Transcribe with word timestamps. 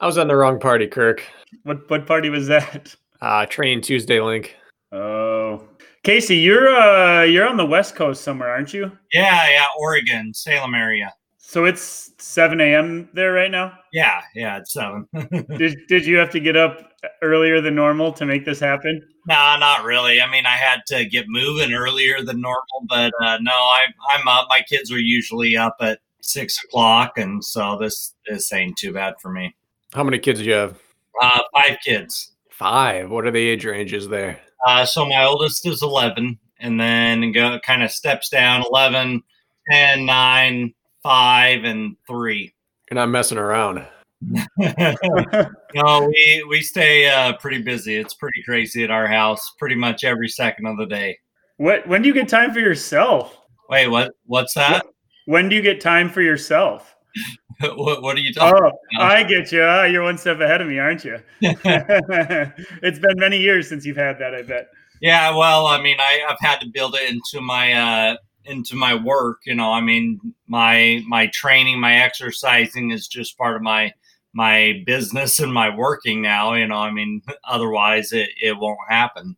I 0.00 0.06
was 0.06 0.18
on 0.18 0.28
the 0.28 0.36
wrong 0.36 0.60
party, 0.60 0.86
Kirk. 0.86 1.22
What 1.62 1.88
what 1.88 2.06
party 2.06 2.28
was 2.28 2.46
that? 2.48 2.94
Uh, 3.20 3.46
Train 3.46 3.80
Tuesday 3.80 4.20
link. 4.20 4.56
Oh, 4.92 5.66
Kacey, 6.04 6.42
you're 6.42 6.68
uh 6.68 7.22
you're 7.22 7.48
on 7.48 7.56
the 7.56 7.64
West 7.66 7.96
Coast 7.96 8.22
somewhere, 8.22 8.50
aren't 8.50 8.74
you? 8.74 8.92
Yeah, 9.12 9.48
yeah, 9.48 9.66
Oregon, 9.78 10.34
Salem 10.34 10.74
area. 10.74 11.14
So 11.38 11.64
it's 11.64 12.12
7 12.18 12.60
a.m. 12.60 13.08
there 13.14 13.32
right 13.32 13.50
now. 13.50 13.72
Yeah, 13.92 14.20
yeah, 14.34 14.58
it's 14.58 14.72
seven. 14.72 15.08
Did 15.56 15.78
did 15.88 16.04
you 16.04 16.18
have 16.18 16.30
to 16.30 16.40
get 16.40 16.56
up 16.56 16.92
earlier 17.22 17.60
than 17.60 17.74
normal 17.74 18.12
to 18.14 18.26
make 18.26 18.44
this 18.44 18.60
happen? 18.60 19.00
nah, 19.26 19.56
not 19.56 19.84
really. 19.84 20.20
I 20.20 20.30
mean, 20.30 20.46
I 20.46 20.56
had 20.56 20.82
to 20.88 21.04
get 21.04 21.26
moving 21.28 21.72
earlier 21.72 22.22
than 22.22 22.40
normal, 22.40 22.84
but 22.88 23.12
uh, 23.20 23.38
no, 23.40 23.52
I, 23.52 23.86
I'm 24.10 24.28
up. 24.28 24.46
My 24.48 24.62
kids 24.68 24.92
are 24.92 24.98
usually 24.98 25.56
up 25.56 25.76
at 25.80 26.00
six 26.20 26.62
o'clock, 26.64 27.18
and 27.18 27.44
so 27.44 27.76
this 27.78 28.14
this 28.26 28.52
ain't 28.52 28.76
too 28.76 28.92
bad 28.92 29.14
for 29.20 29.30
me. 29.30 29.54
How 29.96 30.04
many 30.04 30.18
kids 30.18 30.40
do 30.40 30.44
you 30.44 30.52
have? 30.52 30.78
Uh, 31.22 31.40
five 31.54 31.78
kids. 31.82 32.32
Five. 32.50 33.10
What 33.10 33.26
are 33.26 33.30
the 33.30 33.38
age 33.38 33.64
ranges 33.64 34.06
there? 34.06 34.38
Uh, 34.66 34.84
so 34.84 35.06
my 35.06 35.24
oldest 35.24 35.66
is 35.66 35.82
11, 35.82 36.38
and 36.60 36.78
then 36.78 37.32
go 37.32 37.58
kind 37.64 37.82
of 37.82 37.90
steps 37.90 38.28
down 38.28 38.62
11, 38.70 39.22
10, 39.70 40.04
9, 40.04 40.74
5, 41.02 41.64
and 41.64 41.96
3. 42.06 42.54
You're 42.90 42.94
not 42.96 43.08
messing 43.08 43.38
around. 43.38 43.86
no, 44.58 46.08
we 46.08 46.46
we 46.46 46.60
stay 46.60 47.08
uh, 47.08 47.32
pretty 47.38 47.62
busy. 47.62 47.96
It's 47.96 48.12
pretty 48.12 48.42
crazy 48.42 48.84
at 48.84 48.90
our 48.90 49.06
house, 49.06 49.54
pretty 49.58 49.76
much 49.76 50.04
every 50.04 50.28
second 50.28 50.66
of 50.66 50.76
the 50.76 50.86
day. 50.86 51.18
What 51.56 51.88
when 51.88 52.02
do 52.02 52.08
you 52.08 52.14
get 52.14 52.28
time 52.28 52.52
for 52.52 52.60
yourself? 52.60 53.34
Wait, 53.70 53.88
what? 53.88 54.12
What's 54.26 54.52
that? 54.54 54.84
When 55.24 55.48
do 55.48 55.56
you 55.56 55.62
get 55.62 55.80
time 55.80 56.10
for 56.10 56.20
yourself? 56.20 56.95
what, 57.76 58.02
what 58.02 58.16
are 58.16 58.20
you 58.20 58.32
talking? 58.32 58.70
Oh, 58.98 59.02
I 59.02 59.22
get 59.22 59.52
you. 59.52 59.62
Ah, 59.62 59.84
You're 59.84 60.02
one 60.02 60.18
step 60.18 60.40
ahead 60.40 60.60
of 60.60 60.68
me, 60.68 60.78
aren't 60.78 61.04
you? 61.04 61.18
it's 61.40 62.98
been 62.98 63.18
many 63.18 63.38
years 63.38 63.68
since 63.68 63.84
you've 63.86 63.96
had 63.96 64.18
that. 64.18 64.34
I 64.34 64.42
bet. 64.42 64.68
Yeah, 65.00 65.34
well, 65.36 65.66
I 65.66 65.80
mean, 65.80 65.98
I, 66.00 66.22
I've 66.28 66.40
had 66.40 66.60
to 66.60 66.68
build 66.68 66.94
it 66.94 67.10
into 67.10 67.40
my 67.40 67.72
uh, 67.72 68.16
into 68.44 68.76
my 68.76 68.94
work. 68.94 69.40
You 69.44 69.54
know, 69.54 69.72
I 69.72 69.80
mean, 69.80 70.20
my 70.46 71.02
my 71.06 71.26
training, 71.28 71.80
my 71.80 71.96
exercising 71.96 72.90
is 72.90 73.08
just 73.08 73.38
part 73.38 73.56
of 73.56 73.62
my 73.62 73.92
my 74.32 74.82
business 74.86 75.38
and 75.38 75.52
my 75.52 75.74
working 75.74 76.22
now. 76.22 76.54
You 76.54 76.66
know, 76.66 76.76
I 76.78 76.90
mean, 76.90 77.22
otherwise 77.44 78.12
it 78.12 78.30
it 78.42 78.58
won't 78.58 78.78
happen. 78.88 79.36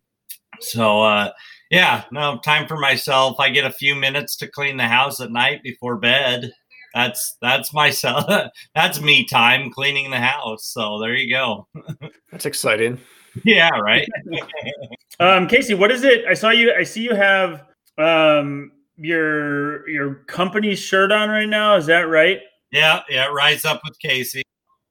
So, 0.60 1.02
uh, 1.02 1.30
yeah, 1.70 2.04
no 2.10 2.38
time 2.38 2.66
for 2.66 2.78
myself. 2.78 3.38
I 3.38 3.50
get 3.50 3.64
a 3.64 3.70
few 3.70 3.94
minutes 3.94 4.36
to 4.36 4.48
clean 4.48 4.76
the 4.76 4.88
house 4.88 5.20
at 5.20 5.30
night 5.30 5.62
before 5.62 5.96
bed. 5.96 6.52
That's 6.94 7.36
that's 7.42 7.72
myself. 7.72 8.24
That's 8.74 9.00
me 9.00 9.26
time 9.26 9.70
cleaning 9.70 10.10
the 10.10 10.18
house. 10.18 10.64
So 10.66 10.98
there 10.98 11.14
you 11.14 11.30
go. 11.32 11.68
That's 12.32 12.46
exciting. 12.46 13.00
yeah, 13.44 13.70
right. 13.78 14.08
Um, 15.20 15.48
Kacey, 15.48 15.76
what 15.76 15.90
is 15.90 16.04
it? 16.04 16.24
I 16.26 16.34
saw 16.34 16.50
you. 16.50 16.72
I 16.72 16.84
see 16.84 17.02
you 17.02 17.12
have 17.12 17.64
um, 17.98 18.70
your 18.96 19.88
your 19.88 20.14
company's 20.26 20.78
shirt 20.78 21.10
on 21.10 21.28
right 21.28 21.48
now. 21.48 21.74
Is 21.74 21.86
that 21.86 22.02
right? 22.02 22.38
yeah, 22.70 23.00
yeah. 23.08 23.26
Rise 23.26 23.64
up 23.64 23.80
with 23.84 23.98
Kacey. 23.98 24.42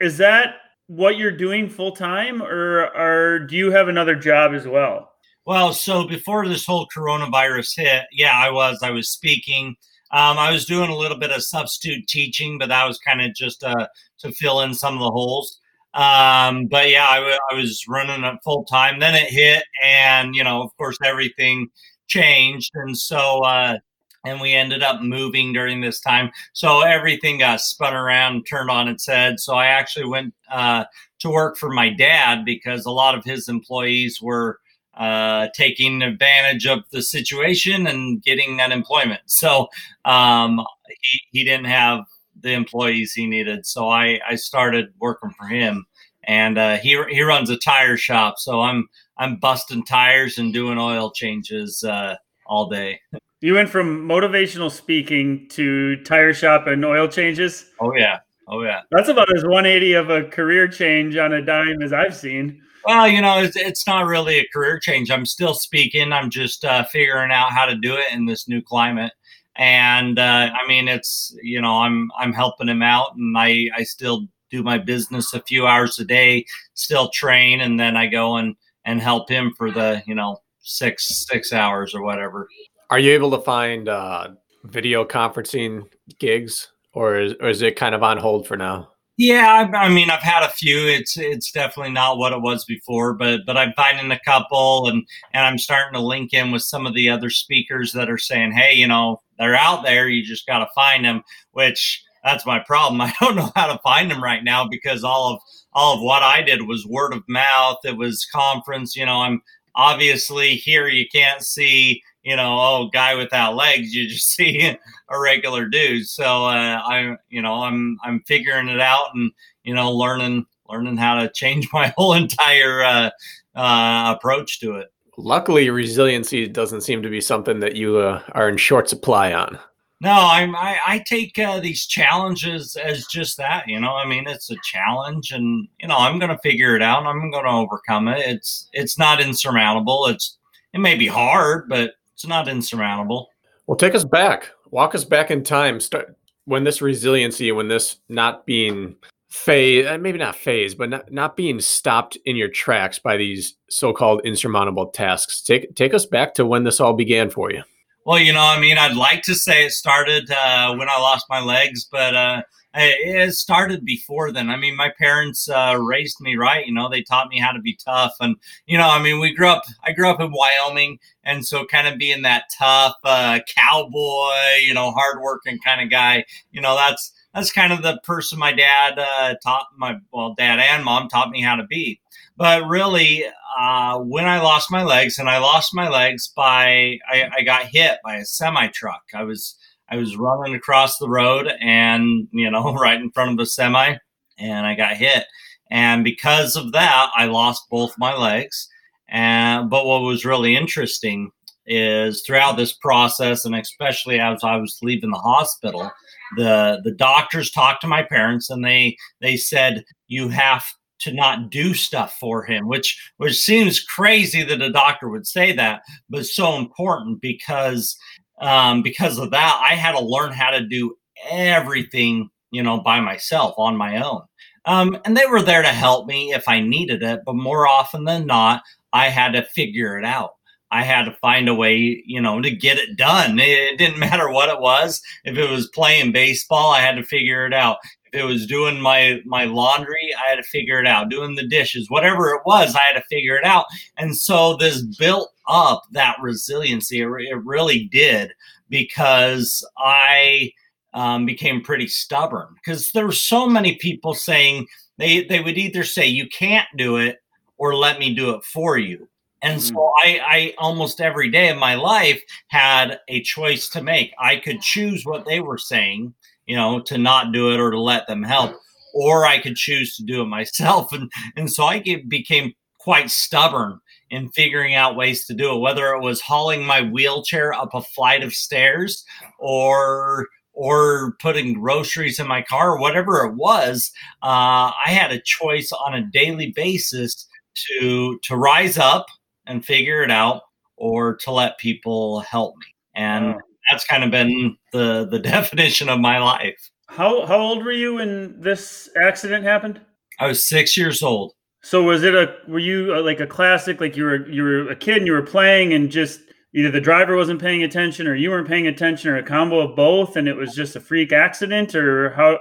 Is 0.02 0.18
that 0.18 0.56
what 0.88 1.18
you're 1.18 1.32
doing 1.32 1.70
full 1.70 1.94
time, 1.94 2.42
or 2.42 2.88
or 2.94 3.40
do 3.40 3.56
you 3.56 3.72
have 3.72 3.88
another 3.88 4.16
job 4.16 4.54
as 4.54 4.68
well? 4.68 5.14
Well, 5.46 5.72
so 5.72 6.06
before 6.06 6.46
this 6.46 6.66
whole 6.66 6.88
coronavirus 6.94 7.78
hit, 7.78 8.04
yeah, 8.12 8.34
I 8.36 8.52
was. 8.52 8.80
I 8.84 8.92
was 8.92 9.10
speaking. 9.10 9.78
Um, 10.12 10.38
I 10.38 10.52
was 10.52 10.66
doing 10.66 10.90
a 10.90 10.96
little 10.96 11.18
bit 11.18 11.32
of 11.32 11.44
substitute 11.44 12.08
teaching, 12.08 12.58
but 12.58 12.70
that 12.70 12.86
was 12.86 12.98
kind 13.00 13.22
of 13.22 13.34
just 13.36 13.64
uh, 13.64 13.88
to 14.20 14.32
fill 14.32 14.62
in 14.62 14.74
some 14.74 14.94
of 14.94 15.00
the 15.00 15.12
holes. 15.12 15.60
Um, 15.94 16.68
but 16.68 16.90
yeah, 16.90 17.08
I, 17.10 17.18
w- 17.18 17.38
I 17.52 17.56
was 17.56 17.84
running 17.88 18.24
it 18.24 18.40
full 18.44 18.64
time. 18.66 19.00
Then 19.00 19.16
it 19.16 19.30
hit, 19.30 19.64
and 19.84 20.36
you 20.36 20.44
know, 20.44 20.62
of 20.62 20.76
course, 20.78 20.98
everything 21.04 21.70
changed, 22.08 22.72
and 22.76 22.98
so 22.98 23.44
uh, 23.44 23.78
and 24.26 24.42
we 24.42 24.54
ended 24.54 24.84
up 24.84 25.02
moving 25.02 25.54
during 25.54 25.82
this 25.82 26.00
time. 26.00 26.32
So 26.54 26.82
everything 26.82 27.40
got 27.40 27.62
spun 27.62 27.96
around, 27.96 28.46
turned 28.46 28.70
on 28.70 28.88
its 28.88 29.08
head. 29.08 29.40
So 29.40 29.56
I 29.56 29.68
actually 29.68 30.08
went 30.08 30.34
uh, 30.52 30.86
to 31.20 31.30
work 31.30 31.58
for 31.58 31.70
my 31.70 31.90
dad 31.90 32.46
because 32.46 32.86
a 32.86 32.92
lot 32.92 33.16
of 33.16 33.24
his 33.24 33.48
employees 33.48 34.22
were 34.22 34.60
uh, 34.98 35.48
taking 35.54 36.02
advantage 36.02 36.66
of 36.66 36.80
the 36.92 37.02
situation 37.02 37.88
and 37.88 38.22
getting 38.22 38.60
unemployment. 38.60 39.22
So 39.26 39.68
um, 40.06 40.66
he, 41.02 41.20
he 41.32 41.44
didn't 41.44 41.68
have 41.68 42.06
the 42.40 42.54
employees 42.54 43.14
he 43.14 43.28
needed. 43.28 43.66
So 43.66 43.90
I, 43.90 44.20
I 44.28 44.36
started 44.36 44.88
working 45.00 45.32
for 45.38 45.48
him. 45.48 45.86
And 46.24 46.58
uh, 46.58 46.78
he, 46.78 47.02
he 47.10 47.22
runs 47.22 47.50
a 47.50 47.58
tire 47.58 47.96
shop. 47.96 48.36
So 48.38 48.60
I'm 48.60 48.88
I'm 49.18 49.38
busting 49.38 49.84
tires 49.86 50.38
and 50.38 50.54
doing 50.54 50.78
oil 50.78 51.12
changes 51.12 51.84
uh, 51.84 52.16
all 52.46 52.70
day. 52.70 53.00
You 53.42 53.54
went 53.54 53.70
from 53.70 54.08
motivational 54.08 54.72
speaking 54.72 55.48
to 55.50 55.98
tire 56.04 56.34
shop 56.34 56.68
and 56.68 56.84
oil 56.84 57.08
changes. 57.08 57.70
Oh 57.80 57.94
yeah. 57.96 58.20
Oh 58.48 58.64
yeah. 58.64 58.82
That's 58.92 59.10
about 59.10 59.36
as 59.36 59.44
180 59.44 59.94
of 59.94 60.10
a 60.10 60.24
career 60.24 60.68
change 60.68 61.18
on 61.18 61.34
a 61.34 61.42
dime 61.42 61.82
as 61.82 61.94
I've 61.94 62.16
seen. 62.16 62.62
Well, 62.88 63.06
you 63.06 63.22
know, 63.22 63.40
it's, 63.40 63.58
it's 63.58 63.86
not 63.86 64.06
really 64.06 64.40
a 64.40 64.48
career 64.48 64.80
change. 64.80 65.12
I'm 65.12 65.26
still 65.26 65.54
speaking. 65.54 66.14
I'm 66.14 66.30
just 66.30 66.64
uh, 66.64 66.86
figuring 66.86 67.32
out 67.32 67.52
how 67.52 67.66
to 67.66 67.76
do 67.76 67.98
it 67.98 68.14
in 68.14 68.26
this 68.26 68.48
new 68.48 68.62
climate. 68.62 69.12
And 69.58 70.18
uh, 70.18 70.52
I 70.54 70.66
mean, 70.70 70.88
it's 70.88 71.36
you 71.44 71.60
know, 71.60 71.80
I'm 71.80 72.10
I'm 72.18 72.32
helping 72.32 72.70
him 72.70 72.82
out, 72.82 73.18
and 73.18 73.38
I 73.38 73.68
I 73.76 73.84
still 73.84 74.26
do 74.50 74.64
my 74.64 74.78
business 74.78 75.34
a 75.34 75.42
few 75.42 75.68
hours 75.68 76.00
a 76.00 76.06
day, 76.06 76.46
still 76.76 77.10
train, 77.10 77.60
and 77.60 77.78
then 77.78 77.98
I 77.98 78.08
go 78.08 78.38
and 78.38 78.56
and 78.86 79.02
help 79.02 79.30
him 79.30 79.52
for 79.58 79.70
the 79.70 80.02
you 80.08 80.16
know 80.16 80.38
six 80.60 81.26
six 81.28 81.52
hours 81.52 81.94
or 81.94 82.04
whatever. 82.04 82.48
Are 82.90 83.00
you 83.00 83.12
able 83.12 83.32
to 83.32 83.42
find 83.42 83.90
uh, 83.90 84.30
video 84.64 85.04
conferencing 85.04 85.90
gigs, 86.20 86.72
or 86.94 87.20
is, 87.20 87.34
or 87.42 87.50
is 87.50 87.62
it 87.62 87.76
kind 87.76 87.94
of 87.94 88.02
on 88.02 88.18
hold 88.18 88.48
for 88.48 88.56
now? 88.56 88.92
Yeah, 89.18 89.68
I, 89.74 89.86
I 89.86 89.90
mean, 89.90 90.12
I've 90.12 90.22
had 90.22 90.44
a 90.44 90.50
few. 90.50 90.78
It's 90.88 91.18
it's 91.18 91.52
definitely 91.52 91.92
not 91.92 92.20
what 92.20 92.34
it 92.34 92.42
was 92.42 92.66
before, 92.66 93.16
but 93.16 93.42
but 93.48 93.58
I'm 93.58 93.74
finding 93.76 94.12
a 94.12 94.20
couple, 94.20 94.88
and 94.88 95.08
and 95.34 95.44
I'm 95.44 95.58
starting 95.58 95.94
to 96.00 96.06
link 96.06 96.34
in 96.34 96.52
with 96.52 96.62
some 96.62 96.86
of 96.86 96.94
the 96.94 97.10
other 97.10 97.32
speakers 97.32 97.94
that 97.94 98.12
are 98.12 98.20
saying, 98.20 98.52
hey, 98.52 98.76
you 98.76 98.88
know, 98.88 99.22
they're 99.40 99.56
out 99.56 99.84
there. 99.84 100.08
You 100.08 100.24
just 100.24 100.46
got 100.46 100.60
to 100.60 100.68
find 100.76 101.04
them. 101.04 101.24
Which 101.52 102.04
that's 102.24 102.46
my 102.46 102.60
problem. 102.60 103.02
I 103.02 103.12
don't 103.20 103.36
know 103.36 103.52
how 103.56 103.66
to 103.74 103.80
find 103.80 104.12
them 104.12 104.24
right 104.24 104.44
now 104.44 104.68
because 104.68 105.04
all 105.04 105.34
of 105.34 105.40
all 105.74 105.96
of 105.96 106.02
what 106.02 106.22
I 106.22 106.44
did 106.44 106.68
was 106.68 106.86
word 106.86 107.14
of 107.14 107.24
mouth. 107.28 107.78
It 107.86 107.98
was 107.98 108.28
conference. 108.32 108.96
You 108.96 109.08
know, 109.08 109.22
I'm 109.22 109.42
obviously 109.74 110.56
here. 110.58 110.88
You 110.90 111.06
can't 111.12 111.42
see 111.42 112.04
you 112.28 112.36
know, 112.36 112.60
oh, 112.60 112.90
guy 112.92 113.16
without 113.16 113.56
legs, 113.56 113.94
you 113.94 114.06
just 114.06 114.30
see 114.36 114.76
a 115.10 115.20
regular 115.20 115.66
dude. 115.66 116.06
So 116.06 116.26
uh, 116.26 116.82
I, 116.84 117.16
you 117.30 117.42
know, 117.42 117.64
I'm 117.64 117.98
I'm 118.04 118.22
figuring 118.28 118.68
it 118.68 118.82
out 118.82 119.08
and 119.16 119.32
you 119.64 119.74
know, 119.74 119.92
learning 119.92 120.46
learning 120.70 120.98
how 120.98 121.22
to 121.22 121.30
change 121.30 121.70
my 121.74 121.94
whole 121.98 122.14
entire 122.14 122.84
uh, 122.84 123.10
uh, 123.56 124.14
approach 124.16 124.60
to 124.60 124.76
it. 124.76 124.92
Luckily, 125.18 125.70
resiliency 125.70 126.48
doesn't 126.48 126.82
seem 126.82 127.02
to 127.02 127.10
be 127.10 127.22
something 127.22 127.62
that 127.62 127.78
you 127.78 127.98
uh, 127.98 128.22
are 128.34 128.50
in 128.50 128.58
short 128.58 128.90
supply 128.90 129.34
on. 129.34 129.58
No, 130.02 130.12
I'm 130.12 130.54
I, 130.54 130.78
I 130.86 131.04
take 131.08 131.40
uh, 131.40 131.62
these 131.62 131.88
challenges 131.88 132.76
as 132.76 133.08
just 133.08 133.38
that. 133.38 133.70
You 133.70 133.80
know, 133.80 133.96
I 133.96 134.06
mean, 134.06 134.28
it's 134.28 134.52
a 134.52 134.58
challenge, 134.64 135.32
and 135.32 135.66
you 135.80 135.88
know, 135.88 135.98
I'm 135.98 136.20
going 136.20 136.30
to 136.30 136.38
figure 136.40 136.76
it 136.76 136.82
out. 136.82 137.00
and 137.00 137.08
I'm 137.08 137.32
going 137.32 137.46
to 137.46 137.52
overcome 137.52 138.10
it. 138.10 138.20
It's 138.20 138.68
it's 138.74 139.00
not 139.00 139.22
insurmountable. 139.22 140.08
It's 140.08 140.38
it 140.74 140.80
may 140.80 140.96
be 140.96 141.08
hard, 141.08 141.70
but 141.70 141.94
it's 142.18 142.26
not 142.26 142.48
insurmountable. 142.48 143.30
Well, 143.68 143.78
take 143.78 143.94
us 143.94 144.04
back. 144.04 144.50
Walk 144.72 144.96
us 144.96 145.06
back 145.06 145.30
in 145.30 145.44
time. 145.44 145.80
Start 145.80 146.16
when 146.46 146.64
this 146.64 146.82
resiliency, 146.82 147.52
when 147.52 147.68
this 147.68 147.98
not 148.10 148.44
being 148.48 148.96
phase, 149.30 149.86
maybe 150.00 150.18
not 150.18 150.36
phase, 150.36 150.74
but 150.74 150.90
not, 150.90 151.12
not 151.12 151.38
being 151.38 151.62
stopped 151.62 152.18
in 152.26 152.36
your 152.36 152.48
tracks 152.48 152.98
by 152.98 153.18
these 153.18 153.56
so-called 153.70 154.22
insurmountable 154.26 154.88
tasks. 154.88 155.44
Take 155.44 155.76
take 155.76 155.94
us 155.94 156.08
back 156.08 156.34
to 156.34 156.46
when 156.46 156.64
this 156.64 156.80
all 156.80 156.94
began 156.94 157.30
for 157.30 157.52
you. 157.52 157.62
Well, 158.04 158.18
you 158.18 158.34
know, 158.34 158.42
I 158.42 158.60
mean, 158.60 158.80
I'd 158.80 158.96
like 158.96 159.22
to 159.24 159.36
say 159.36 159.68
it 159.68 159.74
started 159.74 160.32
uh, 160.32 160.76
when 160.76 160.90
I 160.90 160.98
lost 160.98 161.28
my 161.30 161.40
legs, 161.40 161.88
but 161.92 162.16
uh, 162.16 162.42
it 162.80 163.34
started 163.34 163.84
before 163.86 164.32
then. 164.32 164.50
I 164.50 164.56
mean, 164.56 164.76
my 164.76 164.92
parents 164.98 165.50
uh, 165.50 165.78
raised 165.80 166.22
me 166.22 166.36
right. 166.36 166.66
You 166.66 166.74
know, 166.74 166.90
they 166.90 167.02
taught 167.02 167.30
me 167.30 167.40
how 167.40 167.52
to 167.52 167.60
be 167.60 167.78
tough, 167.84 168.16
and 168.20 168.36
you 168.66 168.78
know, 168.78 168.90
I 168.90 169.02
mean, 169.02 169.20
we 169.20 169.34
grew 169.34 169.48
up. 169.48 169.64
I 169.84 169.92
grew 169.92 170.10
up 170.10 170.20
in 170.20 170.32
Wyoming, 170.32 171.00
and 171.24 171.46
so 171.46 171.66
kind 171.66 171.88
of 171.88 171.98
being 171.98 172.22
that 172.22 172.46
tough 172.58 172.96
uh, 173.04 173.40
cowboy, 173.56 174.58
you 174.66 174.74
know, 174.74 174.92
hardworking 174.92 175.60
kind 175.60 175.82
of 175.82 175.90
guy. 175.90 176.26
You 176.52 176.62
know, 176.62 176.76
that's 176.76 177.12
that's 177.34 177.52
kind 177.52 177.74
of 177.74 177.82
the 177.82 178.00
person 178.04 178.40
my 178.40 178.54
dad 178.54 179.00
uh, 179.00 179.36
taught 179.44 179.68
my 179.78 179.98
well, 180.12 180.34
dad 180.36 180.60
and 180.60 180.84
mom 180.84 181.10
taught 181.10 181.32
me 181.32 181.42
how 181.42 181.56
to 181.56 181.66
be. 181.66 182.00
But 182.36 182.68
really, 182.68 183.26
uh, 183.58 183.98
when 184.00 184.26
I 184.26 184.40
lost 184.40 184.70
my 184.72 184.84
legs, 184.84 185.18
and 185.18 185.30
I 185.30 185.40
lost 185.40 185.74
my 185.74 185.90
legs 185.90 186.28
by 186.28 187.00
I, 187.12 187.30
I 187.38 187.42
got 187.42 187.66
hit 187.66 187.98
by 188.04 188.18
a 188.18 188.26
semi 188.26 188.68
truck. 188.68 189.04
I 189.14 189.24
was 189.24 189.56
I 189.90 189.98
was 189.98 190.18
running 190.18 190.56
across 190.56 190.98
the 190.98 191.10
road, 191.10 191.52
and 191.62 192.28
you 192.32 192.50
know, 192.50 192.74
right 192.80 193.00
in 193.00 193.12
front 193.12 193.32
of 193.32 193.38
the 193.38 193.46
semi, 193.46 193.96
and 194.38 194.66
I 194.66 194.76
got 194.76 194.98
hit. 194.98 195.26
And 195.70 196.04
because 196.04 196.56
of 196.56 196.72
that, 196.72 197.10
I 197.16 197.26
lost 197.26 197.70
both 197.70 197.98
my 197.98 198.16
legs. 198.16 198.70
And 199.10 199.70
but 199.70 199.86
what 199.86 200.02
was 200.02 200.26
really 200.26 200.56
interesting 200.56 201.32
is 201.66 202.24
throughout 202.26 202.58
this 202.58 202.74
process, 202.74 203.46
and 203.46 203.56
especially 203.56 204.20
as 204.20 204.44
I 204.44 204.58
was 204.58 204.80
leaving 204.82 205.12
the 205.12 205.18
hospital, 205.18 205.92
the 206.36 206.82
the 206.84 206.94
doctors 206.94 207.52
talked 207.52 207.82
to 207.82 207.88
my 207.88 208.04
parents, 208.04 208.50
and 208.50 208.64
they 208.64 208.98
they 209.22 209.38
said 209.38 209.84
you 210.08 210.30
have 210.30 210.66
to 211.00 211.14
not 211.14 211.52
do 211.52 211.74
stuff 211.74 212.18
for 212.20 212.44
him, 212.44 212.68
which 212.68 213.12
which 213.18 213.38
seems 213.38 213.80
crazy 213.80 214.44
that 214.44 214.62
a 214.62 214.72
doctor 214.72 215.10
would 215.10 215.28
say 215.28 215.52
that, 215.54 215.82
but 216.10 216.26
so 216.26 216.58
important 216.58 217.22
because 217.22 217.98
um, 218.40 218.82
because 218.82 219.18
of 219.18 219.32
that, 219.32 219.62
I 219.64 219.76
had 219.76 219.94
to 219.94 220.04
learn 220.04 220.32
how 220.32 220.52
to 220.52 220.66
do 220.66 220.96
everything, 221.30 222.30
you 222.52 222.64
know, 222.64 222.80
by 222.80 223.00
myself 223.00 223.56
on 223.58 223.76
my 223.76 224.04
own. 224.04 224.22
Um, 224.66 224.98
and 225.06 225.16
they 225.16 225.26
were 225.26 225.42
there 225.42 225.62
to 225.62 225.70
help 225.70 226.08
me 226.08 226.34
if 226.34 226.48
I 226.48 226.60
needed 226.60 227.02
it, 227.02 227.22
but 227.26 227.36
more 227.36 227.68
often 227.68 228.04
than 228.04 228.26
not, 228.26 228.64
I 228.92 229.10
had 229.10 229.34
to 229.34 229.44
figure 229.44 229.98
it 229.98 230.06
out. 230.06 230.32
I 230.70 230.84
had 230.84 231.06
to 231.06 231.18
find 231.22 231.48
a 231.48 231.56
way, 231.56 232.04
you 232.06 232.20
know, 232.20 232.42
to 232.42 232.52
get 232.52 232.78
it 232.78 232.98
done. 232.98 233.40
It 233.40 233.78
didn't 233.78 234.00
matter 234.00 234.30
what 234.30 234.50
it 234.50 234.60
was. 234.60 235.02
If 235.24 235.38
it 235.38 235.50
was 235.50 235.70
playing 235.70 236.12
baseball, 236.12 236.72
I 236.72 236.82
had 236.82 236.96
to 236.96 237.04
figure 237.04 237.46
it 237.46 237.54
out 237.54 237.78
it 238.14 238.24
was 238.24 238.46
doing 238.46 238.80
my 238.80 239.22
my 239.26 239.46
laundry 239.46 240.10
i 240.26 240.30
had 240.30 240.36
to 240.36 240.44
figure 240.44 240.80
it 240.80 240.88
out. 240.88 241.10
Doing 241.10 241.36
the 241.36 241.48
dishes 241.48 241.90
whatever 241.90 242.30
it 242.30 242.42
was 242.46 242.76
i 242.76 242.82
had 242.82 243.00
to 243.00 243.06
figure 243.10 243.36
it 243.36 243.46
out. 243.46 243.66
And 243.98 244.16
so 244.16 244.56
this 244.58 244.82
built 244.82 245.32
up 245.48 245.84
that 245.92 246.18
resiliency. 246.22 247.02
It, 247.02 247.08
it 247.08 247.44
really 247.44 247.86
did 247.86 248.32
because 248.70 249.68
i 249.78 250.52
um, 250.94 251.26
became 251.26 251.62
pretty 251.62 251.88
stubborn. 251.88 252.48
Because 252.56 252.92
there 252.92 253.06
were 253.06 253.12
so 253.12 253.48
many 253.48 253.76
people 253.76 254.14
saying 254.14 254.68
they 254.98 255.24
they 255.24 255.40
would 255.40 255.58
either 255.58 255.84
say 255.84 256.08
you 256.08 256.28
can't 256.28 256.68
do 256.76 256.98
it 256.98 257.20
or 257.58 257.76
let 257.76 258.00
me 258.00 258.14
do 258.14 258.32
it 258.32 258.44
for 258.44 258.78
you. 258.78 259.08
And 259.44 259.62
so 259.62 259.76
mm-hmm. 259.76 260.08
I, 260.08 260.20
I 260.26 260.54
almost 260.58 261.00
every 261.00 261.30
day 261.30 261.50
of 261.50 261.58
my 261.58 261.76
life 261.76 262.22
had 262.48 263.00
a 263.08 263.22
choice 263.22 263.70
to 263.70 263.84
make. 263.84 264.12
I 264.20 264.38
could 264.38 264.62
choose 264.62 265.06
what 265.06 265.26
they 265.26 265.40
were 265.40 265.60
saying, 265.60 266.16
you 266.48 266.56
know, 266.56 266.80
to 266.82 266.98
not 266.98 267.32
do 267.32 267.54
it 267.54 267.60
or 267.60 267.70
to 267.70 267.80
let 267.80 268.08
them 268.08 268.24
help, 268.24 268.56
or 268.94 269.26
I 269.26 269.40
could 269.40 269.56
choose 269.56 269.96
to 269.98 270.04
do 270.04 270.22
it 270.22 270.26
myself. 270.26 270.92
And 270.94 271.12
and 271.36 271.52
so 271.52 271.66
I 271.66 271.80
get, 271.80 272.10
became 272.10 272.54
quite 272.80 273.12
stubborn 273.12 273.80
in 274.10 274.30
figuring 274.30 274.74
out 274.74 274.96
ways 274.96 275.26
to 275.26 275.34
do 275.34 275.54
it, 275.54 275.60
whether 275.60 275.94
it 275.94 276.02
was 276.02 276.22
hauling 276.22 276.66
my 276.66 276.82
wheelchair 276.82 277.54
up 277.54 277.74
a 277.74 277.82
flight 277.82 278.24
of 278.24 278.34
stairs 278.34 279.04
or 279.40 280.28
or 280.54 281.16
putting 281.22 281.54
groceries 281.54 282.18
in 282.20 282.28
my 282.28 282.42
car, 282.42 282.80
whatever 282.80 283.24
it 283.24 283.36
was. 283.36 283.92
Uh, 284.24 284.72
I 284.74 284.88
had 284.88 285.12
a 285.12 285.22
choice 285.22 285.72
on 285.72 285.94
a 285.94 286.02
daily 286.02 286.52
basis 286.56 287.28
to 287.70 288.20
to 288.24 288.36
rise 288.36 288.78
up 288.78 289.06
and 289.46 289.66
figure 289.66 290.02
it 290.04 290.12
out, 290.12 290.44
or 290.78 291.16
to 291.18 291.32
let 291.32 291.58
people 291.58 292.22
help 292.22 292.56
me. 292.58 292.66
And 292.96 293.36
wow 293.36 293.42
that's 293.70 293.86
kind 293.86 294.04
of 294.04 294.12
been 294.12 294.58
the 294.74 295.08
the 295.10 295.20
definition 295.36 295.90
of 295.90 296.00
my 296.00 296.20
life. 296.20 296.70
How 296.88 297.26
how 297.26 297.40
old 297.40 297.64
were 297.64 297.72
you 297.72 297.96
when 297.96 298.40
this 298.40 298.90
accident 299.02 299.44
happened? 299.44 299.82
I 300.20 300.28
was 300.28 300.44
six 300.44 300.78
years 300.78 301.04
old. 301.04 301.34
So 301.62 301.84
was 301.84 302.04
it 302.04 302.16
a 302.16 302.36
were 302.48 302.60
you 302.60 302.96
a, 302.96 303.02
like 303.02 303.20
a 303.20 303.28
classic 303.28 303.82
like 303.82 303.98
you 303.98 304.04
were 304.04 304.28
you 304.30 304.44
were 304.44 304.70
a 304.70 304.76
kid 304.76 304.98
and 304.98 305.08
you 305.08 305.14
were 305.14 305.22
playing 305.22 305.74
and 305.74 305.90
just 305.90 306.22
either 306.54 306.72
the 306.72 306.82
driver 306.82 307.16
wasn't 307.16 307.42
paying 307.42 307.64
attention 307.64 308.08
or 308.08 308.16
you 308.16 308.30
weren't 308.30 308.48
paying 308.48 308.68
attention 308.68 309.12
or 309.12 309.18
a 309.18 309.24
combo 309.24 309.60
of 309.60 309.76
both 309.76 310.16
and 310.16 310.28
it 310.28 310.36
was 310.36 310.56
just 310.56 310.76
a 310.76 310.80
freak 310.80 311.12
accident 311.12 311.76
or 311.76 312.12
how 312.12 312.40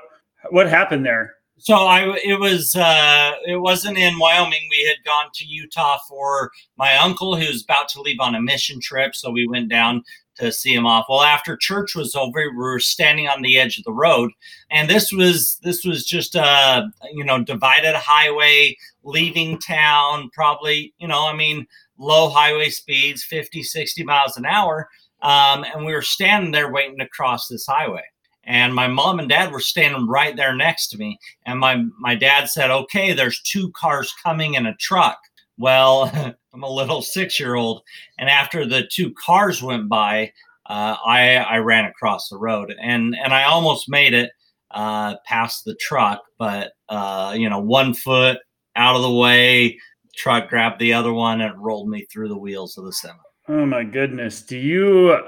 what 0.51 0.69
happened 0.69 1.05
there? 1.05 1.35
So 1.59 1.75
I 1.75 2.19
it 2.23 2.39
was 2.39 2.77
uh, 2.77 3.33
it 3.47 3.57
wasn't 3.57 3.97
in 3.97 4.19
Wyoming. 4.19 4.69
We 4.71 4.87
had 4.87 5.05
gone 5.05 5.31
to 5.35 5.45
Utah 5.45 5.99
for 6.09 6.51
my 6.77 6.97
uncle 6.97 7.35
who's 7.35 7.65
about 7.65 7.89
to 7.91 8.03
leave 8.03 8.21
on 8.21 8.35
a 8.35 8.43
mission 8.43 8.79
trip. 8.81 9.15
So 9.15 9.31
we 9.31 9.49
went 9.49 9.71
down 9.71 10.05
to 10.37 10.53
see 10.53 10.75
him 10.75 10.87
off. 10.87 11.07
Well, 11.09 11.23
after 11.23 11.57
church 11.57 11.95
was 11.95 12.15
over, 12.15 12.41
we 12.51 12.57
were 12.57 12.79
standing 12.79 13.29
on 13.29 13.43
the 13.43 13.59
edge 13.59 13.79
of 13.79 13.85
the 13.85 13.93
road, 13.93 14.31
and 14.71 14.89
this 14.89 15.13
was 15.13 15.59
this 15.63 15.85
was 15.85 16.05
just 16.05 16.35
a 16.35 16.89
you 17.13 17.25
know 17.25 17.43
divided 17.43 17.95
highway 17.95 18.77
leaving 19.03 19.59
town. 19.59 20.31
Probably 20.33 20.95
you 20.99 21.09
know 21.09 21.27
I 21.27 21.35
mean 21.35 21.67
low 21.99 22.29
highway 22.29 22.69
speeds, 22.69 23.25
50, 23.25 23.63
60 23.63 24.05
miles 24.05 24.37
an 24.37 24.45
hour, 24.45 24.89
um, 25.23 25.65
and 25.65 25.87
we 25.87 25.95
were 25.95 26.03
standing 26.03 26.53
there 26.53 26.71
waiting 26.71 26.99
to 26.99 27.09
cross 27.09 27.49
this 27.49 27.67
highway. 27.67 28.05
And 28.45 28.75
my 28.75 28.87
mom 28.87 29.19
and 29.19 29.29
dad 29.29 29.51
were 29.51 29.61
standing 29.61 30.07
right 30.07 30.37
there 30.37 30.55
next 30.55 30.89
to 30.89 30.99
me. 30.99 31.19
And 31.47 31.59
my 31.59 31.83
my 31.99 32.15
dad 32.15 32.49
said, 32.49 32.71
"Okay, 32.71 33.13
there's 33.13 33.43
two 33.43 33.73
cars 33.73 34.15
coming 34.23 34.55
in 34.55 34.67
a 34.67 34.77
truck." 34.77 35.19
Well, 35.59 36.11
I'm 36.55 36.63
a 36.63 36.71
little 36.71 37.03
six 37.03 37.39
year 37.39 37.55
old. 37.55 37.83
And 38.19 38.29
after 38.29 38.67
the 38.67 38.89
two 38.91 39.13
cars 39.15 39.63
went 39.63 39.89
by, 39.89 40.33
uh, 40.67 40.97
I, 41.05 41.37
I 41.37 41.59
ran 41.59 41.85
across 41.85 42.29
the 42.29 42.39
road 42.39 42.75
and, 42.81 43.15
and 43.15 43.33
I 43.33 43.45
almost 43.45 43.89
made 43.89 44.15
it 44.15 44.31
uh, 44.73 45.17
past 45.25 45.65
the 45.65 45.77
truck, 45.77 46.23
but, 46.39 46.73
uh, 46.89 47.35
you 47.37 47.49
know, 47.49 47.61
one 47.61 47.95
foot 47.95 48.39
out 48.75 48.97
of 48.97 49.03
the 49.03 49.13
way, 49.13 49.79
truck 50.17 50.49
grabbed 50.49 50.81
the 50.81 50.93
other 50.93 51.13
one 51.13 51.41
and 51.41 51.63
rolled 51.63 51.89
me 51.89 52.05
through 52.11 52.29
the 52.29 52.39
wheels 52.39 52.77
of 52.77 52.85
the 52.85 52.93
semi. 52.93 53.15
Oh 53.49 53.65
my 53.65 53.85
goodness. 53.85 54.43
Do 54.43 54.59
you 54.59 55.19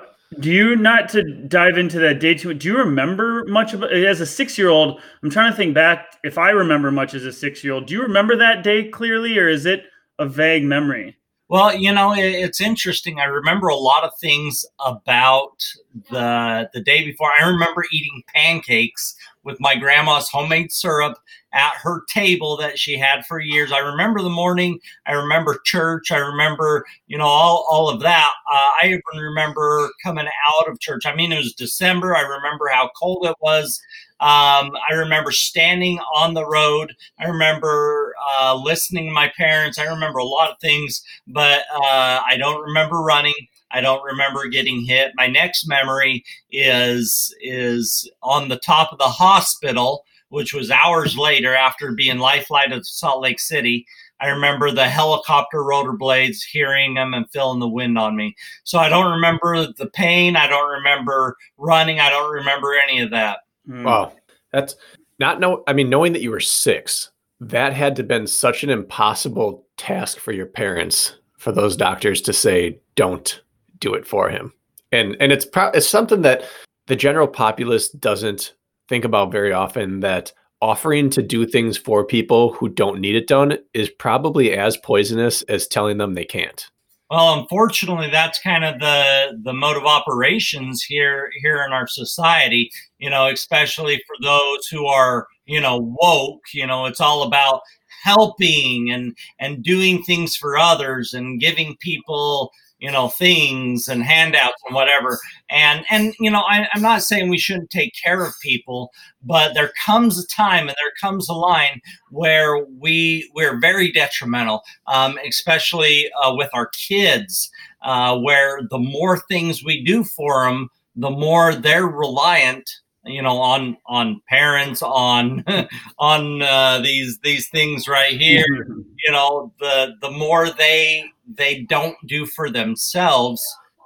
do 0.41 0.51
you 0.51 0.77
not 0.77 1.09
to 1.11 1.23
dive 1.47 1.79
into 1.79 1.99
that 2.01 2.21
day 2.21 2.35
too? 2.35 2.53
Do 2.53 2.69
you 2.69 2.77
remember 2.77 3.45
much 3.47 3.73
of 3.73 3.83
as 3.85 4.21
a 4.21 4.27
six 4.27 4.59
year 4.59 4.69
old? 4.69 5.01
I'm 5.23 5.31
trying 5.31 5.53
to 5.53 5.57
think 5.57 5.75
back 5.75 6.17
if 6.25 6.37
I 6.37 6.51
remember 6.51 6.91
much 6.91 7.15
as 7.15 7.25
a 7.25 7.33
six 7.33 7.65
year 7.65 7.73
old. 7.73 7.87
Do 7.87 7.95
you 7.95 8.03
remember 8.03 8.37
that 8.37 8.63
day 8.63 8.89
clearly, 8.89 9.39
or 9.39 9.49
is 9.49 9.67
it 9.67 9.85
a 10.19 10.27
vague 10.27 10.65
memory? 10.65 11.17
Well, 11.49 11.75
you 11.75 11.93
know, 11.93 12.13
it's 12.15 12.61
interesting. 12.61 13.21
I 13.21 13.25
remember 13.25 13.69
a 13.69 13.77
lot 13.77 14.05
of 14.05 14.11
things 14.21 14.67
about 14.85 15.65
the 16.11 16.69
the 16.75 16.83
day 16.83 17.05
before. 17.05 17.31
I 17.33 17.49
remember 17.49 17.85
eating 17.91 18.23
pancakes 18.35 19.17
with 19.45 19.59
my 19.59 19.75
grandma's 19.75 20.29
homemade 20.29 20.71
syrup 20.71 21.19
at 21.59 21.75
her 21.75 22.05
table 22.09 22.57
that 22.57 22.79
she 22.79 22.97
had 22.97 23.27
for 23.27 23.41
years. 23.41 23.73
I 23.73 23.79
remember 23.79 24.23
the 24.23 24.31
morning. 24.31 24.79
I 25.07 25.13
remember 25.13 25.61
church. 25.65 26.13
I 26.13 26.19
remember, 26.19 26.87
you 27.09 27.19
know, 27.19 27.27
all, 27.27 27.67
all 27.69 27.91
of 27.91 28.01
that. 28.01 28.33
Uh, 28.51 28.71
I 28.81 28.87
even 28.87 29.21
remember 29.21 29.91
coming 30.03 30.27
out 30.27 30.69
of 30.69 30.79
church. 30.79 31.05
I 31.05 31.15
mean, 31.17 31.33
it 31.33 31.39
was 31.39 31.55
December. 31.55 32.15
I 32.15 32.21
remember 32.23 32.69
how 32.69 32.91
cold 32.97 33.27
it 33.27 33.35
was. 33.41 33.81
Um, 34.21 34.73
I 34.91 34.95
remember 34.95 35.31
standing 35.33 35.99
on 36.15 36.35
the 36.35 36.47
road. 36.47 36.95
I 37.21 37.27
remember 37.27 38.15
uh, 38.41 38.55
listening 38.57 39.07
to 39.07 39.13
my 39.13 39.31
parents. 39.37 39.79
I 39.79 39.85
remember 39.85 40.19
a 40.19 40.25
lot 40.25 40.51
of 40.51 40.59
things, 40.61 41.03
but 41.27 41.63
uh, 41.75 42.21
I 42.25 42.37
don't 42.39 42.63
remember 42.63 42.97
running. 42.97 43.35
I 43.71 43.81
don't 43.81 44.03
remember 44.03 44.49
getting 44.49 44.85
hit. 44.85 45.13
My 45.15 45.27
next 45.27 45.69
memory 45.69 46.25
is 46.51 47.35
is 47.41 48.11
on 48.23 48.49
the 48.49 48.59
top 48.59 48.93
of 48.93 48.99
the 48.99 49.05
hospital, 49.05 50.05
which 50.29 50.53
was 50.55 50.71
hours 50.71 51.17
later 51.17 51.55
after 51.55 51.93
being 51.93 52.19
life 52.19 52.47
flight 52.47 52.71
to 52.71 52.83
Salt 52.85 53.23
Lake 53.23 53.41
City. 53.41 53.87
I 54.21 54.29
remember 54.29 54.71
the 54.71 54.89
helicopter 54.89 55.63
rotor 55.63 55.93
blades, 55.93 56.43
hearing 56.43 56.95
them 56.95 57.15
and 57.15 57.31
feeling 57.31 57.61
the 57.61 57.69
wind 57.69 57.99
on 57.99 58.17
me. 58.17 58.35
So 58.65 58.79
I 58.79 58.89
don't 58.89 59.13
remember 59.13 59.67
the 59.77 59.91
pain. 59.93 60.37
I 60.37 60.49
don't 60.49 60.71
remember 60.71 61.37
running. 61.57 62.01
I 62.01 62.11
don't 62.11 62.33
remember 62.33 62.75
any 62.75 63.01
of 63.01 63.11
that. 63.11 63.41
Mm. 63.69 63.85
Wow, 63.85 64.13
that's 64.53 64.75
not 65.19 65.41
know. 65.41 65.63
I 65.67 65.73
mean, 65.73 65.89
knowing 65.89 66.13
that 66.15 66.23
you 66.23 66.31
were 66.31 66.41
six, 66.41 67.11
that 67.41 67.73
had 67.73 67.95
to 67.97 68.03
have 68.03 68.09
been 68.09 68.27
such 68.27 68.65
an 68.65 68.71
impossible 68.71 69.67
task 69.77 70.19
for 70.19 70.33
your 70.33 70.47
parents, 70.47 71.15
for 71.37 71.53
those 71.53 71.77
doctors 71.77 72.21
to 72.23 72.33
say, 72.33 72.79
"Don't 72.97 73.41
do 73.79 73.95
it 73.95 74.07
for 74.07 74.29
him." 74.29 74.53
And 74.91 75.17
and 75.21 75.31
it's 75.31 75.45
pro- 75.45 75.71
it's 75.71 75.89
something 75.89 76.23
that 76.23 76.45
the 76.87 76.97
general 76.97 77.29
populace 77.29 77.89
doesn't 77.91 78.55
think 78.89 79.05
about 79.05 79.33
very 79.33 79.53
often. 79.53 80.01
That 80.01 80.33
offering 80.61 81.11
to 81.11 81.23
do 81.23 81.47
things 81.47 81.77
for 81.77 82.05
people 82.05 82.53
who 82.55 82.69
don't 82.69 83.01
need 83.01 83.15
it 83.15 83.29
done 83.29 83.59
is 83.75 83.89
probably 83.91 84.53
as 84.53 84.77
poisonous 84.77 85.43
as 85.43 85.69
telling 85.69 85.99
them 85.99 86.15
they 86.15 86.25
can't. 86.25 86.69
Well, 87.11 87.39
unfortunately, 87.41 88.11
that's 88.11 88.39
kind 88.41 88.65
of 88.65 88.81
the 88.81 89.39
the 89.43 89.55
mode 89.55 89.79
of 89.79 89.87
operations 89.87 90.83
here 90.83 91.31
here 91.41 91.65
in 91.67 91.73
our 91.73 91.87
society. 91.87 92.71
You 92.99 93.09
know, 93.09 93.29
especially 93.29 94.03
for 94.07 94.17
those 94.23 94.67
who 94.67 94.87
are 94.87 95.27
you 95.47 95.61
know 95.61 95.79
woke. 96.01 96.43
You 96.53 96.67
know, 96.67 96.85
it's 96.85 97.01
all 97.01 97.23
about 97.23 97.63
helping 98.03 98.91
and 98.91 99.17
and 99.39 99.63
doing 99.63 100.03
things 100.03 100.37
for 100.37 100.59
others 100.59 101.15
and 101.15 101.41
giving 101.41 101.77
people 101.81 102.53
you 102.79 102.91
know 102.91 103.09
things 103.09 103.89
and 103.89 104.03
handouts 104.03 104.63
and 104.67 104.75
whatever. 104.75 105.19
And 105.51 105.85
and 105.91 106.15
you 106.21 106.31
know 106.31 106.41
I, 106.41 106.69
i'm 106.75 106.83
not 106.83 107.03
saying 107.03 107.29
we 107.29 107.39
shouldn't 107.39 107.71
take 107.71 107.95
care 107.95 108.23
of 108.23 108.35
people 108.43 108.91
but 109.23 109.55
there 109.55 109.73
comes 109.85 110.23
a 110.23 110.27
time 110.27 110.69
and 110.69 110.77
there 110.77 110.93
comes 111.01 111.29
a 111.29 111.35
line 111.35 111.81
where 112.11 112.65
we 112.79 113.31
we're 113.35 113.59
very 113.59 113.91
detrimental 113.91 114.63
um, 114.87 115.19
especially 115.27 116.11
uh, 116.23 116.35
with 116.35 116.51
our 116.53 116.67
kids 116.69 117.51
uh, 117.83 118.17
where 118.19 118.61
the 118.71 118.79
more 118.79 119.19
things 119.21 119.65
we 119.65 119.83
do 119.83 120.05
for 120.05 120.45
them 120.45 120.69
the 120.97 121.11
more 121.11 121.55
they're 121.55 121.87
reliant 121.87 122.69
you 123.09 123.23
know 123.23 123.39
on 123.39 123.77
on 123.87 124.21
parents 124.29 124.83
on 124.83 125.45
on 125.99 126.43
uh, 126.43 126.81
these 126.81 127.19
these 127.21 127.49
things 127.49 127.89
right 127.89 128.19
here. 128.19 128.45
You 129.07 129.13
know 129.13 129.53
the 129.61 129.95
the 130.01 130.11
more 130.11 130.51
they 130.51 131.05
they 131.37 131.61
don't 131.63 131.97
do 132.05 132.27
for 132.27 132.51
themselves 132.51 133.41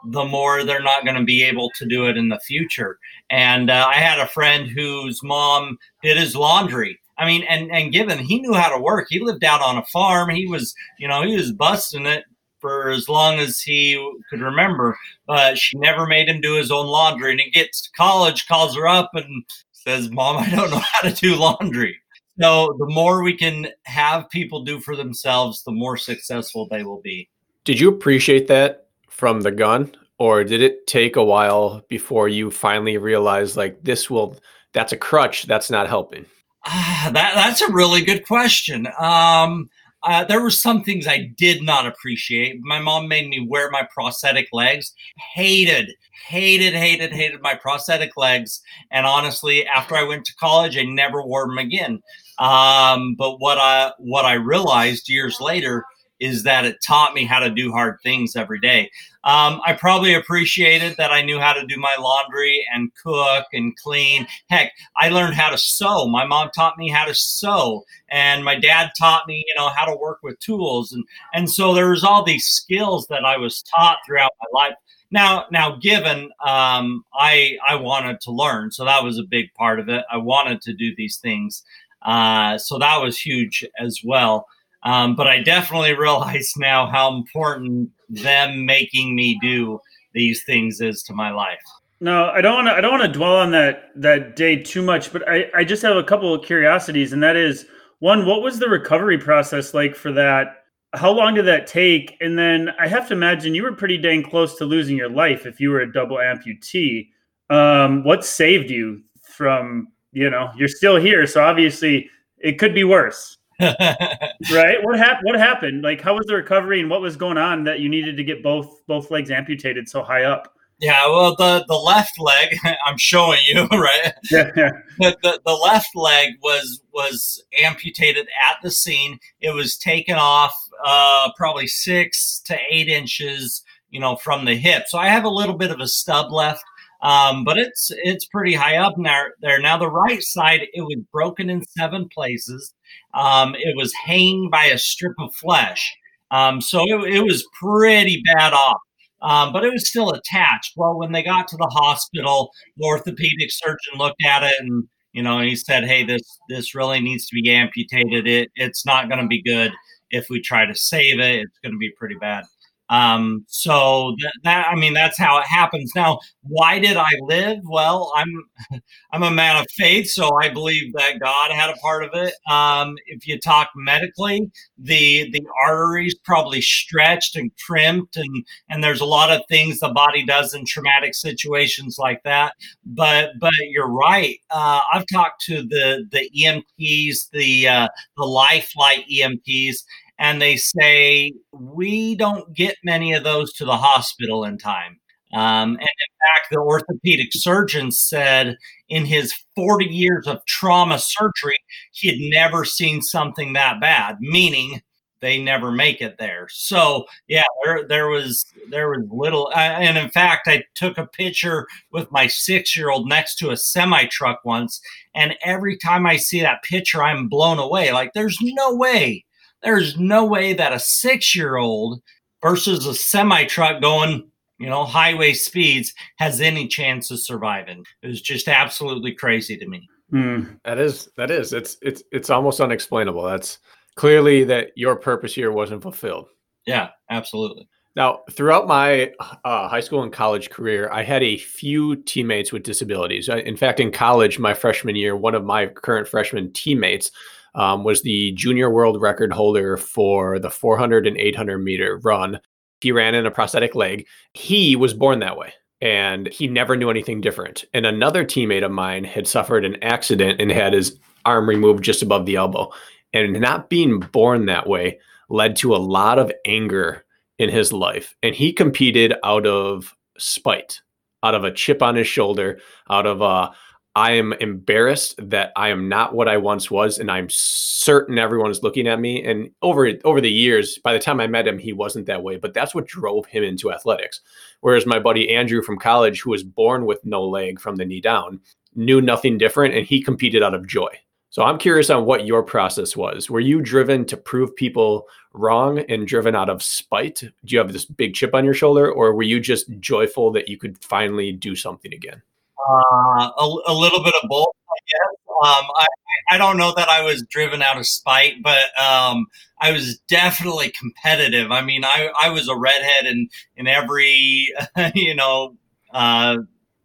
the 0.06 0.24
more 0.24 0.64
they're 0.64 0.82
not 0.82 1.04
going 1.04 1.16
to 1.16 1.22
be 1.22 1.42
able 1.42 1.70
to 1.76 1.86
do 1.86 2.06
it 2.06 2.16
in 2.16 2.28
the 2.28 2.40
future. 2.40 2.98
And 3.30 3.70
uh, 3.70 3.86
i 3.88 3.96
had 3.96 4.18
a 4.18 4.26
friend 4.26 4.66
whose 4.68 5.22
mom 5.22 5.78
did 6.02 6.16
his 6.16 6.34
laundry. 6.34 6.98
I 7.18 7.26
mean 7.26 7.42
and 7.42 7.70
and 7.70 7.92
given 7.92 8.18
he 8.18 8.40
knew 8.40 8.54
how 8.54 8.74
to 8.74 8.82
work. 8.82 9.08
He 9.10 9.20
lived 9.20 9.44
out 9.44 9.60
on 9.60 9.76
a 9.76 9.84
farm. 9.84 10.30
He 10.30 10.46
was 10.46 10.74
you 10.98 11.06
know 11.06 11.22
he 11.22 11.36
was 11.36 11.52
busting 11.52 12.06
it 12.06 12.24
for 12.62 12.88
as 12.88 13.10
long 13.10 13.38
as 13.38 13.60
he 13.60 13.94
could 14.30 14.40
remember, 14.40 14.96
but 15.26 15.58
she 15.58 15.76
never 15.78 16.06
made 16.06 16.28
him 16.28 16.40
do 16.40 16.54
his 16.54 16.70
own 16.70 16.86
laundry. 16.86 17.32
And 17.32 17.40
he 17.40 17.50
gets 17.50 17.82
to 17.82 17.90
college, 17.94 18.48
calls 18.48 18.74
her 18.74 18.88
up, 18.88 19.10
and 19.12 19.44
says, 19.72 20.08
Mom, 20.10 20.38
I 20.38 20.48
don't 20.48 20.70
know 20.70 20.80
how 20.92 21.06
to 21.06 21.14
do 21.14 21.36
laundry. 21.36 21.98
So 22.40 22.74
the 22.78 22.86
more 22.86 23.22
we 23.22 23.36
can 23.36 23.68
have 23.82 24.30
people 24.30 24.64
do 24.64 24.80
for 24.80 24.96
themselves, 24.96 25.62
the 25.64 25.72
more 25.72 25.98
successful 25.98 26.66
they 26.66 26.82
will 26.82 27.02
be. 27.02 27.28
Did 27.64 27.78
you 27.78 27.90
appreciate 27.90 28.46
that 28.46 28.86
from 29.10 29.42
the 29.42 29.52
gun? 29.52 29.94
Or 30.18 30.44
did 30.44 30.62
it 30.62 30.86
take 30.86 31.16
a 31.16 31.24
while 31.24 31.82
before 31.88 32.28
you 32.28 32.50
finally 32.50 32.96
realized 32.96 33.56
like 33.56 33.82
this 33.82 34.08
will 34.08 34.38
that's 34.72 34.92
a 34.92 34.96
crutch, 34.96 35.44
that's 35.44 35.70
not 35.70 35.88
helping? 35.88 36.24
Ah, 36.64 37.10
that 37.12 37.34
that's 37.34 37.60
a 37.60 37.72
really 37.72 38.04
good 38.04 38.26
question. 38.26 38.86
Um, 38.98 39.68
uh, 40.04 40.24
there 40.24 40.42
were 40.42 40.50
some 40.50 40.82
things 40.82 41.06
I 41.06 41.30
did 41.36 41.62
not 41.62 41.86
appreciate. 41.86 42.60
My 42.62 42.80
mom 42.80 43.08
made 43.08 43.28
me 43.28 43.46
wear 43.48 43.70
my 43.70 43.86
prosthetic 43.94 44.48
legs. 44.52 44.92
Hated, 45.34 45.94
hated, 46.26 46.74
hated, 46.74 47.12
hated 47.12 47.40
my 47.40 47.54
prosthetic 47.54 48.16
legs. 48.16 48.60
And 48.90 49.06
honestly, 49.06 49.66
after 49.66 49.96
I 49.96 50.02
went 50.02 50.24
to 50.26 50.36
college, 50.36 50.76
I 50.76 50.82
never 50.82 51.22
wore 51.22 51.46
them 51.46 51.58
again. 51.58 52.02
Um, 52.38 53.14
but 53.16 53.38
what 53.38 53.58
I 53.58 53.92
what 53.98 54.24
I 54.24 54.34
realized 54.34 55.08
years 55.08 55.40
later 55.40 55.84
is 56.22 56.44
that 56.44 56.64
it 56.64 56.80
taught 56.86 57.14
me 57.14 57.24
how 57.24 57.40
to 57.40 57.50
do 57.50 57.72
hard 57.72 57.98
things 58.02 58.36
every 58.36 58.60
day. 58.60 58.88
Um, 59.24 59.60
I 59.66 59.72
probably 59.72 60.14
appreciated 60.14 60.96
that 60.96 61.10
I 61.10 61.22
knew 61.22 61.40
how 61.40 61.52
to 61.52 61.66
do 61.66 61.76
my 61.76 61.94
laundry 61.98 62.64
and 62.72 62.90
cook 63.02 63.46
and 63.52 63.76
clean. 63.76 64.26
Heck, 64.48 64.72
I 64.96 65.08
learned 65.08 65.34
how 65.34 65.50
to 65.50 65.58
sew. 65.58 66.06
My 66.06 66.24
mom 66.24 66.50
taught 66.54 66.78
me 66.78 66.88
how 66.88 67.04
to 67.04 67.14
sew, 67.14 67.84
and 68.08 68.44
my 68.44 68.54
dad 68.54 68.92
taught 68.98 69.26
me, 69.26 69.44
you 69.46 69.54
know, 69.56 69.68
how 69.68 69.84
to 69.84 69.96
work 69.96 70.20
with 70.22 70.38
tools. 70.38 70.92
And 70.92 71.04
and 71.34 71.50
so 71.50 71.74
there 71.74 71.90
was 71.90 72.04
all 72.04 72.22
these 72.24 72.46
skills 72.46 73.06
that 73.08 73.24
I 73.24 73.36
was 73.36 73.62
taught 73.62 73.98
throughout 74.06 74.32
my 74.40 74.60
life. 74.60 74.74
Now, 75.10 75.46
now, 75.50 75.76
given 75.76 76.30
um, 76.44 77.04
I 77.14 77.58
I 77.68 77.74
wanted 77.74 78.20
to 78.22 78.30
learn, 78.30 78.70
so 78.70 78.84
that 78.84 79.04
was 79.04 79.18
a 79.18 79.24
big 79.24 79.52
part 79.54 79.80
of 79.80 79.88
it. 79.88 80.04
I 80.10 80.16
wanted 80.16 80.62
to 80.62 80.72
do 80.72 80.94
these 80.96 81.18
things, 81.18 81.62
uh, 82.02 82.58
so 82.58 82.78
that 82.78 83.02
was 83.02 83.18
huge 83.18 83.64
as 83.78 84.00
well. 84.04 84.46
Um, 84.84 85.14
but 85.14 85.28
I 85.28 85.42
definitely 85.42 85.94
realize 85.94 86.52
now 86.56 86.86
how 86.86 87.14
important 87.14 87.90
them 88.08 88.66
making 88.66 89.14
me 89.14 89.38
do 89.40 89.80
these 90.12 90.44
things 90.44 90.80
is 90.80 91.02
to 91.04 91.14
my 91.14 91.30
life. 91.30 91.62
No, 92.00 92.30
I 92.30 92.40
don't 92.40 92.54
want 92.54 92.66
to. 92.66 92.72
I 92.72 92.80
don't 92.80 92.98
want 92.98 93.04
to 93.04 93.18
dwell 93.18 93.36
on 93.36 93.52
that 93.52 93.90
that 93.94 94.34
day 94.34 94.56
too 94.56 94.82
much. 94.82 95.12
But 95.12 95.28
I, 95.28 95.46
I 95.54 95.64
just 95.64 95.82
have 95.82 95.96
a 95.96 96.02
couple 96.02 96.34
of 96.34 96.44
curiosities, 96.44 97.12
and 97.12 97.22
that 97.22 97.36
is 97.36 97.64
one: 98.00 98.26
what 98.26 98.42
was 98.42 98.58
the 98.58 98.68
recovery 98.68 99.18
process 99.18 99.72
like 99.72 99.94
for 99.94 100.10
that? 100.12 100.64
How 100.94 101.12
long 101.12 101.34
did 101.34 101.46
that 101.46 101.68
take? 101.68 102.16
And 102.20 102.36
then 102.36 102.70
I 102.78 102.88
have 102.88 103.06
to 103.08 103.14
imagine 103.14 103.54
you 103.54 103.62
were 103.62 103.72
pretty 103.72 103.98
dang 103.98 104.24
close 104.24 104.58
to 104.58 104.64
losing 104.64 104.96
your 104.96 105.08
life 105.08 105.46
if 105.46 105.60
you 105.60 105.70
were 105.70 105.80
a 105.80 105.92
double 105.92 106.16
amputee. 106.16 107.08
Um, 107.50 108.02
what 108.02 108.24
saved 108.24 108.68
you 108.68 109.02
from? 109.22 109.86
You 110.10 110.28
know, 110.28 110.50
you're 110.56 110.66
still 110.66 110.96
here, 110.96 111.24
so 111.28 111.44
obviously 111.44 112.10
it 112.38 112.58
could 112.58 112.74
be 112.74 112.82
worse. 112.82 113.38
Right? 113.62 114.82
What 114.82 114.98
happened? 114.98 115.24
What 115.24 115.38
happened? 115.38 115.82
Like, 115.82 116.00
how 116.00 116.14
was 116.14 116.26
the 116.26 116.34
recovery, 116.34 116.80
and 116.80 116.90
what 116.90 117.00
was 117.00 117.16
going 117.16 117.38
on 117.38 117.64
that 117.64 117.80
you 117.80 117.88
needed 117.88 118.16
to 118.16 118.24
get 118.24 118.42
both 118.42 118.84
both 118.86 119.10
legs 119.10 119.30
amputated 119.30 119.88
so 119.88 120.02
high 120.02 120.24
up? 120.24 120.54
Yeah, 120.82 121.06
well, 121.06 121.36
the 121.36 121.64
the 121.68 121.76
left 121.76 122.18
leg, 122.18 122.56
I'm 122.86 122.98
showing 122.98 123.38
you, 123.46 123.66
right? 123.72 124.12
Yeah, 124.30 124.50
yeah. 124.56 124.70
The, 124.98 125.16
the, 125.22 125.40
the 125.46 125.52
left 125.52 125.94
leg 125.94 126.34
was 126.42 126.82
was 126.92 127.42
amputated 127.62 128.26
at 128.50 128.56
the 128.62 128.70
scene. 128.70 129.18
It 129.40 129.54
was 129.54 129.76
taken 129.76 130.16
off 130.16 130.54
uh, 130.84 131.30
probably 131.36 131.68
six 131.68 132.40
to 132.46 132.58
eight 132.68 132.88
inches, 132.88 133.62
you 133.90 134.00
know, 134.00 134.16
from 134.16 134.44
the 134.44 134.56
hip. 134.56 134.84
So 134.88 134.98
I 134.98 135.06
have 135.06 135.24
a 135.24 135.30
little 135.30 135.56
bit 135.56 135.70
of 135.70 135.78
a 135.78 135.86
stub 135.86 136.32
left. 136.32 136.64
Um, 137.02 137.42
but 137.44 137.58
it's 137.58 137.90
it's 138.04 138.26
pretty 138.26 138.54
high 138.54 138.76
up 138.76 138.94
there. 138.96 139.34
There 139.40 139.60
now, 139.60 139.76
the 139.76 139.90
right 139.90 140.22
side 140.22 140.62
it 140.72 140.82
was 140.82 140.98
broken 141.12 141.50
in 141.50 141.64
seven 141.76 142.08
places. 142.08 142.74
Um, 143.14 143.54
it 143.56 143.76
was 143.76 143.92
hanging 143.94 144.50
by 144.50 144.64
a 144.66 144.78
strip 144.78 145.14
of 145.18 145.34
flesh, 145.34 145.94
um, 146.30 146.60
so 146.60 146.82
it, 146.82 147.14
it, 147.14 147.24
was 147.24 147.46
pretty 147.60 148.22
bad 148.34 148.52
off. 148.54 148.78
Um, 149.20 149.52
but 149.52 149.64
it 149.64 149.72
was 149.72 149.88
still 149.88 150.10
attached. 150.10 150.72
Well, 150.76 150.98
when 150.98 151.12
they 151.12 151.22
got 151.22 151.46
to 151.48 151.56
the 151.56 151.70
hospital, 151.70 152.50
the 152.76 152.84
orthopedic 152.84 153.50
surgeon 153.50 153.98
looked 153.98 154.24
at 154.24 154.42
it 154.42 154.54
and 154.58 154.84
you 155.12 155.22
know 155.22 155.40
he 155.40 155.56
said, 155.56 155.84
"Hey, 155.84 156.04
this 156.04 156.22
this 156.48 156.74
really 156.74 157.00
needs 157.00 157.26
to 157.28 157.34
be 157.34 157.50
amputated. 157.50 158.26
It 158.26 158.50
it's 158.56 158.86
not 158.86 159.08
going 159.08 159.20
to 159.20 159.28
be 159.28 159.42
good 159.42 159.72
if 160.10 160.28
we 160.30 160.40
try 160.40 160.64
to 160.64 160.74
save 160.74 161.20
it. 161.20 161.40
It's 161.42 161.58
going 161.62 161.72
to 161.72 161.78
be 161.78 161.90
pretty 161.98 162.16
bad." 162.16 162.44
Um, 162.88 163.44
so 163.48 164.14
that, 164.44 164.66
I 164.68 164.74
mean, 164.74 164.92
that's 164.92 165.16
how 165.18 165.38
it 165.38 165.46
happens. 165.46 165.92
Now, 165.94 166.18
why 166.42 166.78
did 166.78 166.96
I 166.96 167.10
live? 167.22 167.58
Well, 167.64 168.12
I'm 168.16 168.28
I'm 169.12 169.22
a 169.22 169.30
man 169.30 169.56
of 169.56 169.66
faith, 169.70 170.10
so 170.10 170.30
I 170.40 170.48
believe 170.48 170.92
that 170.94 171.20
God 171.20 171.50
had 171.50 171.70
a 171.70 171.76
part 171.76 172.04
of 172.04 172.10
it. 172.14 172.34
Um, 172.50 172.96
if 173.06 173.26
you 173.26 173.38
talk 173.38 173.70
medically, 173.76 174.50
the 174.78 175.30
the 175.30 175.42
arteries 175.64 176.14
probably 176.24 176.60
stretched 176.60 177.36
and 177.36 177.50
crimped, 177.66 178.16
and 178.16 178.44
and 178.68 178.82
there's 178.82 179.00
a 179.00 179.06
lot 179.06 179.30
of 179.30 179.42
things 179.48 179.78
the 179.78 179.88
body 179.88 180.24
does 180.24 180.54
in 180.54 180.64
traumatic 180.66 181.14
situations 181.14 181.96
like 181.98 182.22
that. 182.24 182.54
But 182.84 183.30
but 183.40 183.52
you're 183.70 183.90
right. 183.90 184.38
Uh, 184.50 184.80
I've 184.92 185.06
talked 185.12 185.42
to 185.46 185.62
the 185.62 186.06
the 186.10 186.28
EMTs, 186.36 187.30
the 187.32 187.68
uh, 187.68 187.88
the 188.16 188.24
Lifeline 188.24 189.04
EMTs, 189.10 189.76
and 190.18 190.40
they 190.40 190.56
say 190.56 191.32
we 191.52 192.14
don't 192.14 192.54
get 192.54 192.76
many 192.84 193.12
of 193.12 193.24
those 193.24 193.52
to 193.54 193.64
the 193.64 193.76
hospital 193.76 194.44
in 194.44 194.58
time. 194.58 194.98
Um, 195.34 195.70
and 195.70 195.80
in 195.80 195.86
fact, 196.20 196.48
the 196.50 196.58
orthopedic 196.58 197.28
surgeon 197.32 197.90
said 197.90 198.56
in 198.88 199.06
his 199.06 199.32
40 199.56 199.86
years 199.86 200.26
of 200.26 200.44
trauma 200.46 200.98
surgery, 200.98 201.56
he 201.92 202.08
had 202.08 202.18
never 202.18 202.64
seen 202.66 203.00
something 203.00 203.54
that 203.54 203.80
bad, 203.80 204.18
meaning 204.20 204.82
they 205.20 205.40
never 205.40 205.70
make 205.72 206.02
it 206.02 206.18
there. 206.18 206.48
So 206.50 207.06
yeah, 207.28 207.44
there, 207.64 207.86
there 207.88 208.08
was 208.08 208.44
there 208.68 208.90
was 208.90 209.06
little, 209.10 209.50
uh, 209.54 209.58
and 209.58 209.96
in 209.96 210.10
fact, 210.10 210.48
I 210.48 210.64
took 210.74 210.98
a 210.98 211.06
picture 211.06 211.66
with 211.92 212.10
my 212.10 212.26
six 212.26 212.76
year 212.76 212.90
old 212.90 213.08
next 213.08 213.36
to 213.36 213.50
a 213.50 213.56
semi 213.56 214.04
truck 214.06 214.40
once, 214.44 214.82
and 215.14 215.36
every 215.44 215.78
time 215.78 216.06
I 216.06 216.16
see 216.16 216.42
that 216.42 216.64
picture, 216.64 217.02
I'm 217.02 217.28
blown 217.28 217.58
away. 217.58 217.92
Like, 217.92 218.12
there's 218.12 218.36
no 218.42 218.74
way 218.74 219.24
there's 219.62 219.98
no 219.98 220.24
way 220.24 220.52
that 220.54 220.72
a 220.72 220.78
six 220.78 221.34
year 221.34 221.56
old 221.56 222.00
versus 222.42 222.86
a 222.86 222.94
semi 222.94 223.44
truck 223.44 223.80
going, 223.80 224.28
you 224.58 224.68
know, 224.68 224.84
highway 224.84 225.32
speeds 225.32 225.94
has 226.18 226.40
any 226.40 226.68
chance 226.68 227.10
of 227.10 227.20
surviving. 227.20 227.84
It 228.02 228.08
was 228.08 228.20
just 228.20 228.48
absolutely 228.48 229.12
crazy 229.12 229.56
to 229.56 229.68
me. 229.68 229.88
Mm. 230.12 230.58
That 230.64 230.78
is, 230.78 231.08
that 231.16 231.30
is, 231.30 231.52
it's, 231.52 231.76
it's, 231.82 232.02
it's 232.12 232.30
almost 232.30 232.60
unexplainable. 232.60 233.22
That's 233.22 233.58
clearly 233.96 234.44
that 234.44 234.70
your 234.76 234.96
purpose 234.96 235.34
here 235.34 235.52
wasn't 235.52 235.82
fulfilled. 235.82 236.28
Yeah, 236.66 236.90
absolutely. 237.10 237.68
Now, 237.94 238.20
throughout 238.30 238.66
my 238.66 239.12
uh, 239.44 239.68
high 239.68 239.80
school 239.80 240.02
and 240.02 240.12
college 240.12 240.48
career, 240.48 240.88
I 240.90 241.02
had 241.02 241.22
a 241.22 241.36
few 241.36 241.96
teammates 241.96 242.52
with 242.52 242.62
disabilities. 242.62 243.28
In 243.28 243.56
fact, 243.56 243.80
in 243.80 243.92
college, 243.92 244.38
my 244.38 244.54
freshman 244.54 244.96
year, 244.96 245.14
one 245.14 245.34
of 245.34 245.44
my 245.44 245.66
current 245.66 246.08
freshman 246.08 246.52
teammates 246.52 247.10
um, 247.54 247.84
was 247.84 248.02
the 248.02 248.32
junior 248.32 248.70
world 248.70 249.00
record 249.00 249.32
holder 249.32 249.76
for 249.76 250.38
the 250.38 250.50
400 250.50 251.06
and 251.06 251.16
800 251.16 251.58
meter 251.58 252.00
run. 252.02 252.40
He 252.80 252.92
ran 252.92 253.14
in 253.14 253.26
a 253.26 253.30
prosthetic 253.30 253.74
leg. 253.74 254.06
He 254.32 254.74
was 254.76 254.94
born 254.94 255.20
that 255.20 255.36
way 255.36 255.54
and 255.82 256.28
he 256.28 256.46
never 256.46 256.76
knew 256.76 256.90
anything 256.90 257.20
different. 257.20 257.64
And 257.74 257.84
another 257.84 258.24
teammate 258.24 258.64
of 258.64 258.70
mine 258.70 259.02
had 259.02 259.26
suffered 259.26 259.64
an 259.64 259.82
accident 259.82 260.40
and 260.40 260.50
had 260.52 260.72
his 260.72 260.98
arm 261.24 261.48
removed 261.48 261.82
just 261.82 262.02
above 262.02 262.24
the 262.24 262.36
elbow. 262.36 262.70
And 263.12 263.40
not 263.40 263.68
being 263.68 263.98
born 263.98 264.46
that 264.46 264.68
way 264.68 265.00
led 265.28 265.56
to 265.56 265.74
a 265.74 265.78
lot 265.78 266.20
of 266.20 266.32
anger 266.46 267.04
in 267.38 267.50
his 267.50 267.72
life. 267.72 268.16
And 268.22 268.34
he 268.34 268.52
competed 268.52 269.14
out 269.24 269.44
of 269.44 269.94
spite, 270.18 270.80
out 271.24 271.34
of 271.34 271.42
a 271.42 271.52
chip 271.52 271.82
on 271.82 271.96
his 271.96 272.06
shoulder, 272.06 272.60
out 272.88 273.06
of 273.06 273.20
a 273.20 273.50
I 273.94 274.12
am 274.12 274.32
embarrassed 274.34 275.16
that 275.18 275.52
I 275.54 275.68
am 275.68 275.88
not 275.88 276.14
what 276.14 276.26
I 276.26 276.38
once 276.38 276.70
was, 276.70 276.98
and 276.98 277.10
I'm 277.10 277.28
certain 277.28 278.18
everyone 278.18 278.50
is 278.50 278.62
looking 278.62 278.88
at 278.88 279.00
me. 279.00 279.22
And 279.22 279.50
over 279.60 279.90
over 280.04 280.20
the 280.20 280.30
years, 280.30 280.78
by 280.78 280.94
the 280.94 280.98
time 280.98 281.20
I 281.20 281.26
met 281.26 281.46
him, 281.46 281.58
he 281.58 281.74
wasn't 281.74 282.06
that 282.06 282.22
way. 282.22 282.36
But 282.36 282.54
that's 282.54 282.74
what 282.74 282.86
drove 282.86 283.26
him 283.26 283.44
into 283.44 283.70
athletics. 283.70 284.20
Whereas 284.60 284.86
my 284.86 284.98
buddy 284.98 285.34
Andrew 285.34 285.62
from 285.62 285.78
college, 285.78 286.22
who 286.22 286.30
was 286.30 286.42
born 286.42 286.86
with 286.86 287.04
no 287.04 287.22
leg 287.22 287.60
from 287.60 287.76
the 287.76 287.84
knee 287.84 288.00
down, 288.00 288.40
knew 288.74 289.02
nothing 289.02 289.36
different, 289.36 289.74
and 289.74 289.86
he 289.86 290.02
competed 290.02 290.42
out 290.42 290.54
of 290.54 290.66
joy. 290.66 290.88
So 291.28 291.42
I'm 291.42 291.58
curious 291.58 291.88
on 291.90 292.04
what 292.04 292.26
your 292.26 292.42
process 292.42 292.96
was. 292.96 293.30
Were 293.30 293.40
you 293.40 293.60
driven 293.60 294.04
to 294.06 294.16
prove 294.18 294.54
people 294.54 295.06
wrong 295.32 295.78
and 295.90 296.06
driven 296.06 296.34
out 296.34 296.50
of 296.50 296.62
spite? 296.62 297.20
Do 297.20 297.30
you 297.54 297.58
have 297.58 297.72
this 297.72 297.86
big 297.86 298.14
chip 298.14 298.34
on 298.34 298.44
your 298.44 298.54
shoulder, 298.54 298.90
or 298.90 299.14
were 299.14 299.22
you 299.22 299.40
just 299.40 299.66
joyful 299.80 300.30
that 300.32 300.48
you 300.48 300.56
could 300.56 300.82
finally 300.82 301.32
do 301.32 301.54
something 301.56 301.92
again? 301.92 302.22
Uh, 302.68 303.30
a, 303.38 303.56
a, 303.66 303.74
little 303.74 304.02
bit 304.04 304.14
of 304.22 304.28
both, 304.28 304.54
I 304.70 304.78
guess. 304.88 305.18
Um, 305.42 305.66
I, 305.76 305.86
I 306.30 306.38
don't 306.38 306.56
know 306.56 306.72
that 306.76 306.88
I 306.88 307.02
was 307.02 307.24
driven 307.28 307.62
out 307.62 307.78
of 307.78 307.86
spite, 307.86 308.42
but 308.42 308.66
um, 308.80 309.26
I 309.60 309.72
was 309.72 309.98
definitely 310.08 310.70
competitive. 310.70 311.50
I 311.50 311.62
mean, 311.62 311.84
I, 311.84 312.10
I 312.20 312.28
was 312.28 312.48
a 312.48 312.56
redhead 312.56 313.06
in, 313.06 313.28
in 313.56 313.66
every, 313.66 314.52
you 314.94 315.14
know, 315.14 315.56
uh, 315.92 316.38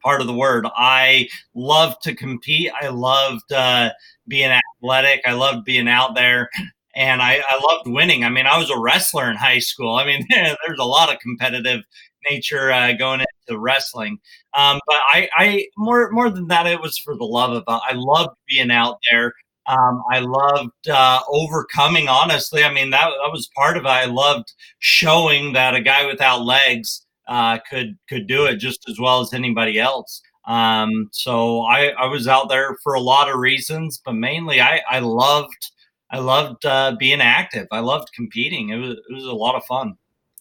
part 0.03 0.21
of 0.21 0.27
the 0.27 0.33
word. 0.33 0.65
I 0.75 1.27
loved 1.53 2.01
to 2.03 2.15
compete. 2.15 2.71
I 2.81 2.87
loved 2.87 3.51
uh, 3.51 3.91
being 4.27 4.51
athletic. 4.51 5.21
I 5.25 5.33
loved 5.33 5.65
being 5.65 5.87
out 5.87 6.15
there. 6.15 6.49
And 6.95 7.21
I, 7.21 7.43
I 7.47 7.61
loved 7.61 7.87
winning. 7.87 8.23
I 8.23 8.29
mean, 8.29 8.47
I 8.47 8.57
was 8.57 8.71
a 8.71 8.79
wrestler 8.79 9.29
in 9.29 9.37
high 9.37 9.59
school. 9.59 9.95
I 9.95 10.05
mean, 10.05 10.25
there's 10.29 10.79
a 10.79 10.83
lot 10.83 11.13
of 11.13 11.19
competitive 11.19 11.83
nature 12.29 12.71
uh, 12.71 12.93
going 12.93 13.21
into 13.21 13.59
wrestling. 13.59 14.19
Um, 14.53 14.79
but 14.87 14.97
I, 15.13 15.29
I 15.37 15.67
more 15.77 16.09
more 16.11 16.29
than 16.29 16.47
that, 16.47 16.67
it 16.67 16.81
was 16.81 16.97
for 16.97 17.15
the 17.15 17.25
love 17.25 17.51
of 17.51 17.63
it. 17.67 17.81
I 17.89 17.93
loved 17.93 18.35
being 18.47 18.71
out 18.71 18.97
there. 19.11 19.33
Um, 19.67 20.01
I 20.13 20.19
loved 20.19 20.87
uh, 20.89 21.19
overcoming. 21.27 22.07
Honestly, 22.07 22.63
I 22.63 22.73
mean 22.73 22.89
that 22.91 23.09
that 23.09 23.31
was 23.31 23.49
part 23.55 23.77
of 23.77 23.83
it. 23.83 23.89
I 23.89 24.05
loved 24.05 24.53
showing 24.79 25.53
that 25.53 25.75
a 25.75 25.81
guy 25.81 26.05
without 26.05 26.45
legs 26.45 27.05
uh, 27.27 27.59
could 27.69 27.97
could 28.09 28.27
do 28.27 28.45
it 28.45 28.57
just 28.57 28.87
as 28.89 28.99
well 28.99 29.21
as 29.21 29.33
anybody 29.33 29.79
else. 29.79 30.21
Um, 30.47 31.09
so 31.11 31.61
I, 31.63 31.89
I 31.89 32.05
was 32.05 32.27
out 32.27 32.47
there 32.47 32.77
for 32.81 32.93
a 32.93 33.01
lot 33.01 33.29
of 33.29 33.37
reasons, 33.37 34.01
but 34.03 34.13
mainly 34.13 34.61
I, 34.61 34.81
I 34.89 34.99
loved 34.99 35.71
I 36.09 36.19
loved 36.19 36.65
uh, 36.65 36.95
being 36.97 37.19
active. 37.19 37.67
I 37.71 37.79
loved 37.79 38.13
competing. 38.13 38.69
It 38.69 38.77
was 38.77 38.91
it 38.91 39.13
was 39.13 39.25
a 39.25 39.33
lot 39.33 39.55
of 39.55 39.65
fun. 39.65 39.95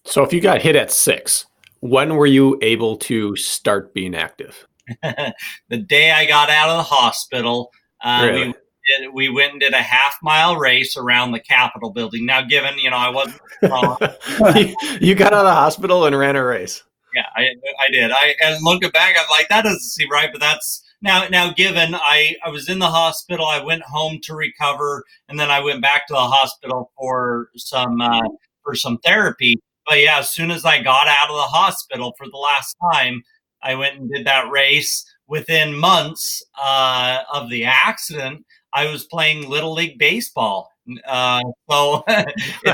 So 0.04 0.22
if 0.22 0.32
you 0.32 0.40
got 0.40 0.62
hit 0.62 0.76
at 0.76 0.92
six, 0.92 1.46
when 1.80 2.16
were 2.16 2.26
you 2.26 2.58
able 2.62 2.96
to 2.96 3.36
start 3.36 3.94
being 3.94 4.14
active? 4.14 4.66
the 5.02 5.76
day 5.76 6.12
I 6.12 6.26
got 6.26 6.50
out 6.50 6.68
of 6.70 6.76
the 6.78 6.82
hospital, 6.82 7.72
uh, 8.02 8.22
really? 8.24 8.46
we 8.46 8.54
did, 8.86 9.12
we 9.12 9.28
went 9.28 9.52
and 9.52 9.60
did 9.60 9.72
a 9.72 9.82
half 9.82 10.16
mile 10.22 10.56
race 10.56 10.96
around 10.96 11.32
the 11.32 11.40
Capitol 11.40 11.90
building. 11.90 12.24
Now, 12.24 12.42
given 12.42 12.78
you 12.78 12.90
know 12.90 12.96
I 12.96 13.10
wasn't, 13.10 13.40
you 15.02 15.14
got 15.14 15.32
out 15.32 15.40
of 15.40 15.46
the 15.46 15.54
hospital 15.54 16.06
and 16.06 16.16
ran 16.16 16.36
a 16.36 16.44
race. 16.44 16.82
Yeah, 17.14 17.24
I, 17.34 17.42
I 17.44 17.90
did. 17.90 18.10
I 18.12 18.34
and 18.42 18.62
looking 18.62 18.90
back, 18.90 19.16
I'm 19.18 19.28
like 19.30 19.48
that 19.48 19.62
doesn't 19.62 19.80
seem 19.80 20.10
right, 20.10 20.30
but 20.30 20.40
that's 20.40 20.82
now 21.02 21.26
now 21.28 21.52
given 21.52 21.94
I 21.94 22.36
I 22.44 22.50
was 22.50 22.68
in 22.68 22.78
the 22.78 22.88
hospital. 22.88 23.46
I 23.46 23.62
went 23.62 23.82
home 23.82 24.20
to 24.24 24.34
recover, 24.34 25.02
and 25.28 25.40
then 25.40 25.50
I 25.50 25.60
went 25.60 25.82
back 25.82 26.06
to 26.08 26.12
the 26.12 26.20
hospital 26.20 26.92
for 26.98 27.48
some 27.56 28.00
uh, 28.00 28.28
for 28.62 28.74
some 28.74 28.98
therapy. 28.98 29.58
But 29.86 30.00
yeah, 30.00 30.18
as 30.18 30.30
soon 30.30 30.50
as 30.50 30.64
I 30.64 30.82
got 30.82 31.08
out 31.08 31.30
of 31.30 31.36
the 31.36 31.42
hospital 31.42 32.12
for 32.18 32.26
the 32.28 32.36
last 32.36 32.76
time, 32.92 33.22
I 33.62 33.74
went 33.74 33.98
and 33.98 34.10
did 34.10 34.26
that 34.26 34.50
race. 34.50 35.04
Within 35.28 35.76
months 35.76 36.42
uh, 36.60 37.18
of 37.32 37.50
the 37.50 37.64
accident, 37.64 38.44
I 38.72 38.86
was 38.86 39.04
playing 39.06 39.48
little 39.48 39.72
league 39.72 39.98
baseball. 39.98 40.70
Uh, 41.04 41.42
so 41.68 42.04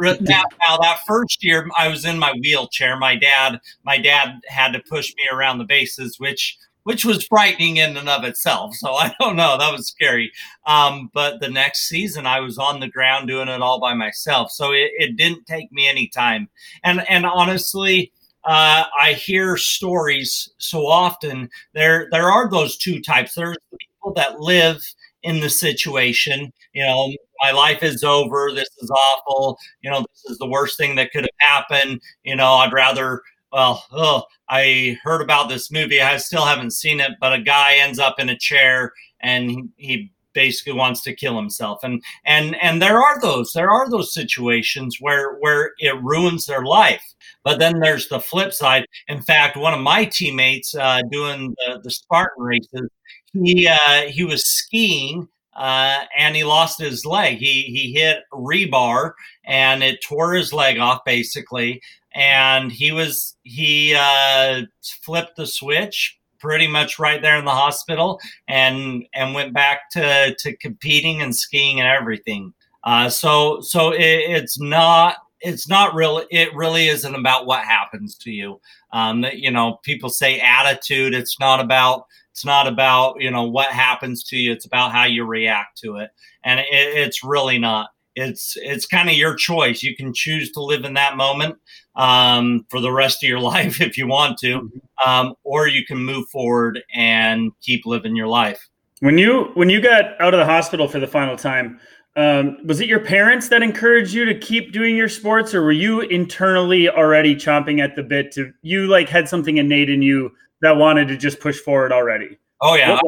now, 0.00 0.42
now, 0.68 0.78
that 0.78 1.00
first 1.06 1.44
year, 1.44 1.68
I 1.78 1.88
was 1.88 2.04
in 2.04 2.18
my 2.18 2.32
wheelchair. 2.40 2.96
My 2.96 3.14
dad, 3.14 3.60
my 3.84 3.98
dad 3.98 4.40
had 4.48 4.72
to 4.72 4.82
push 4.88 5.12
me 5.16 5.28
around 5.32 5.58
the 5.58 5.64
bases, 5.64 6.18
which 6.18 6.58
which 6.86 7.04
was 7.04 7.26
frightening 7.26 7.78
in 7.78 7.96
and 7.96 8.08
of 8.08 8.22
itself. 8.22 8.72
So 8.76 8.92
I 8.94 9.12
don't 9.18 9.34
know, 9.34 9.58
that 9.58 9.72
was 9.72 9.88
scary. 9.88 10.30
Um, 10.66 11.10
but 11.12 11.40
the 11.40 11.48
next 11.48 11.88
season, 11.88 12.26
I 12.26 12.38
was 12.38 12.58
on 12.58 12.78
the 12.78 12.88
ground 12.88 13.26
doing 13.26 13.48
it 13.48 13.60
all 13.60 13.80
by 13.80 13.92
myself, 13.92 14.52
so 14.52 14.70
it, 14.70 14.92
it 14.96 15.16
didn't 15.16 15.46
take 15.46 15.72
me 15.72 15.88
any 15.88 16.06
time. 16.06 16.48
And 16.84 17.04
and 17.08 17.26
honestly, 17.26 18.12
uh, 18.44 18.84
I 19.00 19.14
hear 19.14 19.56
stories 19.56 20.48
so 20.58 20.86
often. 20.86 21.50
There 21.74 22.06
there 22.12 22.30
are 22.30 22.48
those 22.48 22.76
two 22.76 23.02
types. 23.02 23.34
There's 23.34 23.56
people 23.80 24.14
that 24.14 24.38
live 24.38 24.80
in 25.24 25.40
the 25.40 25.50
situation. 25.50 26.52
You 26.72 26.84
know, 26.84 27.12
my 27.42 27.50
life 27.50 27.82
is 27.82 28.04
over. 28.04 28.52
This 28.54 28.70
is 28.78 28.90
awful. 28.90 29.58
You 29.80 29.90
know, 29.90 30.00
this 30.02 30.30
is 30.30 30.38
the 30.38 30.48
worst 30.48 30.78
thing 30.78 30.94
that 30.96 31.10
could 31.10 31.24
have 31.24 31.50
happened. 31.50 32.00
You 32.22 32.36
know, 32.36 32.52
I'd 32.52 32.72
rather 32.72 33.22
well, 33.52 34.28
I 34.48 34.98
heard 35.02 35.22
about 35.22 35.48
this 35.48 35.70
movie. 35.70 36.00
I 36.00 36.16
still 36.18 36.44
haven't 36.44 36.72
seen 36.72 37.00
it, 37.00 37.12
but 37.20 37.32
a 37.32 37.40
guy 37.40 37.76
ends 37.76 37.98
up 37.98 38.18
in 38.18 38.28
a 38.28 38.38
chair 38.38 38.92
and 39.20 39.50
he, 39.50 39.64
he 39.76 40.12
basically 40.36 40.74
wants 40.74 41.00
to 41.00 41.14
kill 41.14 41.34
himself. 41.34 41.80
And 41.82 42.02
and 42.24 42.54
and 42.62 42.80
there 42.80 43.02
are 43.02 43.20
those 43.20 43.52
there 43.52 43.70
are 43.70 43.90
those 43.90 44.12
situations 44.12 44.98
where 45.00 45.36
where 45.36 45.72
it 45.78 46.00
ruins 46.02 46.46
their 46.46 46.62
life. 46.62 47.02
But 47.42 47.58
then 47.58 47.80
there's 47.80 48.08
the 48.08 48.20
flip 48.20 48.52
side. 48.52 48.84
In 49.08 49.22
fact, 49.22 49.56
one 49.56 49.72
of 49.72 49.80
my 49.80 50.04
teammates 50.04 50.74
uh, 50.74 51.00
doing 51.10 51.54
the, 51.58 51.80
the 51.82 51.90
Spartan 51.90 52.44
races, 52.44 52.88
he 53.32 53.66
uh, 53.66 54.02
he 54.08 54.24
was 54.24 54.44
skiing 54.44 55.28
uh, 55.56 56.04
and 56.16 56.36
he 56.36 56.44
lost 56.44 56.78
his 56.78 57.04
leg. 57.04 57.38
He 57.38 57.62
he 57.62 57.92
hit 57.92 58.18
rebar 58.32 59.12
and 59.44 59.82
it 59.82 60.02
tore 60.02 60.34
his 60.34 60.52
leg 60.52 60.78
off 60.78 61.00
basically 61.04 61.80
and 62.16 62.72
he 62.72 62.92
was 62.92 63.36
he 63.42 63.94
uh, 63.94 64.62
flipped 65.02 65.36
the 65.36 65.46
switch 65.46 66.18
pretty 66.40 66.66
much 66.66 66.98
right 66.98 67.22
there 67.22 67.36
in 67.36 67.44
the 67.44 67.50
hospital 67.50 68.18
and 68.48 69.04
and 69.14 69.34
went 69.34 69.52
back 69.52 69.90
to 69.90 70.34
to 70.38 70.56
competing 70.56 71.20
and 71.20 71.36
skiing 71.36 71.78
and 71.78 71.88
everything. 71.88 72.52
Uh, 72.84 73.08
so 73.08 73.60
so 73.60 73.90
it, 73.92 74.00
it's 74.00 74.58
not 74.58 75.16
it's 75.40 75.68
not 75.68 75.94
really 75.94 76.24
it 76.30 76.54
really 76.54 76.88
isn't 76.88 77.14
about 77.14 77.46
what 77.46 77.64
happens 77.64 78.16
to 78.16 78.30
you. 78.30 78.60
Um, 78.92 79.20
that 79.22 79.38
you 79.38 79.50
know 79.50 79.78
people 79.82 80.08
say 80.08 80.40
attitude. 80.40 81.14
It's 81.14 81.38
not 81.38 81.60
about 81.60 82.06
it's 82.32 82.44
not 82.44 82.66
about 82.66 83.20
you 83.20 83.30
know 83.30 83.44
what 83.44 83.70
happens 83.72 84.24
to 84.24 84.36
you. 84.36 84.52
It's 84.52 84.66
about 84.66 84.92
how 84.92 85.04
you 85.04 85.24
react 85.24 85.78
to 85.78 85.96
it, 85.96 86.10
and 86.44 86.60
it, 86.60 86.66
it's 86.70 87.22
really 87.24 87.58
not 87.58 87.90
it's 88.16 88.56
it's 88.56 88.86
kind 88.86 89.08
of 89.08 89.14
your 89.14 89.34
choice. 89.34 89.82
You 89.82 89.94
can 89.94 90.12
choose 90.12 90.50
to 90.52 90.62
live 90.62 90.84
in 90.84 90.94
that 90.94 91.16
moment 91.16 91.56
um, 91.94 92.66
for 92.70 92.80
the 92.80 92.90
rest 92.90 93.22
of 93.22 93.28
your 93.28 93.40
life 93.54 93.80
if 93.80 93.96
you 93.96 94.08
want 94.08 94.38
to, 94.38 94.60
mm-hmm. 94.62 95.08
um, 95.08 95.34
or 95.44 95.68
you 95.68 95.84
can 95.84 95.98
move 95.98 96.28
forward 96.28 96.82
and 96.94 97.52
keep 97.60 97.86
living 97.86 98.16
your 98.16 98.28
life. 98.28 98.68
When 99.00 99.18
you 99.18 99.50
when 99.54 99.68
you 99.68 99.80
got 99.80 100.18
out 100.20 100.32
of 100.32 100.38
the 100.38 100.46
hospital 100.46 100.88
for 100.88 100.98
the 100.98 101.06
final 101.06 101.36
time, 101.36 101.78
um, 102.16 102.56
was 102.64 102.80
it 102.80 102.88
your 102.88 103.00
parents 103.00 103.48
that 103.50 103.62
encouraged 103.62 104.14
you 104.14 104.24
to 104.24 104.38
keep 104.38 104.72
doing 104.72 104.96
your 104.96 105.08
sports, 105.08 105.54
or 105.54 105.62
were 105.62 105.72
you 105.72 106.00
internally 106.00 106.88
already 106.88 107.36
chomping 107.36 107.82
at 107.82 107.94
the 107.94 108.02
bit 108.02 108.32
to 108.32 108.52
you 108.62 108.86
like 108.86 109.08
had 109.08 109.28
something 109.28 109.58
innate 109.58 109.90
in 109.90 110.00
you 110.00 110.32
that 110.62 110.76
wanted 110.76 111.08
to 111.08 111.16
just 111.16 111.40
push 111.40 111.58
forward 111.58 111.92
already? 111.92 112.38
Oh 112.62 112.74
yeah, 112.74 112.98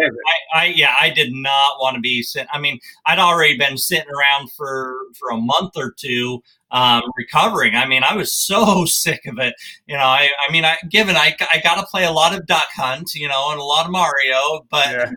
I, 0.54 0.58
I, 0.60 0.64
yeah, 0.76 0.94
I 1.00 1.08
did 1.08 1.32
not 1.32 1.80
want 1.80 1.94
to 1.94 2.00
be 2.02 2.22
sitting. 2.22 2.48
I 2.52 2.60
mean, 2.60 2.78
I'd 3.06 3.18
already 3.18 3.56
been 3.56 3.78
sitting 3.78 4.10
around 4.10 4.52
for 4.52 4.94
for 5.18 5.30
a 5.30 5.38
month 5.38 5.72
or 5.76 5.94
two, 5.98 6.42
um, 6.70 7.02
recovering. 7.16 7.74
I 7.74 7.86
mean, 7.86 8.02
I 8.02 8.14
was 8.14 8.32
so 8.32 8.84
sick 8.86 9.26
of 9.26 9.38
it. 9.38 9.54
You 9.86 9.96
know, 9.96 10.02
I, 10.02 10.28
I 10.46 10.52
mean, 10.52 10.64
I 10.64 10.76
given 10.88 11.16
I, 11.16 11.34
I 11.52 11.60
got 11.62 11.76
to 11.76 11.86
play 11.86 12.04
a 12.04 12.12
lot 12.12 12.36
of 12.36 12.46
Duck 12.46 12.68
Hunt, 12.74 13.14
you 13.14 13.28
know, 13.28 13.50
and 13.50 13.60
a 13.60 13.64
lot 13.64 13.86
of 13.86 13.92
Mario, 13.92 14.66
but 14.70 14.90
yeah. 14.90 15.12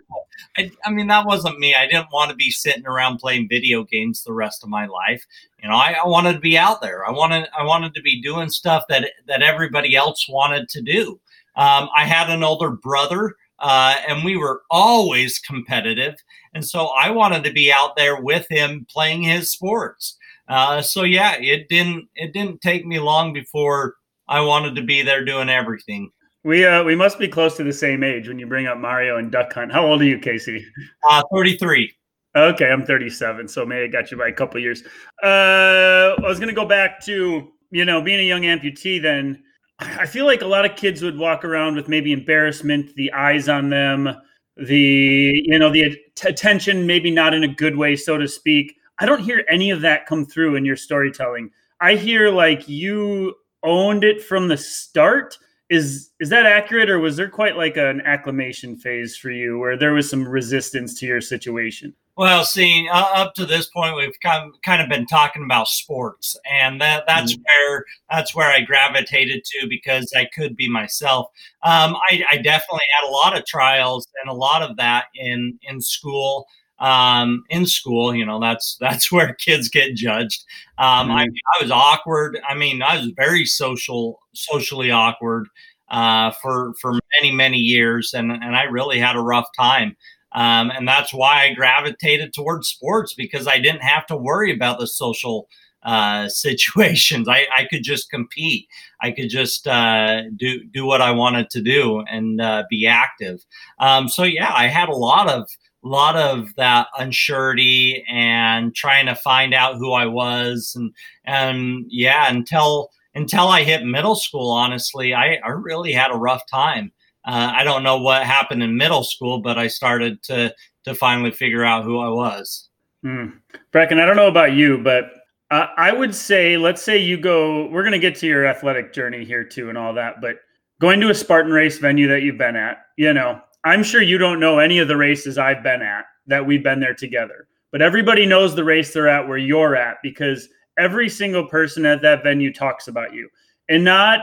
I, 0.57 0.71
I 0.85 0.91
mean, 0.91 1.07
that 1.07 1.25
wasn't 1.25 1.59
me. 1.59 1.75
I 1.75 1.85
didn't 1.85 2.11
want 2.11 2.29
to 2.29 2.35
be 2.35 2.51
sitting 2.51 2.85
around 2.85 3.19
playing 3.19 3.47
video 3.49 3.83
games 3.83 4.23
the 4.23 4.33
rest 4.33 4.63
of 4.63 4.69
my 4.69 4.85
life. 4.85 5.25
You 5.61 5.69
know, 5.69 5.75
I, 5.75 5.95
I 6.03 6.07
wanted 6.07 6.33
to 6.33 6.39
be 6.39 6.57
out 6.57 6.81
there. 6.81 7.05
I 7.05 7.11
wanted 7.11 7.47
I 7.57 7.63
wanted 7.63 7.93
to 7.95 8.01
be 8.01 8.21
doing 8.21 8.49
stuff 8.49 8.83
that 8.89 9.11
that 9.27 9.43
everybody 9.43 9.95
else 9.95 10.27
wanted 10.27 10.67
to 10.69 10.81
do. 10.81 11.19
Um, 11.55 11.89
I 11.95 12.05
had 12.05 12.29
an 12.29 12.43
older 12.43 12.71
brother 12.71 13.35
uh, 13.61 13.95
and 14.07 14.25
we 14.25 14.35
were 14.35 14.63
always 14.71 15.37
competitive. 15.39 16.15
And 16.53 16.65
so 16.65 16.87
I 16.87 17.11
wanted 17.11 17.43
to 17.43 17.53
be 17.53 17.71
out 17.71 17.95
there 17.95 18.19
with 18.19 18.47
him 18.49 18.85
playing 18.89 19.23
his 19.23 19.51
sports. 19.51 20.17
Uh, 20.47 20.81
so 20.81 21.03
yeah, 21.03 21.35
it 21.39 21.69
didn't 21.69 22.07
it 22.15 22.33
didn't 22.33 22.61
take 22.61 22.85
me 22.85 22.99
long 22.99 23.33
before 23.33 23.95
I 24.27 24.41
wanted 24.41 24.75
to 24.75 24.81
be 24.81 25.01
there 25.01 25.23
doing 25.23 25.49
everything. 25.49 26.09
We 26.43 26.65
uh 26.65 26.83
we 26.83 26.95
must 26.95 27.19
be 27.19 27.27
close 27.27 27.55
to 27.57 27.63
the 27.63 27.73
same 27.73 28.03
age 28.03 28.27
when 28.27 28.39
you 28.39 28.47
bring 28.47 28.67
up 28.67 28.77
Mario 28.77 29.17
and 29.17 29.31
Duck 29.31 29.53
Hunt. 29.53 29.71
How 29.71 29.85
old 29.85 30.01
are 30.01 30.05
you, 30.05 30.17
Kacey? 30.17 30.63
Uh, 31.09 31.23
33. 31.33 31.91
Okay, 32.35 32.71
I'm 32.71 32.85
37, 32.85 33.49
so 33.49 33.65
maybe 33.65 33.83
I 33.83 33.87
got 33.87 34.09
you 34.09 34.17
by 34.17 34.29
a 34.29 34.33
couple 34.33 34.59
years. 34.61 34.83
Uh, 35.21 36.15
I 36.17 36.21
was 36.21 36.39
gonna 36.39 36.53
go 36.53 36.65
back 36.65 37.03
to 37.05 37.51
you 37.71 37.85
know 37.85 38.01
being 38.01 38.19
a 38.19 38.23
young 38.23 38.43
amputee. 38.43 39.01
Then 39.01 39.43
I 39.79 40.05
feel 40.05 40.25
like 40.25 40.41
a 40.41 40.47
lot 40.47 40.65
of 40.65 40.75
kids 40.75 41.01
would 41.01 41.17
walk 41.17 41.43
around 41.43 41.75
with 41.75 41.87
maybe 41.87 42.11
embarrassment, 42.13 42.95
the 42.95 43.11
eyes 43.11 43.49
on 43.49 43.69
them, 43.69 44.09
the 44.57 45.31
you 45.45 45.59
know 45.59 45.69
the 45.69 45.97
attention, 46.23 46.87
maybe 46.87 47.11
not 47.11 47.33
in 47.33 47.43
a 47.43 47.47
good 47.47 47.75
way, 47.75 47.95
so 47.95 48.17
to 48.17 48.27
speak. 48.27 48.73
I 49.01 49.05
don't 49.07 49.21
hear 49.21 49.43
any 49.49 49.71
of 49.71 49.81
that 49.81 50.05
come 50.05 50.27
through 50.27 50.55
in 50.55 50.63
your 50.63 50.75
storytelling. 50.75 51.49
I 51.79 51.95
hear 51.95 52.29
like 52.29 52.69
you 52.69 53.33
owned 53.63 54.03
it 54.03 54.23
from 54.23 54.47
the 54.47 54.57
start 54.57 55.39
is 55.71 56.11
is 56.19 56.29
that 56.29 56.45
accurate 56.45 56.89
or 56.89 56.99
was 56.99 57.15
there 57.15 57.29
quite 57.29 57.57
like 57.57 57.77
an 57.77 58.01
acclimation 58.01 58.75
phase 58.75 59.17
for 59.17 59.31
you 59.31 59.57
where 59.57 59.77
there 59.77 59.93
was 59.93 60.07
some 60.09 60.27
resistance 60.27 60.99
to 60.99 61.05
your 61.05 61.21
situation 61.21 61.93
well 62.17 62.43
seeing 62.43 62.89
uh, 62.89 63.07
up 63.13 63.33
to 63.35 63.45
this 63.45 63.67
point 63.69 63.95
we've 63.95 64.19
kind 64.21 64.49
of, 64.49 64.61
kind 64.63 64.81
of 64.81 64.89
been 64.89 65.05
talking 65.05 65.43
about 65.43 65.67
sports 65.67 66.35
and 66.51 66.81
that 66.81 67.05
that's 67.07 67.33
mm-hmm. 67.33 67.43
where 67.43 67.85
that's 68.09 68.35
where 68.35 68.49
i 68.49 68.59
gravitated 68.59 69.43
to 69.45 69.65
because 69.69 70.11
i 70.17 70.27
could 70.35 70.57
be 70.57 70.67
myself 70.67 71.27
um, 71.63 71.95
I, 72.09 72.23
I 72.31 72.37
definitely 72.37 72.87
had 72.99 73.07
a 73.07 73.11
lot 73.11 73.37
of 73.37 73.45
trials 73.45 74.05
and 74.21 74.29
a 74.29 74.35
lot 74.35 74.63
of 74.63 74.75
that 74.75 75.05
in 75.15 75.57
in 75.69 75.79
school 75.79 76.47
um, 76.81 77.45
in 77.49 77.65
school. 77.65 78.13
You 78.13 78.25
know, 78.25 78.41
that's 78.41 78.75
that's 78.81 79.11
where 79.11 79.33
kids 79.35 79.69
get 79.69 79.95
judged. 79.95 80.43
Um, 80.77 81.07
mm-hmm. 81.07 81.17
I, 81.17 81.23
I 81.23 81.61
was 81.61 81.71
awkward. 81.71 82.39
I 82.47 82.55
mean, 82.55 82.81
I 82.81 82.97
was 82.97 83.11
very 83.15 83.45
social, 83.45 84.19
socially 84.33 84.91
awkward 84.91 85.47
uh, 85.89 86.31
for 86.41 86.73
for 86.81 86.99
many 87.21 87.33
many 87.33 87.57
years, 87.57 88.13
and 88.13 88.31
and 88.31 88.55
I 88.55 88.63
really 88.63 88.99
had 88.99 89.15
a 89.15 89.21
rough 89.21 89.47
time. 89.57 89.95
Um, 90.33 90.71
and 90.71 90.87
that's 90.87 91.13
why 91.13 91.43
I 91.43 91.53
gravitated 91.53 92.33
towards 92.33 92.69
sports 92.69 93.13
because 93.13 93.47
I 93.47 93.59
didn't 93.59 93.83
have 93.83 94.05
to 94.07 94.15
worry 94.15 94.53
about 94.53 94.79
the 94.79 94.87
social 94.87 95.49
uh, 95.83 96.29
situations. 96.29 97.27
I, 97.27 97.47
I 97.55 97.65
could 97.65 97.83
just 97.83 98.09
compete. 98.09 98.67
I 99.01 99.11
could 99.11 99.29
just 99.29 99.67
uh, 99.67 100.23
do 100.37 100.63
do 100.65 100.85
what 100.85 101.01
I 101.01 101.11
wanted 101.11 101.49
to 101.51 101.61
do 101.61 102.01
and 102.09 102.39
uh, 102.39 102.63
be 102.69 102.87
active. 102.87 103.45
Um, 103.79 104.07
so 104.07 104.23
yeah, 104.23 104.53
I 104.53 104.67
had 104.67 104.89
a 104.89 104.95
lot 104.95 105.29
of 105.29 105.49
lot 105.87 106.15
of 106.15 106.53
that 106.55 106.87
unsurety 106.99 108.03
and 108.07 108.75
trying 108.75 109.05
to 109.07 109.15
find 109.15 109.53
out 109.53 109.77
who 109.77 109.93
I 109.93 110.05
was 110.05 110.73
and 110.75 110.93
and 111.25 111.85
yeah 111.89 112.29
until 112.29 112.91
until 113.15 113.47
I 113.47 113.63
hit 113.63 113.83
middle 113.83 114.15
school 114.15 114.51
honestly 114.51 115.13
I, 115.13 115.35
I 115.43 115.49
really 115.49 115.91
had 115.91 116.11
a 116.11 116.17
rough 116.17 116.43
time 116.49 116.91
uh, 117.25 117.51
I 117.55 117.63
don't 117.63 117.83
know 117.83 117.97
what 117.97 118.23
happened 118.23 118.61
in 118.63 118.77
middle 118.77 119.03
school 119.03 119.39
but 119.39 119.57
I 119.57 119.67
started 119.67 120.21
to 120.23 120.53
to 120.85 120.95
finally 120.95 121.31
figure 121.31 121.63
out 121.63 121.83
who 121.83 121.99
I 121.99 122.09
was 122.09 122.69
hmm. 123.01 123.27
Bracken 123.71 123.99
I 123.99 124.05
don't 124.05 124.17
know 124.17 124.27
about 124.27 124.53
you 124.53 124.77
but 124.77 125.05
uh, 125.49 125.67
I 125.77 125.91
would 125.91 126.13
say 126.13 126.57
let's 126.57 126.83
say 126.83 126.97
you 126.97 127.17
go 127.17 127.67
we're 127.69 127.89
to 127.89 127.99
get 127.99 128.15
to 128.17 128.27
your 128.27 128.45
athletic 128.45 128.93
journey 128.93 129.25
here 129.25 129.43
too 129.43 129.69
and 129.69 129.77
all 129.77 129.95
that 129.95 130.21
but 130.21 130.37
going 130.79 130.99
to 131.01 131.09
a 131.09 131.15
Spartan 131.15 131.51
race 131.51 131.79
venue 131.79 132.07
that 132.07 132.21
you've 132.21 132.37
been 132.37 132.55
at 132.55 132.85
you 132.97 133.13
know 133.13 133.41
I'm 133.63 133.83
sure 133.83 134.01
you 134.01 134.17
don't 134.17 134.39
know 134.39 134.59
any 134.59 134.79
of 134.79 134.87
the 134.87 134.97
races 134.97 135.37
I've 135.37 135.63
been 135.63 135.81
at 135.81 136.05
that 136.27 136.45
we've 136.45 136.63
been 136.63 136.79
there 136.79 136.95
together, 136.95 137.47
but 137.71 137.81
everybody 137.81 138.25
knows 138.25 138.55
the 138.55 138.63
race 138.63 138.93
they're 138.93 139.07
at 139.07 139.27
where 139.27 139.37
you're 139.37 139.75
at 139.75 139.97
because 140.01 140.49
every 140.77 141.09
single 141.09 141.45
person 141.45 141.85
at 141.85 142.01
that 142.01 142.23
venue 142.23 142.51
talks 142.51 142.87
about 142.87 143.13
you 143.13 143.29
and 143.69 143.83
not 143.83 144.21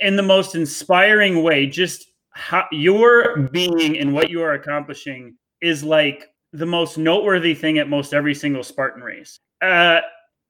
in 0.00 0.16
the 0.16 0.22
most 0.22 0.54
inspiring 0.54 1.42
way. 1.42 1.66
Just 1.66 2.06
how 2.30 2.66
your 2.70 3.48
being 3.52 3.98
and 3.98 4.12
what 4.12 4.30
you 4.30 4.42
are 4.42 4.52
accomplishing 4.52 5.36
is 5.60 5.82
like 5.82 6.28
the 6.52 6.66
most 6.66 6.98
noteworthy 6.98 7.54
thing 7.54 7.78
at 7.78 7.88
most 7.88 8.14
every 8.14 8.34
single 8.34 8.62
Spartan 8.62 9.02
race. 9.02 9.38
Uh, 9.62 10.00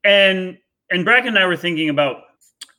and 0.05 0.59
and 0.91 1.05
Bracken 1.05 1.29
and 1.29 1.39
I 1.39 1.47
were 1.47 1.57
thinking 1.57 1.89
about 1.89 2.23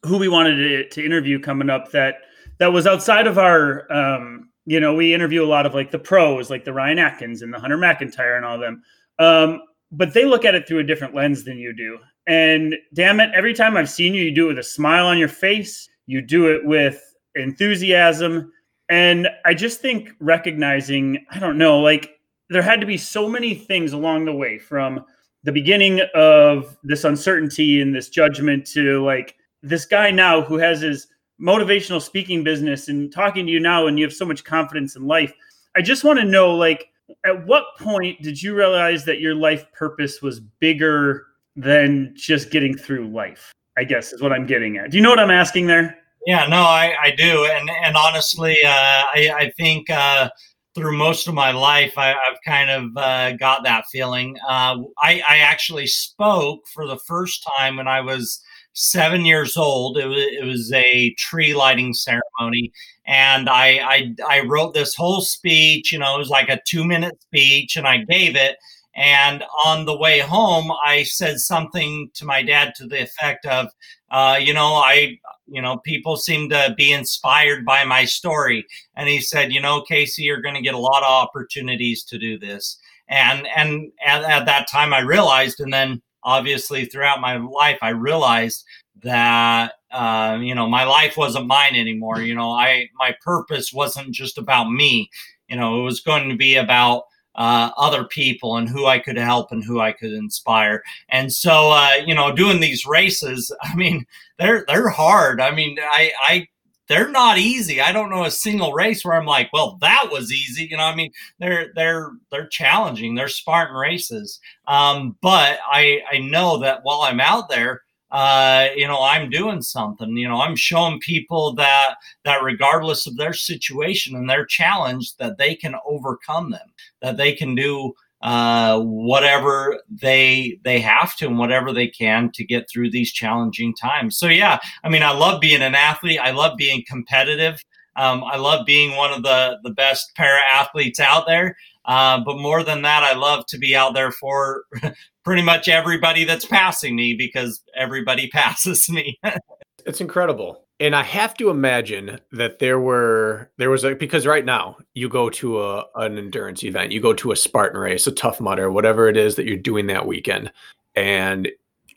who 0.04 0.18
we 0.18 0.28
wanted 0.28 0.56
to, 0.56 0.90
to 0.90 1.06
interview 1.06 1.40
coming 1.40 1.70
up 1.70 1.92
that 1.92 2.16
that 2.58 2.72
was 2.72 2.88
outside 2.88 3.28
of 3.28 3.38
our 3.38 3.92
um, 3.92 4.50
you 4.66 4.80
know, 4.80 4.94
we 4.94 5.14
interview 5.14 5.44
a 5.44 5.48
lot 5.48 5.66
of 5.66 5.74
like 5.74 5.92
the 5.92 6.00
pros, 6.00 6.50
like 6.50 6.66
the 6.66 6.74
Ryan 6.74 7.00
Atkins 7.00 7.42
and 7.42 7.54
the 7.54 7.60
Hunter 7.60 7.78
McIntyre 7.78 8.38
and 8.38 8.46
all 8.46 8.60
them. 8.60 8.84
Um, 9.20 9.62
but 9.92 10.14
they 10.14 10.26
look 10.26 10.46
at 10.46 10.56
it 10.56 10.68
through 10.68 10.80
a 10.80 10.84
different 10.84 11.16
lens 11.16 11.44
than 11.44 11.58
you 11.58 11.74
do. 11.76 12.00
And 12.28 12.76
damn 12.94 13.20
it, 13.20 13.32
every 13.34 13.54
time 13.54 13.76
I've 13.76 13.90
seen 13.90 14.14
you, 14.14 14.24
you 14.24 14.34
do 14.34 14.46
it 14.46 14.50
with 14.50 14.60
a 14.60 14.64
smile 14.64 15.08
on 15.08 15.18
your 15.18 15.28
face. 15.28 15.90
You 16.06 16.22
do 16.22 16.48
it 16.48 16.66
with 16.66 17.02
enthusiasm. 17.36 18.52
And 18.90 19.28
I 19.46 19.54
just 19.54 19.80
think 19.82 20.12
recognizing, 20.20 21.26
I 21.32 21.40
don't 21.40 21.58
know, 21.58 21.80
like 21.80 22.20
there 22.50 22.62
had 22.62 22.82
to 22.82 22.88
be 22.88 22.98
so 22.98 23.28
many 23.28 23.56
things 23.56 23.94
along 23.94 24.26
the 24.26 24.36
way 24.36 24.60
from 24.60 25.04
the 25.44 25.52
beginning 25.52 26.02
of 26.14 26.78
this 26.84 27.04
uncertainty 27.04 27.82
and 27.82 27.96
this 27.96 28.10
judgment 28.10 28.66
to 28.68 29.04
like 29.04 29.36
this 29.64 29.86
guy 29.86 30.12
now 30.12 30.42
who 30.42 30.58
has 30.58 30.82
his 30.82 31.08
motivational 31.42 32.02
speaking 32.02 32.44
business 32.44 32.88
and 32.88 33.12
talking 33.12 33.46
to 33.46 33.52
you 33.52 33.60
now 33.60 33.88
and 33.88 33.98
you 33.98 34.06
have 34.06 34.14
so 34.14 34.26
much 34.26 34.44
confidence 34.44 34.96
in 34.96 35.06
life 35.08 35.34
i 35.76 35.82
just 35.82 36.04
want 36.04 36.20
to 36.20 36.26
know 36.26 36.56
like 36.56 36.90
at 37.26 37.46
what 37.46 37.66
point 37.80 38.22
did 38.22 38.42
you 38.42 38.56
realize 38.56 39.04
that 39.06 39.20
your 39.20 39.36
life 39.36 39.66
purpose 39.74 40.22
was 40.22 40.40
bigger 40.40 41.28
than 41.56 42.14
just 42.16 42.52
getting 42.52 42.78
through 42.78 43.08
life 43.10 43.52
i 43.78 43.84
guess 43.84 44.14
is 44.14 44.22
what 44.22 44.32
i'm 44.32 44.46
getting 44.46 44.78
at. 44.78 44.92
Do 44.92 44.98
you 44.98 45.04
know 45.04 45.10
what 45.10 45.20
i'm 45.20 45.32
asking 45.32 45.68
there? 45.68 45.98
Yeah 46.26 46.46
no 46.48 46.62
i, 46.62 46.96
I 47.04 47.12
do. 47.12 47.46
And 47.46 47.70
and 47.84 47.98
honestly 47.98 48.58
uh, 48.64 48.70
I, 48.70 49.32
I 49.36 49.52
think 49.58 49.90
uh, 49.90 50.30
through 50.74 50.98
most 50.98 51.28
of 51.28 51.34
my 51.34 51.52
life, 51.52 51.98
I, 51.98 52.08
have 52.08 52.38
kind 52.46 52.70
of 52.70 52.96
uh, 52.96 53.34
got 53.34 53.64
that 53.64 53.86
feeling. 53.92 54.38
Uh, 54.48 54.78
I, 54.98 55.22
I, 55.28 55.38
actually 55.40 55.88
spoke 55.88 56.66
for 56.74 56.88
the 56.88 56.98
first 57.00 57.46
time 57.58 57.76
when 57.76 57.88
I 57.88 58.00
was 58.00 58.42
seven 58.74 59.26
years 59.26 59.58
old. 59.58 59.98
It 59.98 60.08
was, 60.08 60.18
it 60.18 60.46
was 60.46 60.72
a 60.74 61.14
tree 61.16 61.54
lighting 61.54 61.94
ceremony. 61.94 62.72
And 63.06 63.50
I, 63.50 63.80
I, 63.80 64.16
I 64.30 64.40
wrote 64.42 64.74
this 64.74 64.96
whole 64.96 65.22
speech, 65.22 65.92
you 65.92 66.00
know, 66.00 66.16
it 66.16 66.20
was 66.20 66.30
like 66.30 66.50
a 66.50 66.62
two 66.66 66.86
minute 66.86 67.22
speech, 67.22 67.76
and 67.76 67.88
I 67.88 67.98
gave 67.98 68.36
it. 68.36 68.58
And 68.96 69.44
on 69.66 69.86
the 69.86 69.98
way 69.98 70.20
home, 70.20 70.72
I 70.86 71.04
said 71.04 71.40
something 71.40 72.12
to 72.14 72.26
my 72.26 72.44
dad 72.44 72.74
to 72.76 72.88
the 72.88 73.02
effect 73.02 73.46
of, 73.46 73.68
uh, 74.12 74.38
you 74.40 74.54
know, 74.54 74.74
I, 74.74 75.18
you 75.48 75.62
know, 75.62 75.78
people 75.78 76.18
seem 76.18 76.50
to 76.50 76.74
be 76.78 76.92
inspired 76.92 77.66
by 77.66 77.84
my 77.86 78.06
story. 78.06 78.66
And 78.96 79.08
he 79.08 79.22
said, 79.22 79.54
you 79.54 79.62
know, 79.62 79.84
Kacey, 79.90 80.20
you're 80.20 80.42
going 80.42 80.56
to 80.56 80.62
get 80.62 80.74
a 80.74 80.80
lot 80.80 81.04
of 81.04 81.10
opportunities 81.10 82.04
to 82.06 82.20
do 82.20 82.38
this. 82.38 82.78
And 83.08 83.48
and 83.56 83.92
at, 84.06 84.24
at 84.24 84.46
that 84.46 84.70
time, 84.70 84.94
I 84.94 85.00
realized, 85.00 85.60
and 85.60 85.74
then 85.74 86.02
obviously 86.24 86.86
throughout 86.86 87.22
my 87.22 87.38
life 87.38 87.78
i 87.82 87.90
realized 87.90 88.64
that 89.04 89.74
uh, 89.92 90.38
you 90.40 90.54
know 90.56 90.68
my 90.68 90.84
life 90.84 91.18
wasn't 91.18 91.46
mine 91.48 91.76
anymore 91.76 92.22
you 92.22 92.36
know 92.36 92.52
i 92.52 92.88
my 92.98 93.16
purpose 93.24 93.74
wasn't 93.74 94.12
just 94.12 94.38
about 94.38 94.70
me 94.72 95.10
you 95.48 95.56
know 95.56 95.80
it 95.80 95.84
was 95.84 96.00
going 96.00 96.30
to 96.30 96.36
be 96.36 96.56
about 96.56 97.04
uh, 97.36 97.72
other 97.78 98.04
people 98.06 98.58
and 98.58 98.68
who 98.68 98.86
i 98.86 99.00
could 99.00 99.18
help 99.18 99.52
and 99.52 99.64
who 99.64 99.80
i 99.80 99.92
could 99.92 100.12
inspire. 100.12 100.84
And 101.10 101.32
so 101.32 101.72
uh, 101.72 101.96
you 102.06 102.14
know 102.14 102.34
doing 102.34 102.60
these 102.60 102.86
races 102.86 103.52
i 103.62 103.76
mean 103.76 104.06
they're 104.38 104.66
they're 104.68 104.90
hard. 104.90 105.40
I 105.42 105.52
mean 105.52 105.78
i 105.82 106.12
i 106.28 106.48
they're 106.92 107.10
not 107.10 107.38
easy. 107.38 107.80
I 107.80 107.94
don't 107.94 108.10
know 108.10 108.26
a 108.26 108.32
single 108.32 108.74
race 108.74 109.06
where 109.06 109.14
I'm 109.14 109.26
like, 109.26 109.50
well, 109.54 109.78
that 109.80 110.10
was 110.12 110.30
easy. 110.30 110.68
You 110.70 110.76
know, 110.76 110.84
I 110.84 110.94
mean, 110.94 111.10
they're 111.40 111.72
they're 111.74 112.12
they're 112.32 112.48
challenging. 112.48 113.16
They're 113.16 113.30
Spartan 113.30 113.78
races. 113.78 114.42
Um, 114.68 115.16
but 115.22 115.60
I 115.66 116.02
I 116.12 116.18
know 116.18 116.58
that 116.58 116.82
while 116.84 117.04
I'm 117.04 117.22
out 117.22 117.48
there, 117.48 117.84
uh, 118.12 118.68
you 118.76 118.86
know, 118.88 119.02
I'm 119.02 119.30
doing 119.30 119.62
something. 119.62 120.18
You 120.18 120.28
know, 120.28 120.42
I'm 120.42 120.58
showing 120.58 121.00
people 121.00 121.54
that 121.54 121.96
that 122.26 122.44
regardless 122.44 123.08
of 123.08 123.16
their 123.16 123.34
situation 123.34 124.18
and 124.18 124.30
their 124.30 124.46
challenge, 124.46 125.16
that 125.16 125.38
they 125.38 125.56
can 125.56 125.76
overcome 125.86 126.52
them. 126.52 126.74
That 127.02 127.16
they 127.16 127.32
can 127.34 127.56
do 127.56 127.94
uh, 128.24 128.80
whatever 128.80 129.82
they 129.90 130.60
they 130.64 130.80
have 130.80 131.16
to 131.18 131.28
and 131.28 131.40
whatever 131.40 131.74
they 131.74 131.88
can 131.88 132.32
to 132.34 132.44
get 132.44 132.70
through 132.70 132.92
these 132.92 133.12
challenging 133.12 133.74
times. 133.76 134.18
So 134.18 134.28
yeah, 134.28 134.60
I 134.84 134.90
mean, 134.90 135.04
I 135.04 135.12
love 135.12 135.42
being 135.42 135.62
an 135.62 135.76
athlete. 135.76 136.20
I 136.22 136.32
love 136.32 136.58
being 136.58 136.84
competitive. 136.88 137.62
Um, 137.96 138.24
I 138.24 138.38
love 138.38 138.66
being 138.66 138.96
one 138.96 139.12
of 139.12 139.24
the 139.24 139.58
the 139.64 139.72
best 139.72 140.12
para 140.16 140.40
athletes 140.54 141.00
out 141.00 141.26
there. 141.28 141.56
Uh, 141.86 142.20
but 142.24 142.38
more 142.38 142.64
than 142.64 142.84
that, 142.84 143.04
I 143.04 143.14
love 143.14 143.46
to 143.48 143.58
be 143.58 143.76
out 143.76 143.94
there 143.94 144.12
for 144.12 144.64
pretty 145.26 145.42
much 145.42 145.68
everybody 145.68 146.24
that's 146.24 146.46
passing 146.46 146.96
me 146.96 147.16
because 147.16 147.64
everybody 147.76 148.28
passes 148.34 148.90
me. 148.90 149.20
it's 149.86 150.02
incredible. 150.02 150.64
And 150.82 150.96
I 150.96 151.04
have 151.04 151.36
to 151.36 151.52
imagine 151.52 152.20
that 152.32 152.58
there 152.58 152.80
were 152.80 153.52
there 153.58 153.70
was 153.70 153.84
a 153.84 153.94
because 153.94 154.26
right 154.26 154.44
now 154.44 154.78
you 154.96 155.10
go 155.10 155.30
to 155.30 155.62
a 155.62 155.86
an 155.94 156.18
endurance 156.18 156.64
event, 156.64 156.92
you 156.92 157.00
go 157.00 157.14
to 157.14 157.32
a 157.32 157.36
Spartan 157.36 157.80
race, 157.80 158.08
a 158.08 158.12
Tough 158.12 158.42
Mudder, 158.42 158.72
whatever 158.72 159.08
it 159.08 159.16
is 159.16 159.36
that 159.36 159.46
you're 159.46 159.58
doing 159.58 159.86
that 159.88 160.08
weekend, 160.08 160.52
and 160.96 161.50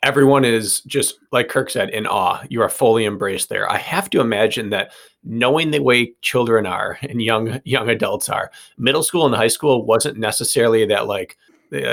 everyone 0.03 0.45
is 0.45 0.81
just 0.81 1.15
like 1.31 1.49
Kirk 1.49 1.71
said 1.71 1.89
in 1.89 2.05
awe. 2.05 2.43
You 2.47 2.61
are 2.61 2.69
fully 2.69 3.05
embraced 3.05 3.49
there. 3.49 3.67
I 3.67 3.77
have 3.77 4.07
to 4.11 4.21
imagine 4.21 4.69
that 4.69 4.91
knowing 5.23 5.71
the 5.71 5.79
way 5.79 6.13
children 6.21 6.67
are 6.67 6.99
and 7.01 7.23
young 7.23 7.59
young 7.65 7.89
adults 7.89 8.29
are, 8.29 8.51
middle 8.77 9.01
school 9.01 9.25
and 9.25 9.33
high 9.33 9.47
school 9.47 9.83
wasn't 9.83 10.19
necessarily 10.19 10.85
that 10.85 11.07
like 11.07 11.39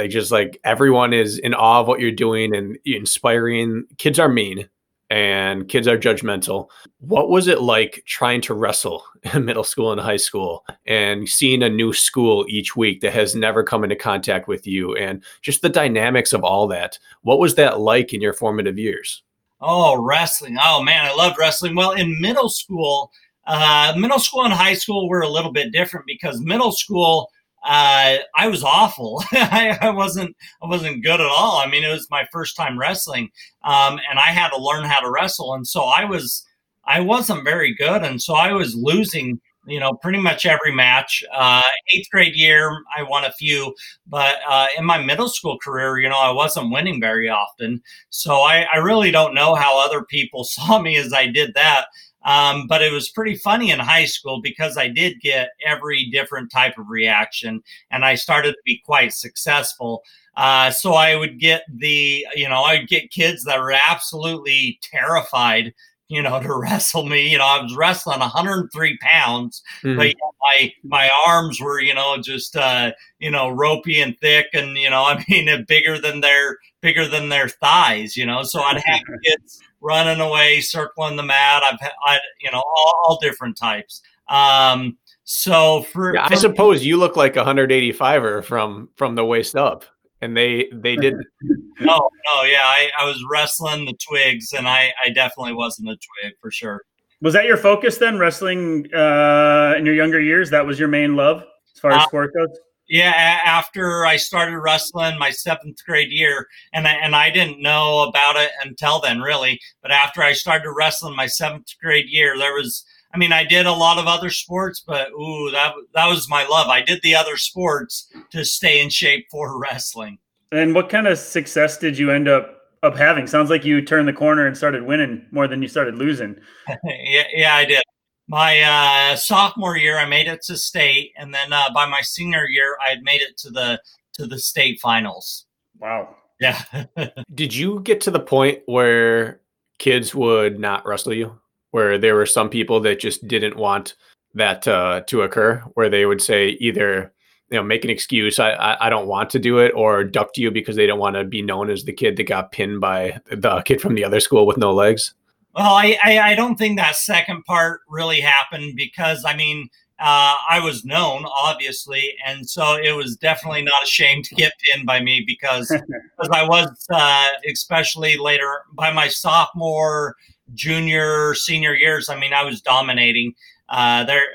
just 0.09 0.31
like 0.31 0.61
everyone 0.63 1.15
is 1.15 1.39
in 1.39 1.55
awe 1.55 1.81
of 1.81 1.89
what 1.89 2.01
you're 2.01 2.11
doing 2.11 2.55
and 2.55 2.79
inspiring. 2.85 3.87
Kids 3.97 4.19
are 4.19 4.29
mean 4.29 4.69
and 5.13 5.69
kids 5.69 5.87
are 5.87 5.99
judgmental. 5.99 6.69
What 7.01 7.29
was 7.29 7.47
it 7.47 7.61
like 7.61 8.03
trying 8.07 8.41
to 8.43 8.55
wrestle 8.55 9.05
in 9.35 9.45
middle 9.45 9.63
school 9.63 9.93
and 9.93 10.01
high 10.01 10.17
school 10.17 10.65
and 10.87 11.29
seeing 11.29 11.63
a 11.63 11.69
new 11.69 11.93
school 11.93 12.47
each 12.49 12.77
week 12.77 13.03
that 13.03 13.13
has 13.13 13.35
never 13.35 13.63
come 13.63 13.85
into 13.85 13.95
contact 13.95 14.49
with 14.49 14.67
you 14.67 14.97
and 14.97 15.23
just 15.43 15.61
the 15.61 15.69
dynamics 15.69 16.33
of 16.33 16.43
all 16.43 16.67
that? 16.69 16.99
What 17.21 17.39
was 17.39 17.57
that 17.57 17.79
like 17.79 18.15
in 18.15 18.23
your 18.23 18.33
formative 18.33 18.79
years? 18.79 19.23
Oh, 19.61 20.03
wrestling. 20.03 20.57
Oh, 20.59 20.83
man, 20.83 21.05
I 21.05 21.15
loved 21.15 21.37
wrestling. 21.39 21.77
Well, 21.77 21.93
in 21.93 22.19
middle 22.19 22.49
school, 22.49 23.13
uh, 23.47 23.93
middle 23.99 24.19
school 24.19 24.45
and 24.45 24.55
high 24.55 24.75
school 24.75 25.11
were 25.11 25.21
a 25.21 25.29
little 25.29 25.53
bit 25.53 25.73
different 25.73 26.07
because 26.07 26.41
middle 26.41 26.73
school, 26.73 27.29
uh, 27.65 28.17
I 28.35 28.49
was 28.49 28.65
awful. 28.65 29.23
I, 29.33 29.79
I, 29.81 29.91
wasn't 29.91 30.37
I 30.63 30.67
wasn't 30.67 31.03
good 31.03 31.21
at 31.21 31.27
all. 31.27 31.59
I 31.59 31.69
mean, 31.69 31.85
it 31.85 31.93
was 31.93 32.09
my 32.11 32.27
first 32.33 32.57
time 32.57 32.79
wrestling, 32.79 33.31
um, 33.65 34.01
and 34.11 34.19
I 34.19 34.33
had 34.33 34.51
to 34.51 34.63
learn 34.63 34.85
how 34.85 35.01
to 35.01 35.11
wrestle, 35.11 35.55
and 35.55 35.67
so 35.67 35.83
I 35.83 36.05
was 36.05 36.45
I 36.85 37.01
wasn't 37.01 37.45
very 37.45 37.75
good, 37.75 38.03
and 38.03 38.21
so 38.21 38.35
I 38.35 38.53
was 38.53 38.75
losing. 38.75 39.41
You 39.65 39.79
know, 39.79 39.93
pretty 39.93 40.19
much 40.19 40.45
every 40.45 40.75
match. 40.75 41.23
Uh, 41.33 41.63
eighth 41.95 42.09
grade 42.11 42.35
year, 42.35 42.83
I 42.99 43.05
won 43.05 43.25
a 43.25 43.31
few, 43.31 43.73
but 44.09 44.39
uh, 44.49 44.67
in 44.77 44.85
my 44.85 45.01
middle 45.01 45.29
school 45.29 45.57
career, 45.57 46.01
you 46.01 46.09
know, 46.09 46.19
I 46.19 46.33
wasn't 46.33 46.73
winning 46.73 47.01
very 47.01 47.29
often. 47.29 47.81
So 48.11 48.39
I, 48.39 48.67
I 48.75 48.79
really 48.79 49.13
don't 49.13 49.37
know 49.37 49.55
how 49.55 49.79
other 49.79 50.03
people 50.03 50.43
saw 50.45 50.81
me 50.83 50.97
as 50.97 51.13
I 51.13 51.29
did 51.29 51.55
that. 51.55 51.87
Um, 52.25 52.67
but 52.67 52.83
it 52.83 52.93
was 52.93 53.09
pretty 53.09 53.37
funny 53.37 53.71
in 53.71 53.79
high 53.79 54.05
school 54.05 54.41
because 54.41 54.77
I 54.77 54.89
did 54.89 55.21
get 55.21 55.51
every 55.67 56.07
different 56.07 56.51
type 56.51 56.79
of 56.79 56.89
reaction 56.89 57.63
and 57.91 58.05
I 58.05 58.15
started 58.15 58.53
to 58.53 58.63
be 58.65 58.83
quite 58.85 59.13
successful. 59.13 60.03
Uh, 60.37 60.71
so 60.71 60.95
I 60.95 61.17
would 61.17 61.39
get 61.39 61.65
the, 61.69 62.27
you 62.35 62.49
know, 62.49 62.63
I'd 62.63 62.89
get 62.89 63.11
kids 63.11 63.45
that 63.45 63.61
were 63.61 63.75
absolutely 63.91 64.79
terrified, 64.83 65.75
you 66.09 66.23
know, 66.23 66.41
to 66.43 66.55
wrestle 66.55 67.07
me. 67.07 67.29
You 67.29 67.39
know, 67.39 67.47
I 67.47 67.63
was 67.63 67.77
wrestling 67.77 68.21
103 68.21 68.99
pounds, 68.99 69.63
mm-hmm. 69.83 69.99
but 69.99 70.15
my 70.41 70.73
my 70.85 71.11
arms 71.27 71.61
were, 71.61 71.81
you 71.81 71.95
know, 71.95 72.17
just 72.19 72.57
uh, 72.57 72.93
you 73.19 73.31
know, 73.31 73.51
ropey 73.51 74.01
and 74.01 74.19
thick, 74.21 74.47
and 74.55 74.77
you 74.79 74.89
know, 74.89 75.03
I 75.07 75.23
mean, 75.29 75.65
bigger 75.69 75.99
than 75.99 76.21
their 76.21 76.59
bigger 76.81 77.07
than 77.07 77.29
their 77.29 77.49
thighs. 77.49 78.17
You 78.17 78.25
know, 78.25 78.43
so 78.43 78.61
I'd 78.63 78.83
have 78.87 79.03
kids 79.25 79.61
running 79.83 80.21
away, 80.21 80.61
circling 80.61 81.17
the 81.17 81.23
mat. 81.23 81.63
I've 81.63 81.81
had, 81.81 81.93
I, 82.05 82.19
you 82.41 82.51
know, 82.51 82.59
all, 82.59 83.03
all 83.05 83.19
different 83.21 83.57
types. 83.57 84.03
Um, 84.29 84.97
so 85.25 85.83
for, 85.83 86.15
yeah, 86.15 86.29
I 86.31 86.35
suppose 86.35 86.85
you 86.85 86.97
look 86.97 87.17
like 87.17 87.37
a 87.37 87.45
185er 87.45 88.45
from 88.45 88.89
from 88.97 89.15
the 89.15 89.25
waist 89.25 89.57
up, 89.57 89.85
and 90.21 90.37
they 90.37 90.69
they 90.73 90.97
did. 90.97 91.15
no, 91.81 92.11
no, 92.35 92.43
yeah, 92.43 92.63
I, 92.65 92.91
I 92.99 93.05
was 93.05 93.23
wrestling 93.31 93.85
the 93.85 93.95
twigs, 93.95 94.53
and 94.53 94.67
I 94.67 94.93
I 95.05 95.11
definitely 95.11 95.55
wasn't 95.55 95.89
a 95.89 95.97
twig 95.97 96.35
for 96.41 96.51
sure. 96.51 96.83
Was 97.21 97.35
that 97.35 97.45
your 97.45 97.57
focus 97.57 97.99
then, 97.99 98.19
wrestling 98.19 98.93
uh, 98.93 99.75
in 99.77 99.87
your 99.87 99.95
younger 99.95 100.21
years? 100.21 100.51
That 100.51 100.67
was 100.67 100.79
your 100.79 100.89
main 100.89 101.15
love 101.15 101.45
as 101.75 101.81
far 101.81 101.93
as 101.93 102.03
uh, 102.03 102.07
sport 102.07 102.33
goes 102.35 102.49
yeah 102.93 103.41
after 103.45 104.05
i 104.05 104.17
started 104.17 104.59
wrestling 104.59 105.19
my 105.19 105.31
seventh 105.31 105.85
grade 105.85 106.11
year 106.11 106.47
and 106.73 106.87
I, 106.87 106.93
and 106.93 107.17
I 107.17 107.31
didn't 107.31 107.63
know 107.63 108.03
about 108.03 108.37
it 108.37 108.51
until 108.63 109.01
then 109.01 109.21
really 109.21 109.59
but 109.81 109.91
after 109.91 110.23
i 110.23 110.33
started 110.33 110.71
wrestling 110.71 111.17
my 111.17 111.27
seventh 111.27 111.75
grade 111.83 112.09
year 112.09 112.37
there 112.39 112.55
was 112.55 112.85
i 113.15 113.19
mean 113.19 113.33
i 113.33 113.45
did 113.45 113.67
a 113.67 113.73
lot 113.73 113.99
of 113.99 114.07
other 114.07 114.31
sports 114.31 114.85
but 114.87 115.09
ooh 115.13 115.51
that 115.51 115.73
that 115.95 116.07
was 116.07 116.29
my 116.29 116.47
love. 116.47 116.69
I 116.69 116.83
did 116.83 117.01
the 117.03 117.15
other 117.15 117.37
sports 117.37 118.09
to 118.31 118.45
stay 118.45 118.83
in 118.83 118.91
shape 118.91 119.27
for 119.31 119.59
wrestling. 119.63 120.19
And 120.51 120.75
what 120.75 120.89
kind 120.91 121.07
of 121.07 121.19
success 121.19 121.79
did 121.79 121.97
you 121.97 122.11
end 122.11 122.29
up 122.29 122.59
up 122.83 122.97
having? 122.97 123.27
Sounds 123.27 123.49
like 123.49 123.65
you 123.65 123.81
turned 123.81 124.09
the 124.09 124.13
corner 124.13 124.47
and 124.47 124.57
started 124.57 124.83
winning 124.83 125.25
more 125.31 125.47
than 125.47 125.63
you 125.63 125.69
started 125.69 125.95
losing. 125.97 126.37
Yeah 126.85 127.25
yeah 127.35 127.55
i 127.55 127.65
did 127.65 127.83
my 128.29 128.61
uh, 128.61 129.17
sophomore 129.17 129.77
year, 129.77 129.99
I 129.99 130.07
made 130.07 130.29
it 130.29 130.43
to 130.43 130.57
state, 130.57 131.13
and 131.17 131.35
then 131.35 131.53
uh, 131.53 131.73
by 131.75 131.87
my 131.87 132.01
senior 132.03 132.47
year, 132.47 132.77
I 132.85 132.91
had 132.91 133.03
made 133.03 133.21
it 133.21 133.37
to 133.39 133.51
the 133.51 133.81
to 134.15 134.27
the 134.27 134.39
state 134.39 134.81
finals. 134.81 135.47
Wow. 135.79 136.17
Yeah. 136.41 136.63
Did 137.35 137.55
you 137.55 137.81
get 137.81 138.01
to 138.03 138.11
the 138.11 138.21
point 138.21 138.61
where 138.67 139.41
kids 139.79 140.15
would 140.15 140.59
not 140.59 140.87
wrestle 140.87 141.15
you? 141.15 141.39
Where 141.71 141.99
there 141.99 142.15
were 142.15 142.27
some 142.27 142.51
people 142.51 142.81
that 142.81 143.01
just 143.01 143.27
didn't 143.27 143.57
want 143.57 143.95
that 144.35 144.69
uh, 144.69 145.01
to 145.07 145.23
occur, 145.23 145.59
where 145.75 145.89
they 145.89 146.05
would 146.07 146.21
say 146.21 146.51
either 146.61 147.13
you 147.51 147.57
know 147.57 147.63
make 147.63 147.85
an 147.85 147.91
excuse, 147.91 148.39
I, 148.39 148.53
I 148.53 148.87
I 148.87 148.91
don't 148.91 149.07
want 149.07 149.31
to 149.31 149.39
do 149.39 149.59
it, 149.59 149.73
or 149.75 150.05
duck 150.05 150.33
to 150.35 150.41
you 150.41 150.51
because 150.51 150.77
they 150.77 150.87
don't 150.87 150.99
want 150.99 151.17
to 151.17 151.25
be 151.25 151.43
known 151.43 151.71
as 151.71 151.85
the 151.85 151.93
kid 151.93 152.17
that 152.17 152.25
got 152.25 152.53
pinned 152.53 152.81
by 152.81 153.19
the 153.31 153.63
kid 153.63 153.81
from 153.81 153.95
the 153.95 154.05
other 154.05 154.21
school 154.21 154.47
with 154.47 154.59
no 154.59 154.73
legs. 154.73 155.15
Well, 155.55 155.75
I, 155.75 155.99
I, 156.03 156.19
I 156.19 156.35
don't 156.35 156.57
think 156.57 156.79
that 156.79 156.97
second 156.97 157.45
part 157.45 157.83
really 157.89 158.21
happened 158.21 158.75
because 158.75 159.25
I 159.25 159.37
mean 159.37 159.69
uh, 159.99 160.37
I 160.51 160.61
was 160.61 160.85
known 160.85 161.25
obviously, 161.27 162.15
and 162.27 162.49
so 162.49 162.77
it 162.77 162.97
was 162.97 163.17
definitely 163.17 163.63
not 163.63 163.85
ashamed 163.85 164.25
to 164.27 164.35
get 164.35 164.53
pinned 164.59 164.87
by 164.87 165.01
me 165.01 165.23
because 165.27 165.69
because 166.19 166.31
I 166.33 166.47
was 166.47 166.69
uh, 166.91 167.29
especially 167.51 168.17
later 168.17 168.63
by 168.73 168.93
my 168.93 169.09
sophomore, 169.09 170.17
junior, 170.55 171.35
senior 171.35 171.75
years. 171.75 172.09
I 172.09 172.19
mean, 172.19 172.33
I 172.33 172.45
was 172.45 172.61
dominating. 172.61 173.35
Uh, 173.73 174.05
there, 174.05 174.27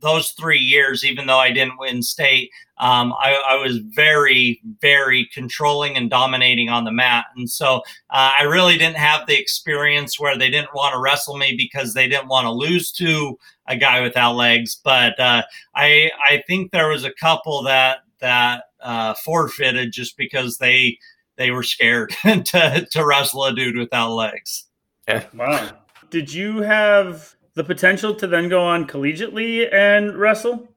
those 0.00 0.30
three 0.30 0.60
years, 0.60 1.04
even 1.04 1.26
though 1.26 1.38
I 1.38 1.50
didn't 1.50 1.80
win 1.80 2.00
state, 2.00 2.52
um, 2.78 3.12
I, 3.18 3.34
I, 3.48 3.54
was 3.56 3.78
very, 3.78 4.60
very 4.80 5.28
controlling 5.34 5.96
and 5.96 6.08
dominating 6.08 6.68
on 6.68 6.84
the 6.84 6.92
mat. 6.92 7.24
And 7.34 7.50
so 7.50 7.78
uh, 8.10 8.30
I 8.38 8.44
really 8.44 8.78
didn't 8.78 8.98
have 8.98 9.26
the 9.26 9.36
experience 9.36 10.20
where 10.20 10.38
they 10.38 10.48
didn't 10.48 10.76
want 10.76 10.94
to 10.94 11.00
wrestle 11.00 11.36
me 11.36 11.56
because 11.56 11.92
they 11.92 12.06
didn't 12.06 12.28
want 12.28 12.44
to 12.44 12.52
lose 12.52 12.92
to 12.92 13.36
a 13.66 13.76
guy 13.76 14.00
without 14.00 14.36
legs. 14.36 14.80
But 14.84 15.18
uh, 15.18 15.42
I, 15.74 16.12
I 16.30 16.44
think 16.46 16.70
there 16.70 16.88
was 16.88 17.02
a 17.02 17.12
couple 17.12 17.64
that 17.64 17.98
that 18.20 18.64
uh, 18.80 19.14
forfeited 19.24 19.92
just 19.92 20.16
because 20.16 20.58
they 20.58 20.98
they 21.36 21.50
were 21.50 21.64
scared 21.64 22.10
to 22.22 22.86
to 22.92 23.04
wrestle 23.04 23.44
a 23.44 23.52
dude 23.52 23.76
without 23.76 24.12
legs. 24.12 24.66
Yeah. 25.08 25.24
Wow. 25.34 25.70
Did 26.10 26.32
you 26.32 26.62
have 26.62 27.34
the 27.58 27.64
potential 27.64 28.14
to 28.14 28.26
then 28.26 28.48
go 28.48 28.62
on 28.64 28.86
collegiately 28.86 29.72
and 29.74 30.16
wrestle? 30.16 30.68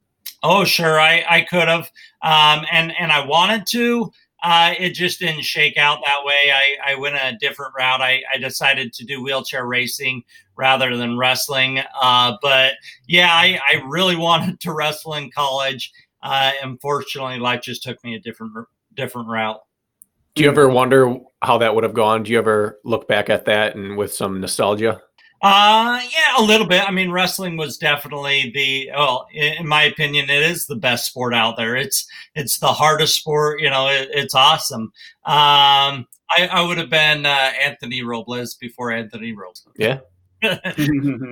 Oh, 0.43 0.65
sure, 0.65 0.99
I, 0.99 1.23
I 1.29 1.41
could 1.41 1.67
have, 1.67 1.91
um, 2.23 2.65
and 2.71 2.91
and 2.99 3.11
I 3.11 3.25
wanted 3.25 3.65
to. 3.69 4.11
Uh, 4.43 4.73
it 4.79 4.95
just 4.95 5.19
didn't 5.19 5.43
shake 5.43 5.77
out 5.77 5.99
that 6.03 6.25
way. 6.25 6.51
I, 6.51 6.93
I 6.93 6.95
went 6.95 7.13
a 7.15 7.37
different 7.39 7.75
route. 7.77 8.01
I, 8.01 8.23
I 8.33 8.39
decided 8.39 8.91
to 8.93 9.05
do 9.05 9.21
wheelchair 9.21 9.67
racing 9.67 10.23
rather 10.55 10.97
than 10.97 11.15
wrestling. 11.15 11.79
Uh, 12.01 12.37
but 12.41 12.73
yeah, 13.07 13.29
I, 13.31 13.59
I 13.69 13.83
really 13.87 14.15
wanted 14.27 14.59
to 14.61 14.73
wrestle 14.73 15.13
in 15.13 15.29
college. 15.29 15.91
Uh, 16.23 16.51
unfortunately, 16.63 17.37
life 17.37 17.61
just 17.61 17.83
took 17.83 18.03
me 18.03 18.15
a 18.15 18.19
different 18.19 18.53
different 18.95 19.27
route. 19.27 19.61
Do 20.33 20.43
you 20.43 20.49
ever 20.49 20.67
wonder 20.69 21.17
how 21.43 21.59
that 21.59 21.75
would 21.75 21.83
have 21.83 21.93
gone? 21.93 22.23
Do 22.23 22.31
you 22.31 22.39
ever 22.39 22.79
look 22.83 23.07
back 23.07 23.29
at 23.29 23.45
that 23.45 23.75
and 23.75 23.95
with 23.95 24.11
some 24.11 24.41
nostalgia? 24.41 25.01
Uh, 25.43 25.99
yeah, 26.03 26.39
a 26.39 26.43
little 26.43 26.67
bit. 26.67 26.87
I 26.87 26.91
mean, 26.91 27.09
wrestling 27.09 27.57
was 27.57 27.77
definitely 27.77 28.51
the 28.53 28.91
well, 28.93 29.27
in 29.33 29.67
my 29.67 29.83
opinion, 29.83 30.29
it 30.29 30.43
is 30.43 30.67
the 30.67 30.75
best 30.75 31.07
sport 31.07 31.33
out 31.33 31.57
there. 31.57 31.75
It's 31.75 32.05
it's 32.35 32.59
the 32.59 32.67
hardest 32.67 33.15
sport. 33.15 33.59
You 33.59 33.71
know, 33.71 33.87
it, 33.87 34.09
it's 34.13 34.35
awesome. 34.35 34.91
Um, 35.25 36.07
I, 36.29 36.47
I 36.51 36.61
would 36.61 36.77
have 36.77 36.91
been 36.91 37.25
uh, 37.25 37.51
Anthony 37.59 38.03
Robles 38.03 38.53
before 38.55 38.91
Anthony 38.91 39.33
Robles. 39.33 39.65
Yeah. 39.77 39.99
I, 40.43 40.59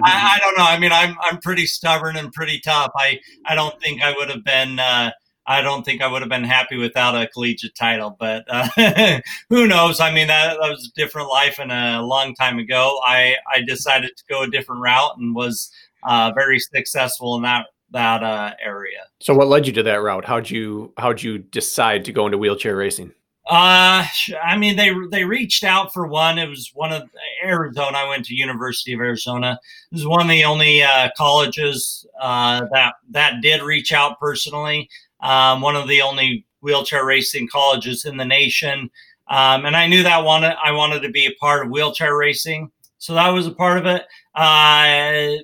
I, 0.04 0.38
don't 0.42 0.58
know. 0.58 0.66
I 0.66 0.80
mean, 0.80 0.92
I'm 0.92 1.16
I'm 1.22 1.40
pretty 1.40 1.68
stubborn 1.68 2.16
and 2.16 2.32
pretty 2.34 2.60
tough. 2.60 2.92
I 2.96 3.20
I 3.46 3.54
don't 3.54 3.80
think 3.80 4.02
I 4.02 4.14
would 4.14 4.30
have 4.30 4.44
been. 4.44 4.80
Uh, 4.80 5.12
I 5.50 5.62
don't 5.62 5.84
think 5.84 6.04
I 6.04 6.08
would 6.08 6.22
have 6.22 6.30
been 6.30 6.44
happy 6.44 6.78
without 6.78 7.20
a 7.20 7.26
collegiate 7.26 7.74
title, 7.74 8.16
but 8.20 8.46
uh, 8.48 9.20
who 9.50 9.66
knows? 9.66 10.00
I 10.00 10.14
mean, 10.14 10.28
that, 10.28 10.58
that, 10.62 10.70
was 10.70 10.86
a 10.86 10.94
different 10.96 11.28
life 11.28 11.58
and 11.58 11.72
a 11.72 12.04
long 12.04 12.36
time 12.36 12.60
ago. 12.60 13.02
I, 13.04 13.36
I 13.52 13.62
decided 13.62 14.16
to 14.16 14.24
go 14.30 14.44
a 14.44 14.50
different 14.50 14.84
route 14.84 15.18
and 15.18 15.34
was 15.34 15.72
uh, 16.04 16.32
very 16.36 16.60
successful 16.60 17.36
in 17.36 17.42
that 17.42 17.66
that 17.92 18.22
uh, 18.22 18.54
area. 18.64 19.00
So, 19.22 19.34
what 19.34 19.48
led 19.48 19.66
you 19.66 19.74
to 19.74 19.84
that 19.84 20.04
route? 20.04 20.24
How'd 20.24 20.52
you 20.52 20.94
how'd 21.00 21.24
you 21.24 21.40
decide 21.40 22.06
to 22.06 22.12
go 22.12 22.28
into 22.28 22.38
wheelchair 22.38 22.76
racing? 22.76 23.12
Uh, 23.50 24.06
I 24.44 24.56
mean, 24.56 24.76
they 24.76 24.94
they 25.10 25.24
reached 25.26 25.64
out 25.64 25.92
for 25.92 26.06
one. 26.06 26.38
It 26.38 26.48
was 26.48 26.70
one 26.76 26.94
of 26.94 27.10
Arizona. 27.44 27.98
I 27.98 28.08
went 28.08 28.26
to 28.26 28.36
University 28.36 28.94
of 28.94 29.00
Arizona. 29.00 29.60
It 29.92 29.96
was 29.96 30.06
one 30.06 30.22
of 30.22 30.28
the 30.28 30.44
only 30.44 30.84
uh, 30.84 31.10
colleges 31.18 32.06
uh, 32.22 32.68
that 32.72 32.94
that 33.10 33.42
did 33.42 33.64
reach 33.64 33.92
out 33.92 34.20
personally. 34.20 34.88
Um, 35.22 35.62
one 35.62 35.76
of 35.76 35.88
the 35.88 36.02
only 36.02 36.46
wheelchair 36.62 37.06
racing 37.06 37.48
colleges 37.48 38.06
in 38.06 38.18
the 38.18 38.26
nation, 38.26 38.90
um, 39.28 39.66
and 39.66 39.76
I 39.76 39.88
knew 39.88 40.04
that 40.04 40.24
wanted 40.24 40.56
I 40.64 40.72
wanted 40.72 41.02
to 41.02 41.10
be 41.10 41.26
a 41.26 41.36
part 41.40 41.66
of 41.66 41.72
wheelchair 41.72 42.16
racing, 42.18 42.72
so 42.98 43.14
that 43.14 43.30
was 43.30 43.48
a 43.48 43.52
part 43.52 43.78
of 43.78 43.86
it. 43.86 44.06
Uh, 44.36 45.44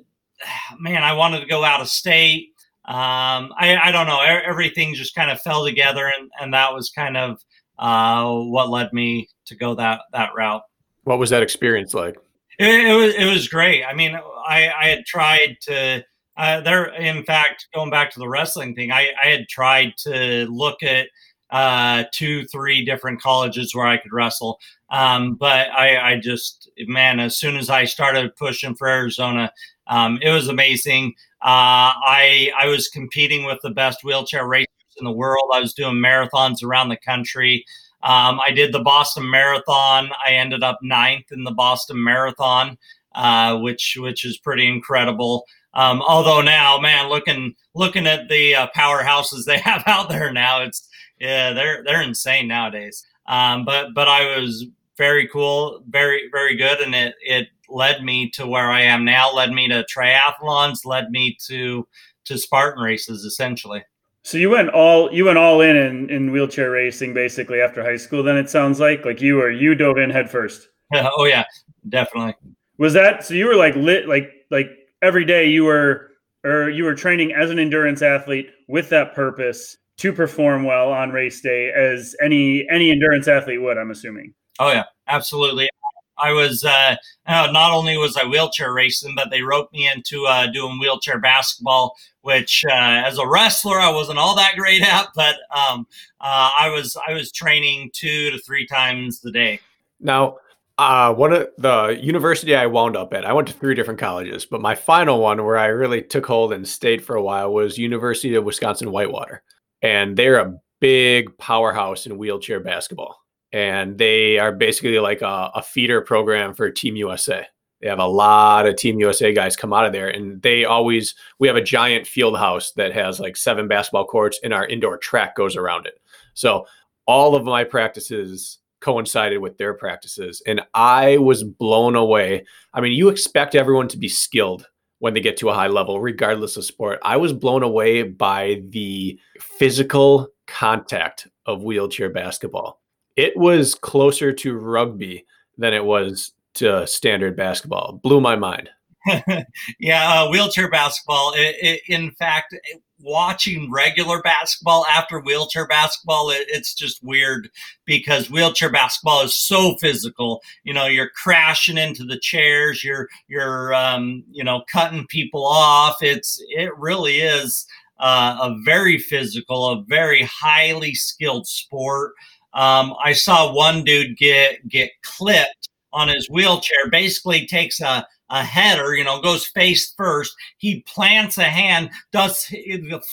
man, 0.79 1.03
I 1.03 1.13
wanted 1.13 1.41
to 1.41 1.45
go 1.45 1.63
out 1.63 1.81
of 1.81 1.88
state. 1.88 2.53
Um, 2.85 3.51
I, 3.57 3.77
I 3.83 3.91
don't 3.91 4.07
know. 4.07 4.21
Everything 4.21 4.93
just 4.93 5.15
kind 5.15 5.31
of 5.31 5.41
fell 5.41 5.65
together, 5.65 6.11
and, 6.17 6.29
and 6.39 6.53
that 6.53 6.73
was 6.73 6.91
kind 6.91 7.17
of 7.17 7.43
uh, 7.79 8.31
what 8.31 8.69
led 8.69 8.93
me 8.93 9.29
to 9.45 9.55
go 9.55 9.75
that 9.75 10.01
that 10.13 10.29
route. 10.35 10.63
What 11.03 11.19
was 11.19 11.29
that 11.31 11.43
experience 11.43 11.93
like? 11.93 12.17
It, 12.59 12.85
it 12.85 12.93
was 12.93 13.15
it 13.15 13.25
was 13.25 13.47
great. 13.47 13.83
I 13.83 13.93
mean, 13.93 14.15
I, 14.15 14.69
I 14.69 14.88
had 14.88 15.05
tried 15.05 15.57
to 15.61 16.03
uh, 16.37 16.61
there. 16.61 16.85
In 16.95 17.23
fact, 17.23 17.67
going 17.73 17.89
back 17.89 18.11
to 18.11 18.19
the 18.19 18.29
wrestling 18.29 18.75
thing, 18.75 18.91
I, 18.91 19.11
I 19.23 19.27
had 19.27 19.47
tried 19.47 19.93
to 19.99 20.45
look 20.49 20.83
at 20.83 21.07
uh, 21.51 22.03
two, 22.11 22.45
three 22.47 22.83
different 22.83 23.21
colleges 23.21 23.73
where 23.73 23.85
I 23.85 23.97
could 23.97 24.11
wrestle. 24.11 24.59
Um, 24.89 25.35
but 25.35 25.69
I, 25.71 26.13
I 26.13 26.19
just, 26.19 26.69
man, 26.79 27.19
as 27.19 27.37
soon 27.37 27.55
as 27.55 27.69
I 27.69 27.85
started 27.85 28.35
pushing 28.35 28.75
for 28.75 28.87
Arizona, 28.87 29.51
um, 29.87 30.19
it 30.21 30.31
was 30.31 30.47
amazing. 30.47 31.13
Uh, 31.41 31.93
I 32.01 32.51
I 32.59 32.67
was 32.67 32.87
competing 32.87 33.45
with 33.45 33.59
the 33.61 33.69
best 33.69 34.03
wheelchair 34.03 34.47
racers 34.47 34.67
in 34.97 35.05
the 35.05 35.11
world. 35.11 35.51
I 35.53 35.59
was 35.59 35.73
doing 35.73 35.95
marathons 35.95 36.63
around 36.63 36.89
the 36.89 36.97
country. 36.97 37.63
Um, 38.01 38.39
I 38.39 38.51
did 38.51 38.71
the 38.71 38.79
Boston 38.79 39.29
Marathon. 39.29 40.09
I 40.25 40.31
ended 40.33 40.63
up 40.63 40.79
ninth 40.81 41.31
in 41.31 41.43
the 41.43 41.51
Boston 41.51 42.03
Marathon, 42.03 42.77
uh, 43.13 43.57
which 43.59 43.97
which 43.99 44.25
is 44.25 44.37
pretty 44.37 44.67
incredible. 44.67 45.45
Um, 45.75 46.01
although 46.01 46.41
now, 46.41 46.79
man, 46.79 47.09
looking 47.09 47.53
looking 47.73 48.07
at 48.07 48.29
the 48.29 48.55
uh, 48.55 48.67
powerhouses 48.75 49.45
they 49.45 49.59
have 49.65 49.83
out 49.88 50.09
there 50.09 50.31
now, 50.31 50.61
it's 50.61 50.88
yeah, 51.19 51.53
they're 51.53 51.83
they're 51.83 52.01
insane 52.01 52.47
nowadays. 52.47 53.05
Um, 53.27 53.65
but 53.65 53.93
but 53.93 54.07
I 54.07 54.38
was 54.39 54.65
very 54.97 55.27
cool, 55.27 55.83
very 55.89 56.29
very 56.31 56.55
good, 56.55 56.79
and 56.79 56.95
it 56.95 57.15
it 57.21 57.47
led 57.69 58.03
me 58.03 58.29
to 58.31 58.47
where 58.47 58.69
I 58.69 58.81
am 58.81 59.03
now. 59.03 59.33
Led 59.33 59.51
me 59.51 59.67
to 59.69 59.85
triathlons. 59.93 60.85
Led 60.85 61.09
me 61.11 61.38
to 61.47 61.88
to 62.25 62.38
Spartan 62.38 62.83
races, 62.83 63.23
essentially. 63.23 63.83
So 64.23 64.38
you 64.38 64.49
went 64.49 64.69
all 64.69 65.13
you 65.13 65.25
went 65.25 65.38
all 65.38 65.61
in, 65.61 65.75
in 65.75 66.09
in 66.09 66.31
wheelchair 66.31 66.71
racing 66.71 67.13
basically 67.13 67.61
after 67.61 67.83
high 67.83 67.97
school. 67.97 68.23
Then 68.23 68.38
it 68.38 68.49
sounds 68.49 68.79
like 68.79 69.05
like 69.05 69.21
you 69.21 69.35
were 69.35 69.51
you 69.51 69.75
dove 69.75 69.97
in 69.97 70.09
head 70.09 70.29
first. 70.29 70.69
oh 70.93 71.25
yeah, 71.25 71.43
definitely. 71.89 72.35
Was 72.77 72.93
that 72.93 73.23
so? 73.23 73.33
You 73.33 73.45
were 73.47 73.55
like 73.55 73.75
lit 73.75 74.07
like 74.07 74.31
like 74.49 74.69
every 75.01 75.25
day 75.25 75.49
you 75.49 75.63
were 75.65 76.12
or 76.43 76.69
you 76.69 76.84
were 76.84 76.95
training 76.95 77.34
as 77.34 77.49
an 77.49 77.60
endurance 77.60 78.01
athlete 78.01 78.49
with 78.67 78.89
that 78.89 79.15
purpose 79.15 79.77
to 79.97 80.13
perform 80.13 80.63
well 80.63 80.91
on 80.91 81.12
race 81.12 81.41
day 81.41 81.71
as 81.71 82.15
any 82.21 82.67
any 82.69 82.91
endurance 82.91 83.27
athlete 83.27 83.62
would. 83.62 83.77
I'm 83.77 83.91
assuming. 83.91 84.34
Oh 84.60 84.71
yeah, 84.71 84.84
absolutely. 85.08 85.69
I 86.17 86.31
was 86.31 86.63
uh, 86.63 86.95
not 87.27 87.73
only 87.73 87.97
was 87.97 88.15
I 88.15 88.25
wheelchair 88.25 88.73
racing, 88.73 89.13
but 89.15 89.29
they 89.31 89.41
roped 89.41 89.73
me 89.73 89.89
into 89.89 90.25
uh, 90.25 90.47
doing 90.47 90.79
wheelchair 90.79 91.19
basketball, 91.19 91.95
which 92.21 92.63
uh, 92.69 92.73
as 92.73 93.17
a 93.17 93.27
wrestler 93.27 93.79
I 93.79 93.91
wasn't 93.91 94.19
all 94.19 94.36
that 94.36 94.55
great 94.55 94.81
at, 94.88 95.10
but 95.15 95.36
um, 95.55 95.88
uh, 96.21 96.51
I 96.58 96.69
was 96.69 96.97
I 97.08 97.13
was 97.13 97.31
training 97.31 97.91
two 97.93 98.31
to 98.31 98.39
three 98.39 98.65
times 98.65 99.23
a 99.25 99.31
day. 99.31 99.60
Now, 99.99 100.38
uh, 100.77 101.13
one 101.13 101.33
of 101.33 101.47
the 101.57 101.97
university 102.01 102.55
I 102.55 102.65
wound 102.65 102.97
up 102.97 103.13
at, 103.13 103.25
I 103.25 103.33
went 103.33 103.47
to 103.47 103.53
three 103.53 103.75
different 103.75 103.99
colleges, 103.99 104.45
but 104.45 104.61
my 104.61 104.75
final 104.75 105.19
one 105.21 105.43
where 105.43 105.57
I 105.57 105.67
really 105.67 106.01
took 106.01 106.25
hold 106.25 106.53
and 106.53 106.67
stayed 106.67 107.03
for 107.03 107.15
a 107.15 107.23
while 107.23 107.53
was 107.53 107.77
University 107.77 108.35
of 108.35 108.43
Wisconsin 108.43 108.91
Whitewater, 108.91 109.43
and 109.81 110.17
they're 110.17 110.39
a 110.39 110.57
big 110.81 111.38
powerhouse 111.38 112.05
in 112.05 112.17
wheelchair 112.17 112.59
basketball 112.59 113.25
and 113.55 113.97
they 113.97 114.38
are 114.38 114.51
basically 114.51 114.99
like 114.99 115.21
a, 115.21 115.49
a, 115.55 115.63
feeder 115.63 116.01
program 116.01 116.53
for 116.53 116.69
Team 116.69 116.97
USA. 116.97 117.47
They 117.81 117.88
have 117.88 117.99
a 117.99 118.05
lot 118.05 118.67
of 118.67 118.75
Team 118.75 118.99
USA 118.99 119.33
guys 119.33 119.55
come 119.55 119.71
out 119.71 119.85
of 119.85 119.93
there, 119.93 120.09
and 120.09 120.41
they 120.41 120.65
always 120.65 121.15
we 121.39 121.47
have 121.47 121.55
a 121.55 121.61
giant 121.61 122.05
field 122.05 122.38
house 122.38 122.73
that 122.73 122.93
has 122.93 123.21
like 123.21 123.38
seven 123.38 123.69
basketball 123.69 124.07
courts, 124.07 124.41
and 124.43 124.53
our 124.53 124.67
indoor 124.67 124.97
track 124.97 125.38
goes 125.38 125.55
around 125.55 125.88
it. 125.88 126.01
So 126.33 126.67
all 127.05 127.33
of 127.33 127.45
my 127.45 127.63
practices 127.63 128.59
coincided 128.85 129.39
with 129.39 129.57
their 129.57 129.73
practices, 129.73 130.41
and 130.47 130.61
I 130.73 131.17
was 131.17 131.43
blown 131.43 131.95
away. 131.95 132.45
I 132.73 132.81
mean, 132.81 132.93
you 132.93 133.09
expect 133.09 133.55
everyone 133.55 133.89
to 133.89 133.97
be 133.97 134.07
skilled 134.07 134.67
when 134.99 135.13
they 135.13 135.19
get 135.19 135.37
to 135.37 135.49
a 135.49 135.53
high 135.53 135.67
level, 135.67 135.99
regardless 135.99 136.55
of 136.55 136.63
sport. 136.63 136.99
I 137.03 137.17
was 137.17 137.33
blown 137.33 137.63
away 137.63 138.03
by 138.03 138.61
the 138.69 139.19
physical 139.39 140.29
contact 140.47 141.27
of 141.45 141.63
wheelchair 141.63 142.09
basketball 142.09 142.79
it 143.15 143.35
was 143.37 143.75
closer 143.75 144.33
to 144.33 144.57
rugby 144.57 145.25
than 145.57 145.73
it 145.73 145.83
was 145.83 146.33
to 146.55 146.85
standard 146.87 147.35
basketball. 147.35 147.99
Blew 148.03 148.21
my 148.21 148.35
mind. 148.35 148.69
yeah, 149.79 150.23
uh, 150.23 150.29
wheelchair 150.29 150.69
basketball. 150.69 151.33
It, 151.35 151.55
it, 151.61 151.81
in 151.87 152.11
fact, 152.11 152.55
watching 152.99 153.71
regular 153.71 154.21
basketball 154.21 154.85
after 154.87 155.19
wheelchair 155.19 155.67
basketball, 155.67 156.31
it, 156.31 156.45
it's 156.47 156.73
just 156.73 157.03
weird 157.03 157.49
because 157.85 158.31
wheelchair 158.31 158.71
basketball 158.71 159.21
is 159.21 159.35
so 159.35 159.75
physical. 159.79 160.41
You 160.63 160.73
know, 160.73 160.87
you're 160.87 161.09
crashing 161.09 161.77
into 161.77 162.03
the 162.03 162.19
chairs. 162.19 162.83
You're 162.83 163.07
you're 163.27 163.73
um, 163.75 164.23
you 164.31 164.43
know 164.43 164.63
cutting 164.71 165.05
people 165.07 165.45
off. 165.45 165.97
It's 166.01 166.41
it 166.49 166.75
really 166.77 167.19
is 167.19 167.65
uh, 167.99 168.37
a 168.41 168.55
very 168.63 168.97
physical, 168.97 169.69
a 169.69 169.83
very 169.83 170.23
highly 170.23 170.95
skilled 170.95 171.47
sport. 171.47 172.13
Um, 172.53 172.95
I 173.03 173.13
saw 173.13 173.53
one 173.53 173.83
dude 173.83 174.17
get 174.17 174.67
get 174.67 174.91
clipped 175.03 175.69
on 175.93 176.07
his 176.07 176.27
wheelchair. 176.29 176.89
Basically, 176.89 177.45
takes 177.45 177.81
a 177.81 178.07
a 178.29 178.43
header, 178.43 178.95
you 178.95 179.03
know, 179.03 179.21
goes 179.21 179.45
face 179.45 179.93
first. 179.95 180.35
He 180.57 180.81
plants 180.81 181.38
a 181.38 181.43
hand, 181.43 181.89
does 182.11 182.51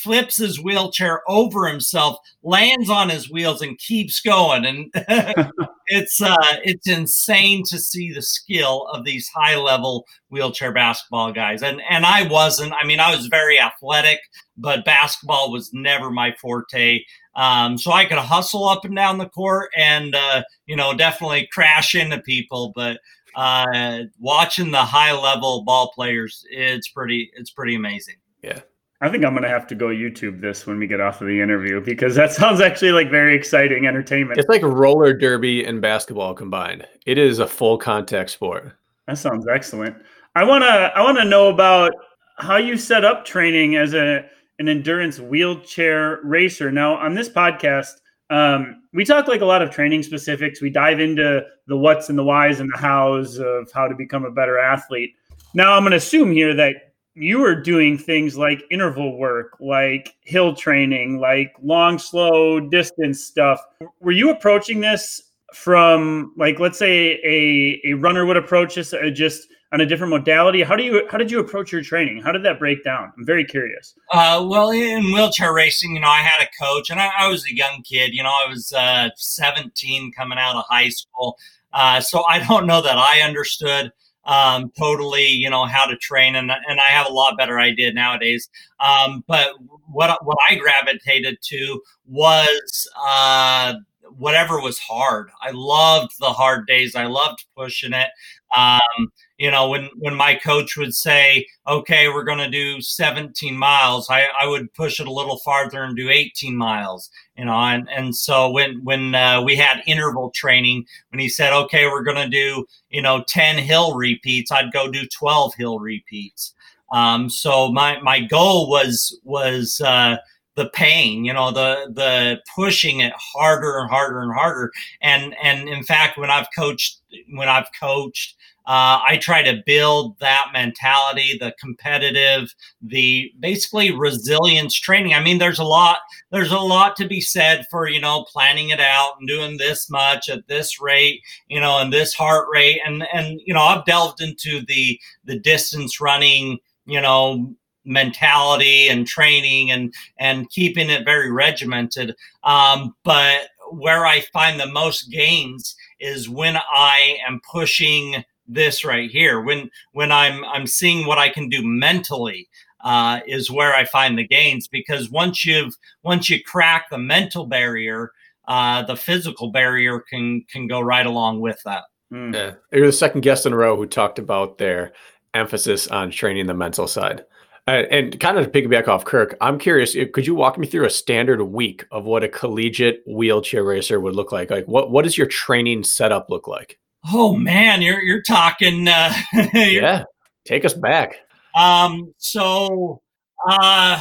flips 0.03 0.37
his 0.39 0.61
wheelchair 0.61 1.23
over 1.29 1.67
himself, 1.67 2.17
lands 2.43 2.89
on 2.89 3.09
his 3.09 3.31
wheels, 3.31 3.63
and 3.63 3.79
keeps 3.79 4.21
going. 4.21 4.65
And 4.65 4.91
it's 5.87 6.21
uh, 6.23 6.37
it's 6.65 6.89
insane 6.89 7.63
to 7.69 7.79
see 7.79 8.13
the 8.13 8.23
skill 8.23 8.87
of 8.93 9.05
these 9.05 9.29
high 9.29 9.57
level 9.57 10.07
wheelchair 10.31 10.73
basketball 10.73 11.33
guys. 11.33 11.63
And 11.63 11.83
and 11.89 12.07
I 12.07 12.27
wasn't. 12.29 12.73
I 12.73 12.87
mean, 12.87 13.01
I 13.01 13.15
was 13.15 13.27
very 13.27 13.61
athletic, 13.61 14.21
but 14.57 14.85
basketball 14.85 15.53
was 15.53 15.73
never 15.73 16.11
my 16.11 16.33
forte. 16.41 17.05
Um, 17.35 17.79
so 17.79 17.93
I 17.93 18.05
could 18.05 18.19
hustle 18.19 18.69
up 18.69 18.85
and 18.85 18.95
down 18.95 19.19
the 19.19 19.29
court 19.29 19.71
and, 19.77 20.15
uh, 20.15 20.43
you 20.67 20.77
know, 20.77 20.95
definitely 20.95 21.49
crash 21.51 21.95
into 21.95 22.19
people. 22.19 22.73
But 22.75 23.01
uh, 23.35 24.03
watching 24.19 24.71
the 24.71 24.79
high 24.79 25.13
level 25.13 25.63
ball 25.65 25.93
players, 25.95 26.45
it's 26.51 26.89
pretty, 26.89 27.31
it's 27.37 27.51
pretty 27.51 27.75
amazing. 27.75 28.17
Yeah. 28.43 28.61
I 29.03 29.09
think 29.09 29.25
I'm 29.25 29.33
going 29.33 29.43
to 29.43 29.49
have 29.49 29.67
to 29.67 29.75
go 29.75 29.87
YouTube 29.89 30.41
this 30.41 30.65
when 30.65 30.79
we 30.79 30.87
get 30.87 31.01
off 31.01 31.21
of 31.21 31.27
the 31.27 31.41
interview 31.41 31.81
because 31.85 32.15
that 32.15 32.33
sounds 32.33 32.61
actually 32.61 32.93
like 32.93 33.11
very 33.11 33.35
exciting 33.35 33.87
entertainment. 33.87 34.39
It's 34.39 34.49
like 34.49 34.63
roller 34.63 35.13
derby 35.13 35.65
and 35.65 35.81
basketball 35.81 36.35
combined. 36.35 36.87
It 37.05 37.19
is 37.19 37.41
a 37.41 37.47
full 37.47 37.79
contact 37.79 38.31
sport. 38.31 38.77
That 39.09 39.19
sounds 39.19 39.49
excellent. 39.49 39.97
I 40.37 40.45
want 40.45 40.63
to 40.63 40.69
I 40.69 41.03
want 41.03 41.19
to 41.19 41.25
know 41.25 41.49
about 41.49 41.93
how 42.39 42.57
you 42.57 42.77
set 42.77 43.05
up 43.05 43.25
training 43.25 43.75
as 43.75 43.93
a 43.93 44.25
an 44.61 44.69
endurance 44.69 45.19
wheelchair 45.19 46.21
racer. 46.23 46.71
Now, 46.71 46.95
on 46.95 47.15
this 47.15 47.29
podcast, 47.29 48.01
um, 48.33 48.83
we 48.95 49.05
talk 49.05 49.29
like 49.29 49.43
a 49.43 49.47
lot 49.47 49.61
of 49.61 49.71
training 49.71 50.03
specifics. 50.03 50.63
We 50.63 50.71
dive 50.71 51.01
into 51.01 51.45
the 51.67 51.77
what's 51.77 52.09
and 52.09 52.19
the 52.19 52.25
whys 52.25 52.61
and 52.61 52.71
the 52.73 52.79
hows 52.79 53.39
of 53.39 53.71
how 53.73 53.87
to 53.89 53.95
become 53.95 54.25
a 54.25 54.31
better 54.31 54.59
athlete. 54.59 55.15
Now, 55.55 55.75
I'm 55.75 55.83
going 55.83 55.91
to 55.91 55.99
assume 55.99 56.33
here 56.33 56.55
that 56.55 56.95
you 57.15 57.45
are 57.45 57.55
doing 57.55 57.99
things 57.99 58.39
like 58.39 58.63
interval 58.71 59.19
work, 59.19 59.59
like 59.61 60.15
hill 60.23 60.55
training, 60.55 61.19
like 61.19 61.55
long, 61.63 61.99
slow 61.99 62.59
distance 62.59 63.23
stuff. 63.23 63.61
Were 64.01 64.13
you 64.13 64.31
approaching 64.31 64.81
this 64.81 65.21
from 65.53 66.33
like, 66.39 66.59
let's 66.59 66.79
say 66.79 67.21
a, 67.23 67.83
a 67.91 67.93
runner 67.95 68.25
would 68.25 68.39
approach 68.39 68.77
this 68.77 68.95
uh, 68.95 69.11
just 69.11 69.49
on 69.73 69.81
a 69.81 69.87
different 69.87 70.11
modality? 70.11 70.63
How 70.63 70.77
do 70.77 70.83
you 70.83 71.07
how 71.11 71.19
did 71.19 71.31
you 71.31 71.41
approach 71.41 71.73
your 71.73 71.83
training? 71.83 72.23
How 72.23 72.33
did 72.33 72.45
that 72.45 72.59
break 72.59 72.85
down? 72.85 73.13
I'm 73.17 73.25
very 73.25 73.45
curious. 73.45 73.95
Uh, 74.13 74.45
well, 74.49 74.71
in 74.71 75.05
wheelchair 75.05 75.53
racing, 75.53 75.95
you 75.95 76.01
know, 76.01 76.09
I 76.09 76.19
had 76.19 76.45
a 76.45 76.65
coach, 76.65 76.91
and 76.91 77.01
I, 77.01 77.11
I 77.19 77.29
was 77.29 77.45
a 77.47 77.55
young 77.55 77.83
kid. 77.83 78.15
You 78.15 78.23
know, 78.23 78.31
I 78.31 78.49
was 78.49 78.73
uh, 78.73 79.11
17 79.17 80.13
coming 80.13 80.39
out 80.39 80.57
of 80.57 80.65
high 80.69 80.91
school, 80.91 81.39
uh, 81.73 82.01
so 82.01 82.25
I 82.29 82.41
don't 82.47 82.67
know 82.67 82.83
that 82.83 82.99
I 82.99 83.21
understood 83.21 83.93
um, 84.25 84.71
totally, 84.79 85.27
you 85.27 85.51
know, 85.51 85.65
how 85.65 85.87
to 85.87 85.97
train, 85.97 86.37
and 86.37 86.51
and 86.51 86.81
I 86.81 86.89
have 86.91 87.07
a 87.07 87.13
lot 87.13 87.39
better 87.39 87.59
idea 87.59 87.93
nowadays. 87.93 88.49
Um, 88.81 89.25
but 89.27 89.55
what 89.91 90.25
what 90.25 90.39
I 90.49 90.57
gravitated 90.57 91.39
to 91.43 91.81
was 92.07 92.89
uh, 93.05 93.75
whatever 94.17 94.61
was 94.61 94.79
hard. 94.79 95.31
I 95.43 95.51
loved 95.53 96.13
the 96.21 96.33
hard 96.33 96.67
days. 96.67 96.95
I 96.95 97.07
loved 97.07 97.45
pushing 97.57 97.93
it. 97.93 98.09
Um, 98.57 99.13
you 99.43 99.51
know, 99.51 99.69
when 99.69 99.91
when 99.99 100.15
my 100.15 100.37
coach 100.37 100.77
would 100.77 100.95
say, 100.95 101.49
"Okay, 101.67 102.07
we're 102.07 102.23
going 102.23 102.39
to 102.39 102.49
do 102.49 102.81
17 102.81 103.57
miles," 103.59 104.09
I, 104.09 104.29
I 104.41 104.47
would 104.47 104.73
push 104.73 105.01
it 105.01 105.09
a 105.09 105.13
little 105.13 105.39
farther 105.39 105.83
and 105.83 105.97
do 105.97 106.11
18 106.11 106.57
miles. 106.57 107.11
You 107.37 107.47
know, 107.47 107.57
and 107.57 107.89
and 107.91 108.15
so 108.15 108.49
when 108.53 108.85
when 108.85 109.17
uh, 109.17 109.43
we 109.43 109.57
had 109.57 109.83
interval 109.85 110.31
training, 110.31 110.87
when 111.11 111.19
he 111.19 111.29
said, 111.29 111.53
"Okay, 111.53 111.87
we're 111.87 112.05
going 112.05 112.23
to 112.23 112.29
do 112.29 112.65
you 112.91 113.03
know 113.03 113.25
10 113.27 113.59
hill 113.59 113.97
repeats," 113.97 114.53
I'd 114.53 114.73
go 114.73 114.89
do 114.89 115.09
12 115.09 115.55
hill 115.57 115.81
repeats. 115.81 116.55
Um, 116.93 117.29
so 117.29 117.73
my 117.73 118.01
my 118.01 118.21
goal 118.21 118.71
was 118.71 119.19
was 119.25 119.81
uh, 119.81 120.19
the 120.55 120.69
pain, 120.69 121.25
you 121.25 121.33
know, 121.33 121.51
the 121.51 121.91
the 121.93 122.41
pushing 122.55 123.01
it 123.01 123.13
harder 123.17 123.81
and 123.81 123.91
harder 123.91 124.21
and 124.21 124.33
harder. 124.33 124.71
And 125.01 125.35
and 125.43 125.69
in 125.69 125.83
fact, 125.83 126.17
when 126.17 126.31
I've 126.31 126.47
coached 126.57 127.01
when 127.33 127.49
I've 127.49 127.69
coached 127.81 128.37
uh, 128.67 129.01
I 129.09 129.19
try 129.21 129.43
to 129.43 129.63
build 129.67 130.19
that 130.21 130.47
mentality, 130.53 131.37
the 131.39 131.53
competitive, 131.59 132.55
the 132.81 133.33
basically 133.41 133.91
resilience 133.91 134.75
training. 134.79 135.15
I 135.15 135.23
mean, 135.23 135.39
there's 135.39 135.59
a 135.59 135.65
lot, 135.65 135.99
there's 136.31 136.53
a 136.53 136.59
lot 136.59 136.95
to 136.97 137.09
be 137.09 137.21
said 137.21 137.67
for, 137.71 137.89
you 137.89 138.01
know, 138.01 138.25
planning 138.33 138.69
it 138.69 138.81
out 138.81 139.15
and 139.19 139.29
doing 139.29 139.57
this 139.57 139.91
much 139.91 140.29
at 140.29 140.47
this 140.47 140.81
rate, 140.81 141.23
you 141.49 141.59
know, 141.61 141.79
and 141.79 141.93
this 141.93 142.15
heart 142.15 142.47
rate. 142.53 142.81
And, 142.87 143.05
and, 143.13 143.41
you 143.45 143.53
know, 143.53 143.63
I've 143.63 143.85
delved 143.85 144.21
into 144.21 144.65
the, 144.67 144.99
the 145.25 145.41
distance 145.41 146.01
running, 146.01 146.59
you 146.87 147.01
know, 147.01 147.55
mentality 147.85 148.87
and 148.87 149.09
training 149.09 149.73
and, 149.73 149.93
and 150.19 150.49
keeping 150.51 150.89
it 150.89 151.05
very 151.05 151.33
regimented. 151.33 152.15
Um, 152.45 152.95
but 153.03 153.49
where 153.73 154.07
I 154.07 154.21
find 154.33 154.61
the 154.61 154.67
most 154.67 155.11
gains 155.11 155.75
is 155.99 156.29
when 156.29 156.57
I 156.57 157.17
am 157.27 157.41
pushing 157.51 158.23
this 158.47 158.85
right 158.85 159.11
here 159.11 159.41
when 159.41 159.71
when 159.93 160.11
i'm 160.11 160.45
i'm 160.47 160.67
seeing 160.67 161.07
what 161.07 161.19
i 161.19 161.29
can 161.29 161.49
do 161.49 161.63
mentally 161.63 162.49
uh, 162.85 163.21
is 163.29 163.51
where 163.51 163.75
i 163.75 163.85
find 163.85 164.19
the 164.19 164.27
gains 164.27 164.67
because 164.67 165.11
once 165.11 165.45
you've 165.45 165.75
once 166.03 166.29
you 166.29 166.43
crack 166.43 166.91
the 166.91 166.99
mental 166.99 167.47
barrier 167.47 168.13
uh, 168.49 168.83
the 168.83 168.97
physical 168.97 169.53
barrier 169.53 170.01
can 170.01 170.45
can 170.51 170.67
go 170.67 170.81
right 170.81 171.07
along 171.07 171.41
with 171.41 171.61
that 171.65 171.85
mm. 172.13 172.35
yeah. 172.35 172.53
you're 172.73 172.87
the 172.87 172.93
second 172.93 173.21
guest 173.21 173.47
in 173.47 173.53
a 173.53 173.57
row 173.57 173.77
who 173.77 173.87
talked 173.87 174.19
about 174.19 174.59
their 174.59 174.93
emphasis 175.35 175.87
on 175.89 176.11
training 176.11 176.47
the 176.47 176.55
mental 176.55 176.89
side 176.89 177.25
uh, 177.69 177.85
and 177.93 178.19
kind 178.19 178.39
of 178.39 178.51
to 178.51 178.51
piggyback 178.51 178.89
off 178.89 179.05
Kirk, 179.05 179.37
I'm 179.41 179.57
curious. 179.57 179.97
Could 180.13 180.27
you 180.27 180.35
walk 180.35 180.59
me 180.59 180.67
through 180.67 180.85
a 180.85 180.91
standard 180.91 181.41
week 181.45 181.87
of 181.93 182.05
what 182.05 182.25
a 182.25 182.29
collegiate 182.29 183.05
wheelchair 183.07 183.63
racer 183.63 184.01
would 184.01 184.17
look 184.17 184.33
like? 184.33 184.51
Like, 184.51 184.67
what 184.67 184.91
what 184.91 185.03
does 185.05 185.17
your 185.17 185.29
training 185.29 185.85
setup 185.85 186.29
look 186.29 186.49
like? 186.49 186.81
Oh 187.11 187.37
man, 187.37 187.83
you're 187.83 188.01
you're 188.03 188.23
talking. 188.23 188.89
Uh, 188.89 189.13
yeah, 189.55 190.05
take 190.45 190.65
us 190.65 190.75
back. 190.75 191.17
Um, 191.55 192.15
so 192.19 193.03
uh, 193.49 194.01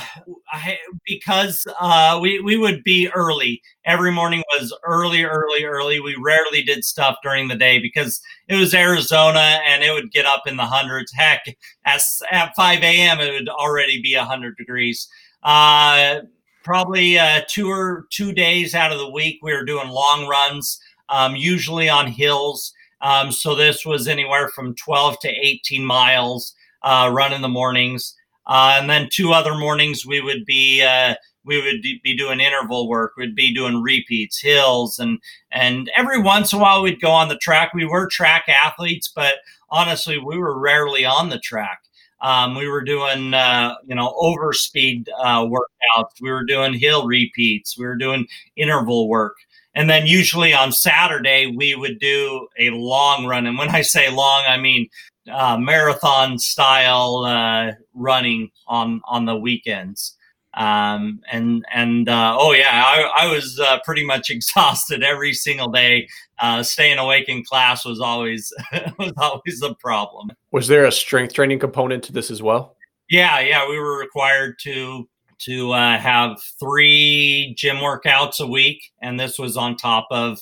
I, 0.52 0.78
because 1.08 1.66
uh, 1.80 2.20
we 2.22 2.40
we 2.40 2.58
would 2.58 2.84
be 2.84 3.10
early. 3.10 3.62
Every 3.86 4.12
morning 4.12 4.44
was 4.54 4.78
early, 4.86 5.24
early, 5.24 5.64
early. 5.64 6.00
We 6.00 6.16
rarely 6.16 6.62
did 6.62 6.86
stuff 6.86 7.18
during 7.24 7.48
the 7.48 7.56
day 7.56 7.80
because 7.80 8.22
it 8.48 8.56
was 8.56 8.74
Arizona 8.74 9.60
and 9.68 9.84
it 9.84 9.94
would 9.94 10.12
get 10.12 10.28
up 10.28 10.44
in 10.46 10.58
the 10.58 10.66
hundreds. 10.66 11.12
Heck, 11.12 11.44
at 11.86 12.02
at 12.32 12.56
five 12.56 12.84
a.m. 12.84 13.20
it 13.20 13.32
would 13.32 13.50
already 13.50 14.00
be 14.02 14.14
hundred 14.14 14.58
degrees. 14.58 15.08
Uh, 15.42 16.22
probably 16.64 17.18
uh, 17.18 17.42
two 17.48 17.68
or 17.68 18.06
two 18.12 18.34
days 18.34 18.76
out 18.76 18.92
of 18.92 19.00
the 19.00 19.10
week 19.10 19.40
we 19.42 19.54
were 19.54 19.66
doing 19.66 19.90
long 19.90 20.28
runs, 20.28 20.80
um, 21.10 21.36
usually 21.36 21.90
on 21.90 22.06
hills. 22.06 22.74
Um, 23.02 23.32
so 23.32 23.56
this 23.56 23.86
was 23.86 24.08
anywhere 24.08 24.50
from 24.50 24.76
12 24.76 25.20
to 25.22 25.30
18 25.30 25.84
miles 25.86 26.54
uh, 26.84 27.10
run 27.12 27.34
in 27.34 27.42
the 27.42 27.50
mornings. 27.50 28.16
Uh, 28.48 28.78
and 28.80 28.90
then 28.90 29.08
two 29.12 29.34
other 29.34 29.56
mornings 29.56 30.06
we 30.06 30.20
would 30.20 30.46
be 30.46 30.82
uh, 30.82 31.16
we 31.44 31.62
would 31.62 31.82
be 31.82 32.16
doing 32.16 32.40
interval 32.40 32.88
work. 32.88 33.14
We'd 33.18 33.36
be 33.36 33.54
doing 33.54 33.82
repeats, 33.82 34.40
hills, 34.40 35.00
and 35.00 35.20
and 35.52 35.92
every 35.96 36.22
once 36.22 36.54
in 36.54 36.60
a 36.60 36.62
while 36.62 36.82
we'd 36.82 37.02
go 37.02 37.12
on 37.12 37.30
the 37.30 37.38
track. 37.38 37.74
We 37.74 37.86
were 37.86 38.08
track 38.08 38.46
athletes, 38.48 39.12
but 39.14 39.36
honestly, 39.70 40.18
we 40.18 40.38
were 40.38 40.60
rarely 40.60 41.06
on 41.06 41.30
the 41.30 41.40
track. 41.40 41.82
Um, 42.22 42.56
we 42.56 42.68
were 42.68 42.84
doing 42.84 43.34
uh, 43.34 43.76
you 43.86 43.96
know 43.96 44.14
over 44.18 44.54
speed 44.54 45.10
uh, 45.20 45.46
workouts. 45.46 46.22
We 46.22 46.32
were 46.32 46.44
doing 46.44 46.74
hill 46.74 47.08
repeats. 47.08 47.78
We 47.78 47.86
were 47.86 47.96
doing 47.96 48.28
interval 48.56 49.08
work. 49.08 49.36
And 49.74 49.90
then 49.90 50.06
usually 50.06 50.54
on 50.54 50.72
Saturday, 50.72 51.48
we 51.48 51.76
would 51.76 52.00
do 52.00 52.48
a 52.60 52.72
long 52.72 53.26
run. 53.26 53.48
And 53.48 53.58
when 53.58 53.70
I 53.70 53.82
say 53.82 54.10
long, 54.10 54.44
I 54.48 54.58
mean 54.58 54.88
uh, 55.32 55.58
marathon 55.58 56.38
style 56.38 57.24
uh, 57.26 57.74
running 57.94 58.50
on, 58.68 59.02
on 59.06 59.26
the 59.26 59.36
weekends. 59.36 60.18
Um, 60.54 61.22
and, 61.32 61.64
and, 61.74 62.10
uh, 62.10 62.36
oh 62.38 62.52
yeah, 62.52 62.84
I, 62.86 63.26
I 63.26 63.34
was 63.34 63.58
uh, 63.60 63.80
pretty 63.86 64.06
much 64.06 64.30
exhausted 64.30 65.04
every 65.04 65.34
single 65.34 65.70
day. 65.70 66.10
Uh, 66.40 66.64
staying 66.64 66.98
awake 66.98 67.30
in 67.30 67.44
class 67.44 67.86
was 67.86 68.02
always, 68.02 68.52
was 69.00 69.14
always 69.18 69.62
a 69.62 69.74
problem. 69.76 70.32
Was 70.52 70.68
there 70.68 70.86
a 70.86 70.92
strength 70.92 71.34
training 71.34 71.60
component 71.60 72.04
to 72.06 72.12
this 72.12 72.30
as 72.30 72.42
well? 72.42 72.76
Yeah. 73.10 73.40
Yeah. 73.40 73.70
We 73.70 73.80
were 73.80 73.98
required 73.98 74.56
to, 74.64 75.08
to 75.46 75.72
uh, 75.72 75.98
have 75.98 76.42
three 76.60 77.54
gym 77.58 77.78
workouts 77.78 78.40
a 78.40 78.48
week, 78.48 78.82
and 79.02 79.20
this 79.20 79.40
was 79.40 79.58
on 79.58 79.76
top 79.76 80.08
of 80.12 80.40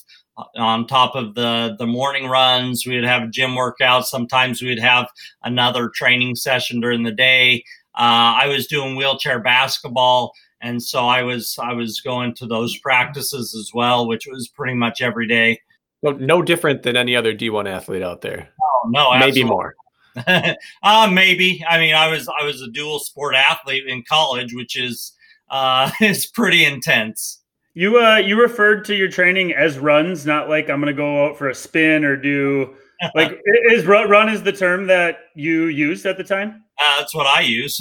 on 0.56 0.88
top 0.88 1.16
of 1.16 1.36
the 1.36 1.76
the 1.78 1.88
morning 1.88 2.28
runs. 2.28 2.86
We 2.86 2.96
would 2.96 3.06
have 3.06 3.32
gym 3.32 3.52
workouts. 3.52 4.06
Sometimes 4.06 4.62
we'd 4.62 4.80
have 4.80 5.10
another 5.44 5.90
training 5.90 6.36
session 6.36 6.80
during 6.80 7.04
the 7.04 7.12
day. 7.12 7.64
Uh, 7.96 8.40
I 8.42 8.48
was 8.48 8.68
doing 8.68 8.96
wheelchair 8.96 9.40
basketball, 9.40 10.34
and 10.62 10.82
so 10.82 11.08
I 11.08 11.24
was 11.24 11.58
I 11.62 11.74
was 11.74 12.02
going 12.02 12.36
to 12.36 12.46
those 12.46 12.78
practices 12.80 13.56
as 13.56 13.72
well, 13.74 14.08
which 14.08 14.28
was 14.28 14.48
pretty 14.48 14.76
much 14.76 15.02
every 15.02 15.28
day. 15.28 15.60
Well, 16.02 16.16
no 16.18 16.42
different 16.42 16.84
than 16.84 16.96
any 16.96 17.16
other 17.16 17.34
D1 17.34 17.68
athlete 17.68 18.04
out 18.04 18.22
there. 18.22 18.50
Oh, 18.64 18.90
no, 18.90 19.20
maybe 19.20 19.44
more. 19.44 19.76
uh, 20.84 21.10
maybe. 21.12 21.64
I 21.68 21.80
mean, 21.80 21.96
I 21.96 22.08
was 22.08 22.28
I 22.28 22.44
was 22.44 22.62
a 22.62 22.70
dual 22.70 23.00
sport 23.00 23.36
athlete 23.36 23.88
in 23.88 24.04
college, 24.04 24.54
which 24.54 24.78
is 24.78 25.14
uh, 25.50 25.92
is 26.02 26.26
pretty 26.26 26.66
intense. 26.66 27.42
You 27.74 28.00
uh 28.00 28.18
you 28.18 28.42
referred 28.42 28.84
to 28.86 28.96
your 28.96 29.10
training 29.10 29.54
as 29.54 29.78
runs, 29.78 30.26
not 30.26 30.50
like 30.50 30.70
I'm 30.70 30.80
gonna 30.80 30.94
go 30.94 31.26
out 31.26 31.38
for 31.38 31.50
a 31.50 31.56
spin 31.56 32.04
or 32.04 32.18
do 32.18 32.76
like 33.16 33.40
is 33.70 33.86
run 33.86 34.30
is 34.30 34.44
the 34.44 34.52
term 34.52 34.88
that 34.88 35.20
you 35.36 35.66
used 35.66 36.06
at 36.06 36.18
the 36.18 36.24
time? 36.24 36.64
Uh, 36.80 37.00
that's 37.00 37.14
what 37.14 37.28
I 37.28 37.42
use. 37.42 37.80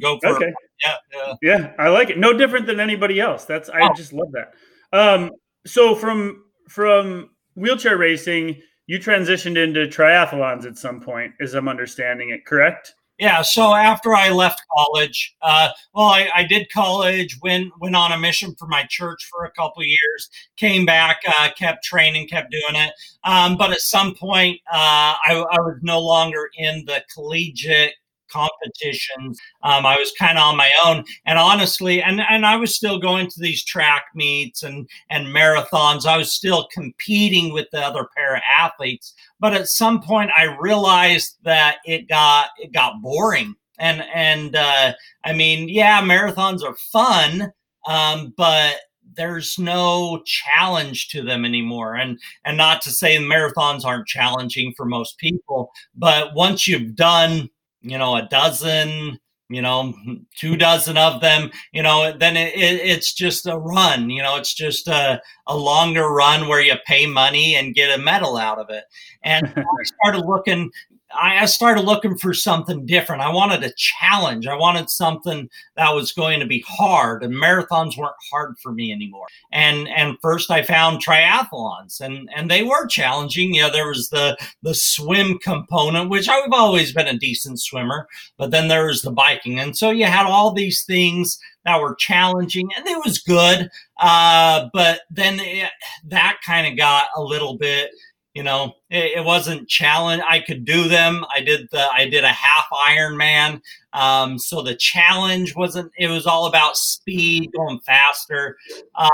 go 0.00 0.18
for 0.18 0.28
okay. 0.28 0.52
Yeah, 0.82 0.94
yeah, 1.12 1.34
yeah. 1.42 1.72
I 1.78 1.88
like 1.88 2.10
it. 2.10 2.18
No 2.18 2.32
different 2.32 2.66
than 2.66 2.80
anybody 2.80 3.20
else. 3.20 3.44
That's 3.44 3.68
I 3.68 3.80
oh. 3.82 3.94
just 3.94 4.12
love 4.12 4.28
that. 4.32 4.54
Um, 4.92 5.30
so 5.66 5.94
from 5.94 6.44
from 6.68 7.30
wheelchair 7.54 7.96
racing, 7.96 8.60
you 8.88 8.98
transitioned 8.98 9.62
into 9.62 9.86
triathlons 9.86 10.64
at 10.64 10.78
some 10.78 10.98
point, 10.98 11.34
as 11.40 11.54
I'm 11.54 11.68
understanding 11.68 12.30
it, 12.30 12.46
correct? 12.46 12.94
Yeah. 13.18 13.42
So 13.42 13.74
after 13.74 14.14
I 14.14 14.30
left 14.30 14.62
college, 14.74 15.36
uh, 15.42 15.70
well, 15.92 16.06
I, 16.06 16.30
I, 16.34 16.44
did 16.44 16.70
college, 16.72 17.36
went 17.42 17.72
went 17.80 17.96
on 17.96 18.12
a 18.12 18.18
mission 18.18 18.54
for 18.56 18.66
my 18.66 18.84
church 18.88 19.28
for 19.30 19.44
a 19.44 19.50
couple 19.50 19.82
years, 19.82 20.30
came 20.56 20.86
back, 20.86 21.20
uh, 21.26 21.50
kept 21.56 21.84
training, 21.84 22.28
kept 22.28 22.50
doing 22.50 22.80
it. 22.80 22.94
Um, 23.24 23.56
but 23.56 23.72
at 23.72 23.80
some 23.80 24.14
point, 24.14 24.60
uh, 24.72 25.18
I, 25.20 25.44
I 25.50 25.60
was 25.60 25.78
no 25.82 26.00
longer 26.00 26.48
in 26.56 26.84
the 26.86 27.02
collegiate 27.12 27.94
competitions. 28.30 29.38
Um, 29.62 29.86
I 29.86 29.96
was 29.96 30.12
kind 30.18 30.38
of 30.38 30.44
on 30.44 30.56
my 30.56 30.70
own, 30.84 31.04
and 31.26 31.38
honestly, 31.38 32.02
and 32.02 32.20
and 32.20 32.46
I 32.46 32.56
was 32.56 32.74
still 32.74 32.98
going 32.98 33.28
to 33.28 33.40
these 33.40 33.64
track 33.64 34.06
meets 34.14 34.62
and 34.62 34.88
and 35.10 35.26
marathons. 35.26 36.06
I 36.06 36.16
was 36.16 36.32
still 36.32 36.68
competing 36.72 37.52
with 37.52 37.66
the 37.72 37.80
other 37.80 38.08
para 38.16 38.40
athletes, 38.60 39.14
but 39.40 39.54
at 39.54 39.68
some 39.68 40.00
point, 40.02 40.30
I 40.36 40.56
realized 40.60 41.36
that 41.42 41.76
it 41.84 42.08
got 42.08 42.50
it 42.58 42.72
got 42.72 43.00
boring. 43.02 43.54
And 43.78 44.02
and 44.12 44.56
uh, 44.56 44.92
I 45.24 45.32
mean, 45.32 45.68
yeah, 45.68 46.00
marathons 46.02 46.64
are 46.64 46.76
fun, 46.92 47.52
um, 47.86 48.34
but 48.36 48.76
there's 49.18 49.58
no 49.58 50.22
challenge 50.24 51.08
to 51.08 51.22
them 51.22 51.44
anymore 51.44 51.96
and 51.96 52.18
and 52.44 52.56
not 52.56 52.80
to 52.80 52.90
say 52.90 53.18
marathons 53.18 53.84
aren't 53.84 54.06
challenging 54.06 54.72
for 54.76 54.86
most 54.86 55.18
people 55.18 55.70
but 55.96 56.34
once 56.34 56.66
you've 56.68 56.94
done 56.94 57.50
you 57.82 57.98
know, 57.98 58.16
a 58.16 58.28
dozen, 58.28 59.18
you 59.48 59.62
know, 59.62 59.94
two 60.36 60.56
dozen 60.56 60.96
of 60.98 61.20
them, 61.20 61.50
you 61.72 61.82
know, 61.82 62.12
then 62.16 62.36
it, 62.36 62.54
it, 62.54 62.80
it's 62.82 63.14
just 63.14 63.46
a 63.46 63.56
run, 63.56 64.10
you 64.10 64.22
know, 64.22 64.36
it's 64.36 64.52
just 64.52 64.88
a, 64.88 65.20
a 65.46 65.56
longer 65.56 66.08
run 66.08 66.48
where 66.48 66.60
you 66.60 66.74
pay 66.86 67.06
money 67.06 67.54
and 67.54 67.74
get 67.74 67.98
a 67.98 68.02
medal 68.02 68.36
out 68.36 68.58
of 68.58 68.68
it. 68.68 68.84
And 69.22 69.46
I 69.56 69.84
started 69.84 70.26
looking, 70.26 70.70
I 71.14 71.46
started 71.46 71.82
looking 71.82 72.18
for 72.18 72.34
something 72.34 72.84
different. 72.84 73.22
I 73.22 73.32
wanted 73.32 73.64
a 73.64 73.72
challenge. 73.76 74.46
I 74.46 74.54
wanted 74.54 74.90
something 74.90 75.48
that 75.76 75.94
was 75.94 76.12
going 76.12 76.40
to 76.40 76.46
be 76.46 76.64
hard, 76.68 77.22
and 77.22 77.34
marathons 77.34 77.96
weren't 77.96 78.12
hard 78.30 78.56
for 78.62 78.72
me 78.72 78.92
anymore. 78.92 79.26
And 79.52 79.88
and 79.88 80.18
first 80.20 80.50
I 80.50 80.62
found 80.62 81.02
triathlons, 81.02 82.00
and 82.00 82.28
and 82.34 82.50
they 82.50 82.62
were 82.62 82.86
challenging. 82.86 83.54
Yeah, 83.54 83.70
there 83.70 83.88
was 83.88 84.10
the 84.10 84.36
the 84.62 84.74
swim 84.74 85.38
component, 85.38 86.10
which 86.10 86.28
I've 86.28 86.52
always 86.52 86.92
been 86.92 87.08
a 87.08 87.18
decent 87.18 87.60
swimmer, 87.60 88.06
but 88.36 88.50
then 88.50 88.68
there 88.68 88.86
was 88.86 89.02
the 89.02 89.10
biking, 89.10 89.58
and 89.58 89.76
so 89.76 89.90
you 89.90 90.04
had 90.04 90.26
all 90.26 90.52
these 90.52 90.84
things 90.84 91.38
that 91.64 91.80
were 91.80 91.94
challenging, 91.94 92.68
and 92.76 92.86
it 92.86 92.98
was 93.04 93.18
good. 93.18 93.70
Uh, 94.00 94.68
but 94.72 95.02
then 95.10 95.40
it, 95.40 95.70
that 96.04 96.38
kind 96.46 96.66
of 96.66 96.76
got 96.76 97.08
a 97.16 97.22
little 97.22 97.58
bit 97.58 97.90
you 98.34 98.42
know 98.42 98.74
it, 98.90 99.18
it, 99.18 99.24
wasn't 99.24 99.68
challenge 99.68 100.22
i 100.28 100.38
could 100.38 100.64
do 100.64 100.88
them. 100.88 101.24
I 101.34 101.40
did 101.40 101.68
the 101.72 101.88
i 101.92 102.08
did 102.08 102.24
a 102.24 102.28
half 102.28 102.66
ironman 102.72 103.60
um, 103.92 104.38
so 104.38 104.62
the 104.62 104.76
challenge 104.76 105.56
wasn't 105.56 105.90
it 105.98 106.08
was 106.08 106.26
all 106.26 106.46
about 106.46 106.76
speed 106.76 107.50
going 107.56 107.80
faster. 107.80 108.56
Uh, 108.94 109.08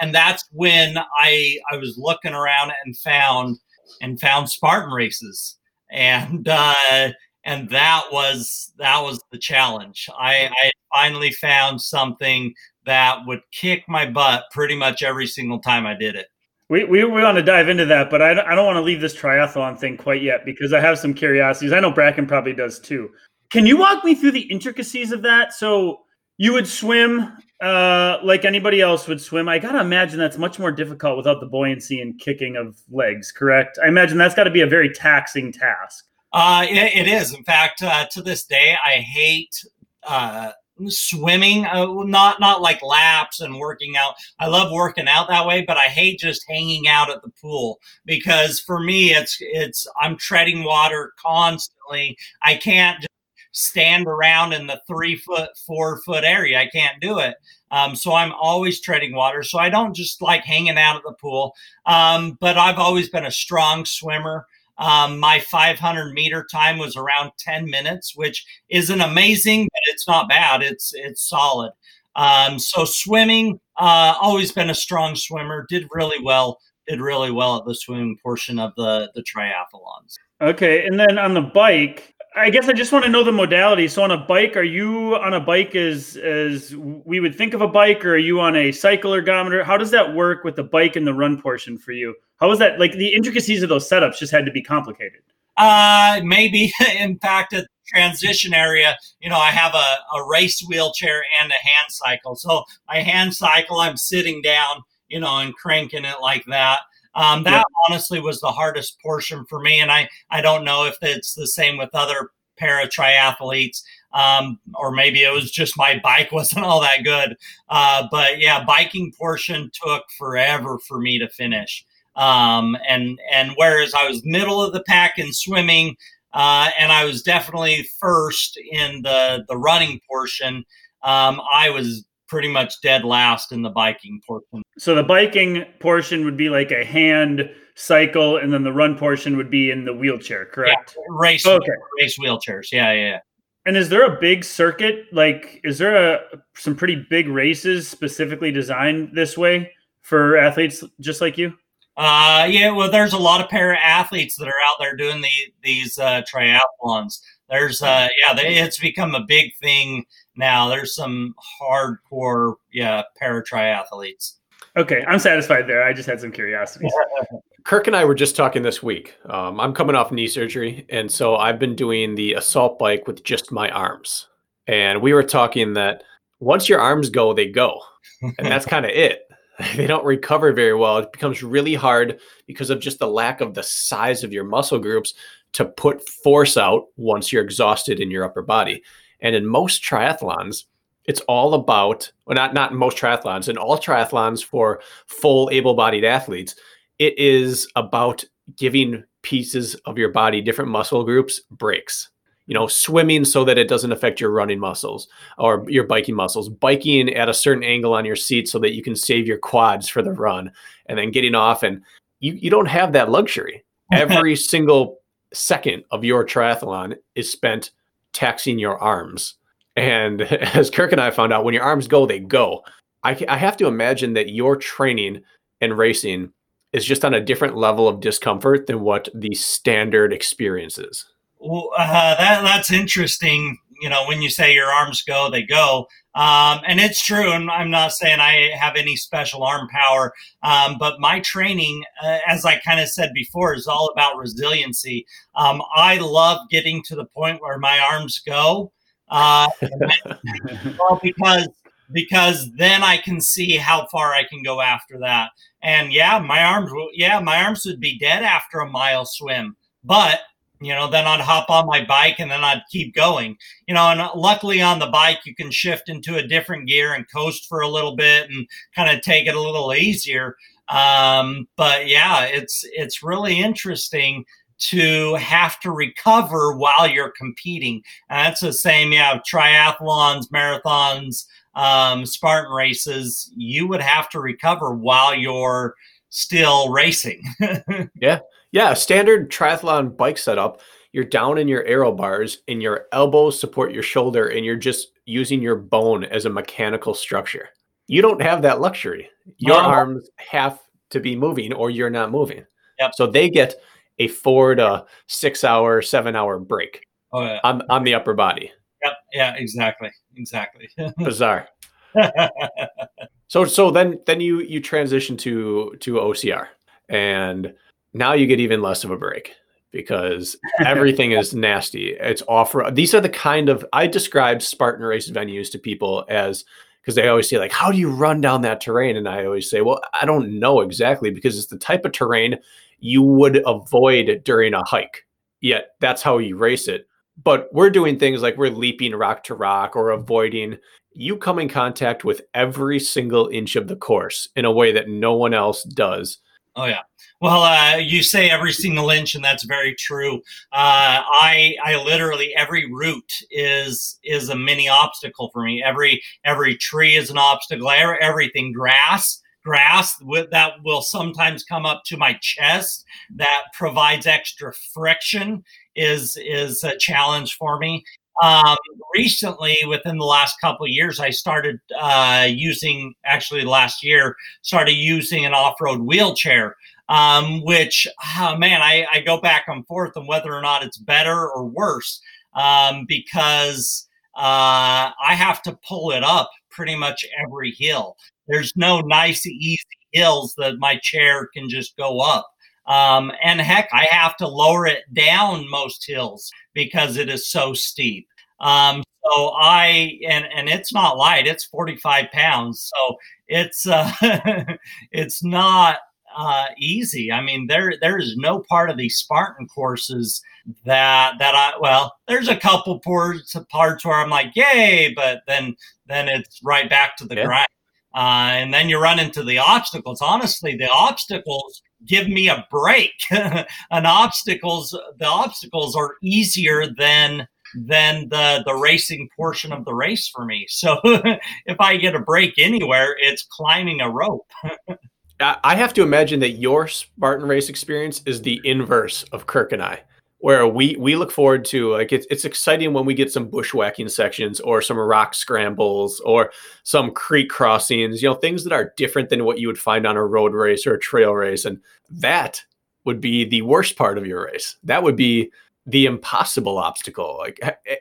and 0.00 0.14
that's 0.14 0.44
when 0.50 0.96
i 1.18 1.58
i 1.70 1.76
was 1.76 1.98
looking 1.98 2.34
around 2.34 2.72
and 2.84 2.96
found 2.98 3.58
and 4.00 4.20
found 4.20 4.48
spartan 4.50 4.92
races. 4.92 5.58
And 5.90 6.48
uh 6.50 7.12
and 7.44 7.68
that 7.70 8.04
was 8.10 8.72
that 8.78 9.00
was 9.00 9.22
the 9.30 9.38
challenge. 9.38 10.08
I 10.18 10.50
i 10.62 10.70
finally 10.94 11.32
found 11.32 11.80
something 11.80 12.54
that 12.86 13.26
would 13.26 13.40
kick 13.52 13.84
my 13.88 14.08
butt 14.08 14.44
pretty 14.52 14.76
much 14.76 15.02
every 15.02 15.26
single 15.26 15.58
time 15.58 15.86
i 15.86 15.94
did 15.94 16.14
it 16.14 16.28
we, 16.68 16.84
we, 16.84 17.04
we 17.04 17.22
want 17.22 17.36
to 17.36 17.42
dive 17.42 17.68
into 17.68 17.84
that, 17.86 18.10
but 18.10 18.22
I, 18.22 18.30
I 18.30 18.54
don't 18.54 18.66
want 18.66 18.76
to 18.76 18.82
leave 18.82 19.00
this 19.00 19.14
triathlon 19.14 19.78
thing 19.78 19.96
quite 19.96 20.22
yet 20.22 20.44
because 20.44 20.72
I 20.72 20.80
have 20.80 20.98
some 20.98 21.12
curiosities. 21.12 21.72
I 21.72 21.80
know 21.80 21.90
Bracken 21.90 22.26
probably 22.26 22.54
does 22.54 22.78
too. 22.78 23.10
Can 23.50 23.66
you 23.66 23.76
walk 23.76 24.04
me 24.04 24.14
through 24.14 24.32
the 24.32 24.50
intricacies 24.50 25.12
of 25.12 25.22
that? 25.22 25.52
So 25.52 26.00
you 26.38 26.52
would 26.52 26.66
swim 26.66 27.36
uh, 27.60 28.18
like 28.22 28.44
anybody 28.44 28.80
else 28.80 29.06
would 29.06 29.20
swim. 29.20 29.48
I 29.48 29.58
gotta 29.58 29.80
imagine 29.80 30.18
that's 30.18 30.38
much 30.38 30.58
more 30.58 30.72
difficult 30.72 31.16
without 31.16 31.40
the 31.40 31.46
buoyancy 31.46 32.00
and 32.00 32.18
kicking 32.18 32.56
of 32.56 32.80
legs. 32.90 33.30
Correct? 33.30 33.78
I 33.82 33.88
imagine 33.88 34.18
that's 34.18 34.34
got 34.34 34.44
to 34.44 34.50
be 34.50 34.62
a 34.62 34.66
very 34.66 34.90
taxing 34.90 35.52
task. 35.52 36.06
Uh, 36.32 36.66
it, 36.68 37.06
it 37.06 37.08
is. 37.08 37.32
In 37.32 37.44
fact, 37.44 37.82
uh, 37.82 38.06
to 38.10 38.22
this 38.22 38.44
day, 38.44 38.76
I 38.84 38.96
hate 38.96 39.64
uh, 40.02 40.50
swimming 40.88 41.64
uh, 41.66 41.86
not 42.04 42.40
not 42.40 42.60
like 42.60 42.82
laps 42.82 43.40
and 43.40 43.58
working 43.58 43.96
out. 43.96 44.14
I 44.38 44.48
love 44.48 44.72
working 44.72 45.08
out 45.08 45.28
that 45.28 45.46
way 45.46 45.64
but 45.66 45.76
i 45.76 45.82
hate 45.82 46.18
just 46.18 46.44
hanging 46.48 46.88
out 46.88 47.10
at 47.10 47.22
the 47.22 47.30
pool 47.30 47.80
because 48.04 48.60
for 48.60 48.80
me 48.80 49.12
it's 49.12 49.36
it's 49.40 49.86
i'm 50.00 50.16
treading 50.16 50.64
water 50.64 51.12
constantly. 51.18 52.16
I 52.42 52.56
can't 52.56 53.00
just 53.00 53.08
stand 53.52 54.06
around 54.06 54.52
in 54.52 54.66
the 54.66 54.80
three 54.86 55.16
foot 55.16 55.50
four 55.66 56.00
foot 56.02 56.24
area. 56.24 56.58
I 56.58 56.66
can't 56.66 57.00
do 57.00 57.18
it. 57.18 57.36
Um, 57.70 57.94
so 57.96 58.12
i'm 58.12 58.32
always 58.32 58.80
treading 58.80 59.14
water. 59.14 59.42
So 59.42 59.58
i 59.58 59.68
don't 59.68 59.94
just 59.94 60.22
like 60.22 60.44
hanging 60.44 60.78
out 60.78 60.96
at 60.96 61.02
the 61.04 61.12
pool. 61.12 61.54
Um, 61.86 62.36
but 62.40 62.58
i've 62.58 62.78
always 62.78 63.08
been 63.08 63.26
a 63.26 63.30
strong 63.30 63.84
swimmer 63.84 64.46
um, 64.78 65.18
my 65.18 65.40
500 65.40 66.12
meter 66.12 66.46
time 66.50 66.78
was 66.78 66.96
around 66.96 67.32
10 67.38 67.68
minutes, 67.70 68.16
which 68.16 68.44
isn't 68.68 69.00
amazing, 69.00 69.64
but 69.64 69.82
it's 69.86 70.08
not 70.08 70.28
bad. 70.28 70.62
It's 70.62 70.92
it's 70.94 71.28
solid. 71.28 71.72
Um, 72.16 72.58
so 72.58 72.84
swimming, 72.84 73.60
uh, 73.76 74.14
always 74.20 74.52
been 74.52 74.70
a 74.70 74.74
strong 74.74 75.16
swimmer. 75.16 75.66
Did 75.68 75.86
really 75.92 76.22
well. 76.22 76.60
Did 76.86 77.00
really 77.00 77.30
well 77.30 77.56
at 77.56 77.64
the 77.64 77.74
swimming 77.74 78.18
portion 78.22 78.58
of 78.58 78.72
the 78.76 79.10
the 79.14 79.22
triathlons. 79.22 80.14
Okay, 80.40 80.86
and 80.86 80.98
then 80.98 81.18
on 81.18 81.34
the 81.34 81.40
bike, 81.40 82.13
I 82.36 82.50
guess 82.50 82.68
I 82.68 82.72
just 82.72 82.90
want 82.90 83.04
to 83.04 83.10
know 83.10 83.22
the 83.22 83.30
modality. 83.30 83.86
So 83.86 84.02
on 84.02 84.10
a 84.10 84.16
bike, 84.18 84.56
are 84.56 84.64
you 84.64 85.14
on 85.16 85.34
a 85.34 85.40
bike 85.40 85.76
as 85.76 86.16
as 86.16 86.74
we 86.74 87.20
would 87.20 87.34
think 87.34 87.54
of 87.54 87.60
a 87.60 87.68
bike, 87.68 88.04
or 88.04 88.14
are 88.14 88.18
you 88.18 88.40
on 88.40 88.56
a 88.56 88.72
cycle 88.72 89.12
ergometer? 89.12 89.62
How 89.62 89.76
does 89.76 89.92
that 89.92 90.14
work 90.14 90.42
with 90.42 90.56
the 90.56 90.64
bike 90.64 90.96
and 90.96 91.06
the 91.06 91.14
run 91.14 91.40
portion 91.40 91.78
for 91.78 91.92
you? 91.92 92.14
How 92.40 92.48
was 92.48 92.58
that? 92.58 92.80
Like 92.80 92.92
the 92.92 93.14
intricacies 93.14 93.62
of 93.62 93.68
those 93.68 93.88
setups 93.88 94.18
just 94.18 94.32
had 94.32 94.44
to 94.46 94.52
be 94.52 94.62
complicated. 94.62 95.20
Uh, 95.56 96.20
maybe. 96.24 96.72
In 96.98 97.18
fact, 97.18 97.52
at 97.52 97.68
transition 97.86 98.52
area, 98.52 98.96
you 99.20 99.30
know, 99.30 99.38
I 99.38 99.50
have 99.50 99.74
a, 99.74 100.18
a 100.18 100.28
race 100.28 100.64
wheelchair 100.68 101.22
and 101.40 101.52
a 101.52 101.66
hand 101.66 101.86
cycle. 101.90 102.34
So 102.34 102.64
my 102.88 103.00
hand 103.00 103.34
cycle, 103.34 103.78
I'm 103.78 103.96
sitting 103.96 104.42
down, 104.42 104.82
you 105.08 105.20
know, 105.20 105.38
and 105.38 105.54
cranking 105.54 106.04
it 106.04 106.20
like 106.20 106.44
that. 106.46 106.80
Um, 107.14 107.44
that 107.44 107.50
yeah. 107.50 107.62
honestly 107.88 108.20
was 108.20 108.40
the 108.40 108.52
hardest 108.52 109.00
portion 109.00 109.44
for 109.48 109.60
me, 109.60 109.80
and 109.80 109.90
I 109.90 110.08
I 110.30 110.40
don't 110.40 110.64
know 110.64 110.84
if 110.84 110.96
it's 111.02 111.34
the 111.34 111.46
same 111.46 111.76
with 111.76 111.90
other 111.94 112.30
para 112.56 112.88
triathletes. 112.88 113.82
Um, 114.12 114.60
or 114.76 114.92
maybe 114.92 115.24
it 115.24 115.32
was 115.32 115.50
just 115.50 115.76
my 115.76 116.00
bike 116.02 116.30
wasn't 116.32 116.64
all 116.64 116.80
that 116.80 117.02
good. 117.02 117.36
Uh, 117.68 118.06
but 118.10 118.38
yeah, 118.38 118.64
biking 118.64 119.12
portion 119.18 119.70
took 119.84 120.04
forever 120.16 120.78
for 120.86 121.00
me 121.00 121.18
to 121.18 121.28
finish. 121.28 121.84
Um, 122.16 122.76
and 122.88 123.18
and 123.32 123.52
whereas 123.56 123.92
I 123.94 124.08
was 124.08 124.22
middle 124.24 124.62
of 124.62 124.72
the 124.72 124.84
pack 124.84 125.18
in 125.18 125.32
swimming, 125.32 125.96
uh, 126.32 126.70
and 126.78 126.92
I 126.92 127.04
was 127.04 127.22
definitely 127.22 127.88
first 128.00 128.58
in 128.70 129.02
the 129.02 129.44
the 129.48 129.56
running 129.56 130.00
portion, 130.08 130.64
um, 131.02 131.40
I 131.52 131.70
was 131.70 132.04
pretty 132.28 132.48
much 132.48 132.80
dead 132.82 133.04
last 133.04 133.52
in 133.52 133.62
the 133.62 133.70
biking 133.70 134.20
portion. 134.26 134.63
So 134.78 134.94
the 134.94 135.02
biking 135.02 135.64
portion 135.78 136.24
would 136.24 136.36
be 136.36 136.48
like 136.48 136.70
a 136.70 136.84
hand 136.84 137.48
cycle, 137.76 138.36
and 138.36 138.52
then 138.52 138.64
the 138.64 138.72
run 138.72 138.96
portion 138.96 139.36
would 139.36 139.50
be 139.50 139.70
in 139.70 139.84
the 139.84 139.94
wheelchair, 139.94 140.46
correct? 140.46 140.96
Yeah, 140.96 141.16
race, 141.18 141.46
okay. 141.46 141.72
race 142.00 142.18
wheelchairs. 142.18 142.72
Yeah, 142.72 142.92
yeah, 142.92 143.08
yeah. 143.10 143.18
And 143.66 143.76
is 143.76 143.88
there 143.88 144.04
a 144.04 144.20
big 144.20 144.44
circuit? 144.44 145.06
Like, 145.12 145.60
is 145.64 145.78
there 145.78 145.96
a 145.96 146.20
some 146.54 146.76
pretty 146.76 147.06
big 147.08 147.28
races 147.28 147.88
specifically 147.88 148.52
designed 148.52 149.10
this 149.14 149.38
way 149.38 149.70
for 150.02 150.36
athletes 150.36 150.84
just 151.00 151.20
like 151.20 151.38
you? 151.38 151.54
Uh, 151.96 152.46
yeah, 152.50 152.70
well, 152.70 152.90
there's 152.90 153.12
a 153.12 153.18
lot 153.18 153.40
of 153.40 153.48
para 153.48 153.78
athletes 153.78 154.36
that 154.36 154.48
are 154.48 154.62
out 154.68 154.76
there 154.80 154.96
doing 154.96 155.20
the, 155.20 155.30
these 155.62 155.96
uh, 155.98 156.22
triathlons. 156.22 157.20
There's, 157.48 157.82
uh, 157.82 158.08
yeah, 158.20 158.34
they, 158.34 158.56
it's 158.56 158.80
become 158.80 159.14
a 159.14 159.24
big 159.26 159.54
thing 159.62 160.04
now. 160.34 160.68
There's 160.68 160.94
some 160.94 161.34
hardcore, 161.62 162.54
yeah, 162.72 163.02
para 163.16 163.44
triathletes. 163.44 164.34
Okay, 164.76 165.04
I'm 165.06 165.18
satisfied 165.18 165.68
there. 165.68 165.82
I 165.82 165.92
just 165.92 166.08
had 166.08 166.20
some 166.20 166.32
curiosity. 166.32 166.88
Kirk 167.64 167.86
and 167.86 167.96
I 167.96 168.04
were 168.04 168.14
just 168.14 168.36
talking 168.36 168.62
this 168.62 168.82
week. 168.82 169.16
Um, 169.26 169.58
I'm 169.60 169.72
coming 169.72 169.96
off 169.96 170.12
knee 170.12 170.26
surgery, 170.26 170.84
and 170.90 171.10
so 171.10 171.36
I've 171.36 171.58
been 171.58 171.74
doing 171.74 172.14
the 172.14 172.34
assault 172.34 172.78
bike 172.78 173.06
with 173.06 173.24
just 173.24 173.52
my 173.52 173.70
arms. 173.70 174.28
And 174.66 175.00
we 175.00 175.12
were 175.12 175.22
talking 175.22 175.74
that 175.74 176.02
once 176.40 176.68
your 176.68 176.80
arms 176.80 177.08
go, 177.08 177.32
they 177.32 177.48
go, 177.48 177.80
and 178.22 178.46
that's 178.46 178.66
kind 178.66 178.84
of 178.84 178.90
it. 178.94 179.22
they 179.76 179.86
don't 179.86 180.04
recover 180.04 180.52
very 180.52 180.74
well. 180.74 180.98
It 180.98 181.12
becomes 181.12 181.42
really 181.42 181.74
hard 181.74 182.20
because 182.46 182.70
of 182.70 182.80
just 182.80 182.98
the 182.98 183.06
lack 183.06 183.40
of 183.40 183.54
the 183.54 183.62
size 183.62 184.24
of 184.24 184.32
your 184.32 184.44
muscle 184.44 184.78
groups 184.78 185.14
to 185.52 185.64
put 185.64 186.08
force 186.08 186.56
out 186.56 186.86
once 186.96 187.32
you're 187.32 187.44
exhausted 187.44 188.00
in 188.00 188.10
your 188.10 188.24
upper 188.24 188.42
body. 188.42 188.82
And 189.20 189.36
in 189.36 189.46
most 189.46 189.82
triathlons, 189.82 190.64
it's 191.06 191.20
all 191.22 191.54
about 191.54 192.10
well 192.26 192.34
not 192.34 192.54
not 192.54 192.74
most 192.74 192.96
triathlons 192.96 193.48
and 193.48 193.58
all 193.58 193.78
triathlons 193.78 194.44
for 194.44 194.80
full 195.06 195.48
able-bodied 195.52 196.04
athletes 196.04 196.54
it 196.98 197.18
is 197.18 197.68
about 197.76 198.24
giving 198.56 199.02
pieces 199.22 199.74
of 199.86 199.98
your 199.98 200.10
body 200.10 200.40
different 200.40 200.70
muscle 200.70 201.04
groups 201.04 201.40
breaks 201.50 202.10
you 202.46 202.54
know, 202.54 202.66
swimming 202.66 203.24
so 203.24 203.44
that 203.44 203.58
it 203.58 203.68
doesn't 203.68 203.92
affect 203.92 204.20
your 204.20 204.30
running 204.30 204.58
muscles 204.58 205.08
or 205.38 205.64
your 205.68 205.84
biking 205.84 206.14
muscles, 206.14 206.48
biking 206.48 207.12
at 207.14 207.28
a 207.28 207.34
certain 207.34 207.64
angle 207.64 207.94
on 207.94 208.04
your 208.04 208.16
seat 208.16 208.48
so 208.48 208.58
that 208.58 208.74
you 208.74 208.82
can 208.82 208.94
save 208.94 209.26
your 209.26 209.38
quads 209.38 209.88
for 209.88 210.02
the 210.02 210.12
run, 210.12 210.52
and 210.86 210.98
then 210.98 211.10
getting 211.10 211.34
off. 211.34 211.62
And 211.62 211.82
you, 212.20 212.34
you 212.34 212.50
don't 212.50 212.66
have 212.66 212.92
that 212.92 213.10
luxury. 213.10 213.64
Every 213.92 214.36
single 214.36 214.98
second 215.32 215.84
of 215.90 216.04
your 216.04 216.24
triathlon 216.24 216.96
is 217.14 217.30
spent 217.30 217.70
taxing 218.12 218.58
your 218.58 218.78
arms. 218.78 219.34
And 219.76 220.22
as 220.22 220.70
Kirk 220.70 220.92
and 220.92 221.00
I 221.00 221.10
found 221.10 221.32
out, 221.32 221.44
when 221.44 221.54
your 221.54 221.62
arms 221.62 221.88
go, 221.88 222.06
they 222.06 222.20
go. 222.20 222.62
I, 223.02 223.24
I 223.28 223.36
have 223.36 223.56
to 223.58 223.66
imagine 223.66 224.14
that 224.14 224.30
your 224.30 224.56
training 224.56 225.22
and 225.60 225.76
racing 225.76 226.32
is 226.72 226.84
just 226.84 227.04
on 227.04 227.14
a 227.14 227.20
different 227.20 227.56
level 227.56 227.86
of 227.86 228.00
discomfort 228.00 228.66
than 228.66 228.80
what 228.80 229.08
the 229.14 229.34
standard 229.34 230.12
experience 230.12 230.78
is. 230.78 231.06
Well, 231.38 231.70
uh, 231.76 232.16
that 232.16 232.42
that's 232.42 232.72
interesting. 232.72 233.58
You 233.80 233.90
know, 233.90 234.06
when 234.06 234.22
you 234.22 234.30
say 234.30 234.54
your 234.54 234.70
arms 234.70 235.02
go, 235.02 235.30
they 235.30 235.42
go, 235.42 235.86
um, 236.14 236.60
and 236.66 236.80
it's 236.80 237.04
true. 237.04 237.32
And 237.32 237.50
I'm 237.50 237.70
not 237.70 237.92
saying 237.92 238.20
I 238.20 238.50
have 238.58 238.76
any 238.76 238.96
special 238.96 239.42
arm 239.42 239.68
power, 239.68 240.12
um, 240.42 240.76
but 240.78 241.00
my 241.00 241.20
training, 241.20 241.84
uh, 242.02 242.18
as 242.26 242.44
I 242.44 242.58
kind 242.60 242.80
of 242.80 242.88
said 242.88 243.12
before, 243.14 243.54
is 243.54 243.66
all 243.66 243.90
about 243.92 244.16
resiliency. 244.16 245.06
Um, 245.34 245.60
I 245.74 245.98
love 245.98 246.48
getting 246.50 246.82
to 246.84 246.96
the 246.96 247.04
point 247.04 247.42
where 247.42 247.58
my 247.58 247.78
arms 247.78 248.20
go, 248.20 248.72
uh, 249.08 249.48
well, 250.78 251.00
because 251.02 251.48
because 251.92 252.50
then 252.56 252.82
I 252.82 252.96
can 252.96 253.20
see 253.20 253.56
how 253.56 253.86
far 253.92 254.12
I 254.12 254.24
can 254.24 254.42
go 254.42 254.60
after 254.60 254.98
that. 255.00 255.30
And 255.62 255.92
yeah, 255.92 256.18
my 256.18 256.42
arms, 256.42 256.70
will 256.72 256.88
yeah, 256.92 257.20
my 257.20 257.42
arms 257.42 257.64
would 257.66 257.80
be 257.80 257.98
dead 257.98 258.22
after 258.22 258.58
a 258.60 258.70
mile 258.70 259.04
swim, 259.04 259.56
but 259.82 260.20
you 260.60 260.72
know 260.72 260.88
then 260.88 261.04
i'd 261.04 261.20
hop 261.20 261.50
on 261.50 261.66
my 261.66 261.84
bike 261.84 262.20
and 262.20 262.30
then 262.30 262.44
i'd 262.44 262.62
keep 262.70 262.94
going. 262.94 263.36
You 263.66 263.74
know 263.74 263.88
and 263.90 264.00
luckily 264.14 264.62
on 264.62 264.78
the 264.78 264.86
bike 264.86 265.18
you 265.24 265.34
can 265.34 265.50
shift 265.50 265.88
into 265.88 266.16
a 266.16 266.26
different 266.26 266.68
gear 266.68 266.94
and 266.94 267.10
coast 267.12 267.46
for 267.48 267.60
a 267.60 267.68
little 267.68 267.96
bit 267.96 268.30
and 268.30 268.46
kind 268.74 268.96
of 268.96 269.02
take 269.02 269.26
it 269.26 269.34
a 269.34 269.40
little 269.40 269.74
easier. 269.74 270.36
Um, 270.68 271.46
but 271.56 271.88
yeah 271.88 272.24
it's 272.24 272.64
it's 272.72 273.02
really 273.02 273.40
interesting 273.40 274.24
to 274.58 275.14
have 275.16 275.58
to 275.60 275.70
recover 275.70 276.56
while 276.56 276.86
you're 276.86 277.12
competing 277.16 277.82
and 278.08 278.26
that's 278.26 278.40
the 278.40 278.52
same 278.52 278.92
yeah 278.92 279.18
triathlons 279.30 280.28
marathons 280.30 281.26
um, 281.54 282.04
spartan 282.04 282.52
races 282.52 283.30
you 283.36 283.66
would 283.68 283.80
have 283.80 284.08
to 284.08 284.20
recover 284.20 284.74
while 284.74 285.14
you're 285.14 285.74
still 286.08 286.70
racing 286.70 287.22
yeah 288.00 288.18
yeah, 288.54 288.72
standard 288.72 289.32
triathlon 289.32 289.96
bike 289.96 290.16
setup. 290.16 290.60
You're 290.92 291.02
down 291.02 291.38
in 291.38 291.48
your 291.48 291.64
aero 291.64 291.90
bars 291.90 292.38
and 292.46 292.62
your 292.62 292.86
elbows 292.92 293.40
support 293.40 293.72
your 293.72 293.82
shoulder 293.82 294.28
and 294.28 294.44
you're 294.44 294.54
just 294.54 294.92
using 295.06 295.42
your 295.42 295.56
bone 295.56 296.04
as 296.04 296.24
a 296.24 296.30
mechanical 296.30 296.94
structure. 296.94 297.48
You 297.88 298.00
don't 298.00 298.22
have 298.22 298.42
that 298.42 298.60
luxury. 298.60 299.10
Your 299.38 299.56
oh. 299.56 299.58
arms 299.58 300.08
have 300.18 300.60
to 300.90 301.00
be 301.00 301.16
moving 301.16 301.52
or 301.52 301.68
you're 301.68 301.90
not 301.90 302.12
moving. 302.12 302.46
Yep. 302.78 302.92
So 302.94 303.08
they 303.08 303.28
get 303.28 303.56
a 303.98 304.08
four 304.08 304.54
to 304.54 304.84
six 305.06 305.44
hour, 305.44 305.82
seven 305.82 306.16
hour 306.16 306.38
break 306.38 306.86
oh, 307.12 307.22
yeah. 307.22 307.40
on, 307.44 307.62
on 307.70 307.84
the 307.84 307.94
upper 307.94 308.14
body. 308.14 308.52
Yep. 308.82 308.92
Yeah, 309.12 309.34
exactly. 309.36 309.90
Exactly. 310.16 310.68
Bizarre. 310.98 311.48
so 313.28 313.44
so 313.44 313.70
then 313.70 314.00
then 314.06 314.20
you 314.20 314.40
you 314.40 314.60
transition 314.60 315.16
to 315.16 315.76
to 315.78 315.94
OCR 315.94 316.48
and 316.88 317.54
now 317.92 318.12
you 318.12 318.26
get 318.26 318.40
even 318.40 318.60
less 318.60 318.82
of 318.84 318.90
a 318.90 318.96
break 318.96 319.34
because 319.70 320.36
everything 320.64 321.12
is 321.12 321.34
nasty. 321.34 321.94
It's 321.94 322.22
off. 322.28 322.54
These 322.72 322.94
are 322.94 323.00
the 323.00 323.08
kind 323.08 323.48
of 323.48 323.64
I 323.72 323.86
describe 323.86 324.42
Spartan 324.42 324.84
race 324.84 325.10
venues 325.10 325.50
to 325.52 325.58
people 325.58 326.04
as 326.08 326.44
because 326.80 326.96
they 326.96 327.08
always 327.08 327.28
say 327.28 327.38
like, 327.38 327.52
"How 327.52 327.72
do 327.72 327.78
you 327.78 327.90
run 327.90 328.20
down 328.20 328.42
that 328.42 328.60
terrain?" 328.60 328.96
And 328.96 329.08
I 329.08 329.24
always 329.24 329.48
say, 329.48 329.62
"Well, 329.62 329.80
I 329.94 330.04
don't 330.04 330.38
know 330.38 330.60
exactly 330.60 331.10
because 331.10 331.38
it's 331.38 331.46
the 331.46 331.58
type 331.58 331.84
of 331.84 331.92
terrain 331.92 332.38
you 332.78 333.02
would 333.02 333.42
avoid 333.46 334.22
during 334.24 334.54
a 334.54 334.64
hike. 334.64 335.04
Yet 335.40 335.70
that's 335.80 336.02
how 336.02 336.18
you 336.18 336.36
race 336.36 336.68
it. 336.68 336.86
But 337.22 337.48
we're 337.52 337.70
doing 337.70 337.98
things 337.98 338.22
like 338.22 338.36
we're 338.36 338.50
leaping 338.50 338.94
rock 338.94 339.24
to 339.24 339.34
rock 339.34 339.76
or 339.76 339.90
avoiding. 339.90 340.58
You 340.92 341.16
come 341.16 341.38
in 341.38 341.48
contact 341.48 342.04
with 342.04 342.22
every 342.34 342.80
single 342.80 343.28
inch 343.28 343.56
of 343.56 343.68
the 343.68 343.76
course 343.76 344.28
in 344.36 344.44
a 344.44 344.52
way 344.52 344.72
that 344.72 344.88
no 344.88 345.14
one 345.14 345.34
else 345.34 345.62
does. 345.64 346.18
Oh 346.56 346.66
yeah. 346.66 346.82
Well, 347.20 347.42
uh, 347.42 347.76
you 347.76 348.02
say 348.02 348.30
every 348.30 348.52
single 348.52 348.90
inch, 348.90 349.14
and 349.14 349.24
that's 349.24 349.44
very 349.44 349.74
true. 349.74 350.16
Uh, 350.52 351.02
I 351.02 351.56
I 351.64 351.82
literally 351.82 352.34
every 352.36 352.70
route 352.70 353.12
is 353.30 353.98
is 354.04 354.28
a 354.28 354.36
mini 354.36 354.68
obstacle 354.68 355.30
for 355.32 355.42
me. 355.42 355.62
Every 355.64 356.02
every 356.24 356.56
tree 356.56 356.96
is 356.96 357.10
an 357.10 357.18
obstacle. 357.18 357.70
Every, 357.70 357.98
everything 358.00 358.52
grass 358.52 359.20
grass 359.44 360.00
with, 360.00 360.30
that 360.30 360.54
will 360.64 360.82
sometimes 360.82 361.44
come 361.44 361.66
up 361.66 361.82
to 361.86 361.96
my 361.96 362.14
chest 362.20 362.84
that 363.14 363.42
provides 363.52 364.06
extra 364.06 364.52
friction 364.72 365.44
is 365.76 366.16
is 366.16 366.64
a 366.64 366.76
challenge 366.76 367.36
for 367.36 367.58
me. 367.58 367.84
Um, 368.22 368.56
recently 368.94 369.56
within 369.66 369.98
the 369.98 370.04
last 370.04 370.40
couple 370.40 370.64
of 370.64 370.70
years 370.70 371.00
i 371.00 371.10
started 371.10 371.58
uh, 371.76 372.26
using 372.30 372.94
actually 373.04 373.42
last 373.42 373.82
year 373.82 374.16
started 374.42 374.74
using 374.74 375.24
an 375.24 375.34
off-road 375.34 375.80
wheelchair 375.80 376.56
um, 376.88 377.42
which 377.42 377.88
oh, 378.18 378.36
man 378.36 378.62
I, 378.62 378.86
I, 378.92 379.00
go 379.00 379.20
back 379.20 379.46
and 379.48 379.66
forth 379.66 379.96
on 379.96 380.06
whether 380.06 380.32
or 380.32 380.42
not 380.42 380.62
it's 380.62 380.76
better 380.76 381.28
or 381.28 381.44
worse 381.44 382.00
um, 382.34 382.84
because 382.86 383.88
uh, 384.16 384.94
i 385.02 385.14
have 385.14 385.42
to 385.42 385.58
pull 385.66 385.90
it 385.90 386.04
up 386.04 386.30
pretty 386.50 386.76
much 386.76 387.04
every 387.26 387.50
hill 387.50 387.96
there's 388.28 388.52
no 388.56 388.80
nice 388.80 389.26
easy 389.26 389.58
hills 389.92 390.34
that 390.38 390.58
my 390.58 390.76
chair 390.82 391.28
can 391.34 391.48
just 391.48 391.76
go 391.76 392.00
up 392.00 392.28
um, 392.66 393.12
and 393.22 393.40
heck, 393.40 393.68
I 393.72 393.86
have 393.90 394.16
to 394.18 394.28
lower 394.28 394.66
it 394.66 394.82
down 394.92 395.48
most 395.50 395.84
hills 395.86 396.30
because 396.54 396.96
it 396.96 397.08
is 397.08 397.28
so 397.28 397.52
steep. 397.52 398.08
Um, 398.40 398.82
so 399.04 399.32
I 399.38 399.98
and 400.08 400.26
and 400.34 400.48
it's 400.48 400.72
not 400.72 400.96
light; 400.96 401.26
it's 401.26 401.44
forty 401.44 401.76
five 401.76 402.10
pounds. 402.12 402.70
So 402.74 402.96
it's 403.28 403.66
uh, 403.66 403.92
it's 404.92 405.22
not 405.22 405.78
uh, 406.16 406.46
easy. 406.58 407.12
I 407.12 407.20
mean, 407.20 407.46
there 407.48 407.74
there 407.80 407.98
is 407.98 408.16
no 408.16 408.42
part 408.48 408.70
of 408.70 408.78
these 408.78 408.96
Spartan 408.96 409.46
courses 409.46 410.22
that 410.64 411.18
that 411.18 411.34
I 411.34 411.52
well, 411.60 411.94
there's 412.08 412.28
a 412.28 412.36
couple 412.36 412.80
parts 412.80 413.36
parts 413.50 413.84
where 413.84 413.96
I'm 413.96 414.10
like, 414.10 414.32
yay, 414.34 414.92
but 414.96 415.20
then 415.26 415.54
then 415.86 416.08
it's 416.08 416.40
right 416.42 416.68
back 416.68 416.96
to 416.96 417.04
the 417.04 417.16
yeah. 417.16 417.26
grind. 417.26 417.48
Uh, 417.94 418.32
and 418.34 418.52
then 418.52 418.68
you 418.68 418.78
run 418.78 418.98
into 418.98 419.22
the 419.22 419.38
obstacles. 419.38 420.00
Honestly, 420.02 420.56
the 420.56 420.68
obstacles 420.68 421.62
give 421.86 422.08
me 422.08 422.28
a 422.28 422.46
break. 422.50 422.92
and 423.10 423.86
obstacles, 423.86 424.70
the 424.98 425.06
obstacles 425.06 425.76
are 425.76 425.94
easier 426.02 426.66
than 426.76 427.28
than 427.56 428.08
the 428.08 428.42
the 428.46 428.54
racing 428.54 429.08
portion 429.16 429.52
of 429.52 429.64
the 429.64 429.74
race 429.74 430.08
for 430.08 430.24
me. 430.24 430.44
So 430.48 430.78
if 430.84 431.60
I 431.60 431.76
get 431.76 431.94
a 431.94 432.00
break 432.00 432.34
anywhere, 432.38 432.96
it's 433.00 433.26
climbing 433.30 433.80
a 433.80 433.90
rope. 433.90 434.26
I 435.20 435.54
have 435.54 435.72
to 435.74 435.82
imagine 435.82 436.18
that 436.20 436.30
your 436.30 436.66
Spartan 436.66 437.28
race 437.28 437.48
experience 437.48 438.02
is 438.04 438.22
the 438.22 438.40
inverse 438.42 439.04
of 439.12 439.28
Kirk 439.28 439.52
and 439.52 439.62
I 439.62 439.82
where 440.24 440.46
we 440.46 440.74
we 440.76 440.96
look 440.96 441.12
forward 441.12 441.44
to 441.44 441.72
like 441.72 441.92
it's 441.92 442.06
it's 442.08 442.24
exciting 442.24 442.72
when 442.72 442.86
we 442.86 442.94
get 442.94 443.12
some 443.12 443.28
bushwhacking 443.28 443.90
sections 443.90 444.40
or 444.40 444.62
some 444.62 444.78
rock 444.78 445.12
scrambles 445.12 446.00
or 446.00 446.32
some 446.62 446.90
creek 446.92 447.28
crossings, 447.28 448.02
you 448.02 448.08
know, 448.08 448.14
things 448.14 448.42
that 448.42 448.52
are 448.54 448.72
different 448.78 449.10
than 449.10 449.26
what 449.26 449.38
you 449.38 449.46
would 449.46 449.58
find 449.58 449.86
on 449.86 449.98
a 449.98 450.06
road 450.06 450.32
race 450.32 450.66
or 450.66 450.72
a 450.72 450.80
trail 450.80 451.12
race. 451.12 451.44
And 451.44 451.60
that 451.90 452.42
would 452.86 453.02
be 453.02 453.26
the 453.26 453.42
worst 453.42 453.76
part 453.76 453.98
of 453.98 454.06
your 454.06 454.24
race. 454.24 454.56
That 454.64 454.82
would 454.82 454.96
be 454.96 455.30
the 455.66 455.84
impossible 455.84 456.56
obstacle. 456.56 457.18
Like 457.18 457.38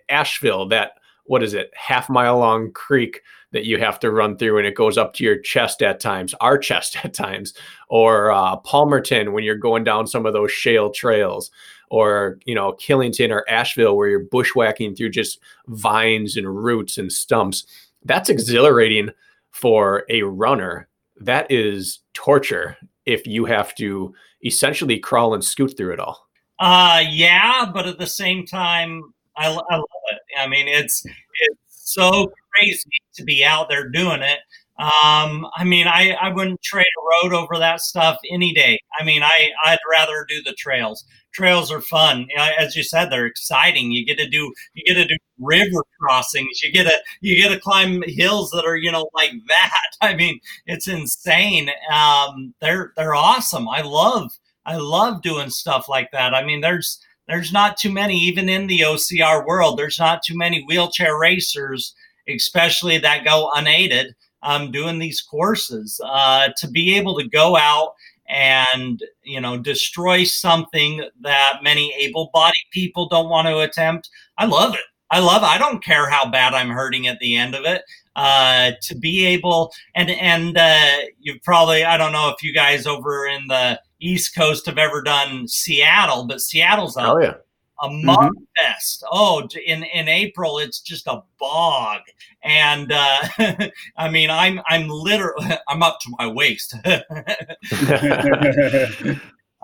Asheville 0.10 0.68
that 0.68 0.98
what 1.24 1.44
is 1.44 1.54
it 1.54 1.72
half 1.74 2.10
mile 2.10 2.40
long 2.40 2.74
creek 2.74 3.22
that 3.54 3.64
you 3.64 3.78
have 3.78 4.00
to 4.00 4.12
run 4.12 4.36
through 4.36 4.58
and 4.58 4.68
it 4.68 4.76
goes 4.76 4.98
up 4.98 5.14
to 5.14 5.24
your 5.24 5.38
chest 5.40 5.82
at 5.82 6.02
times 6.02 6.34
our 6.42 6.58
chest 6.58 6.98
at 7.06 7.14
times. 7.14 7.54
Or 7.88 8.32
uh, 8.34 8.60
palmerton 8.60 9.32
when 9.32 9.46
you're 9.46 9.56
going 9.56 9.86
down 9.86 10.08
some 10.08 10.26
of 10.26 10.34
those 10.34 10.52
shale 10.52 10.92
trails 10.92 11.50
or 11.94 12.40
you 12.46 12.56
know 12.56 12.74
Killington 12.74 13.30
or 13.30 13.48
Asheville 13.48 13.96
where 13.96 14.10
you're 14.10 14.26
bushwhacking 14.26 14.96
through 14.96 15.12
just 15.12 15.40
vines 15.68 16.36
and 16.36 16.64
roots 16.64 16.98
and 16.98 17.14
stumps. 17.14 17.68
That's 18.04 18.30
exhilarating 18.30 19.12
for 19.52 20.04
a 20.10 20.24
runner. 20.24 20.88
That 21.22 21.52
is 21.52 22.00
torture 22.16 22.78
if 23.06 23.28
you 23.28 23.46
have 23.46 23.76
to 23.76 24.12
essentially 24.44 24.98
crawl 24.98 25.36
and 25.36 25.46
scoot 25.46 25.78
through 25.78 25.94
it 25.94 26.00
all. 26.00 26.28
Uh 26.58 27.04
yeah, 27.08 27.70
but 27.72 27.86
at 27.86 28.00
the 28.00 28.08
same 28.08 28.48
time 28.48 29.14
I, 29.38 29.50
I 29.50 29.76
love 29.76 29.84
it. 30.12 30.20
I 30.40 30.48
mean, 30.48 30.68
it's 30.68 31.06
it's 31.06 31.94
so 31.94 32.32
crazy 32.56 32.90
to 33.18 33.24
be 33.24 33.46
out 33.46 33.70
there 33.70 33.88
doing 33.88 34.24
it. 34.24 34.40
Um, 34.80 35.46
I 35.56 35.64
mean, 35.64 35.88
I, 35.88 36.18
I 36.20 36.30
wouldn't 36.30 36.62
trade 36.64 36.86
a 36.86 37.28
road 37.28 37.34
over 37.34 37.58
that 37.60 37.82
stuff 37.82 38.18
any 38.32 38.54
day. 38.54 38.80
I 39.00 39.04
mean, 39.04 39.22
I, 39.22 39.50
I'd 39.64 39.78
rather 39.90 40.26
do 40.28 40.42
the 40.42 40.54
trails. 40.54 41.06
Trails 41.32 41.72
are 41.72 41.82
fun. 41.82 42.28
As 42.38 42.76
you 42.76 42.84
said, 42.84 43.10
they're 43.10 43.28
exciting. 43.28 43.92
You 43.92 44.04
get 44.06 44.18
to 44.18 44.28
do, 44.28 44.52
you 44.74 44.84
get 44.86 44.96
to 44.96 45.08
do 45.08 45.16
river 45.40 45.84
crossings. 46.00 46.62
You 46.64 46.72
get 46.72 46.86
to, 46.86 46.96
you 47.22 47.40
get 47.42 47.54
to 47.54 47.60
climb 47.60 48.04
hills 48.08 48.50
that 48.52 48.66
are, 48.66 48.76
you 48.76 48.92
know, 48.92 49.10
like 49.14 49.32
that. 49.48 49.90
I 50.02 50.16
mean, 50.16 50.40
it's 50.66 50.88
insane. 50.88 51.70
Um, 51.92 52.56
they're, 52.60 52.94
they're 52.98 53.16
awesome. 53.16 53.70
I 53.70 53.82
love, 53.82 54.32
I 54.66 54.78
love 54.78 55.22
doing 55.22 55.50
stuff 55.52 55.88
like 55.88 56.12
that. 56.14 56.34
I 56.34 56.44
mean, 56.44 56.62
there's, 56.62 57.00
there's 57.28 57.54
not 57.54 57.78
too 57.78 57.92
many, 57.92 58.20
even 58.20 58.50
in 58.50 58.68
the 58.68 58.80
OCR 58.82 59.46
world, 59.46 59.78
there's 59.78 60.00
not 60.00 60.24
too 60.24 60.38
many 60.38 60.64
wheelchair 60.64 61.18
racers, 61.18 61.94
especially 62.28 62.98
that 62.98 63.24
go 63.24 63.50
unaided 63.56 64.16
um, 64.44 64.72
doing 64.72 65.00
these 65.00 65.22
courses 65.22 66.00
uh, 66.06 66.50
to 66.58 66.70
be 66.70 66.96
able 66.96 67.18
to 67.18 67.28
go 67.28 67.58
out 67.58 67.94
and 68.30 69.04
you 69.24 69.42
know 69.42 69.58
destroy 69.58 70.24
something 70.24 71.04
that 71.22 71.60
many 71.62 71.94
able-bodied 72.00 72.68
people 72.72 73.08
don't 73.10 73.30
want 73.30 73.48
to 73.48 73.60
attempt. 73.60 74.10
I 74.38 74.46
love 74.46 74.76
it. 74.76 74.82
I 75.12 75.20
love 75.20 75.44
it. 75.44 75.48
i 75.48 75.60
don't 75.60 75.84
care 75.84 76.10
how 76.10 76.28
bad 76.30 76.56
i'm 76.56 76.70
hurting 76.70 77.08
at 77.08 77.20
the 77.20 77.36
end 77.36 77.56
of 77.56 77.66
it. 77.66 77.84
Uh, 78.16 78.72
to 78.82 78.96
be 78.96 79.26
able 79.26 79.72
and 79.96 80.12
and 80.12 80.56
uh, 80.56 80.98
you 81.20 81.40
probably 81.44 81.84
i 81.84 81.98
don't 81.98 82.12
know 82.12 82.30
if 82.30 82.44
you 82.44 82.54
guys 82.54 82.86
over 82.86 83.26
in 83.26 83.48
the 83.48 83.80
east 84.00 84.36
coast 84.36 84.68
have 84.68 84.78
ever 84.78 85.02
done 85.02 85.48
seattle 85.48 86.28
but 86.28 86.40
seattle's 86.40 86.96
oh, 86.98 87.20
yeah 87.20 87.34
a 87.82 87.90
mud 87.90 88.32
mm-hmm. 88.32 88.44
fest. 88.58 89.04
Oh, 89.12 89.48
in 89.66 89.84
in 89.84 90.08
April 90.08 90.60
it's 90.60 90.80
just 90.80 91.08
a 91.08 91.24
bog, 91.40 92.02
and 92.44 92.92
uh, 92.92 93.28
I 93.98 94.10
mean 94.10 94.30
I'm 94.30 94.62
I'm 94.68 94.88
literally 94.88 95.48
I'm 95.68 95.84
up 95.84 96.00
to 96.02 96.16
my 96.20 96.28
waist. 96.28 96.76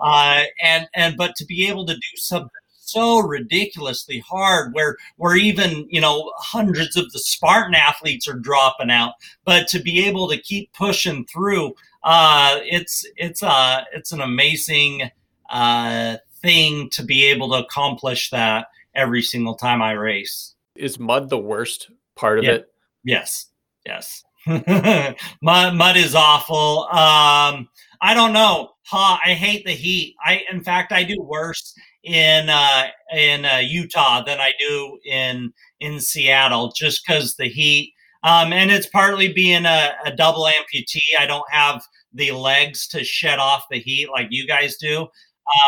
uh, 0.02 0.42
and 0.62 0.88
and 0.94 1.16
but 1.16 1.36
to 1.36 1.44
be 1.44 1.68
able 1.68 1.86
to 1.86 1.94
do 1.94 2.16
something 2.16 2.50
so 2.90 3.20
ridiculously 3.20 4.18
hard 4.18 4.74
where 4.74 4.96
where 5.16 5.36
even 5.36 5.86
you 5.90 6.00
know 6.00 6.32
hundreds 6.38 6.96
of 6.96 7.10
the 7.12 7.20
Spartan 7.20 7.74
athletes 7.74 8.28
are 8.28 8.34
dropping 8.34 8.90
out. 8.90 9.14
But 9.44 9.68
to 9.68 9.78
be 9.80 10.04
able 10.06 10.28
to 10.28 10.38
keep 10.38 10.72
pushing 10.72 11.24
through, 11.26 11.74
uh, 12.02 12.58
it's 12.62 13.06
it's 13.16 13.42
uh 13.42 13.84
it's 13.92 14.12
an 14.12 14.20
amazing 14.20 15.10
uh, 15.50 16.16
thing 16.42 16.88
to 16.90 17.02
be 17.04 17.24
able 17.26 17.50
to 17.50 17.64
accomplish 17.64 18.30
that 18.30 18.66
every 18.94 19.22
single 19.22 19.54
time 19.54 19.82
I 19.82 19.92
race. 19.92 20.54
Is 20.76 20.98
mud 20.98 21.28
the 21.28 21.38
worst 21.38 21.90
part 22.16 22.38
of 22.38 22.44
Yeah. 22.44 22.52
it? 22.52 22.68
Yes, 23.04 23.46
yes. 23.86 24.24
mud, 24.46 25.74
mud 25.74 25.96
is 25.96 26.14
awful. 26.14 26.84
Um, 26.90 27.68
I 28.00 28.14
don't 28.14 28.32
know. 28.32 28.72
Huh, 28.86 29.18
I 29.24 29.34
hate 29.34 29.64
the 29.64 29.72
heat. 29.72 30.16
I, 30.24 30.42
in 30.50 30.62
fact, 30.64 30.92
I 30.92 31.04
do 31.04 31.16
worse 31.20 31.74
in 32.02 32.48
uh, 32.48 32.88
in 33.14 33.44
uh, 33.44 33.58
Utah 33.58 34.22
than 34.24 34.40
I 34.40 34.52
do 34.58 34.98
in 35.04 35.52
in 35.80 36.00
Seattle, 36.00 36.72
just 36.74 37.06
because 37.06 37.36
the 37.36 37.48
heat. 37.48 37.92
Um, 38.22 38.52
and 38.52 38.70
it's 38.70 38.86
partly 38.86 39.32
being 39.32 39.64
a, 39.64 39.92
a 40.04 40.14
double 40.14 40.44
amputee. 40.44 40.98
I 41.18 41.26
don't 41.26 41.48
have 41.50 41.82
the 42.12 42.32
legs 42.32 42.86
to 42.88 43.04
shed 43.04 43.38
off 43.38 43.64
the 43.70 43.78
heat 43.78 44.08
like 44.10 44.28
you 44.30 44.46
guys 44.46 44.76
do. 44.76 45.06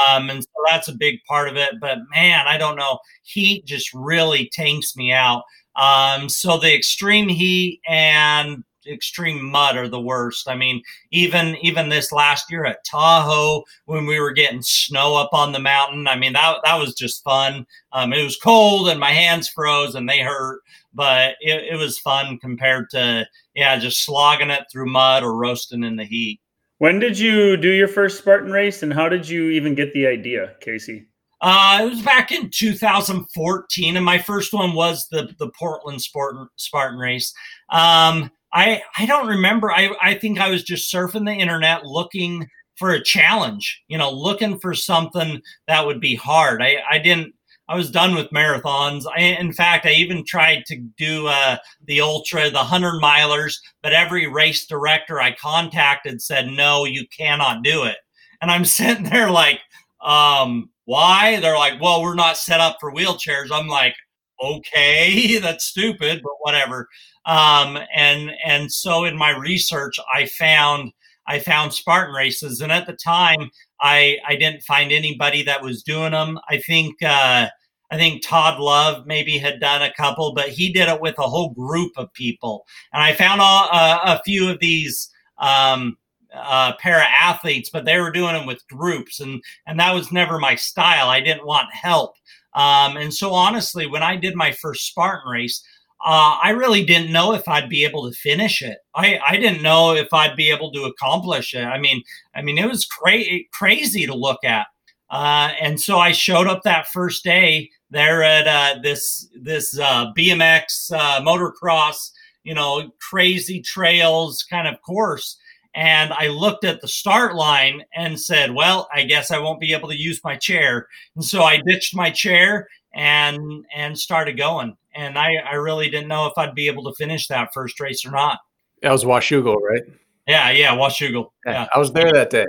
Um, 0.08 0.30
and 0.30 0.42
so 0.42 0.50
that's 0.66 0.88
a 0.88 0.94
big 0.94 1.18
part 1.28 1.48
of 1.48 1.56
it. 1.56 1.74
But 1.80 1.98
man, 2.14 2.46
I 2.46 2.58
don't 2.58 2.76
know. 2.76 2.98
Heat 3.22 3.64
just 3.66 3.92
really 3.94 4.50
tanks 4.52 4.96
me 4.96 5.12
out. 5.12 5.42
Um, 5.76 6.28
so 6.28 6.58
the 6.58 6.74
extreme 6.74 7.28
heat 7.28 7.80
and 7.88 8.62
extreme 8.86 9.44
mud 9.50 9.76
are 9.76 9.88
the 9.88 10.00
worst. 10.00 10.48
I 10.48 10.54
mean, 10.56 10.82
even 11.12 11.56
even 11.62 11.88
this 11.88 12.12
last 12.12 12.50
year 12.50 12.64
at 12.64 12.84
Tahoe 12.84 13.62
when 13.86 14.06
we 14.06 14.18
were 14.20 14.32
getting 14.32 14.62
snow 14.62 15.14
up 15.14 15.30
on 15.32 15.52
the 15.52 15.58
mountain, 15.58 16.08
I 16.08 16.16
mean 16.16 16.32
that 16.34 16.58
that 16.64 16.78
was 16.78 16.94
just 16.94 17.22
fun. 17.24 17.66
Um, 17.92 18.12
it 18.12 18.22
was 18.24 18.36
cold 18.36 18.88
and 18.88 19.00
my 19.00 19.10
hands 19.10 19.48
froze 19.48 19.94
and 19.94 20.08
they 20.08 20.20
hurt, 20.20 20.60
but 20.92 21.36
it, 21.40 21.74
it 21.74 21.76
was 21.76 21.98
fun 21.98 22.38
compared 22.38 22.90
to 22.90 23.26
yeah, 23.54 23.78
just 23.78 24.04
slogging 24.04 24.50
it 24.50 24.64
through 24.70 24.90
mud 24.90 25.22
or 25.22 25.36
roasting 25.36 25.84
in 25.84 25.96
the 25.96 26.04
heat. 26.04 26.40
When 26.82 26.98
did 26.98 27.16
you 27.16 27.56
do 27.56 27.68
your 27.68 27.86
first 27.86 28.18
Spartan 28.18 28.50
race, 28.50 28.82
and 28.82 28.92
how 28.92 29.08
did 29.08 29.28
you 29.28 29.50
even 29.50 29.76
get 29.76 29.92
the 29.92 30.04
idea, 30.04 30.56
Kacey? 30.60 31.06
Uh, 31.40 31.78
it 31.80 31.88
was 31.88 32.02
back 32.02 32.32
in 32.32 32.50
2014, 32.50 33.96
and 33.96 34.04
my 34.04 34.18
first 34.18 34.52
one 34.52 34.74
was 34.74 35.06
the 35.12 35.32
the 35.38 35.48
Portland 35.56 36.02
Spartan 36.02 36.48
Spartan 36.56 36.98
race. 36.98 37.32
Um, 37.68 38.32
I 38.52 38.82
I 38.98 39.06
don't 39.06 39.28
remember. 39.28 39.70
I 39.70 39.94
I 40.02 40.14
think 40.14 40.40
I 40.40 40.50
was 40.50 40.64
just 40.64 40.92
surfing 40.92 41.24
the 41.24 41.32
internet 41.32 41.86
looking 41.86 42.48
for 42.74 42.90
a 42.90 43.04
challenge. 43.04 43.80
You 43.86 43.96
know, 43.96 44.10
looking 44.10 44.58
for 44.58 44.74
something 44.74 45.40
that 45.68 45.86
would 45.86 46.00
be 46.00 46.16
hard. 46.16 46.60
I 46.62 46.78
I 46.90 46.98
didn't. 46.98 47.32
I 47.72 47.74
was 47.74 47.90
done 47.90 48.14
with 48.14 48.28
marathons. 48.32 49.04
I, 49.16 49.20
in 49.20 49.50
fact, 49.50 49.86
I 49.86 49.92
even 49.92 50.26
tried 50.26 50.66
to 50.66 50.76
do 50.98 51.26
uh, 51.28 51.56
the 51.86 52.02
ultra, 52.02 52.50
the 52.50 52.58
hundred 52.58 53.00
milers, 53.00 53.54
but 53.82 53.94
every 53.94 54.26
race 54.26 54.66
director 54.66 55.22
I 55.22 55.34
contacted 55.34 56.20
said 56.20 56.48
no, 56.48 56.84
you 56.84 57.06
cannot 57.16 57.62
do 57.62 57.84
it. 57.84 57.96
And 58.42 58.50
I'm 58.50 58.64
sitting 58.66 59.04
there 59.04 59.30
like, 59.30 59.60
um, 60.02 60.68
why? 60.84 61.40
They're 61.40 61.56
like, 61.56 61.80
well, 61.80 62.02
we're 62.02 62.14
not 62.14 62.36
set 62.36 62.60
up 62.60 62.76
for 62.78 62.92
wheelchairs. 62.92 63.50
I'm 63.50 63.68
like, 63.68 63.94
okay, 64.42 65.38
that's 65.40 65.64
stupid, 65.64 66.20
but 66.22 66.32
whatever. 66.40 66.88
Um, 67.24 67.78
and 67.94 68.32
and 68.44 68.70
so 68.70 69.04
in 69.04 69.16
my 69.16 69.30
research, 69.30 69.96
I 70.12 70.26
found 70.26 70.92
I 71.26 71.38
found 71.38 71.72
Spartan 71.72 72.14
races, 72.14 72.60
and 72.60 72.70
at 72.70 72.86
the 72.86 72.98
time, 73.02 73.48
I 73.80 74.18
I 74.28 74.36
didn't 74.36 74.62
find 74.62 74.92
anybody 74.92 75.42
that 75.44 75.62
was 75.62 75.82
doing 75.82 76.12
them. 76.12 76.38
I 76.50 76.58
think 76.58 77.02
uh, 77.02 77.48
I 77.92 77.96
think 77.96 78.26
Todd 78.26 78.58
Love 78.58 79.06
maybe 79.06 79.38
had 79.38 79.60
done 79.60 79.82
a 79.82 79.92
couple, 79.92 80.32
but 80.34 80.48
he 80.48 80.72
did 80.72 80.88
it 80.88 81.00
with 81.00 81.18
a 81.18 81.28
whole 81.28 81.50
group 81.50 81.92
of 81.96 82.12
people, 82.14 82.64
and 82.92 83.02
I 83.02 83.12
found 83.12 83.40
all, 83.40 83.68
uh, 83.70 84.00
a 84.18 84.22
few 84.24 84.50
of 84.50 84.58
these. 84.58 85.08
Um, 85.38 85.96
uh, 86.34 86.72
para 86.80 87.04
athletes, 87.04 87.68
but 87.70 87.84
they 87.84 88.00
were 88.00 88.10
doing 88.10 88.32
them 88.32 88.46
with 88.46 88.66
groups, 88.68 89.20
and 89.20 89.42
and 89.66 89.78
that 89.78 89.92
was 89.94 90.10
never 90.10 90.38
my 90.38 90.54
style. 90.54 91.10
I 91.10 91.20
didn't 91.20 91.44
want 91.44 91.74
help, 91.74 92.14
um, 92.54 92.96
and 92.96 93.12
so 93.12 93.32
honestly, 93.32 93.86
when 93.86 94.02
I 94.02 94.16
did 94.16 94.34
my 94.34 94.52
first 94.52 94.86
Spartan 94.86 95.30
race, 95.30 95.62
uh, 96.04 96.36
I 96.42 96.50
really 96.50 96.84
didn't 96.84 97.12
know 97.12 97.32
if 97.32 97.46
I'd 97.46 97.68
be 97.68 97.84
able 97.84 98.10
to 98.10 98.16
finish 98.16 98.60
it. 98.60 98.78
I, 98.94 99.20
I 99.26 99.36
didn't 99.36 99.62
know 99.62 99.94
if 99.94 100.12
I'd 100.12 100.36
be 100.36 100.50
able 100.50 100.72
to 100.72 100.84
accomplish 100.84 101.54
it. 101.54 101.64
I 101.64 101.78
mean, 101.78 102.02
I 102.34 102.42
mean, 102.42 102.58
it 102.58 102.68
was 102.68 102.84
cra- 102.84 103.44
crazy 103.52 104.06
to 104.06 104.14
look 104.14 104.42
at. 104.44 104.66
Uh, 105.10 105.52
and 105.60 105.80
so 105.80 105.98
I 105.98 106.12
showed 106.12 106.48
up 106.48 106.62
that 106.64 106.88
first 106.88 107.22
day 107.22 107.70
there 107.92 108.22
at 108.22 108.48
uh, 108.48 108.80
this 108.82 109.28
this 109.34 109.78
uh, 109.78 110.12
BMX 110.16 110.90
uh, 110.92 111.20
motocross, 111.20 112.10
you 112.42 112.54
know, 112.54 112.90
crazy 112.98 113.60
trails 113.60 114.44
kind 114.48 114.66
of 114.66 114.80
course. 114.82 115.36
And 115.74 116.12
I 116.12 116.26
looked 116.26 116.64
at 116.64 116.80
the 116.80 116.88
start 116.88 117.34
line 117.34 117.84
and 117.94 118.18
said, 118.20 118.52
"Well, 118.52 118.88
I 118.92 119.04
guess 119.04 119.30
I 119.30 119.38
won't 119.38 119.60
be 119.60 119.72
able 119.72 119.88
to 119.90 119.96
use 119.96 120.20
my 120.24 120.36
chair." 120.36 120.88
And 121.14 121.24
so 121.24 121.44
I 121.44 121.62
ditched 121.66 121.94
my 121.94 122.10
chair 122.10 122.66
and 122.94 123.64
and 123.74 123.98
started 123.98 124.36
going. 124.36 124.76
And 124.94 125.18
I 125.18 125.36
I 125.36 125.54
really 125.54 125.88
didn't 125.88 126.08
know 126.08 126.26
if 126.26 126.32
I'd 126.36 126.54
be 126.54 126.66
able 126.66 126.84
to 126.84 126.94
finish 126.94 127.28
that 127.28 127.54
first 127.54 127.78
race 127.80 128.04
or 128.04 128.10
not. 128.10 128.40
That 128.82 128.90
was 128.92 129.04
Washougal, 129.04 129.56
right? 129.60 129.82
Yeah, 130.26 130.50
yeah, 130.50 130.76
Washougal. 130.76 131.30
Yeah. 131.46 131.68
I 131.74 131.78
was 131.78 131.92
there 131.92 132.12
that 132.12 132.30
day. 132.30 132.46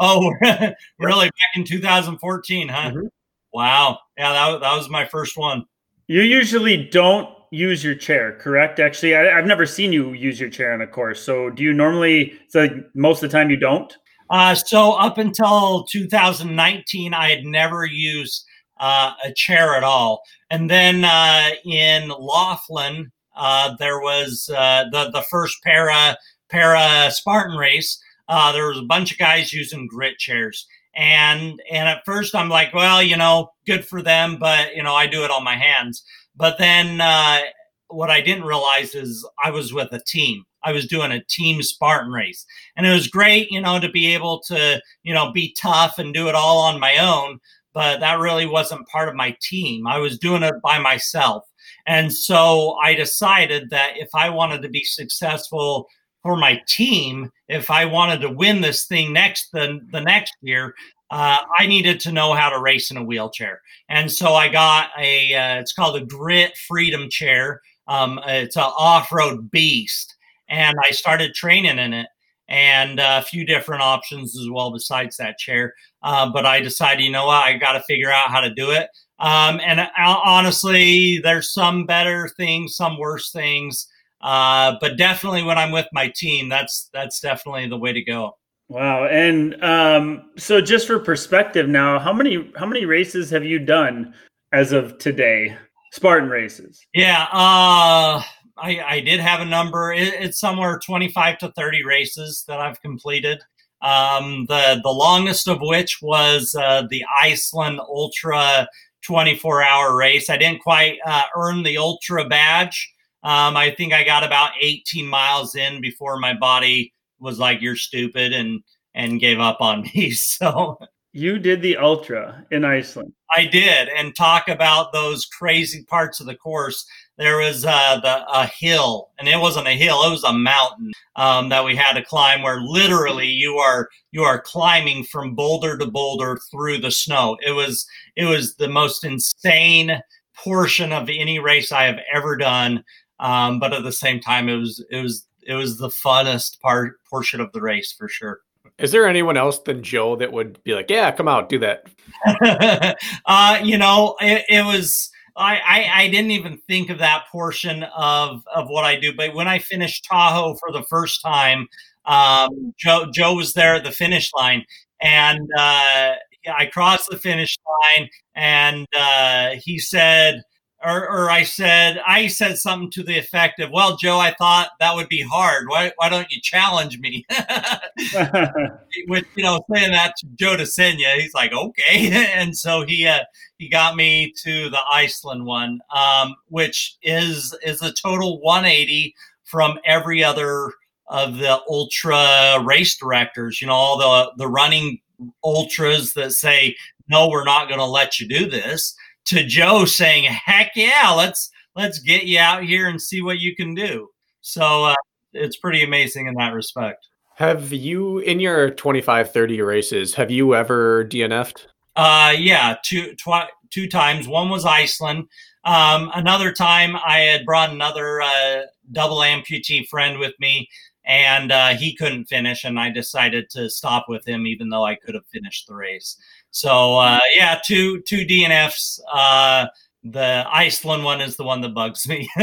Oh, 0.00 0.32
really? 0.98 1.26
Back 1.26 1.56
in 1.56 1.64
2014, 1.64 2.68
huh? 2.68 2.90
Mhm. 2.90 3.08
Wow. 3.52 3.98
Yeah, 4.16 4.32
that, 4.32 4.60
that 4.60 4.76
was 4.76 4.88
my 4.88 5.06
first 5.06 5.36
one. 5.36 5.64
You 6.06 6.22
usually 6.22 6.88
don't 6.88 7.28
use 7.50 7.82
your 7.82 7.94
chair, 7.94 8.38
correct? 8.40 8.78
Actually, 8.78 9.16
I, 9.16 9.38
I've 9.38 9.46
never 9.46 9.66
seen 9.66 9.92
you 9.92 10.12
use 10.12 10.38
your 10.38 10.50
chair 10.50 10.72
on 10.72 10.82
a 10.82 10.86
course. 10.86 11.22
So, 11.22 11.50
do 11.50 11.62
you 11.62 11.72
normally? 11.72 12.34
So, 12.48 12.68
most 12.94 13.22
of 13.22 13.30
the 13.30 13.36
time, 13.36 13.50
you 13.50 13.56
don't. 13.56 13.96
Uh, 14.30 14.54
so 14.54 14.92
up 14.92 15.18
until 15.18 15.84
2019, 15.84 17.14
I 17.14 17.30
had 17.30 17.44
never 17.44 17.84
used 17.84 18.44
uh, 18.80 19.12
a 19.24 19.32
chair 19.32 19.76
at 19.76 19.84
all. 19.84 20.22
And 20.50 20.68
then 20.68 21.04
uh, 21.04 21.50
in 21.64 22.08
Laughlin, 22.08 23.12
uh, 23.36 23.74
there 23.78 24.00
was 24.00 24.48
uh, 24.54 24.84
the 24.90 25.10
the 25.10 25.24
first 25.30 25.56
para 25.64 26.16
para 26.50 27.10
Spartan 27.10 27.56
race. 27.56 28.00
Uh, 28.28 28.52
there 28.52 28.68
was 28.68 28.78
a 28.78 28.82
bunch 28.82 29.12
of 29.12 29.18
guys 29.18 29.52
using 29.52 29.86
grit 29.86 30.18
chairs, 30.18 30.66
and 30.96 31.60
and 31.70 31.88
at 31.88 32.04
first 32.04 32.34
I'm 32.34 32.48
like, 32.48 32.72
well, 32.74 33.02
you 33.02 33.16
know, 33.16 33.50
good 33.66 33.86
for 33.86 34.02
them, 34.02 34.36
but 34.38 34.74
you 34.74 34.82
know, 34.82 34.94
I 34.94 35.06
do 35.06 35.24
it 35.24 35.30
on 35.30 35.44
my 35.44 35.56
hands. 35.56 36.04
But 36.36 36.58
then 36.58 37.00
uh, 37.00 37.40
what 37.88 38.10
I 38.10 38.20
didn't 38.20 38.44
realize 38.44 38.94
is 38.94 39.26
I 39.42 39.50
was 39.50 39.72
with 39.72 39.92
a 39.92 40.02
team. 40.06 40.44
I 40.62 40.72
was 40.72 40.86
doing 40.86 41.12
a 41.12 41.24
team 41.28 41.62
Spartan 41.62 42.10
race, 42.10 42.44
and 42.76 42.86
it 42.86 42.92
was 42.92 43.08
great, 43.08 43.50
you 43.50 43.60
know, 43.60 43.78
to 43.78 43.90
be 43.90 44.14
able 44.14 44.40
to 44.48 44.80
you 45.02 45.14
know 45.14 45.32
be 45.32 45.54
tough 45.60 45.98
and 45.98 46.14
do 46.14 46.28
it 46.28 46.34
all 46.34 46.58
on 46.58 46.80
my 46.80 46.96
own. 46.96 47.38
But 47.72 48.00
that 48.00 48.20
really 48.20 48.46
wasn't 48.46 48.88
part 48.88 49.08
of 49.08 49.16
my 49.16 49.36
team. 49.42 49.86
I 49.86 49.98
was 49.98 50.18
doing 50.18 50.44
it 50.44 50.54
by 50.62 50.78
myself. 50.78 51.44
And 51.86 52.12
so 52.12 52.76
I 52.82 52.94
decided 52.94 53.70
that 53.70 53.96
if 53.96 54.08
I 54.14 54.30
wanted 54.30 54.62
to 54.62 54.68
be 54.68 54.84
successful 54.84 55.88
for 56.24 56.36
my 56.36 56.60
team, 56.66 57.30
if 57.48 57.70
I 57.70 57.84
wanted 57.84 58.22
to 58.22 58.30
win 58.30 58.62
this 58.62 58.86
thing 58.86 59.12
next 59.12 59.52
the, 59.52 59.78
the 59.92 60.00
next 60.00 60.34
year, 60.40 60.74
uh, 61.10 61.38
I 61.58 61.66
needed 61.66 62.00
to 62.00 62.12
know 62.12 62.32
how 62.32 62.48
to 62.48 62.58
race 62.58 62.90
in 62.90 62.96
a 62.96 63.04
wheelchair. 63.04 63.60
And 63.90 64.10
so 64.10 64.34
I 64.34 64.48
got 64.48 64.88
a 64.98 65.34
uh, 65.34 65.60
it's 65.60 65.74
called 65.74 65.96
a 65.96 66.04
Grit 66.04 66.56
Freedom 66.66 67.10
Chair. 67.10 67.60
Um, 67.86 68.18
it's 68.26 68.56
an 68.56 68.62
off-road 68.62 69.50
beast, 69.50 70.16
and 70.48 70.76
I 70.82 70.92
started 70.92 71.34
training 71.34 71.78
in 71.78 71.92
it 71.92 72.08
and 72.48 72.98
a 73.00 73.22
few 73.22 73.44
different 73.44 73.82
options 73.82 74.38
as 74.38 74.48
well 74.50 74.72
besides 74.72 75.18
that 75.18 75.38
chair. 75.38 75.74
Uh, 76.02 76.30
but 76.30 76.46
I 76.46 76.60
decided, 76.60 77.04
you 77.04 77.10
know 77.10 77.26
what, 77.26 77.44
I 77.44 77.58
got 77.58 77.72
to 77.72 77.82
figure 77.82 78.10
out 78.10 78.30
how 78.30 78.40
to 78.40 78.52
do 78.52 78.70
it. 78.70 78.88
Um, 79.18 79.60
and 79.62 79.80
uh, 79.80 79.88
honestly, 79.98 81.18
there's 81.18 81.52
some 81.52 81.86
better 81.86 82.28
things, 82.36 82.76
some 82.76 82.98
worse 82.98 83.30
things. 83.30 83.86
Uh, 84.24 84.76
but 84.80 84.96
definitely 84.96 85.42
when 85.42 85.58
I'm 85.58 85.70
with 85.70 85.86
my 85.92 86.10
team, 86.16 86.48
that's 86.48 86.88
that's 86.94 87.20
definitely 87.20 87.68
the 87.68 87.76
way 87.76 87.92
to 87.92 88.02
go. 88.02 88.32
Wow. 88.68 89.04
And 89.04 89.62
um, 89.62 90.30
so, 90.38 90.62
just 90.62 90.86
for 90.86 90.98
perspective, 90.98 91.68
now, 91.68 91.98
how 91.98 92.12
many 92.12 92.50
how 92.56 92.64
many 92.64 92.86
races 92.86 93.28
have 93.30 93.44
you 93.44 93.58
done 93.58 94.14
as 94.52 94.72
of 94.72 94.98
today? 94.98 95.56
Spartan 95.92 96.30
races. 96.30 96.84
Yeah, 96.94 97.24
uh, 97.30 98.22
I, 98.56 98.82
I 98.84 99.00
did 99.00 99.20
have 99.20 99.40
a 99.40 99.44
number. 99.44 99.92
It, 99.92 100.14
it's 100.14 100.40
somewhere 100.40 100.80
25 100.84 101.38
to 101.38 101.52
30 101.52 101.84
races 101.84 102.44
that 102.48 102.60
I've 102.60 102.80
completed. 102.80 103.42
Um, 103.82 104.46
the 104.48 104.80
the 104.82 104.90
longest 104.90 105.46
of 105.48 105.58
which 105.60 105.98
was 106.00 106.56
uh, 106.58 106.84
the 106.88 107.04
Iceland 107.22 107.78
Ultra 107.80 108.66
24 109.06 109.62
hour 109.62 109.94
race. 109.94 110.30
I 110.30 110.38
didn't 110.38 110.62
quite 110.62 110.96
uh, 111.04 111.24
earn 111.36 111.62
the 111.62 111.76
Ultra 111.76 112.26
badge. 112.26 112.93
Um, 113.24 113.56
I 113.56 113.70
think 113.70 113.94
I 113.94 114.04
got 114.04 114.22
about 114.22 114.52
18 114.60 115.06
miles 115.06 115.54
in 115.54 115.80
before 115.80 116.18
my 116.20 116.34
body 116.34 116.92
was 117.18 117.38
like, 117.38 117.62
"You're 117.62 117.76
stupid," 117.76 118.32
and 118.32 118.62
and 118.94 119.20
gave 119.20 119.40
up 119.40 119.60
on 119.60 119.82
me. 119.94 120.10
So 120.12 120.78
You 121.12 121.38
did 121.38 121.62
the 121.62 121.76
ultra 121.76 122.44
in 122.50 122.64
Iceland. 122.64 123.12
I 123.30 123.46
did, 123.46 123.88
and 123.88 124.14
talk 124.14 124.48
about 124.48 124.92
those 124.92 125.26
crazy 125.26 125.84
parts 125.84 126.20
of 126.20 126.26
the 126.26 126.34
course. 126.34 126.84
There 127.16 127.38
was 127.38 127.64
uh, 127.64 128.00
the 128.02 128.26
a 128.30 128.46
hill, 128.46 129.10
and 129.18 129.28
it 129.28 129.40
wasn't 129.40 129.68
a 129.68 129.72
hill; 129.72 130.04
it 130.04 130.10
was 130.10 130.24
a 130.24 130.32
mountain 130.32 130.92
um, 131.16 131.48
that 131.48 131.64
we 131.64 131.76
had 131.76 131.94
to 131.94 132.04
climb. 132.04 132.42
Where 132.42 132.60
literally 132.60 133.28
you 133.28 133.56
are 133.56 133.88
you 134.12 134.22
are 134.22 134.40
climbing 134.40 135.04
from 135.04 135.34
boulder 135.34 135.78
to 135.78 135.86
boulder 135.86 136.38
through 136.50 136.78
the 136.78 136.90
snow. 136.90 137.38
It 137.46 137.52
was 137.52 137.86
it 138.16 138.24
was 138.24 138.56
the 138.56 138.68
most 138.68 139.04
insane 139.04 140.02
portion 140.36 140.92
of 140.92 141.08
any 141.08 141.38
race 141.38 141.72
I 141.72 141.84
have 141.84 142.00
ever 142.12 142.36
done. 142.36 142.84
Um, 143.20 143.58
but 143.60 143.72
at 143.72 143.82
the 143.82 143.92
same 143.92 144.20
time, 144.20 144.48
it 144.48 144.56
was 144.56 144.84
it 144.90 145.02
was 145.02 145.26
it 145.46 145.54
was 145.54 145.78
the 145.78 145.88
funnest 145.88 146.60
part 146.60 147.02
portion 147.04 147.40
of 147.40 147.52
the 147.52 147.60
race 147.60 147.92
for 147.92 148.08
sure. 148.08 148.40
Is 148.78 148.90
there 148.90 149.06
anyone 149.06 149.36
else 149.36 149.60
than 149.60 149.82
Joe 149.82 150.16
that 150.16 150.32
would 150.32 150.62
be 150.64 150.74
like, 150.74 150.90
"Yeah, 150.90 151.10
come 151.12 151.28
out, 151.28 151.48
do 151.48 151.58
that"? 151.60 151.86
uh, 153.26 153.58
you 153.62 153.78
know, 153.78 154.16
it, 154.20 154.44
it 154.48 154.64
was. 154.64 155.10
I, 155.36 155.56
I, 155.66 156.02
I 156.02 156.08
didn't 156.08 156.30
even 156.30 156.60
think 156.68 156.90
of 156.90 156.98
that 156.98 157.24
portion 157.30 157.82
of 157.96 158.42
of 158.52 158.68
what 158.68 158.84
I 158.84 158.96
do. 158.96 159.12
But 159.14 159.34
when 159.34 159.48
I 159.48 159.58
finished 159.58 160.04
Tahoe 160.04 160.54
for 160.54 160.72
the 160.72 160.84
first 160.84 161.22
time, 161.22 161.68
um, 162.04 162.74
Joe 162.78 163.06
Joe 163.12 163.34
was 163.34 163.52
there 163.52 163.74
at 163.74 163.84
the 163.84 163.90
finish 163.92 164.30
line, 164.36 164.64
and 165.00 165.48
uh, 165.56 166.14
I 166.52 166.66
crossed 166.72 167.10
the 167.10 167.18
finish 167.18 167.56
line, 167.96 168.08
and 168.34 168.86
uh, 168.96 169.50
he 169.62 169.78
said 169.78 170.42
or, 170.84 171.08
or 171.08 171.30
I 171.30 171.44
said 171.44 172.00
I 172.06 172.26
said 172.26 172.58
something 172.58 172.90
to 172.92 173.02
the 173.02 173.18
effect 173.18 173.60
of, 173.60 173.70
"Well, 173.70 173.96
Joe, 173.96 174.18
I 174.18 174.34
thought 174.34 174.70
that 174.80 174.94
would 174.94 175.08
be 175.08 175.22
hard. 175.22 175.68
Why 175.68 175.92
why 175.96 176.08
don't 176.08 176.30
you 176.30 176.40
challenge 176.42 176.98
me?" 176.98 177.24
With 179.08 179.24
you 179.34 179.42
know 179.42 179.64
saying 179.72 179.92
that 179.92 180.14
to 180.18 180.26
Joe 180.38 180.56
DeSena, 180.56 181.14
he's 181.14 181.34
like, 181.34 181.52
"Okay," 181.52 182.10
and 182.34 182.56
so 182.56 182.84
he 182.86 183.06
uh, 183.06 183.20
he 183.58 183.68
got 183.68 183.96
me 183.96 184.32
to 184.44 184.68
the 184.68 184.80
Iceland 184.90 185.46
one, 185.46 185.80
um, 185.94 186.34
which 186.48 186.96
is 187.02 187.56
is 187.64 187.80
a 187.82 187.92
total 187.92 188.40
180 188.40 189.14
from 189.44 189.78
every 189.84 190.22
other 190.22 190.72
of 191.08 191.38
the 191.38 191.60
ultra 191.68 192.62
race 192.62 192.96
directors. 192.96 193.60
You 193.60 193.68
know, 193.68 193.74
all 193.74 193.98
the 193.98 194.32
the 194.36 194.48
running 194.48 195.00
ultras 195.42 196.14
that 196.14 196.32
say, 196.32 196.76
"No, 197.08 197.28
we're 197.28 197.44
not 197.44 197.68
going 197.68 197.80
to 197.80 197.86
let 197.86 198.20
you 198.20 198.28
do 198.28 198.48
this." 198.48 198.94
To 199.26 199.44
Joe 199.44 199.84
saying, 199.84 200.24
"Heck 200.24 200.72
yeah, 200.74 201.12
let's 201.16 201.50
let's 201.76 201.98
get 201.98 202.24
you 202.24 202.38
out 202.38 202.64
here 202.64 202.88
and 202.88 203.00
see 203.00 203.22
what 203.22 203.38
you 203.38 203.54
can 203.54 203.74
do." 203.74 204.08
So 204.40 204.84
uh, 204.84 204.94
it's 205.32 205.56
pretty 205.56 205.82
amazing 205.82 206.26
in 206.26 206.34
that 206.34 206.52
respect. 206.52 207.08
Have 207.36 207.72
you 207.72 208.18
in 208.18 208.38
your 208.38 208.70
25 208.70 209.32
30 209.32 209.60
races, 209.62 210.14
have 210.14 210.30
you 210.30 210.54
ever 210.54 211.04
DNF'd? 211.04 211.66
Uh 211.96 212.34
yeah, 212.36 212.76
two 212.84 213.14
twi- 213.16 213.48
two 213.70 213.88
times. 213.88 214.28
One 214.28 214.48
was 214.48 214.64
Iceland. 214.64 215.28
Um, 215.64 216.10
another 216.14 216.52
time 216.52 216.96
I 216.96 217.20
had 217.20 217.46
brought 217.46 217.70
another 217.70 218.20
uh, 218.20 218.62
double 218.92 219.18
amputee 219.18 219.86
friend 219.88 220.18
with 220.18 220.34
me 220.38 220.68
and 221.06 221.52
uh, 221.52 221.68
he 221.70 221.94
couldn't 221.94 222.26
finish 222.26 222.64
and 222.64 222.78
I 222.78 222.90
decided 222.90 223.50
to 223.50 223.68
stop 223.68 224.06
with 224.08 224.26
him 224.26 224.46
even 224.46 224.68
though 224.68 224.84
I 224.84 224.94
could 224.94 225.14
have 225.14 225.26
finished 225.26 225.66
the 225.66 225.74
race. 225.74 226.16
So 226.50 226.96
uh, 226.96 227.20
yeah, 227.34 227.60
two 227.64 228.00
two 228.02 228.24
DNFs. 228.24 229.00
Uh, 229.12 229.66
the 230.04 230.44
Iceland 230.50 231.02
one 231.02 231.22
is 231.22 231.36
the 231.36 231.44
one 231.44 231.62
that 231.62 231.70
bugs 231.70 232.06
me. 232.06 232.28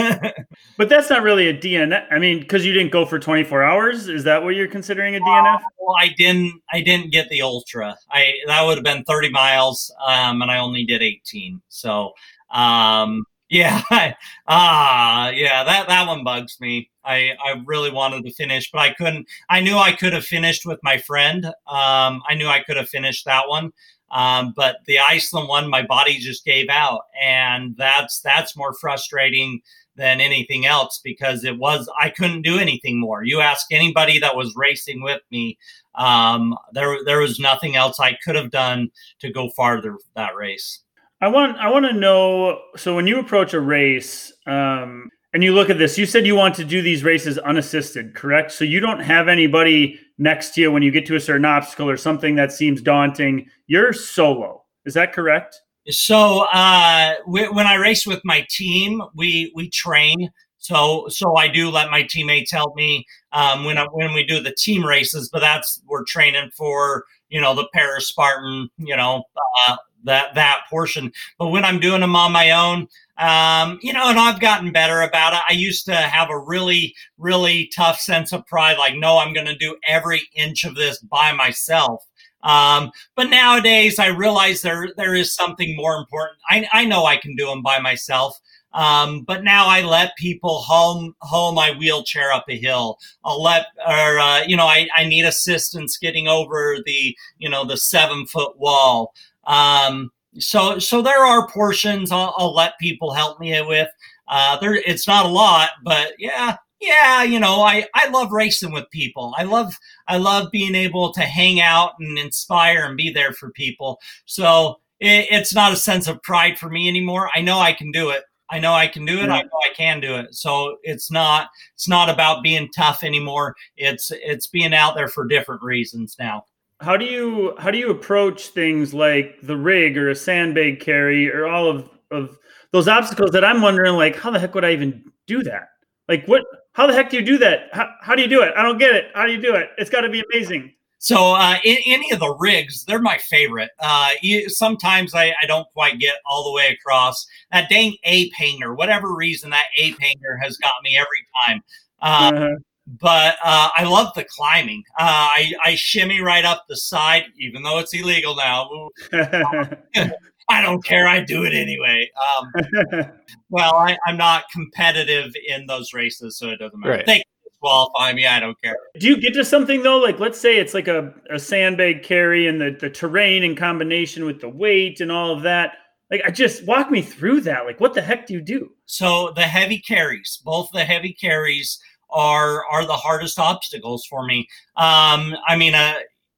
but 0.77 0.89
that's 0.89 1.11
not 1.11 1.21
really 1.21 1.47
a 1.47 1.53
DNF. 1.53 2.07
I 2.11 2.17
mean, 2.17 2.39
because 2.39 2.65
you 2.65 2.73
didn't 2.73 2.91
go 2.91 3.05
for 3.05 3.19
24 3.19 3.63
hours. 3.63 4.07
Is 4.07 4.23
that 4.23 4.43
what 4.43 4.55
you're 4.55 4.67
considering 4.67 5.15
a 5.15 5.19
DNF? 5.19 5.55
Uh, 5.55 5.59
well, 5.79 5.95
I 5.97 6.09
didn't. 6.17 6.59
I 6.73 6.81
didn't 6.81 7.11
get 7.11 7.29
the 7.29 7.43
ultra. 7.43 7.95
I 8.09 8.33
that 8.47 8.65
would 8.65 8.77
have 8.77 8.83
been 8.83 9.03
30 9.03 9.29
miles, 9.29 9.93
um, 10.05 10.41
and 10.41 10.49
I 10.49 10.57
only 10.57 10.85
did 10.85 11.03
18. 11.03 11.61
So 11.69 12.13
um, 12.49 13.25
yeah, 13.51 13.81
ah, 14.47 15.29
yeah, 15.29 15.65
that 15.65 15.87
that 15.89 16.07
one 16.07 16.23
bugs 16.23 16.57
me. 16.61 16.89
I 17.03 17.33
I 17.43 17.61
really 17.65 17.91
wanted 17.91 18.23
to 18.23 18.31
finish, 18.31 18.71
but 18.71 18.79
I 18.79 18.93
couldn't. 18.93 19.27
I 19.49 19.59
knew 19.59 19.75
I 19.77 19.91
could 19.91 20.13
have 20.13 20.23
finished 20.25 20.65
with 20.65 20.79
my 20.83 20.97
friend. 20.97 21.45
Um, 21.45 22.23
I 22.29 22.33
knew 22.35 22.47
I 22.47 22.63
could 22.63 22.77
have 22.77 22.87
finished 22.87 23.25
that 23.25 23.49
one. 23.49 23.73
Um, 24.09 24.53
but 24.55 24.77
the 24.87 24.99
Iceland 24.99 25.49
one, 25.49 25.69
my 25.69 25.81
body 25.81 26.17
just 26.17 26.45
gave 26.45 26.69
out, 26.69 27.01
and 27.21 27.75
that's 27.77 28.21
that's 28.21 28.55
more 28.55 28.73
frustrating 28.73 29.59
than 29.97 30.21
anything 30.21 30.65
else 30.65 31.01
because 31.03 31.43
it 31.43 31.57
was 31.57 31.89
I 31.99 32.09
couldn't 32.09 32.43
do 32.43 32.57
anything 32.57 33.01
more. 33.01 33.23
You 33.25 33.41
ask 33.41 33.67
anybody 33.71 34.17
that 34.19 34.37
was 34.37 34.53
racing 34.55 35.03
with 35.03 35.21
me, 35.29 35.57
um, 35.95 36.57
there 36.71 37.03
there 37.03 37.19
was 37.19 37.37
nothing 37.37 37.75
else 37.75 37.99
I 37.99 38.17
could 38.23 38.35
have 38.35 38.51
done 38.51 38.91
to 39.19 39.29
go 39.29 39.49
farther 39.49 39.97
that 40.15 40.35
race. 40.35 40.83
I 41.21 41.27
want 41.27 41.57
I 41.57 41.69
want 41.69 41.85
to 41.85 41.93
know. 41.93 42.59
So 42.75 42.95
when 42.95 43.05
you 43.05 43.19
approach 43.19 43.53
a 43.53 43.59
race, 43.59 44.33
um, 44.47 45.09
and 45.33 45.43
you 45.43 45.53
look 45.53 45.69
at 45.69 45.77
this, 45.77 45.97
you 45.97 46.05
said 46.05 46.25
you 46.25 46.35
want 46.35 46.55
to 46.55 46.65
do 46.65 46.81
these 46.81 47.03
races 47.03 47.37
unassisted, 47.37 48.15
correct? 48.15 48.51
So 48.51 48.65
you 48.65 48.79
don't 48.79 48.99
have 48.99 49.27
anybody 49.27 49.99
next 50.17 50.55
to 50.55 50.61
you 50.61 50.71
when 50.71 50.83
you 50.83 50.91
get 50.91 51.05
to 51.05 51.15
a 51.15 51.19
certain 51.19 51.45
obstacle 51.45 51.89
or 51.89 51.95
something 51.95 52.35
that 52.35 52.51
seems 52.51 52.81
daunting. 52.81 53.47
You're 53.67 53.93
solo. 53.93 54.63
Is 54.85 54.93
that 54.95 55.13
correct? 55.13 55.61
So 55.87 56.45
uh, 56.53 57.15
when 57.25 57.65
I 57.65 57.75
race 57.75 58.05
with 58.05 58.19
my 58.23 58.45
team, 58.49 59.01
we 59.15 59.51
we 59.55 59.69
train. 59.69 60.29
So 60.57 61.07
so 61.07 61.35
I 61.37 61.47
do 61.47 61.69
let 61.69 61.89
my 61.89 62.03
teammates 62.03 62.51
help 62.51 62.75
me 62.75 63.05
um, 63.31 63.63
when 63.63 63.77
I, 63.77 63.85
when 63.85 64.13
we 64.13 64.25
do 64.25 64.41
the 64.41 64.53
team 64.57 64.85
races. 64.85 65.29
But 65.31 65.39
that's 65.39 65.81
we're 65.87 66.03
training 66.03 66.51
for 66.57 67.05
you 67.29 67.39
know 67.39 67.55
the 67.55 67.67
para 67.73 68.01
Spartan, 68.01 68.69
you 68.77 68.97
know 68.97 69.23
uh, 69.67 69.77
that 70.03 70.35
that 70.35 70.63
portion. 70.69 71.11
But 71.37 71.49
when 71.49 71.65
I'm 71.65 71.79
doing 71.79 72.01
them 72.01 72.15
on 72.15 72.31
my 72.31 72.51
own, 72.51 72.87
um, 73.17 73.79
you 73.81 73.93
know, 73.93 74.09
and 74.09 74.19
I've 74.19 74.39
gotten 74.39 74.71
better 74.71 75.01
about 75.01 75.33
it. 75.33 75.41
I 75.47 75.53
used 75.53 75.85
to 75.85 75.95
have 75.95 76.29
a 76.29 76.39
really, 76.39 76.95
really 77.17 77.69
tough 77.75 77.99
sense 77.99 78.33
of 78.33 78.45
pride, 78.47 78.77
like, 78.77 78.95
no, 78.95 79.19
I'm 79.19 79.33
going 79.33 79.47
to 79.47 79.55
do 79.55 79.77
every 79.87 80.21
inch 80.35 80.63
of 80.63 80.75
this 80.75 80.99
by 80.99 81.31
myself. 81.31 82.03
Um, 82.43 82.91
but 83.15 83.29
nowadays, 83.29 83.99
I 83.99 84.07
realize 84.07 84.61
there 84.61 84.89
there 84.97 85.13
is 85.13 85.35
something 85.35 85.75
more 85.75 85.95
important. 85.97 86.39
I, 86.49 86.67
I 86.73 86.85
know 86.85 87.05
I 87.05 87.17
can 87.17 87.35
do 87.35 87.45
them 87.45 87.61
by 87.61 87.79
myself. 87.79 88.39
Um, 88.73 89.23
but 89.23 89.43
now 89.43 89.67
I 89.67 89.81
let 89.81 90.15
people 90.15 90.61
haul, 90.61 91.11
haul 91.21 91.51
my 91.51 91.71
wheelchair 91.77 92.31
up 92.31 92.45
a 92.47 92.57
hill. 92.57 92.99
I'll 93.25 93.43
let, 93.43 93.65
or, 93.85 94.17
uh, 94.17 94.43
you 94.47 94.55
know, 94.55 94.65
I, 94.65 94.87
I 94.95 95.03
need 95.03 95.25
assistance 95.25 95.97
getting 95.97 96.29
over 96.29 96.77
the, 96.85 97.15
you 97.37 97.49
know, 97.49 97.65
the 97.65 97.75
seven 97.75 98.25
foot 98.25 98.57
wall. 98.57 99.13
Um, 99.45 100.11
so 100.39 100.79
so 100.79 101.01
there 101.01 101.25
are 101.25 101.47
portions 101.49 102.11
I'll, 102.11 102.33
I'll 102.37 102.53
let 102.55 102.79
people 102.79 103.13
help 103.13 103.39
me 103.39 103.61
with. 103.61 103.89
Uh, 104.27 104.57
there, 104.59 104.75
it's 104.75 105.07
not 105.07 105.25
a 105.25 105.29
lot, 105.29 105.71
but 105.83 106.13
yeah, 106.17 106.55
yeah, 106.81 107.21
you 107.23 107.39
know, 107.39 107.61
I, 107.61 107.85
I 107.93 108.09
love 108.09 108.31
racing 108.31 108.71
with 108.71 108.89
people. 108.91 109.33
I 109.37 109.43
love 109.43 109.77
I 110.07 110.17
love 110.17 110.51
being 110.51 110.75
able 110.75 111.13
to 111.13 111.21
hang 111.21 111.61
out 111.61 111.93
and 111.99 112.17
inspire 112.17 112.85
and 112.85 112.97
be 112.97 113.11
there 113.11 113.33
for 113.33 113.51
people. 113.51 113.99
So 114.25 114.79
it, 114.99 115.27
it's 115.29 115.53
not 115.53 115.73
a 115.73 115.77
sense 115.77 116.07
of 116.07 116.21
pride 116.23 116.57
for 116.57 116.69
me 116.69 116.87
anymore. 116.87 117.29
I 117.35 117.41
know 117.41 117.59
I 117.59 117.73
can 117.73 117.91
do 117.91 118.09
it. 118.09 118.23
I 118.49 118.59
know 118.59 118.73
I 118.73 118.87
can 118.87 119.05
do 119.05 119.19
it. 119.19 119.27
Yeah. 119.27 119.35
I 119.35 119.41
know 119.43 119.59
I 119.69 119.73
can 119.75 120.01
do 120.01 120.15
it. 120.15 120.33
So 120.33 120.77
it's 120.83 121.11
not 121.11 121.49
it's 121.75 121.87
not 121.87 122.09
about 122.09 122.43
being 122.43 122.69
tough 122.75 123.03
anymore. 123.03 123.55
It's 123.77 124.11
it's 124.11 124.47
being 124.47 124.73
out 124.73 124.95
there 124.95 125.07
for 125.07 125.25
different 125.25 125.61
reasons 125.61 126.15
now 126.19 126.45
how 126.81 126.97
do 126.97 127.05
you 127.05 127.55
how 127.59 127.71
do 127.71 127.77
you 127.77 127.91
approach 127.91 128.47
things 128.47 128.93
like 128.93 129.39
the 129.43 129.55
rig 129.55 129.97
or 129.97 130.09
a 130.09 130.15
sandbag 130.15 130.79
carry 130.79 131.31
or 131.31 131.47
all 131.47 131.69
of 131.69 131.89
of 132.09 132.37
those 132.71 132.87
obstacles 132.87 133.31
that 133.31 133.45
I'm 133.45 133.61
wondering 133.61 133.93
like 133.93 134.15
how 134.15 134.31
the 134.31 134.39
heck 134.39 134.55
would 134.55 134.65
I 134.65 134.71
even 134.71 135.03
do 135.27 135.43
that? 135.43 135.69
Like 136.09 136.25
what 136.27 136.43
how 136.73 136.87
the 136.87 136.93
heck 136.93 137.09
do 137.09 137.17
you 137.17 137.25
do 137.25 137.37
that? 137.39 137.69
How, 137.73 137.89
how 138.01 138.15
do 138.15 138.21
you 138.21 138.27
do 138.27 138.41
it? 138.41 138.53
I 138.57 138.63
don't 138.63 138.77
get 138.77 138.95
it. 138.95 139.05
How 139.13 139.25
do 139.25 139.31
you 139.31 139.41
do 139.41 139.55
it? 139.55 139.69
It's 139.77 139.89
got 139.89 140.01
to 140.01 140.09
be 140.09 140.23
amazing. 140.31 140.73
So 140.99 141.33
uh, 141.33 141.55
in, 141.63 141.77
any 141.87 142.11
of 142.11 142.19
the 142.19 142.33
rigs, 142.39 142.85
they're 142.85 143.01
my 143.01 143.17
favorite. 143.17 143.71
Uh, 143.79 144.11
you, 144.21 144.49
sometimes 144.49 145.15
I, 145.15 145.33
I, 145.41 145.47
don't 145.47 145.67
quite 145.73 145.97
get 145.97 146.17
all 146.27 146.43
the 146.43 146.51
way 146.51 146.67
across 146.67 147.25
that 147.51 147.69
dang 147.69 147.97
ape 148.03 148.31
hanger. 148.35 148.75
Whatever 148.75 149.11
reason, 149.15 149.49
that 149.49 149.65
ape 149.77 149.99
hanger 149.99 150.37
has 150.43 150.57
got 150.57 150.73
me 150.83 150.97
every 150.97 151.07
time. 151.47 151.61
Uh, 152.03 152.31
uh-huh 152.35 152.55
but 152.87 153.35
uh, 153.43 153.69
I 153.75 153.83
love 153.83 154.13
the 154.15 154.25
climbing. 154.25 154.83
Uh, 154.99 155.03
I, 155.03 155.53
I 155.63 155.75
shimmy 155.75 156.21
right 156.21 156.45
up 156.45 156.65
the 156.67 156.77
side, 156.77 157.25
even 157.37 157.63
though 157.63 157.79
it's 157.79 157.93
illegal 157.93 158.35
now. 158.35 158.89
I 160.49 160.61
don't 160.61 160.83
care. 160.83 161.07
I 161.07 161.21
do 161.21 161.45
it 161.45 161.53
anyway. 161.53 162.09
Um, 162.37 163.05
well, 163.49 163.75
I, 163.75 163.97
am 164.07 164.17
not 164.17 164.45
competitive 164.51 165.33
in 165.47 165.65
those 165.65 165.93
races, 165.93 166.37
so 166.37 166.49
it 166.49 166.57
doesn't 166.57 166.79
matter. 166.79 166.95
Right. 166.95 167.05
They 167.05 167.23
disqualify 167.45 168.13
me. 168.13 168.27
I 168.27 168.39
don't 168.39 168.59
care. 168.61 168.75
Do 168.99 169.07
you 169.07 169.17
get 169.17 169.33
to 169.35 169.45
something 169.45 169.83
though? 169.83 169.99
Like, 169.99 170.19
let's 170.19 170.39
say 170.39 170.57
it's 170.57 170.73
like 170.73 170.87
a, 170.87 171.13
a 171.29 171.39
sandbag 171.39 172.03
carry 172.03 172.47
and 172.47 172.59
the, 172.59 172.75
the 172.79 172.89
terrain 172.89 173.43
in 173.43 173.55
combination 173.55 174.25
with 174.25 174.41
the 174.41 174.49
weight 174.49 174.99
and 174.99 175.11
all 175.11 175.31
of 175.31 175.43
that. 175.43 175.73
Like, 176.09 176.23
I 176.25 176.31
just 176.31 176.65
walk 176.65 176.91
me 176.91 177.01
through 177.01 177.41
that. 177.41 177.65
Like, 177.65 177.79
what 177.79 177.93
the 177.93 178.01
heck 178.01 178.27
do 178.27 178.33
you 178.33 178.41
do? 178.41 178.71
So 178.85 179.31
the 179.35 179.43
heavy 179.43 179.79
carries, 179.79 180.41
both 180.43 180.69
the 180.73 180.83
heavy 180.83 181.13
carries 181.13 181.79
are 182.11 182.65
are 182.65 182.85
the 182.85 182.93
hardest 182.93 183.39
obstacles 183.39 184.05
for 184.05 184.25
me. 184.25 184.47
Um, 184.77 185.35
I 185.47 185.55
mean, 185.57 185.75
uh, 185.75 185.95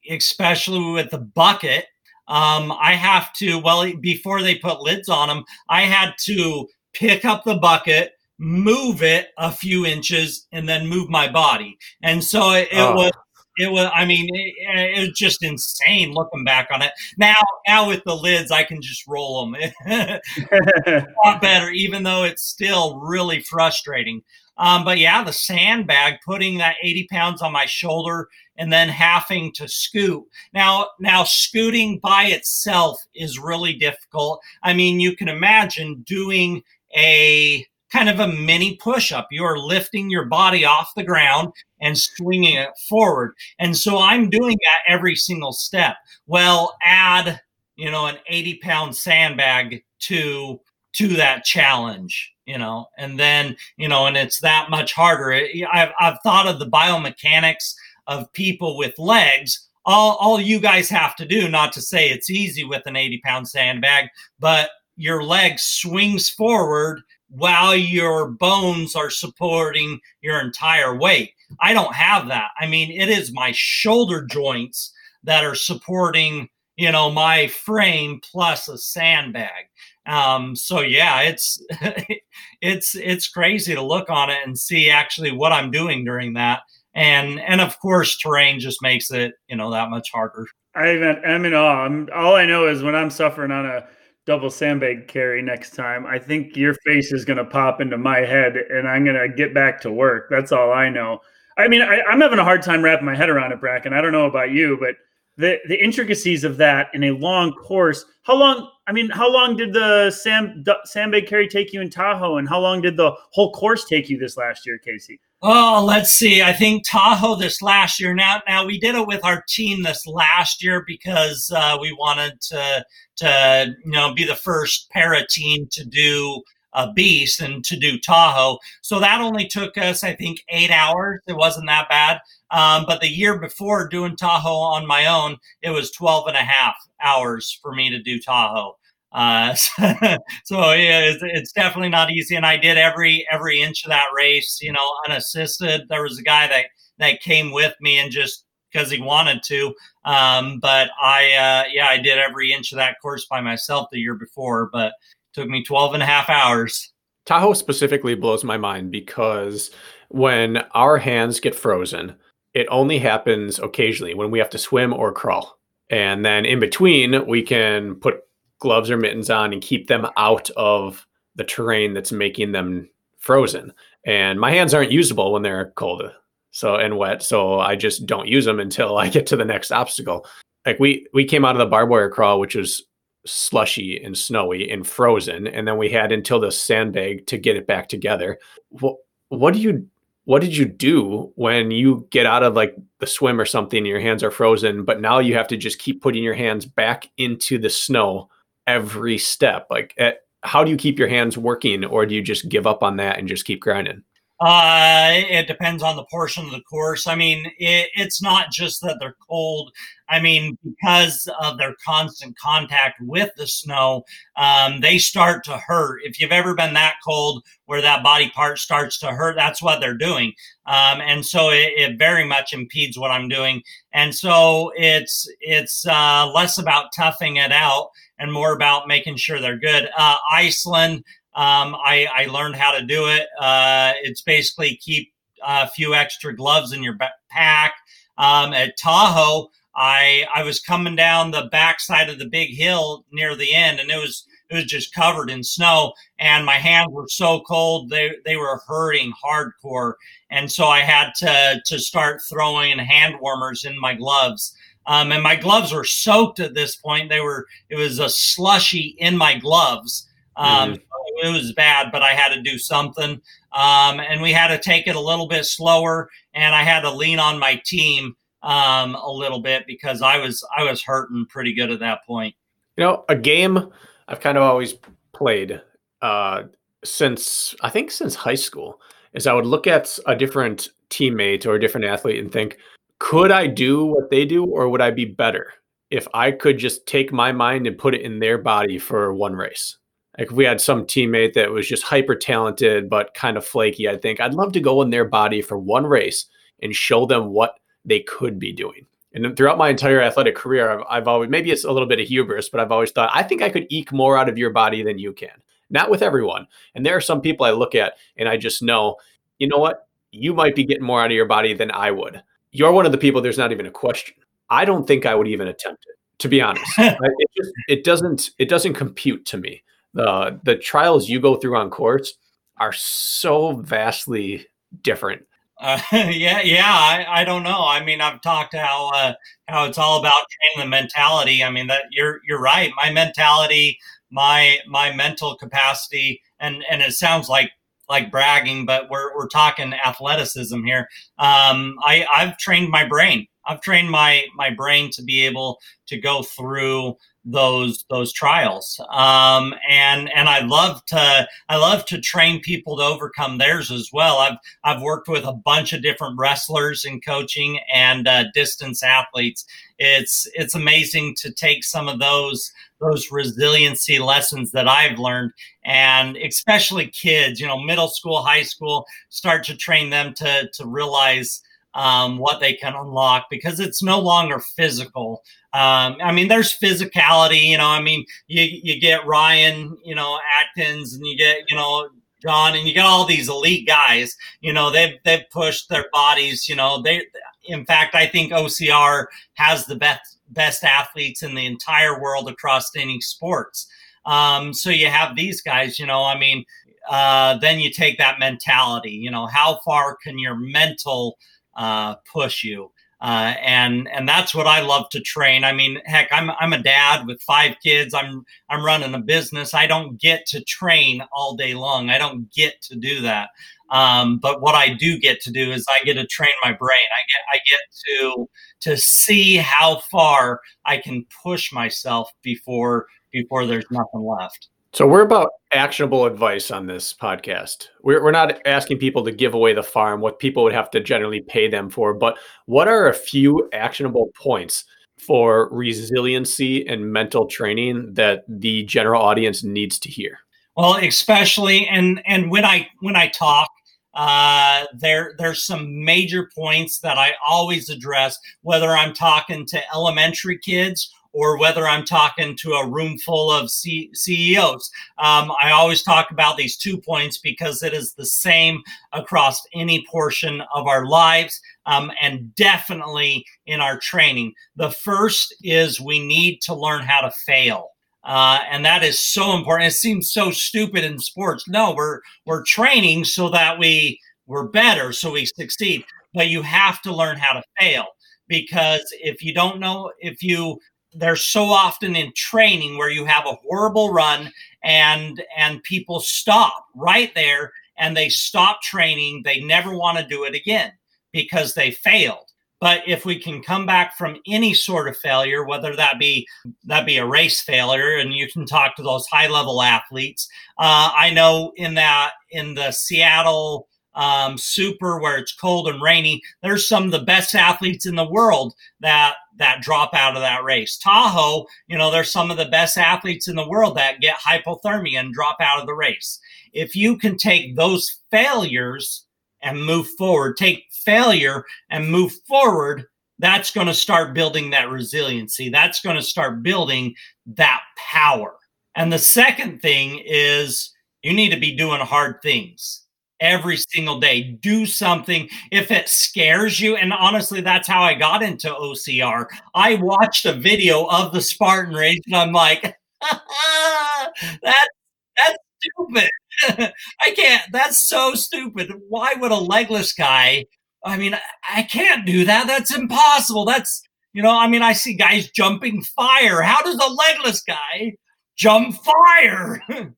especially 0.10 0.92
with 0.92 1.12
the 1.12 1.20
bucket. 1.20 1.86
um, 2.28 2.72
I 2.72 2.94
have 2.94 3.34
to, 3.34 3.58
well, 3.60 3.92
before 4.00 4.42
they 4.42 4.56
put 4.56 4.82
lids 4.82 5.10
on 5.10 5.28
them, 5.28 5.44
I 5.70 5.82
had 5.82 6.14
to 6.26 6.68
pick 6.94 7.26
up 7.26 7.44
the 7.44 7.56
bucket, 7.56 8.14
move 8.40 9.04
it 9.04 9.30
a 9.38 9.52
few 9.52 9.86
inches, 9.86 10.48
and 10.52 10.68
then 10.68 10.88
move 10.88 11.10
my 11.10 11.30
body. 11.30 11.78
And 12.02 12.24
so 12.24 12.52
it, 12.52 12.70
it 12.72 12.80
oh. 12.80 12.96
was 12.96 13.12
it 13.58 13.72
was 13.72 13.90
i 13.94 14.06
mean 14.06 14.28
it, 14.32 14.98
it, 14.98 15.00
was 15.00 15.12
just 15.12 15.44
insane 15.44 16.12
looking 16.12 16.44
back 16.44 16.70
on 16.72 16.82
it 16.82 16.92
now 17.18 17.36
now 17.68 17.88
with 17.88 18.04
the 18.04 18.16
lids 18.16 18.52
i 18.52 18.64
can 18.64 18.82
just 18.82 19.06
roll 19.08 19.46
them 19.46 19.72
a 19.88 21.06
lot 21.24 21.42
better 21.42 21.70
even 21.70 22.04
though 22.04 22.24
it's 22.24 22.44
still 22.44 23.00
really 23.00 23.42
frustrating 23.42 24.22
um, 24.58 24.84
but 24.84 24.98
yeah 24.98 25.24
the 25.24 25.34
sandbag 25.34 26.16
putting 26.26 26.58
that 26.58 26.76
80 26.84 27.08
pounds 27.12 27.42
on 27.42 27.52
my 27.52 27.66
shoulder 27.66 28.28
and 28.58 28.72
then 28.72 28.90
having 28.90 29.52
to 29.54 29.68
scoot 29.68 30.24
now 30.54 30.88
now 31.00 31.24
scooting 31.24 32.00
by 32.00 32.26
itself 32.26 33.00
is 33.16 33.40
really 33.40 33.74
difficult 33.74 34.42
i 34.64 34.74
mean 34.74 35.00
you 35.00 35.16
can 35.16 35.28
imagine 35.28 36.04
doing 36.08 36.62
a 36.96 37.66
kind 37.94 38.10
of 38.10 38.20
a 38.20 38.28
mini 38.28 38.76
push 38.78 39.12
up. 39.12 39.28
You 39.30 39.44
are 39.44 39.58
lifting 39.58 40.10
your 40.10 40.26
body 40.26 40.66
off 40.66 40.96
the 40.96 41.04
ground 41.04 41.54
and 41.80 41.96
swinging 41.96 42.56
it 42.56 42.72
forward. 42.90 43.36
And 43.60 43.78
so 43.78 44.00
I'm 44.00 44.32
doing 44.32 44.58
that 44.64 44.92
every 44.92 45.16
single 45.16 45.54
step. 45.54 45.98
Well, 46.26 46.76
add, 46.84 47.40
you 47.76 47.92
know, 47.92 48.08
an 48.08 48.18
80 48.28 48.60
pound 48.64 48.96
sandbag 48.96 49.84
to 50.00 50.60
to 50.94 51.08
that 51.10 51.44
challenge 51.44 52.33
you 52.46 52.58
know 52.58 52.88
and 52.98 53.20
then 53.20 53.56
you 53.78 53.88
know 53.88 54.06
and 54.06 54.18
it's 54.18 54.40
that 54.40 54.70
much 54.70 54.94
harder 54.94 55.32
i've, 55.72 55.92
I've 56.00 56.20
thought 56.24 56.48
of 56.48 56.60
the 56.60 56.70
biomechanics 56.70 57.74
of 58.08 58.32
people 58.34 58.78
with 58.78 58.98
legs 58.98 59.68
all, 59.86 60.16
all 60.16 60.40
you 60.40 60.60
guys 60.60 60.90
have 60.90 61.16
to 61.18 61.26
do 61.26 61.50
not 61.50 61.74
to 61.74 61.82
say 61.82 62.10
it's 62.10 62.30
easy 62.30 62.64
with 62.64 62.86
an 62.86 62.96
80 62.96 63.22
pound 63.24 63.48
sandbag 63.48 64.10
but 64.40 64.70
your 64.96 65.24
leg 65.24 65.60
swings 65.60 66.30
forward 66.30 67.02
while 67.30 67.76
your 67.76 68.28
bones 68.28 68.96
are 68.96 69.10
supporting 69.10 70.00
your 70.22 70.40
entire 70.40 70.96
weight. 70.96 71.34
I 71.60 71.74
don't 71.74 71.96
have 71.96 72.28
that. 72.28 72.50
I 72.60 72.68
mean, 72.68 72.92
it 72.92 73.10
is 73.10 73.34
my 73.34 73.52
shoulder 73.56 74.24
joints 74.24 74.94
that 75.24 75.44
are 75.44 75.56
supporting, 75.56 76.50
you 76.76 76.92
know, 76.92 77.10
my 77.10 77.48
frame 77.48 78.22
plus 78.24 78.68
a 78.68 78.78
sandbag. 78.78 79.66
Um, 80.06 80.56
so 80.56 80.82
yeah, 80.82 81.22
it's 81.22 81.64
it's 82.62 82.96
it's 82.96 83.28
crazy 83.28 83.76
to 83.76 83.82
look 83.82 84.10
on 84.10 84.30
it 84.30 84.40
and 84.46 84.58
see 84.58 84.90
actually 84.90 85.32
what 85.32 85.52
I'm 85.52 85.72
doing 85.72 86.06
during 86.06 86.34
that. 86.34 86.62
And 86.94 87.40
and 87.40 87.62
of 87.62 87.80
course, 87.80 88.18
terrain 88.18 88.60
just 88.60 88.82
makes 88.82 89.12
it 89.12 89.34
you 89.48 89.56
know 89.56 89.72
that 89.72 89.90
much 89.90 90.12
harder. 90.14 90.46
I 90.76 90.90
I'm 91.26 91.46
in 91.46 91.54
awe. 91.54 91.86
I'm, 91.86 92.10
all 92.14 92.36
I 92.36 92.46
know 92.46 92.68
is 92.68 92.84
when 92.84 92.96
I'm 92.96 93.10
suffering 93.10 93.52
on 93.52 93.66
a 93.66 93.86
double 94.26 94.50
sandbag 94.50 95.08
carry 95.08 95.42
next 95.42 95.76
time, 95.76 96.06
I 96.06 96.18
think 96.18 96.56
your 96.56 96.74
face 96.86 97.12
is 97.12 97.26
going 97.26 97.38
to 97.38 97.46
pop 97.46 97.82
into 97.82 97.98
my 97.98 98.20
head 98.20 98.56
and 98.56 98.88
I'm 98.88 99.04
going 99.04 99.18
to 99.18 99.36
get 99.36 99.54
back 99.54 99.82
to 99.82 99.92
work. 99.92 100.28
That's 100.30 100.52
all 100.52 100.72
I 100.72 100.90
know. 100.90 101.20
I 101.58 101.68
mean, 101.68 101.82
I, 101.82 102.02
am 102.12 102.22
having 102.22 102.40
a 102.40 102.44
hard 102.44 102.64
time 102.64 102.82
wrapping 102.82 103.06
my 103.06 103.16
head 103.16 103.30
around 103.30 103.52
it, 103.52 103.60
Bracken. 103.60 103.94
I 103.94 104.02
don't 104.02 104.12
know 104.12 104.26
about 104.26 104.52
you, 104.52 104.78
but 104.80 104.96
the 105.38 105.58
the 105.68 105.82
intricacies 105.84 106.44
of 106.44 106.58
that 106.58 106.88
in 106.94 107.04
a 107.04 107.12
long 107.12 107.54
course. 107.54 108.06
How 108.24 108.36
long? 108.36 108.70
I 108.88 108.92
mean, 108.92 109.10
how 109.10 109.32
long 109.32 109.56
did 109.56 109.74
the 109.74 110.12
Sam 110.12 110.64
sandbag 110.86 111.28
carry 111.28 111.48
take 111.48 111.74
you 111.74 111.82
in 111.82 111.90
Tahoe, 111.90 112.38
and 112.38 112.48
how 112.48 112.60
long 112.60 112.82
did 112.82 112.98
the 112.98 113.12
whole 113.32 113.52
course 113.52 113.86
take 113.86 114.10
you 114.10 114.18
this 114.18 114.38
last 114.38 114.66
year, 114.66 114.80
Kacey? 114.86 115.20
Oh, 115.42 115.84
let's 115.86 116.12
see. 116.12 116.42
I 116.42 116.54
think 116.54 116.84
Tahoe 116.88 117.36
this 117.36 117.62
last 117.62 118.00
year. 118.00 118.14
Now, 118.14 118.42
now 118.48 118.66
we 118.66 118.80
did 118.80 118.96
it 118.96 119.06
with 119.08 119.26
our 119.26 119.44
team 119.50 119.84
this 119.84 120.08
last 120.08 120.64
year 120.64 120.86
because 120.88 121.52
uh, 121.54 121.78
we 121.82 121.92
wanted 121.92 122.40
to 122.42 122.86
to 123.18 123.76
you 123.84 123.92
know 123.92 124.14
be 124.14 124.24
the 124.24 124.36
first 124.36 124.90
para 124.92 125.26
team 125.30 125.68
to 125.72 125.86
do 125.86 126.42
a 126.74 126.92
beast 126.92 127.42
and 127.42 127.64
to 127.66 127.78
do 127.78 128.00
Tahoe. 128.00 128.60
So 128.82 129.00
that 129.00 129.22
only 129.22 129.48
took 129.48 129.78
us, 129.78 130.04
I 130.04 130.16
think, 130.16 130.44
eight 130.50 130.72
hours. 130.72 131.22
It 131.28 131.36
wasn't 131.36 131.68
that 131.68 131.90
bad. 131.90 132.20
Um, 132.52 132.86
but 132.88 133.02
the 133.02 133.10
year 133.10 133.40
before 133.40 133.88
doing 133.88 134.16
Tahoe 134.16 134.50
on 134.50 134.88
my 134.88 135.06
own, 135.06 135.38
it 135.62 135.72
was 135.72 135.92
12 135.92 136.28
and 136.28 136.38
a 136.38 136.44
half 136.44 136.76
hours 137.02 137.58
for 137.62 137.74
me 137.74 137.90
to 137.90 138.02
do 138.02 138.20
Tahoe. 138.20 138.78
Uh, 139.12 139.54
so 140.44 140.74
yeah, 140.74 141.14
it's, 141.22 141.52
definitely 141.52 141.90
not 141.90 142.12
easy. 142.12 142.36
And 142.36 142.46
I 142.46 142.58
did 142.58 142.78
every 142.78 143.26
every 143.32 143.62
inch 143.62 143.84
of 143.84 143.90
that 143.90 144.08
race, 144.16 144.60
you 144.62 144.72
know, 144.72 144.94
unassisted. 145.08 145.84
There 145.88 146.02
was 146.02 146.18
a 146.18 146.24
guy 146.24 146.48
that 146.48 146.66
that 146.98 147.22
came 147.22 147.52
with 147.52 147.76
me 147.80 148.00
and 148.00 148.12
just 148.12 148.46
because 148.74 148.90
he 148.90 149.00
wanted 149.00 149.44
to. 149.44 149.74
Um, 150.06 150.60
but 150.60 150.90
I, 151.02 151.26
uh, 151.34 151.70
yeah, 151.72 151.88
I 151.88 151.98
did 151.98 152.18
every 152.18 152.52
inch 152.52 152.72
of 152.72 152.78
that 152.78 152.98
course 153.02 153.26
by 153.26 153.42
myself 153.42 153.88
the 153.92 154.00
year 154.00 154.16
before, 154.16 154.70
but 154.72 154.94
took 155.34 155.48
me 155.48 155.64
12 155.64 155.96
and 155.96 156.04
a 156.04 156.06
half 156.06 156.30
hours. 156.30 156.92
Tahoe 157.26 157.54
specifically 157.54 158.16
blows 158.16 158.44
my 158.44 158.58
mind 158.58 158.92
because 158.92 159.72
when 160.10 160.58
our 160.74 160.98
hands 160.98 161.40
get 161.40 161.56
frozen, 161.56 162.16
it 162.54 162.68
only 162.70 163.00
happens 163.00 163.60
occasionally 163.60 164.14
when 164.14 164.30
we 164.30 164.40
have 164.40 164.50
to 164.52 164.58
swim 164.58 164.94
or 164.94 165.12
crawl. 165.12 165.58
And 165.90 166.26
then 166.26 166.46
in 166.46 166.60
between, 166.60 167.26
we 167.26 167.42
can 167.42 167.96
put 167.96 168.22
gloves 168.60 168.92
or 168.92 168.98
mittens 168.98 169.30
on 169.30 169.54
and 169.54 169.62
keep 169.62 169.88
them 169.88 170.08
out 170.18 170.50
of 170.52 171.06
the 171.36 171.44
terrain 171.44 171.94
that's 171.94 172.12
making 172.12 172.52
them 172.52 172.90
frozen. 173.18 173.74
And 174.06 174.40
my 174.40 174.52
hands 174.52 174.74
aren't 174.74 174.92
usable 174.92 175.32
when 175.32 175.42
they're 175.42 175.72
cold 175.76 176.12
so 176.54 176.76
and 176.76 176.98
wet 176.98 177.22
so 177.22 177.60
i 177.60 177.76
just 177.76 178.06
don't 178.06 178.28
use 178.28 178.46
them 178.46 178.60
until 178.60 178.98
i 178.98 179.10
get 179.10 179.26
to 179.26 179.36
the 179.36 179.44
next 179.44 179.72
obstacle 179.72 180.26
like 180.66 180.80
we 180.80 181.06
we 181.14 181.26
came 181.26 181.44
out 181.44 181.56
of 181.56 181.60
the 181.60 181.66
barbed 181.66 181.92
wire 181.92 182.10
crawl 182.10 182.40
which 182.40 182.56
was 182.56 182.84
slushy 183.26 184.02
and 184.04 184.18
snowy 184.18 184.70
and 184.70 184.86
frozen 184.86 185.48
and 185.48 185.68
then 185.68 185.78
we 185.78 185.90
had 185.90 186.12
until 186.12 186.40
the 186.40 186.52
sandbag 186.52 187.26
to 187.28 187.38
get 187.38 187.56
it 187.56 187.68
back 187.68 187.88
together. 187.88 188.38
What 188.70 188.98
what 189.30 189.54
do 189.54 189.60
you 189.60 189.88
what 190.26 190.42
did 190.42 190.56
you 190.56 190.66
do 190.66 191.32
when 191.36 191.72
you 191.72 192.08
get 192.10 192.26
out 192.26 192.44
of 192.44 192.56
like 192.56 192.76
the 193.00 193.08
swim 193.08 193.40
or 193.40 193.46
something 193.46 193.80
and 193.80 193.88
your 193.88 194.00
hands 194.00 194.24
are 194.24 194.32
frozen 194.32 194.86
but 194.86 195.02
now 195.02 195.20
you 195.20 195.36
have 195.36 195.48
to 195.48 195.58
just 195.58 195.80
keep 195.80 196.02
putting 196.02 196.24
your 196.24 196.34
hands 196.34 196.66
back 196.66 197.10
into 197.18 197.58
the 197.58 197.70
snow 197.70 198.30
every 198.68 199.18
step? 199.18 199.68
Like 199.70 199.94
at, 199.98 200.20
how 200.42 200.64
do 200.64 200.72
you 200.72 200.78
keep 200.78 201.00
your 201.00 201.08
hands 201.08 201.38
working 201.38 201.86
or 201.86 202.06
do 202.06 202.16
you 202.16 202.22
just 202.22 202.50
give 202.50 202.68
up 202.68 202.84
on 202.84 202.98
that 202.98 203.18
and 203.18 203.28
just 203.28 203.46
keep 203.46 203.62
grinding 203.62 204.04
uh, 204.46 205.12
it 205.14 205.48
depends 205.48 205.82
on 205.82 205.96
the 205.96 206.04
portion 206.12 206.46
of 206.46 206.52
the 206.52 206.60
course. 206.64 207.08
I 207.08 207.16
mean, 207.16 207.46
it, 207.60 207.90
it's 207.96 208.22
not 208.22 208.52
just 208.52 208.82
that 208.82 208.98
they're 209.00 209.16
cold. 209.26 209.72
I 210.10 210.20
mean, 210.20 210.58
because 210.66 211.30
of 211.40 211.58
their 211.58 211.76
constant 211.86 212.38
contact 212.38 213.00
with 213.00 213.30
the 213.38 213.48
snow, 213.48 214.04
um, 214.36 214.82
they 214.82 214.98
start 214.98 215.46
to 215.46 215.58
hurt. 215.58 216.02
If 216.04 216.20
you've 216.20 216.34
ever 216.34 216.56
been 216.56 216.74
that 216.74 216.96
cold 217.06 217.46
where 217.68 217.82
that 217.82 218.04
body 218.04 218.32
part 218.32 218.60
starts 218.60 219.00
to 219.00 219.12
hurt, 219.12 219.38
that's 219.38 219.62
what 219.62 219.80
they're 219.80 219.94
doing. 219.94 220.34
Um, 220.66 221.00
and 221.00 221.26
so 221.26 221.50
it, 221.50 221.72
it, 221.78 221.98
very 221.98 222.26
much 222.26 222.52
impedes 222.52 223.00
what 223.00 223.12
I'm 223.12 223.30
doing. 223.30 223.62
And 223.94 224.14
so 224.14 224.74
it's 224.76 225.26
it's 225.40 225.88
uh, 225.88 226.30
less 226.34 226.58
about 226.58 226.92
toughing 226.94 227.38
it 227.38 227.54
out 227.54 227.92
and 228.20 228.32
more 228.32 228.54
about 228.54 228.90
making 228.90 229.16
sure 229.16 229.40
they're 229.40 229.58
good. 229.58 229.88
Uh, 229.98 230.18
Iceland. 230.34 231.06
Um, 231.36 231.76
I, 231.84 232.08
I, 232.14 232.26
learned 232.28 232.56
how 232.56 232.78
to 232.78 232.86
do 232.86 233.08
it. 233.08 233.28
Uh, 233.40 233.94
it's 234.04 234.22
basically 234.22 234.76
keep 234.76 235.12
a 235.44 235.68
few 235.68 235.96
extra 235.96 236.36
gloves 236.36 236.74
in 236.74 236.84
your 236.84 236.96
pack. 237.32 237.74
Um, 238.20 238.54
at 238.54 238.78
Tahoe, 238.78 239.50
I 239.76 240.28
I 240.34 240.44
was 240.44 240.60
coming 240.60 240.96
down 240.96 241.32
the 241.32 241.50
backside 241.52 242.10
of 242.10 242.20
the 242.20 242.30
big 242.30 242.56
hill 242.56 243.06
near 243.12 243.36
the 243.36 243.54
end, 243.54 243.80
and 243.80 243.90
it 243.90 243.98
was 243.98 244.28
it 244.50 244.56
was 244.56 244.66
just 244.66 244.94
covered 244.94 245.32
in 245.32 245.44
snow, 245.44 245.94
and 246.20 246.46
my 246.46 246.54
hands 246.54 246.90
were 246.92 247.08
so 247.08 247.42
cold 247.42 247.90
they 247.90 248.12
they 248.26 248.38
were 248.38 248.62
hurting 248.68 249.12
hardcore, 249.14 249.94
and 250.30 250.52
so 250.52 250.66
I 250.66 250.82
had 250.82 251.14
to 251.18 251.62
to 251.66 251.80
start 251.80 252.22
throwing 252.30 252.78
hand 252.78 253.16
warmers 253.20 253.66
in 253.66 253.80
my 253.80 253.96
gloves. 253.96 254.56
Um, 254.86 255.14
and 255.14 255.24
my 255.24 255.38
gloves 255.38 255.72
were 255.72 255.86
soaked 255.86 256.42
at 256.42 256.54
this 256.54 256.76
point. 256.76 257.10
They 257.10 257.22
were 257.22 257.48
it 257.70 257.76
was 257.76 258.00
a 258.00 258.10
slushy 258.10 258.96
in 259.00 259.18
my 259.18 259.38
gloves. 259.38 260.08
Um, 260.36 260.74
mm-hmm. 260.74 261.28
It 261.28 261.32
was 261.32 261.54
bad, 261.54 261.92
but 261.92 262.02
I 262.02 262.10
had 262.10 262.34
to 262.34 262.42
do 262.42 262.58
something. 262.58 263.22
Um, 263.52 264.00
and 264.00 264.22
we 264.22 264.34
had 264.34 264.48
to 264.48 264.58
take 264.58 264.88
it 264.88 264.96
a 264.96 265.00
little 265.00 265.28
bit 265.28 265.46
slower, 265.46 266.10
and 266.34 266.56
I 266.56 266.64
had 266.64 266.82
to 266.82 266.92
lean 266.92 267.20
on 267.20 267.40
my 267.40 267.62
team 267.66 268.16
um, 268.42 268.96
a 268.96 269.12
little 269.12 269.40
bit 269.40 269.66
because 269.68 270.02
I 270.02 270.18
was 270.18 270.46
I 270.58 270.64
was 270.64 270.82
hurting 270.82 271.26
pretty 271.30 271.54
good 271.54 271.72
at 271.72 271.80
that 271.80 272.06
point. 272.06 272.36
You 272.78 272.84
know, 272.84 273.06
a 273.10 273.16
game 273.16 273.72
I've 274.08 274.20
kind 274.20 274.38
of 274.38 274.44
always 274.44 274.76
played 275.14 275.62
uh, 276.02 276.44
since 276.84 277.56
I 277.62 277.70
think 277.70 277.92
since 277.92 278.16
high 278.16 278.36
school 278.36 278.80
is 279.14 279.28
I 279.28 279.34
would 279.34 279.46
look 279.46 279.68
at 279.68 279.98
a 280.08 280.16
different 280.16 280.70
teammate 280.90 281.46
or 281.46 281.56
a 281.56 281.60
different 281.60 281.86
athlete 281.86 282.20
and 282.20 282.32
think, 282.32 282.58
could 283.00 283.32
I 283.32 283.48
do 283.48 283.86
what 283.86 284.10
they 284.10 284.26
do, 284.26 284.46
or 284.46 284.70
would 284.70 284.82
I 284.82 284.92
be 284.92 285.06
better 285.06 285.54
if 285.90 286.08
I 286.14 286.32
could 286.32 286.58
just 286.58 286.88
take 286.88 287.12
my 287.14 287.32
mind 287.32 287.68
and 287.68 287.78
put 287.78 287.96
it 287.96 288.02
in 288.02 288.20
their 288.20 288.38
body 288.38 288.80
for 288.80 289.14
one 289.14 289.34
race? 289.34 289.78
Like 290.18 290.28
if 290.28 290.34
we 290.34 290.46
had 290.46 290.62
some 290.62 290.84
teammate 290.84 291.34
that 291.34 291.52
was 291.52 291.68
just 291.68 291.84
hyper 291.84 292.16
talented 292.16 292.90
but 292.90 293.14
kind 293.14 293.38
of 293.38 293.46
flaky, 293.46 293.90
I 293.90 293.98
think 293.98 294.20
I'd 294.20 294.34
love 294.34 294.54
to 294.54 294.60
go 294.60 294.82
in 294.82 294.90
their 294.90 295.06
body 295.06 295.42
for 295.42 295.58
one 295.58 295.86
race 295.86 296.26
and 296.62 296.76
show 296.76 297.06
them 297.06 297.30
what 297.30 297.60
they 297.84 298.02
could 298.02 298.40
be 298.40 298.54
doing. 298.54 298.86
And 299.14 299.36
throughout 299.38 299.58
my 299.58 299.70
entire 299.70 300.02
athletic 300.02 300.36
career, 300.36 300.70
I've, 300.72 300.86
I've 300.90 301.08
always, 301.08 301.30
maybe 301.30 301.52
it's 301.52 301.66
a 301.66 301.72
little 301.72 301.88
bit 301.88 302.00
of 302.00 302.08
hubris, 302.08 302.50
but 302.50 302.60
I've 302.60 302.72
always 302.72 302.92
thought, 302.92 303.12
I 303.14 303.24
think 303.24 303.42
I 303.42 303.50
could 303.50 303.68
eke 303.70 303.92
more 303.92 304.18
out 304.18 304.30
of 304.30 304.38
your 304.38 304.50
body 304.50 304.82
than 304.82 304.98
you 304.98 305.14
can. 305.14 305.42
Not 305.70 305.90
with 305.90 306.02
everyone. 306.02 306.48
And 306.76 306.86
there 306.86 306.96
are 306.96 307.02
some 307.02 307.22
people 307.22 307.46
I 307.46 307.52
look 307.52 307.76
at 307.76 307.94
and 308.18 308.28
I 308.28 308.38
just 308.38 308.62
know, 308.62 308.98
you 309.38 309.48
know 309.48 309.58
what? 309.58 309.88
You 310.12 310.34
might 310.34 310.56
be 310.56 310.64
getting 310.64 310.84
more 310.84 311.02
out 311.02 311.08
of 311.08 311.12
your 311.12 311.26
body 311.26 311.54
than 311.54 311.72
I 311.72 311.92
would. 311.92 312.22
You're 312.52 312.72
one 312.72 312.86
of 312.86 312.92
the 312.92 312.98
people, 312.98 313.22
there's 313.22 313.38
not 313.38 313.52
even 313.52 313.66
a 313.66 313.72
question. 313.72 314.16
I 314.50 314.66
don't 314.66 314.88
think 314.88 315.06
I 315.06 315.16
would 315.16 315.28
even 315.28 315.48
attempt 315.48 315.86
it, 315.88 315.96
to 316.20 316.28
be 316.28 316.42
honest. 316.42 316.72
it, 316.78 317.30
just, 317.36 317.52
it 317.68 317.84
doesn't, 317.84 318.32
it 318.38 318.50
doesn't 318.50 318.76
compute 318.76 319.26
to 319.26 319.38
me. 319.38 319.64
The, 319.94 320.40
the 320.44 320.56
trials 320.56 321.10
you 321.10 321.20
go 321.20 321.36
through 321.36 321.58
on 321.58 321.70
courts 321.70 322.14
are 322.60 322.74
so 322.74 323.58
vastly 323.58 324.48
different 324.82 325.26
uh, 325.60 325.80
yeah, 325.92 326.42
yeah. 326.42 326.66
I, 326.66 327.06
I 327.10 327.24
don't 327.24 327.44
know. 327.44 327.66
I 327.66 327.84
mean, 327.84 328.02
I've 328.02 328.22
talked 328.22 328.56
how 328.56 328.92
uh, 328.94 329.14
how 329.48 329.66
it's 329.66 329.78
all 329.78 330.00
about 330.00 330.26
training 330.30 330.70
the 330.70 330.76
mentality. 330.76 331.44
I 331.44 331.50
mean, 331.50 331.68
that 331.68 331.86
you're 331.92 332.20
you're 332.28 332.42
right. 332.42 332.72
My 332.76 332.92
mentality, 332.92 333.80
my 334.12 334.58
my 334.68 334.94
mental 334.94 335.36
capacity, 335.38 336.22
and 336.40 336.64
and 336.70 336.82
it 336.82 336.94
sounds 336.94 337.30
like 337.30 337.52
like 337.90 338.12
bragging, 338.12 338.66
but 338.66 338.90
we're 338.90 339.16
we're 339.16 339.30
talking 339.30 339.74
athleticism 339.74 340.64
here. 340.64 340.88
Um, 341.18 341.76
I 341.84 342.06
I've 342.14 342.38
trained 342.38 342.70
my 342.70 342.86
brain. 342.86 343.28
I've 343.46 343.62
trained 343.62 343.90
my 343.90 344.26
my 344.36 344.50
brain 344.50 344.90
to 344.94 345.04
be 345.04 345.26
able 345.26 345.60
to 345.88 345.98
go 345.98 346.24
through 346.24 346.96
those 347.26 347.86
those 347.90 348.12
trials. 348.12 348.80
Um, 348.92 349.54
and 349.70 350.12
and 350.14 350.28
I 350.28 350.40
love 350.40 350.84
to 350.88 351.28
I 351.50 351.58
love 351.58 351.86
to 351.86 352.02
train 352.02 352.42
people 352.42 352.78
to 352.78 352.84
overcome 352.84 353.38
theirs 353.38 353.72
as 353.72 353.90
well. 353.94 354.18
I've 354.18 354.38
I've 354.64 354.82
worked 354.82 355.08
with 355.08 355.24
a 355.24 355.34
bunch 355.34 355.74
of 355.74 355.82
different 355.82 356.18
wrestlers 356.18 356.86
in 356.86 357.02
coaching 357.02 357.60
and 357.74 358.08
uh, 358.08 358.26
distance 358.34 358.84
athletes. 358.84 359.46
It's 359.80 360.28
it's 360.34 360.56
amazing 360.56 361.16
to 361.20 361.32
take 361.32 361.64
some 361.64 361.88
of 361.88 362.00
those 362.00 362.52
those 362.80 363.12
resiliency 363.12 364.00
lessons 364.00 364.52
that 364.52 364.68
I've 364.68 365.00
learned 365.00 365.32
and 365.64 366.18
especially 366.18 366.88
kids 366.88 367.40
you 367.40 367.48
know 367.48 367.60
middle 367.60 367.88
school 367.88 368.22
high 368.22 368.44
school 368.44 368.86
start 369.10 369.46
to 369.46 369.56
train 369.56 369.90
them 369.90 370.14
to 370.16 370.50
to 370.54 370.68
realize 370.68 371.42
um, 371.76 372.18
what 372.18 372.40
they 372.40 372.54
can 372.54 372.74
unlock 372.76 373.28
because 373.30 373.60
it's 373.60 373.82
no 373.82 374.00
longer 374.00 374.40
physical. 374.40 375.24
Um, 375.54 375.98
I 376.04 376.12
mean, 376.12 376.28
there's 376.28 376.58
physicality, 376.58 377.44
you 377.44 377.58
know. 377.58 377.68
I 377.68 377.82
mean, 377.82 378.06
you 378.28 378.44
you 378.64 378.80
get 378.80 379.06
Ryan, 379.06 379.78
you 379.84 379.96
know, 379.96 380.20
Atkins, 380.42 380.94
and 380.94 381.06
you 381.06 381.18
get 381.18 381.50
you 381.50 381.56
know 381.56 381.90
John, 382.22 382.56
and 382.56 382.68
you 382.68 382.74
get 382.74 382.86
all 382.86 383.06
these 383.06 383.30
elite 383.30 383.68
guys. 383.68 384.16
You 384.42 384.54
know, 384.54 384.72
they've 384.72 384.98
they've 385.04 385.30
pushed 385.32 385.70
their 385.70 385.86
bodies. 385.92 386.48
You 386.48 386.56
know, 386.56 386.82
they. 386.82 387.06
In 387.46 387.66
fact, 387.66 387.94
I 387.94 388.08
think 388.08 388.32
OCR 388.32 389.08
has 389.34 389.66
the 389.66 389.76
best 389.76 390.18
best 390.30 390.64
athletes 390.64 391.22
in 391.22 391.36
the 391.36 391.46
entire 391.46 392.02
world 392.02 392.30
across 392.30 392.76
any 392.76 393.02
sports. 393.02 393.68
Um, 394.06 394.54
so 394.54 394.70
you 394.70 394.88
have 394.88 395.16
these 395.16 395.42
guys. 395.42 395.78
You 395.78 395.86
know, 395.86 396.04
I 396.04 396.18
mean, 396.18 396.46
uh, 396.90 397.38
then 397.38 397.60
you 397.60 397.70
take 397.70 397.98
that 397.98 398.20
mentality. 398.20 398.92
You 398.92 399.12
know, 399.12 399.28
how 399.28 399.60
far 399.66 399.98
can 399.98 400.18
your 400.18 400.36
mental 400.36 401.18
uh, 401.56 401.96
push 402.12 402.44
you. 402.44 402.72
Uh, 403.02 403.36
and 403.42 403.90
and 403.90 404.08
that's 404.08 404.34
what 404.34 404.48
I 404.48 404.62
love 404.62 404.88
to 404.92 405.02
train. 405.02 405.44
I 405.44 405.52
mean, 405.52 405.82
heck, 405.84 406.08
I'm 406.10 406.32
I'm 406.40 406.54
a 406.54 406.64
dad 406.64 407.06
with 407.06 407.22
five 407.22 407.58
kids. 407.62 407.94
I'm 407.94 408.24
I'm 408.50 408.64
running 408.64 408.94
a 408.94 409.00
business. 409.00 409.54
I 409.54 409.68
don't 409.68 410.00
get 410.00 410.26
to 410.28 410.42
train 410.46 411.04
all 411.12 411.36
day 411.36 411.54
long. 411.54 411.90
I 411.90 411.98
don't 411.98 412.32
get 412.32 412.62
to 412.62 412.78
do 412.78 413.02
that. 413.02 413.30
Um, 413.72 414.20
but 414.20 414.42
what 414.42 414.56
I 414.56 414.74
do 414.74 414.98
get 414.98 415.20
to 415.22 415.32
do 415.32 415.52
is 415.52 415.66
I 415.68 415.84
get 415.84 415.96
to 415.96 416.08
train 416.08 416.32
my 416.44 416.54
brain. 416.54 416.80
I 416.80 417.02
get 417.12 417.22
I 417.34 417.40
get 417.50 417.60
to 417.86 418.30
to 418.62 418.78
see 418.78 419.36
how 419.36 419.82
far 419.92 420.40
I 420.66 420.78
can 420.78 421.06
push 421.24 421.52
myself 421.52 422.10
before 422.22 422.86
before 423.12 423.46
there's 423.46 423.66
nothing 423.70 424.06
left. 424.06 424.48
So 424.74 424.88
we're 424.88 425.04
about 425.04 425.30
actionable 425.54 426.06
advice 426.06 426.50
on 426.50 426.66
this 426.66 426.96
podcast. 426.96 427.68
We're, 427.84 428.04
we're 428.04 428.10
not 428.10 428.42
asking 428.48 428.80
people 428.80 429.04
to 429.04 429.12
give 429.12 429.36
away 429.36 429.54
the 429.54 429.62
farm, 429.62 430.02
what 430.02 430.18
people 430.18 430.42
would 430.44 430.54
have 430.54 430.72
to 430.72 430.80
generally 430.80 431.22
pay 431.22 431.48
them 431.48 431.70
for, 431.70 431.94
but 431.94 432.18
what 432.48 432.68
are 432.68 432.88
a 432.88 432.94
few 432.94 433.48
actionable 433.54 434.10
points 434.16 434.66
for 434.98 435.48
resiliency 435.52 436.66
and 436.68 436.92
mental 436.92 437.28
training 437.28 437.94
that 437.94 438.24
the 438.28 438.64
general 438.64 439.00
audience 439.00 439.44
needs 439.44 439.78
to 439.78 439.92
hear? 439.92 440.18
Well, 440.58 440.78
especially 440.78 441.68
and 441.68 442.02
and 442.08 442.32
when 442.32 442.44
I 442.44 442.68
when 442.80 442.96
I 442.96 443.10
talk, 443.10 443.52
uh, 443.94 444.66
there 444.76 445.14
there's 445.20 445.44
some 445.44 445.84
major 445.86 446.32
points 446.36 446.80
that 446.80 446.98
I 446.98 447.14
always 447.28 447.70
address, 447.70 448.18
whether 448.42 448.70
I'm 448.70 448.96
talking 448.96 449.46
to 449.48 449.62
elementary 449.72 450.40
kids 450.40 450.92
or 451.14 451.38
whether 451.38 451.68
I'm 451.68 451.86
talking 451.86 452.36
to 452.38 452.54
a 452.54 452.68
room 452.68 452.98
full 452.98 453.32
of 453.32 453.50
C- 453.50 453.92
CEOs. 453.94 454.70
Um, 454.98 455.32
I 455.42 455.52
always 455.52 455.84
talk 455.84 456.12
about 456.12 456.38
these 456.38 456.58
two 456.58 456.78
points 456.78 457.18
because 457.20 457.64
it 457.64 457.74
is 457.74 457.94
the 457.94 458.06
same 458.06 458.62
across 458.92 459.42
any 459.54 459.86
portion 459.90 460.42
of 460.54 460.68
our 460.68 460.86
lives 460.86 461.40
um, 461.66 461.92
and 462.02 462.34
definitely 462.36 463.26
in 463.46 463.62
our 463.62 463.78
training. 463.78 464.34
The 464.56 464.72
first 464.72 465.34
is 465.44 465.80
we 465.80 466.06
need 466.06 466.42
to 466.42 466.56
learn 466.56 466.82
how 466.82 467.02
to 467.02 467.12
fail. 467.26 467.70
Uh, 468.04 468.40
and 468.52 468.66
that 468.66 468.84
is 468.84 469.00
so 469.00 469.34
important. 469.34 469.72
It 469.72 469.76
seems 469.76 470.12
so 470.12 470.32
stupid 470.32 470.84
in 470.84 471.00
sports. 471.00 471.48
No, 471.48 471.74
we're 471.74 472.02
we're 472.26 472.44
training 472.44 473.06
so 473.06 473.30
that 473.30 473.58
we 473.58 473.98
we're 474.28 474.48
better, 474.50 474.92
so 474.92 475.12
we 475.12 475.26
succeed. 475.26 475.86
But 476.14 476.28
you 476.28 476.42
have 476.42 476.82
to 476.82 476.94
learn 476.94 477.18
how 477.18 477.34
to 477.34 477.44
fail 477.58 477.86
because 478.28 478.84
if 478.92 479.24
you 479.24 479.34
don't 479.34 479.60
know, 479.60 479.92
if 480.00 480.22
you 480.22 480.60
there's 480.96 481.26
so 481.26 481.46
often 481.46 481.96
in 481.96 482.12
training 482.16 482.78
where 482.78 482.90
you 482.90 483.06
have 483.06 483.26
a 483.26 483.38
horrible 483.48 483.92
run 483.92 484.32
and 484.64 485.24
and 485.38 485.64
people 485.64 486.00
stop 486.00 486.66
right 486.76 487.14
there 487.16 487.52
and 487.78 487.96
they 487.98 488.10
stop 488.10 488.62
training. 488.62 489.22
They 489.24 489.42
never 489.42 489.76
want 489.76 489.98
to 489.98 490.08
do 490.08 490.24
it 490.24 490.36
again 490.36 490.72
because 491.12 491.54
they 491.54 491.72
failed. 491.72 492.30
But 492.60 492.82
if 492.88 493.06
we 493.06 493.20
can 493.20 493.44
come 493.44 493.66
back 493.66 493.98
from 493.98 494.22
any 494.26 494.54
sort 494.54 494.88
of 494.88 494.98
failure 494.98 495.44
whether 495.44 495.76
that 495.76 496.00
be 496.00 496.26
that 496.64 496.86
be 496.86 496.98
a 496.98 497.06
race 497.06 497.42
failure 497.42 497.98
and 497.98 498.14
you 498.14 498.30
can 498.32 498.46
talk 498.46 498.78
to 498.78 498.84
those 498.84 499.06
high 499.08 499.28
level 499.28 499.62
athletes 499.62 500.30
uh, 500.60 500.94
i 500.98 501.10
know 501.10 501.52
in 501.58 501.74
that 501.74 502.14
in 502.32 502.54
the 502.54 502.72
seattle 502.72 503.68
um, 503.96 504.38
super 504.38 504.98
where 504.98 505.18
it's 505.18 505.36
cold 505.36 505.68
and 505.68 505.82
rainy 505.82 506.22
there's 506.42 506.66
some 506.66 506.86
of 506.86 506.92
the 506.92 507.00
best 507.00 507.36
athletes 507.36 507.86
in 507.86 507.96
the 507.96 508.10
world 508.10 508.54
that 508.80 509.16
that 509.38 509.62
drop 509.62 509.94
out 509.94 510.16
of 510.16 510.22
that 510.22 510.44
race. 510.44 510.78
Tahoe 510.78 511.46
you 511.68 511.78
know 511.78 511.92
there's 511.92 512.12
some 512.12 512.32
of 512.32 512.38
the 512.38 512.46
best 512.46 512.78
athletes 512.78 513.28
in 513.28 513.36
the 513.36 513.48
world 513.48 513.78
that 513.78 514.02
get 514.02 514.18
hypothermia 514.18 515.00
and 515.00 515.14
drop 515.14 515.38
out 515.40 515.60
of 515.60 515.68
the 515.68 515.76
race. 515.76 516.20
If 516.54 516.76
you 516.76 516.98
can 516.98 517.18
take 517.18 517.56
those 517.56 518.00
failures 518.12 519.06
and 519.42 519.66
move 519.66 519.88
forward 519.98 520.38
take 520.38 520.66
failure 520.72 521.44
and 521.70 521.90
move 521.90 522.14
forward 522.28 522.86
that's 523.20 523.52
going 523.52 523.68
to 523.68 523.74
start 523.74 524.14
building 524.14 524.50
that 524.50 524.70
resiliency. 524.70 525.50
That's 525.50 525.80
going 525.80 525.96
to 525.96 526.02
start 526.02 526.44
building 526.44 526.96
that 527.28 527.62
power. 527.78 528.36
And 528.76 528.92
the 528.92 529.00
second 529.00 529.62
thing 529.62 530.02
is 530.06 530.72
you 531.04 531.14
need 531.14 531.30
to 531.30 531.40
be 531.40 531.56
doing 531.56 531.80
hard 531.80 532.22
things 532.22 532.83
every 533.24 533.58
single 533.58 534.00
day. 534.00 534.24
Do 534.24 534.66
something 534.66 535.30
if 535.52 535.72
it 535.72 535.90
scares 535.90 536.60
you. 536.60 536.76
And 536.76 536.94
honestly, 536.94 537.42
that's 537.42 537.68
how 537.68 537.82
I 537.82 537.96
got 537.96 538.22
into 538.22 538.50
OCR. 538.50 539.28
I 539.56 539.76
watched 539.76 540.26
a 540.26 540.34
video 540.34 540.86
of 540.86 541.14
the 541.14 541.22
Spartan 541.22 541.74
race 541.74 542.02
and 542.06 542.16
I'm 542.16 542.34
like, 542.34 542.76
that, 543.02 544.70
that's 545.18 545.38
stupid. 545.62 546.10
I 547.02 547.12
can't, 547.16 547.44
that's 547.52 547.88
so 547.88 548.14
stupid. 548.16 548.74
Why 548.90 549.14
would 549.16 549.32
a 549.32 549.36
legless 549.36 549.94
guy? 549.94 550.46
I 550.86 550.98
mean, 550.98 551.18
I 551.50 551.64
can't 551.64 552.06
do 552.06 552.26
that. 552.26 552.48
That's 552.48 552.76
impossible. 552.76 553.46
That's, 553.46 553.82
you 554.14 554.22
know, 554.22 554.32
I 554.38 554.48
mean, 554.48 554.62
I 554.62 554.74
see 554.74 554.96
guys 554.96 555.30
jumping 555.32 555.82
fire. 555.82 556.42
How 556.42 556.62
does 556.62 556.76
a 556.76 556.92
legless 556.92 557.42
guy 557.42 557.94
jump 558.36 558.76
fire? 558.76 559.62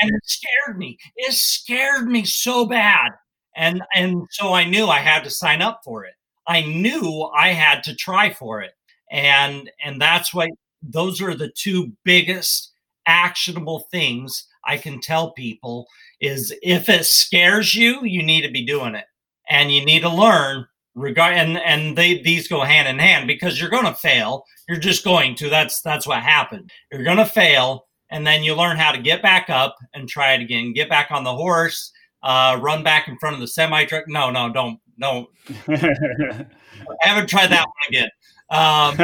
and 0.00 0.10
it 0.10 0.22
scared 0.24 0.78
me. 0.78 0.98
It 1.16 1.32
scared 1.34 2.08
me 2.08 2.24
so 2.24 2.66
bad. 2.66 3.12
And 3.56 3.82
and 3.94 4.26
so 4.30 4.52
I 4.52 4.64
knew 4.64 4.86
I 4.86 5.00
had 5.00 5.24
to 5.24 5.30
sign 5.30 5.62
up 5.62 5.80
for 5.84 6.04
it. 6.04 6.14
I 6.46 6.62
knew 6.62 7.30
I 7.36 7.48
had 7.48 7.82
to 7.84 7.94
try 7.94 8.32
for 8.32 8.60
it. 8.62 8.72
And 9.10 9.70
and 9.84 10.00
that's 10.00 10.32
why 10.32 10.48
those 10.82 11.20
are 11.20 11.34
the 11.34 11.50
two 11.50 11.92
biggest 12.04 12.72
actionable 13.06 13.80
things 13.90 14.46
I 14.64 14.76
can 14.76 15.00
tell 15.00 15.32
people 15.32 15.86
is 16.20 16.54
if 16.62 16.88
it 16.88 17.04
scares 17.06 17.74
you, 17.74 18.04
you 18.04 18.22
need 18.22 18.42
to 18.42 18.50
be 18.50 18.64
doing 18.64 18.94
it. 18.94 19.06
And 19.48 19.72
you 19.72 19.84
need 19.84 20.00
to 20.02 20.08
learn 20.08 20.66
regard 20.94 21.34
and 21.34 21.58
and 21.58 21.96
they 21.96 22.20
these 22.22 22.48
go 22.48 22.62
hand 22.62 22.88
in 22.88 22.98
hand 22.98 23.26
because 23.26 23.60
you're 23.60 23.70
going 23.70 23.84
to 23.84 23.94
fail. 23.94 24.44
You're 24.68 24.78
just 24.78 25.04
going 25.04 25.34
to. 25.36 25.50
That's 25.50 25.80
that's 25.82 26.06
what 26.06 26.22
happened. 26.22 26.70
You're 26.92 27.04
going 27.04 27.16
to 27.16 27.26
fail 27.26 27.86
and 28.10 28.26
then 28.26 28.42
you 28.42 28.54
learn 28.54 28.76
how 28.76 28.92
to 28.92 28.98
get 28.98 29.22
back 29.22 29.50
up 29.50 29.76
and 29.94 30.08
try 30.08 30.32
it 30.34 30.40
again. 30.40 30.72
Get 30.72 30.88
back 30.88 31.10
on 31.10 31.24
the 31.24 31.34
horse, 31.34 31.92
uh, 32.22 32.58
run 32.60 32.82
back 32.82 33.08
in 33.08 33.18
front 33.18 33.34
of 33.34 33.40
the 33.40 33.48
semi 33.48 33.84
truck. 33.84 34.04
No, 34.08 34.30
no, 34.30 34.52
don't, 34.52 34.78
don't. 34.98 35.28
I 35.68 36.46
haven't 37.00 37.28
tried 37.28 37.50
that 37.50 37.66
one 37.66 37.88
again. 37.88 38.08
Um, 38.50 38.96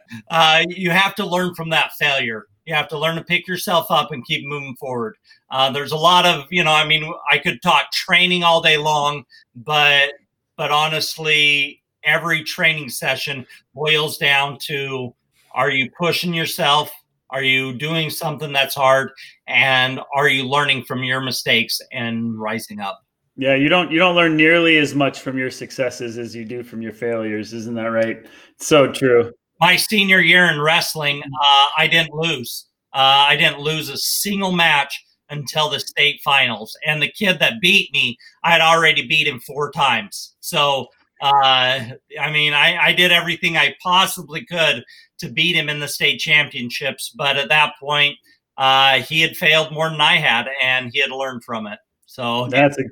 uh, 0.30 0.64
you 0.68 0.90
have 0.90 1.14
to 1.16 1.26
learn 1.26 1.54
from 1.54 1.70
that 1.70 1.92
failure. 1.98 2.46
You 2.66 2.74
have 2.74 2.88
to 2.88 2.98
learn 2.98 3.16
to 3.16 3.24
pick 3.24 3.48
yourself 3.48 3.86
up 3.90 4.12
and 4.12 4.24
keep 4.24 4.46
moving 4.46 4.76
forward. 4.76 5.16
Uh, 5.50 5.70
there's 5.70 5.92
a 5.92 5.96
lot 5.96 6.26
of, 6.26 6.44
you 6.50 6.62
know, 6.62 6.72
I 6.72 6.86
mean, 6.86 7.12
I 7.30 7.38
could 7.38 7.60
talk 7.62 7.90
training 7.90 8.44
all 8.44 8.60
day 8.60 8.76
long, 8.76 9.24
but 9.54 10.12
but 10.56 10.70
honestly, 10.70 11.82
every 12.04 12.44
training 12.44 12.88
session 12.88 13.46
boils 13.74 14.18
down 14.18 14.58
to: 14.58 15.14
Are 15.52 15.70
you 15.70 15.90
pushing 15.98 16.34
yourself? 16.34 16.92
Are 17.32 17.42
you 17.42 17.72
doing 17.72 18.10
something 18.10 18.52
that's 18.52 18.74
hard? 18.74 19.10
And 19.48 20.00
are 20.14 20.28
you 20.28 20.46
learning 20.46 20.84
from 20.84 21.02
your 21.02 21.22
mistakes 21.22 21.80
and 21.90 22.38
rising 22.38 22.78
up? 22.78 23.00
Yeah, 23.36 23.54
you 23.54 23.70
don't 23.70 23.90
you 23.90 23.98
don't 23.98 24.14
learn 24.14 24.36
nearly 24.36 24.76
as 24.76 24.94
much 24.94 25.20
from 25.20 25.38
your 25.38 25.50
successes 25.50 26.18
as 26.18 26.36
you 26.36 26.44
do 26.44 26.62
from 26.62 26.82
your 26.82 26.92
failures, 26.92 27.54
isn't 27.54 27.74
that 27.74 27.86
right? 27.86 28.26
So 28.58 28.92
true. 28.92 29.32
My 29.58 29.76
senior 29.76 30.20
year 30.20 30.52
in 30.52 30.60
wrestling, 30.60 31.22
uh, 31.24 31.66
I 31.78 31.88
didn't 31.90 32.12
lose. 32.12 32.66
Uh, 32.92 33.24
I 33.28 33.36
didn't 33.36 33.60
lose 33.60 33.88
a 33.88 33.96
single 33.96 34.52
match 34.52 35.02
until 35.30 35.70
the 35.70 35.80
state 35.80 36.20
finals, 36.22 36.76
and 36.86 37.00
the 37.00 37.10
kid 37.10 37.38
that 37.38 37.60
beat 37.62 37.90
me, 37.94 38.18
I 38.44 38.50
had 38.50 38.60
already 38.60 39.06
beat 39.06 39.26
him 39.26 39.40
four 39.40 39.70
times. 39.70 40.34
So, 40.40 40.88
uh, 41.22 41.80
I 42.20 42.30
mean, 42.30 42.52
I, 42.52 42.76
I 42.76 42.92
did 42.92 43.12
everything 43.12 43.56
I 43.56 43.74
possibly 43.82 44.44
could 44.44 44.84
to 45.20 45.30
beat 45.30 45.56
him 45.56 45.68
in 45.68 45.80
the 45.80 45.88
state 45.88 46.18
championships, 46.18 47.14
but 47.16 47.36
at 47.36 47.48
that 47.48 47.74
point, 47.80 48.16
uh, 48.58 49.00
he 49.00 49.20
had 49.22 49.36
failed 49.36 49.72
more 49.72 49.88
than 49.88 50.00
I 50.00 50.16
had, 50.16 50.48
and 50.60 50.90
he 50.92 51.00
had 51.00 51.10
learned 51.10 51.44
from 51.44 51.66
it. 51.66 51.78
So 52.06 52.48
that's 52.48 52.76
a 52.76 52.82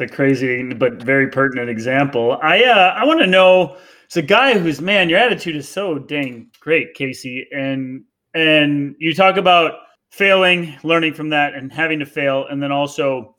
a 0.00 0.08
crazy 0.08 0.72
but 0.72 1.02
very 1.02 1.28
pertinent 1.28 1.68
example. 1.68 2.38
I 2.42 2.64
uh, 2.64 2.94
I 2.96 3.04
want 3.04 3.20
to 3.20 3.26
know. 3.26 3.76
It's 4.06 4.16
a 4.16 4.22
guy 4.22 4.58
whose 4.58 4.80
man, 4.80 5.08
your 5.08 5.20
attitude 5.20 5.54
is 5.54 5.68
so 5.68 5.98
dang 5.98 6.50
great, 6.60 6.94
Kacey, 6.96 7.44
and 7.52 8.04
and 8.34 8.96
you 8.98 9.14
talk 9.14 9.36
about 9.36 9.74
failing, 10.10 10.76
learning 10.82 11.14
from 11.14 11.28
that, 11.30 11.54
and 11.54 11.72
having 11.72 11.98
to 12.00 12.06
fail, 12.06 12.46
and 12.50 12.62
then 12.62 12.72
also 12.72 13.36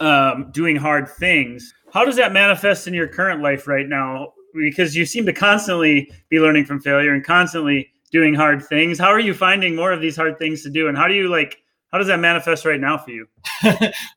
um, 0.00 0.50
doing 0.52 0.76
hard 0.76 1.08
things. 1.08 1.72
How 1.92 2.06
does 2.06 2.16
that 2.16 2.32
manifest 2.32 2.88
in 2.88 2.94
your 2.94 3.06
current 3.06 3.42
life 3.42 3.68
right 3.68 3.86
now? 3.86 4.32
Because 4.54 4.96
you 4.96 5.04
seem 5.04 5.26
to 5.26 5.32
constantly 5.32 6.10
be 6.30 6.40
learning 6.40 6.64
from 6.64 6.80
failure 6.80 7.12
and 7.12 7.24
constantly 7.24 7.90
doing 8.10 8.34
hard 8.34 8.62
things. 8.64 8.98
How 8.98 9.08
are 9.08 9.20
you 9.20 9.34
finding 9.34 9.76
more 9.76 9.92
of 9.92 10.00
these 10.00 10.16
hard 10.16 10.38
things 10.38 10.62
to 10.62 10.70
do, 10.70 10.88
and 10.88 10.96
how 10.96 11.06
do 11.06 11.14
you 11.14 11.28
like 11.28 11.61
how 11.92 11.98
does 11.98 12.06
that 12.06 12.20
manifest 12.20 12.64
right 12.64 12.80
now 12.80 12.96
for 12.96 13.10
you? 13.10 13.26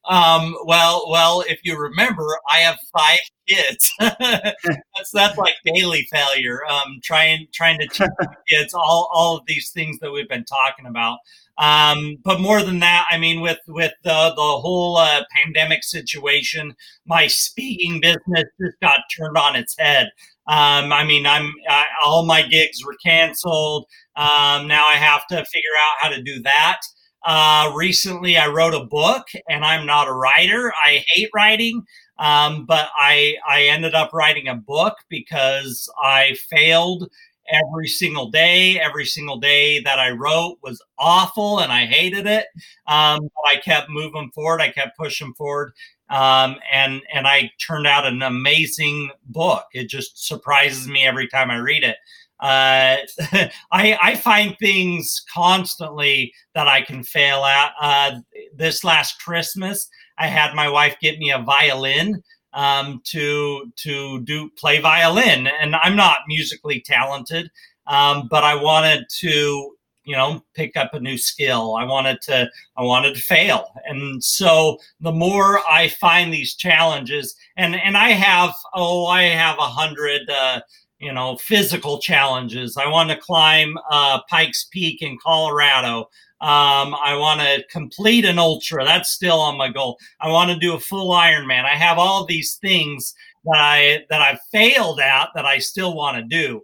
um, 0.06 0.56
well, 0.64 1.06
well, 1.10 1.44
if 1.48 1.60
you 1.64 1.78
remember, 1.78 2.26
I 2.50 2.60
have 2.60 2.78
five 2.98 3.20
kids. 3.48 3.92
that's 4.00 5.12
that's 5.14 5.38
like 5.38 5.56
daily 5.66 6.08
failure. 6.10 6.60
Um, 6.70 7.00
trying 7.04 7.48
trying 7.54 7.78
to 7.80 7.88
teach 7.88 8.08
kids 8.48 8.74
all 8.74 9.10
all 9.14 9.38
of 9.38 9.44
these 9.48 9.72
things 9.72 10.00
that 10.00 10.12
we've 10.12 10.30
been 10.30 10.46
talking 10.46 10.86
about. 10.86 11.20
Um, 11.58 12.16
but 12.24 12.40
more 12.40 12.64
than 12.64 12.80
that, 12.80 13.08
I 13.12 13.18
mean, 13.18 13.42
with 13.42 13.60
with 13.68 13.94
the 14.04 14.34
the 14.36 14.42
whole 14.42 14.96
uh, 14.96 15.24
pandemic 15.36 15.84
situation, 15.84 16.76
my 17.06 17.28
speaking 17.28 18.00
business 18.00 18.46
just 18.62 18.80
got 18.82 19.02
turned 19.18 19.38
on 19.38 19.58
its 19.58 19.76
head. 19.78 20.08
Um, 20.48 20.94
I 20.94 21.04
mean, 21.04 21.26
I'm 21.26 21.52
I, 21.68 21.86
all 22.06 22.26
my 22.26 22.42
gigs 22.42 22.86
were 22.86 22.96
canceled. 23.06 23.86
Um, 24.16 24.68
now 24.68 24.86
I 24.88 24.96
have 24.96 25.28
to 25.28 25.44
figure 25.46 25.70
out 25.78 25.96
how 26.00 26.10
to 26.10 26.22
do 26.22 26.42
that. 26.44 26.80
Uh, 27.26 27.72
recently, 27.76 28.38
I 28.38 28.48
wrote 28.48 28.76
a 28.76 28.86
book, 28.86 29.28
and 29.50 29.66
I'm 29.66 29.86
not 29.86 30.08
a 30.08 30.14
writer. 30.14 30.72
I 30.74 31.04
hate 31.10 31.30
writing, 31.34 31.84
um, 32.20 32.66
but 32.66 32.90
I 32.96 33.36
I 33.50 33.64
ended 33.64 33.96
up 33.96 34.14
writing 34.14 34.48
a 34.48 34.56
book 34.56 34.96
because 35.10 35.90
I 36.02 36.36
failed 36.50 37.10
every 37.50 37.88
single 37.88 38.30
day. 38.30 38.80
Every 38.80 39.06
single 39.06 39.40
day 39.40 39.80
that 39.82 39.98
I 40.00 40.12
wrote 40.12 40.60
was 40.62 40.80
awful, 41.00 41.60
and 41.60 41.72
I 41.72 41.86
hated 41.88 42.28
it. 42.28 42.46
Um, 42.88 43.22
but 43.22 43.52
I 43.52 43.56
kept 43.60 43.90
moving 43.90 44.30
forward. 44.36 44.62
I 44.62 44.70
kept 44.70 44.96
pushing 44.98 45.34
forward, 45.34 45.74
um, 46.12 46.58
and 46.72 47.02
and 47.12 47.26
I 47.28 47.52
turned 47.66 47.88
out 47.88 48.06
an 48.06 48.22
amazing 48.22 49.10
book. 49.26 49.66
It 49.74 49.90
just 49.90 50.28
surprises 50.28 50.88
me 50.88 51.06
every 51.06 51.28
time 51.28 51.50
I 51.50 51.58
read 51.58 51.84
it. 51.84 51.98
Uh, 52.46 52.98
I, 53.72 53.98
I 54.00 54.16
find 54.16 54.56
things 54.60 55.24
constantly 55.34 56.32
that 56.54 56.68
I 56.68 56.82
can 56.82 57.04
fail 57.04 57.44
at. 57.44 57.72
Uh, 57.82 58.20
this 58.56 58.84
last 58.84 59.20
Christmas, 59.20 59.90
I 60.20 60.28
had 60.28 60.54
my 60.54 60.70
wife 60.70 60.96
get 61.02 61.18
me 61.18 61.32
a 61.32 61.40
violin 61.40 62.22
um, 62.54 63.02
to 63.06 63.72
to 63.78 64.22
do 64.22 64.52
play 64.60 64.80
violin, 64.80 65.48
and 65.48 65.76
I'm 65.76 65.96
not 65.96 66.20
musically 66.28 66.82
talented, 66.86 67.50
um, 67.88 68.28
but 68.30 68.44
I 68.44 68.54
wanted 68.54 69.06
to 69.22 69.76
you 70.04 70.16
know 70.16 70.46
pick 70.54 70.78
up 70.78 70.94
a 70.94 71.00
new 71.00 71.18
skill. 71.18 71.76
I 71.76 71.84
wanted 71.84 72.22
to 72.28 72.48
I 72.78 72.84
wanted 72.84 73.16
to 73.16 73.22
fail, 73.22 73.66
and 73.86 74.24
so 74.24 74.78
the 75.00 75.12
more 75.12 75.62
I 75.68 75.88
find 75.88 76.32
these 76.32 76.54
challenges, 76.54 77.36
and 77.58 77.76
and 77.76 77.98
I 77.98 78.10
have 78.10 78.54
oh 78.76 79.08
I 79.08 79.24
have 79.24 79.58
a 79.58 79.62
hundred. 79.64 80.30
Uh, 80.30 80.62
you 81.00 81.14
know, 81.14 81.38
physical 81.38 82.00
challenges. 82.00 82.78
I 82.78 82.88
want 82.88 83.10
to 83.10 83.18
climb 83.18 83.78
uh, 83.92 84.22
Pikes 84.30 84.68
Peak 84.72 85.02
in 85.02 85.18
Colorado. 85.22 86.10
Um, 86.42 86.96
I 86.96 87.16
want 87.18 87.42
to 87.42 87.64
complete 87.70 88.26
an 88.26 88.40
ultra. 88.40 88.86
That's 88.86 89.10
still 89.10 89.40
on 89.40 89.58
my 89.58 89.70
goal. 89.70 89.98
I 90.22 90.30
want 90.30 90.52
to 90.52 90.60
do 90.60 90.74
a 90.74 90.80
full 90.80 91.12
Ironman. 91.12 91.66
I 91.66 91.76
have 91.76 91.98
all 91.98 92.26
these 92.26 92.56
things 92.56 93.14
that 93.46 93.60
I 93.60 94.06
that 94.10 94.22
I've 94.22 94.40
failed 94.52 95.00
at 95.00 95.30
that 95.36 95.46
I 95.46 95.60
still 95.60 95.96
want 95.96 96.18
to 96.18 96.24
do. 96.24 96.62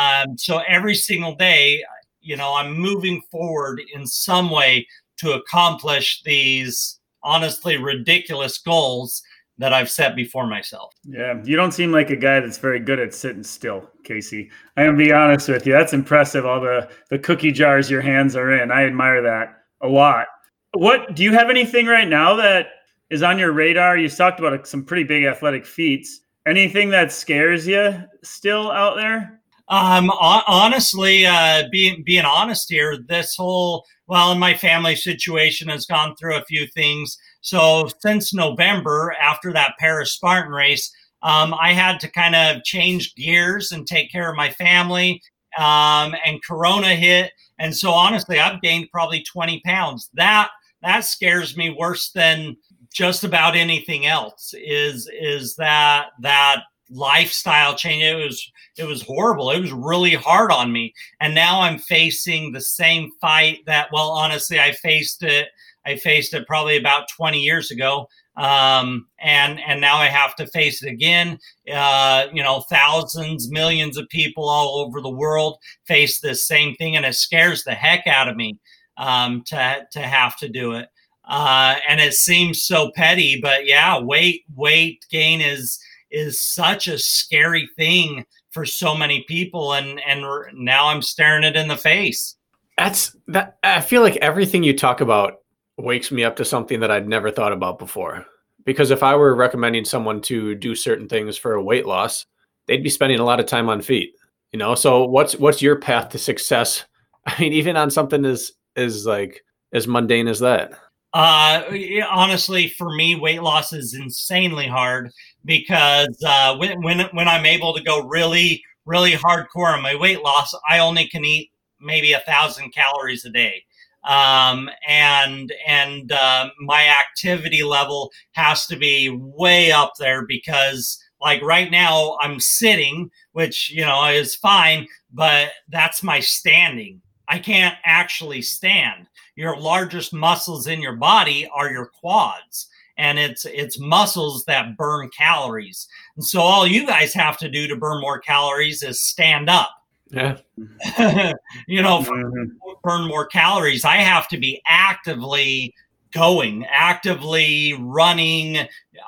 Um, 0.00 0.36
so 0.36 0.60
every 0.66 0.94
single 0.94 1.34
day, 1.34 1.82
you 2.20 2.36
know, 2.36 2.54
I'm 2.54 2.78
moving 2.78 3.22
forward 3.30 3.80
in 3.94 4.06
some 4.06 4.50
way 4.50 4.86
to 5.18 5.32
accomplish 5.32 6.22
these 6.24 6.98
honestly 7.22 7.76
ridiculous 7.76 8.58
goals 8.58 9.22
that 9.58 9.72
I've 9.72 9.90
set 9.90 10.16
before 10.16 10.46
myself. 10.46 10.92
Yeah, 11.04 11.40
you 11.44 11.56
don't 11.56 11.72
seem 11.72 11.92
like 11.92 12.10
a 12.10 12.16
guy 12.16 12.40
that's 12.40 12.58
very 12.58 12.80
good 12.80 12.98
at 12.98 13.14
sitting 13.14 13.44
still, 13.44 13.88
Kacey. 14.02 14.50
I'm 14.76 14.86
gonna 14.86 14.98
be 14.98 15.12
honest 15.12 15.48
with 15.48 15.66
you. 15.66 15.72
That's 15.72 15.92
impressive. 15.92 16.44
All 16.44 16.60
the 16.60 16.88
the 17.10 17.18
cookie 17.18 17.52
jars 17.52 17.90
your 17.90 18.00
hands 18.00 18.36
are 18.36 18.52
in. 18.52 18.70
I 18.70 18.84
admire 18.84 19.22
that 19.22 19.54
a 19.80 19.88
lot. 19.88 20.26
What 20.72 21.14
do 21.14 21.22
you 21.22 21.32
have 21.32 21.50
anything 21.50 21.86
right 21.86 22.08
now 22.08 22.34
that 22.34 22.66
is 23.10 23.22
on 23.22 23.38
your 23.38 23.52
radar? 23.52 23.96
You 23.96 24.08
talked 24.08 24.40
about 24.40 24.66
some 24.66 24.84
pretty 24.84 25.04
big 25.04 25.24
athletic 25.24 25.64
feats. 25.64 26.20
Anything 26.46 26.90
that 26.90 27.12
scares 27.12 27.66
you 27.66 27.94
still 28.22 28.70
out 28.70 28.96
there? 28.96 29.40
Um, 29.68 30.10
honestly, 30.10 31.24
uh, 31.24 31.64
being 31.70 32.02
being 32.04 32.24
honest 32.24 32.70
here, 32.70 32.98
this 32.98 33.36
whole 33.36 33.86
well, 34.06 34.32
in 34.32 34.38
my 34.38 34.54
family 34.54 34.96
situation 34.96 35.68
has 35.68 35.86
gone 35.86 36.14
through 36.16 36.36
a 36.36 36.44
few 36.44 36.66
things. 36.66 37.16
So 37.44 37.90
since 38.00 38.32
November, 38.32 39.14
after 39.22 39.52
that 39.52 39.74
Paris 39.78 40.14
Spartan 40.14 40.50
race, 40.50 40.90
um, 41.22 41.54
I 41.60 41.74
had 41.74 42.00
to 42.00 42.10
kind 42.10 42.34
of 42.34 42.64
change 42.64 43.14
gears 43.16 43.70
and 43.70 43.86
take 43.86 44.10
care 44.10 44.30
of 44.30 44.36
my 44.36 44.50
family. 44.50 45.22
Um, 45.58 46.14
and 46.24 46.42
Corona 46.42 46.94
hit, 46.96 47.32
and 47.60 47.76
so 47.76 47.92
honestly, 47.92 48.40
I've 48.40 48.62
gained 48.62 48.88
probably 48.90 49.22
20 49.22 49.60
pounds. 49.60 50.10
That 50.14 50.48
that 50.82 51.04
scares 51.04 51.56
me 51.56 51.70
worse 51.70 52.10
than 52.10 52.56
just 52.92 53.24
about 53.24 53.54
anything 53.54 54.06
else. 54.06 54.54
Is 54.54 55.08
is 55.12 55.54
that 55.56 56.08
that 56.22 56.62
lifestyle 56.90 57.76
change? 57.76 58.02
It 58.02 58.16
was 58.16 58.50
it 58.78 58.84
was 58.84 59.02
horrible. 59.02 59.50
It 59.50 59.60
was 59.60 59.70
really 59.70 60.14
hard 60.14 60.50
on 60.50 60.72
me, 60.72 60.92
and 61.20 61.34
now 61.34 61.60
I'm 61.60 61.78
facing 61.78 62.50
the 62.50 62.60
same 62.60 63.12
fight 63.20 63.60
that. 63.66 63.90
Well, 63.92 64.10
honestly, 64.10 64.58
I 64.58 64.72
faced 64.72 65.22
it 65.22 65.48
I 65.86 65.96
faced 65.96 66.34
it 66.34 66.46
probably 66.46 66.76
about 66.76 67.08
20 67.16 67.40
years 67.40 67.70
ago. 67.70 68.08
Um, 68.36 69.06
and 69.20 69.60
and 69.60 69.80
now 69.80 69.96
I 69.96 70.06
have 70.06 70.34
to 70.36 70.46
face 70.48 70.82
it 70.82 70.90
again. 70.90 71.38
Uh, 71.72 72.26
you 72.32 72.42
know, 72.42 72.64
thousands, 72.68 73.50
millions 73.50 73.96
of 73.96 74.08
people 74.08 74.48
all 74.48 74.78
over 74.78 75.00
the 75.00 75.10
world 75.10 75.58
face 75.86 76.20
this 76.20 76.44
same 76.44 76.74
thing, 76.74 76.96
and 76.96 77.06
it 77.06 77.14
scares 77.14 77.62
the 77.62 77.74
heck 77.74 78.06
out 78.06 78.28
of 78.28 78.36
me 78.36 78.58
um, 78.96 79.42
to 79.46 79.86
to 79.92 80.00
have 80.00 80.36
to 80.38 80.48
do 80.48 80.72
it. 80.72 80.88
Uh, 81.26 81.76
and 81.88 82.00
it 82.00 82.14
seems 82.14 82.62
so 82.62 82.90
petty, 82.94 83.40
but 83.40 83.66
yeah, 83.66 83.98
weight 84.00 84.42
weight 84.56 85.06
gain 85.10 85.40
is 85.40 85.78
is 86.10 86.40
such 86.40 86.88
a 86.88 86.98
scary 86.98 87.68
thing 87.76 88.24
for 88.50 88.64
so 88.64 88.96
many 88.96 89.24
people, 89.28 89.74
and 89.74 90.00
and 90.06 90.24
now 90.54 90.88
I'm 90.88 91.02
staring 91.02 91.44
it 91.44 91.56
in 91.56 91.68
the 91.68 91.76
face. 91.76 92.36
That's 92.76 93.16
that. 93.28 93.58
I 93.62 93.80
feel 93.80 94.02
like 94.02 94.16
everything 94.16 94.64
you 94.64 94.76
talk 94.76 95.00
about 95.00 95.43
wakes 95.78 96.10
me 96.10 96.24
up 96.24 96.36
to 96.36 96.44
something 96.44 96.80
that 96.80 96.90
I'd 96.90 97.08
never 97.08 97.30
thought 97.30 97.52
about 97.52 97.78
before. 97.78 98.26
Because 98.64 98.90
if 98.90 99.02
I 99.02 99.14
were 99.16 99.34
recommending 99.34 99.84
someone 99.84 100.20
to 100.22 100.54
do 100.54 100.74
certain 100.74 101.08
things 101.08 101.36
for 101.36 101.54
a 101.54 101.62
weight 101.62 101.86
loss, 101.86 102.24
they'd 102.66 102.82
be 102.82 102.90
spending 102.90 103.18
a 103.18 103.24
lot 103.24 103.40
of 103.40 103.46
time 103.46 103.68
on 103.68 103.82
feet. 103.82 104.14
You 104.52 104.58
know, 104.58 104.74
so 104.74 105.04
what's 105.04 105.36
what's 105.36 105.60
your 105.60 105.76
path 105.76 106.10
to 106.10 106.18
success? 106.18 106.84
I 107.26 107.40
mean, 107.40 107.52
even 107.52 107.76
on 107.76 107.90
something 107.90 108.24
as 108.24 108.52
as 108.76 109.04
like 109.06 109.42
as 109.72 109.86
mundane 109.86 110.28
as 110.28 110.40
that. 110.40 110.72
Uh, 111.12 111.62
honestly, 112.10 112.68
for 112.68 112.92
me, 112.94 113.14
weight 113.14 113.42
loss 113.42 113.72
is 113.72 113.94
insanely 113.94 114.66
hard 114.66 115.10
because 115.44 116.16
uh, 116.26 116.56
when 116.56 116.82
when 116.82 117.00
when 117.12 117.28
I'm 117.28 117.46
able 117.46 117.74
to 117.74 117.82
go 117.82 118.02
really 118.02 118.62
really 118.86 119.12
hardcore 119.12 119.74
on 119.74 119.82
my 119.82 119.94
weight 119.94 120.22
loss, 120.22 120.54
I 120.68 120.78
only 120.78 121.08
can 121.08 121.24
eat 121.24 121.50
maybe 121.80 122.12
a 122.12 122.20
thousand 122.20 122.72
calories 122.72 123.24
a 123.24 123.30
day. 123.30 123.64
Um, 124.04 124.68
and 124.86 125.52
and 125.66 126.12
uh, 126.12 126.50
my 126.60 126.86
activity 126.86 127.62
level 127.62 128.12
has 128.32 128.66
to 128.66 128.76
be 128.76 129.10
way 129.10 129.72
up 129.72 129.92
there 129.98 130.26
because 130.26 130.98
like 131.20 131.40
right 131.42 131.70
now 131.70 132.16
I'm 132.20 132.38
sitting, 132.40 133.10
which 133.32 133.70
you 133.70 133.82
know 133.82 134.04
is 134.06 134.34
fine, 134.34 134.86
but 135.12 135.50
that's 135.68 136.02
my 136.02 136.20
standing. 136.20 137.00
I 137.28 137.38
can't 137.38 137.76
actually 137.84 138.42
stand. 138.42 139.06
Your 139.36 139.58
largest 139.58 140.12
muscles 140.12 140.66
in 140.66 140.82
your 140.82 140.96
body 140.96 141.48
are 141.54 141.70
your 141.70 141.86
quads 141.86 142.68
and 142.96 143.18
it's 143.18 143.44
it's 143.46 143.78
muscles 143.78 144.44
that 144.44 144.76
burn 144.76 145.08
calories. 145.16 145.88
And 146.16 146.24
so 146.24 146.40
all 146.40 146.66
you 146.66 146.86
guys 146.86 147.12
have 147.14 147.38
to 147.38 147.48
do 147.48 147.66
to 147.68 147.76
burn 147.76 148.00
more 148.00 148.18
calories 148.18 148.82
is 148.82 149.00
stand 149.00 149.50
up. 149.50 149.70
Yeah. 150.10 150.36
you 151.66 151.82
know, 151.82 152.00
mm-hmm. 152.00 152.44
burn 152.82 153.06
more 153.06 153.26
calories, 153.26 153.84
I 153.84 153.96
have 153.96 154.28
to 154.28 154.38
be 154.38 154.60
actively 154.66 155.74
going, 156.12 156.64
actively 156.66 157.74
running 157.80 158.58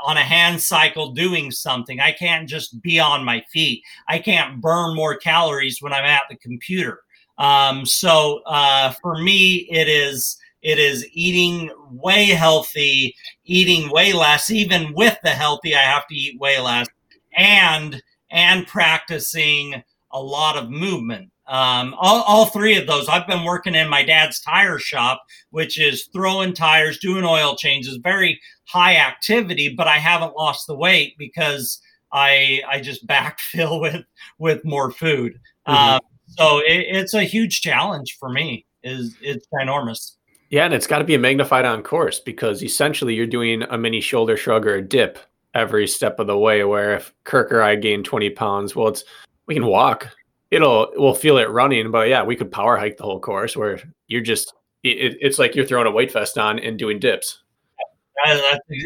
on 0.05 0.17
a 0.17 0.23
hand 0.23 0.61
cycle, 0.61 1.13
doing 1.13 1.51
something. 1.51 2.01
I 2.01 2.13
can't 2.13 2.49
just 2.49 2.83
be 2.83 2.99
on 2.99 3.25
my 3.25 3.45
feet. 3.53 3.83
I 4.09 4.19
can't 4.19 4.61
burn 4.61 4.97
more 4.97 5.17
calories 5.17 5.81
when 5.81 5.93
I'm 5.93 6.05
at 6.05 6.25
the 6.29 6.37
computer. 6.37 7.03
Um, 7.39 7.87
so 7.87 8.41
uh, 8.47 8.91
for 9.01 9.19
me, 9.23 9.69
it 9.71 9.89
is 9.89 10.39
it 10.63 10.81
is 10.81 11.07
eating 11.13 11.71
way 11.93 12.25
healthy, 12.25 13.15
eating 13.45 13.89
way 13.91 14.13
less. 14.13 14.51
Even 14.51 14.93
with 14.95 15.17
the 15.23 15.31
healthy, 15.31 15.77
I 15.77 15.83
have 15.83 16.09
to 16.09 16.15
eat 16.15 16.41
way 16.41 16.59
less, 16.59 16.89
and 17.37 18.03
and 18.31 18.67
practicing 18.67 19.83
a 20.17 20.23
lot 20.23 20.57
of 20.57 20.71
movement. 20.71 21.31
Um, 21.47 21.95
all, 21.99 22.23
all 22.23 22.47
three 22.47 22.77
of 22.77 22.87
those. 22.87 23.09
I've 23.09 23.27
been 23.27 23.45
working 23.45 23.75
in 23.75 23.89
my 23.89 24.03
dad's 24.03 24.41
tire 24.41 24.79
shop, 24.79 25.23
which 25.51 25.79
is 25.79 26.09
throwing 26.13 26.55
tires, 26.55 26.99
doing 26.99 27.25
oil 27.25 27.55
changes, 27.55 27.99
very 28.03 28.41
high 28.65 28.97
activity, 28.97 29.69
but 29.69 29.87
I 29.87 29.99
haven't 29.99 30.35
lost 30.35 30.67
the 30.67 30.75
weight 30.75 31.15
because 31.19 31.81
I 32.13 32.63
I 32.69 32.81
just 32.81 33.07
backfill 33.15 33.81
with 33.81 34.05
with 34.39 34.65
more 34.65 34.91
food. 34.91 35.35
Mm-hmm. 35.69 35.75
Uh, 35.75 36.01
so 36.27 36.59
it, 36.59 36.87
it's 36.89 37.15
a 37.15 37.23
huge 37.23 37.61
challenge 37.61 38.17
for 38.19 38.31
me. 38.31 38.67
Is 38.83 39.15
it's 39.21 39.47
ginormous. 39.53 40.13
Yeah, 40.49 40.65
and 40.65 40.75
it's 40.75 40.87
got 40.87 40.99
to 40.99 41.05
be 41.05 41.15
a 41.15 41.19
magnified 41.19 41.65
on 41.65 41.83
course 41.83 42.21
because 42.21 42.63
essentially 42.63 43.15
you're 43.15 43.27
doing 43.27 43.63
a 43.65 43.77
mini 43.77 44.01
shoulder 44.01 44.37
shrug 44.37 44.67
or 44.67 44.77
a 44.77 44.83
dip 44.83 45.19
every 45.55 45.89
step 45.89 46.19
of 46.21 46.29
the 46.29 46.39
way. 46.39 46.65
Where 46.65 46.95
if 46.95 47.13
Kirk 47.25 47.53
or 47.53 47.63
I 47.63 47.75
gain 47.75 48.03
20 48.03 48.31
pounds, 48.31 48.75
well, 48.75 48.89
it's 48.89 49.05
we 49.47 49.55
can 49.55 49.67
walk. 49.67 50.09
It'll 50.51 50.89
we'll 50.95 51.15
feel 51.15 51.39
it 51.39 51.51
running, 51.51 51.91
but 51.91 52.09
yeah, 52.09 52.23
we 52.23 52.37
could 52.37 52.53
power 52.53 52.77
hike 52.77 52.97
the 52.97 53.05
whole 53.05 53.21
course 53.21 53.57
where 53.57 53.81
you're 54.07 54.21
just 54.21 54.55
it, 54.85 55.17
it's 55.21 55.39
like 55.39 55.55
you're 55.55 55.67
throwing 55.67 55.87
a 55.87 55.91
weight 55.91 56.13
vest 56.13 56.39
on 56.39 56.59
and 56.59 56.79
doing 56.79 56.99
dips. 56.99 57.43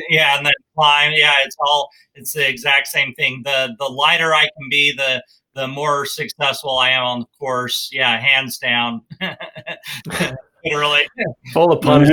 yeah, 0.08 0.36
and 0.36 0.46
then 0.46 0.52
climb. 0.74 1.12
Yeah, 1.14 1.34
it's 1.44 1.56
all 1.60 1.90
it's 2.14 2.32
the 2.32 2.48
exact 2.48 2.88
same 2.88 3.14
thing. 3.14 3.42
The 3.44 3.74
the 3.78 3.86
lighter 3.86 4.34
I 4.34 4.42
can 4.42 4.68
be, 4.70 4.92
the 4.96 5.22
the 5.54 5.68
more 5.68 6.06
successful 6.06 6.78
I 6.78 6.90
am 6.90 7.04
on 7.04 7.20
the 7.20 7.26
course. 7.38 7.90
Yeah, 7.92 8.18
hands 8.18 8.58
down. 8.58 9.02
literally. 10.64 11.00
Full 11.52 11.72
of 11.72 11.80
puns 11.82 12.08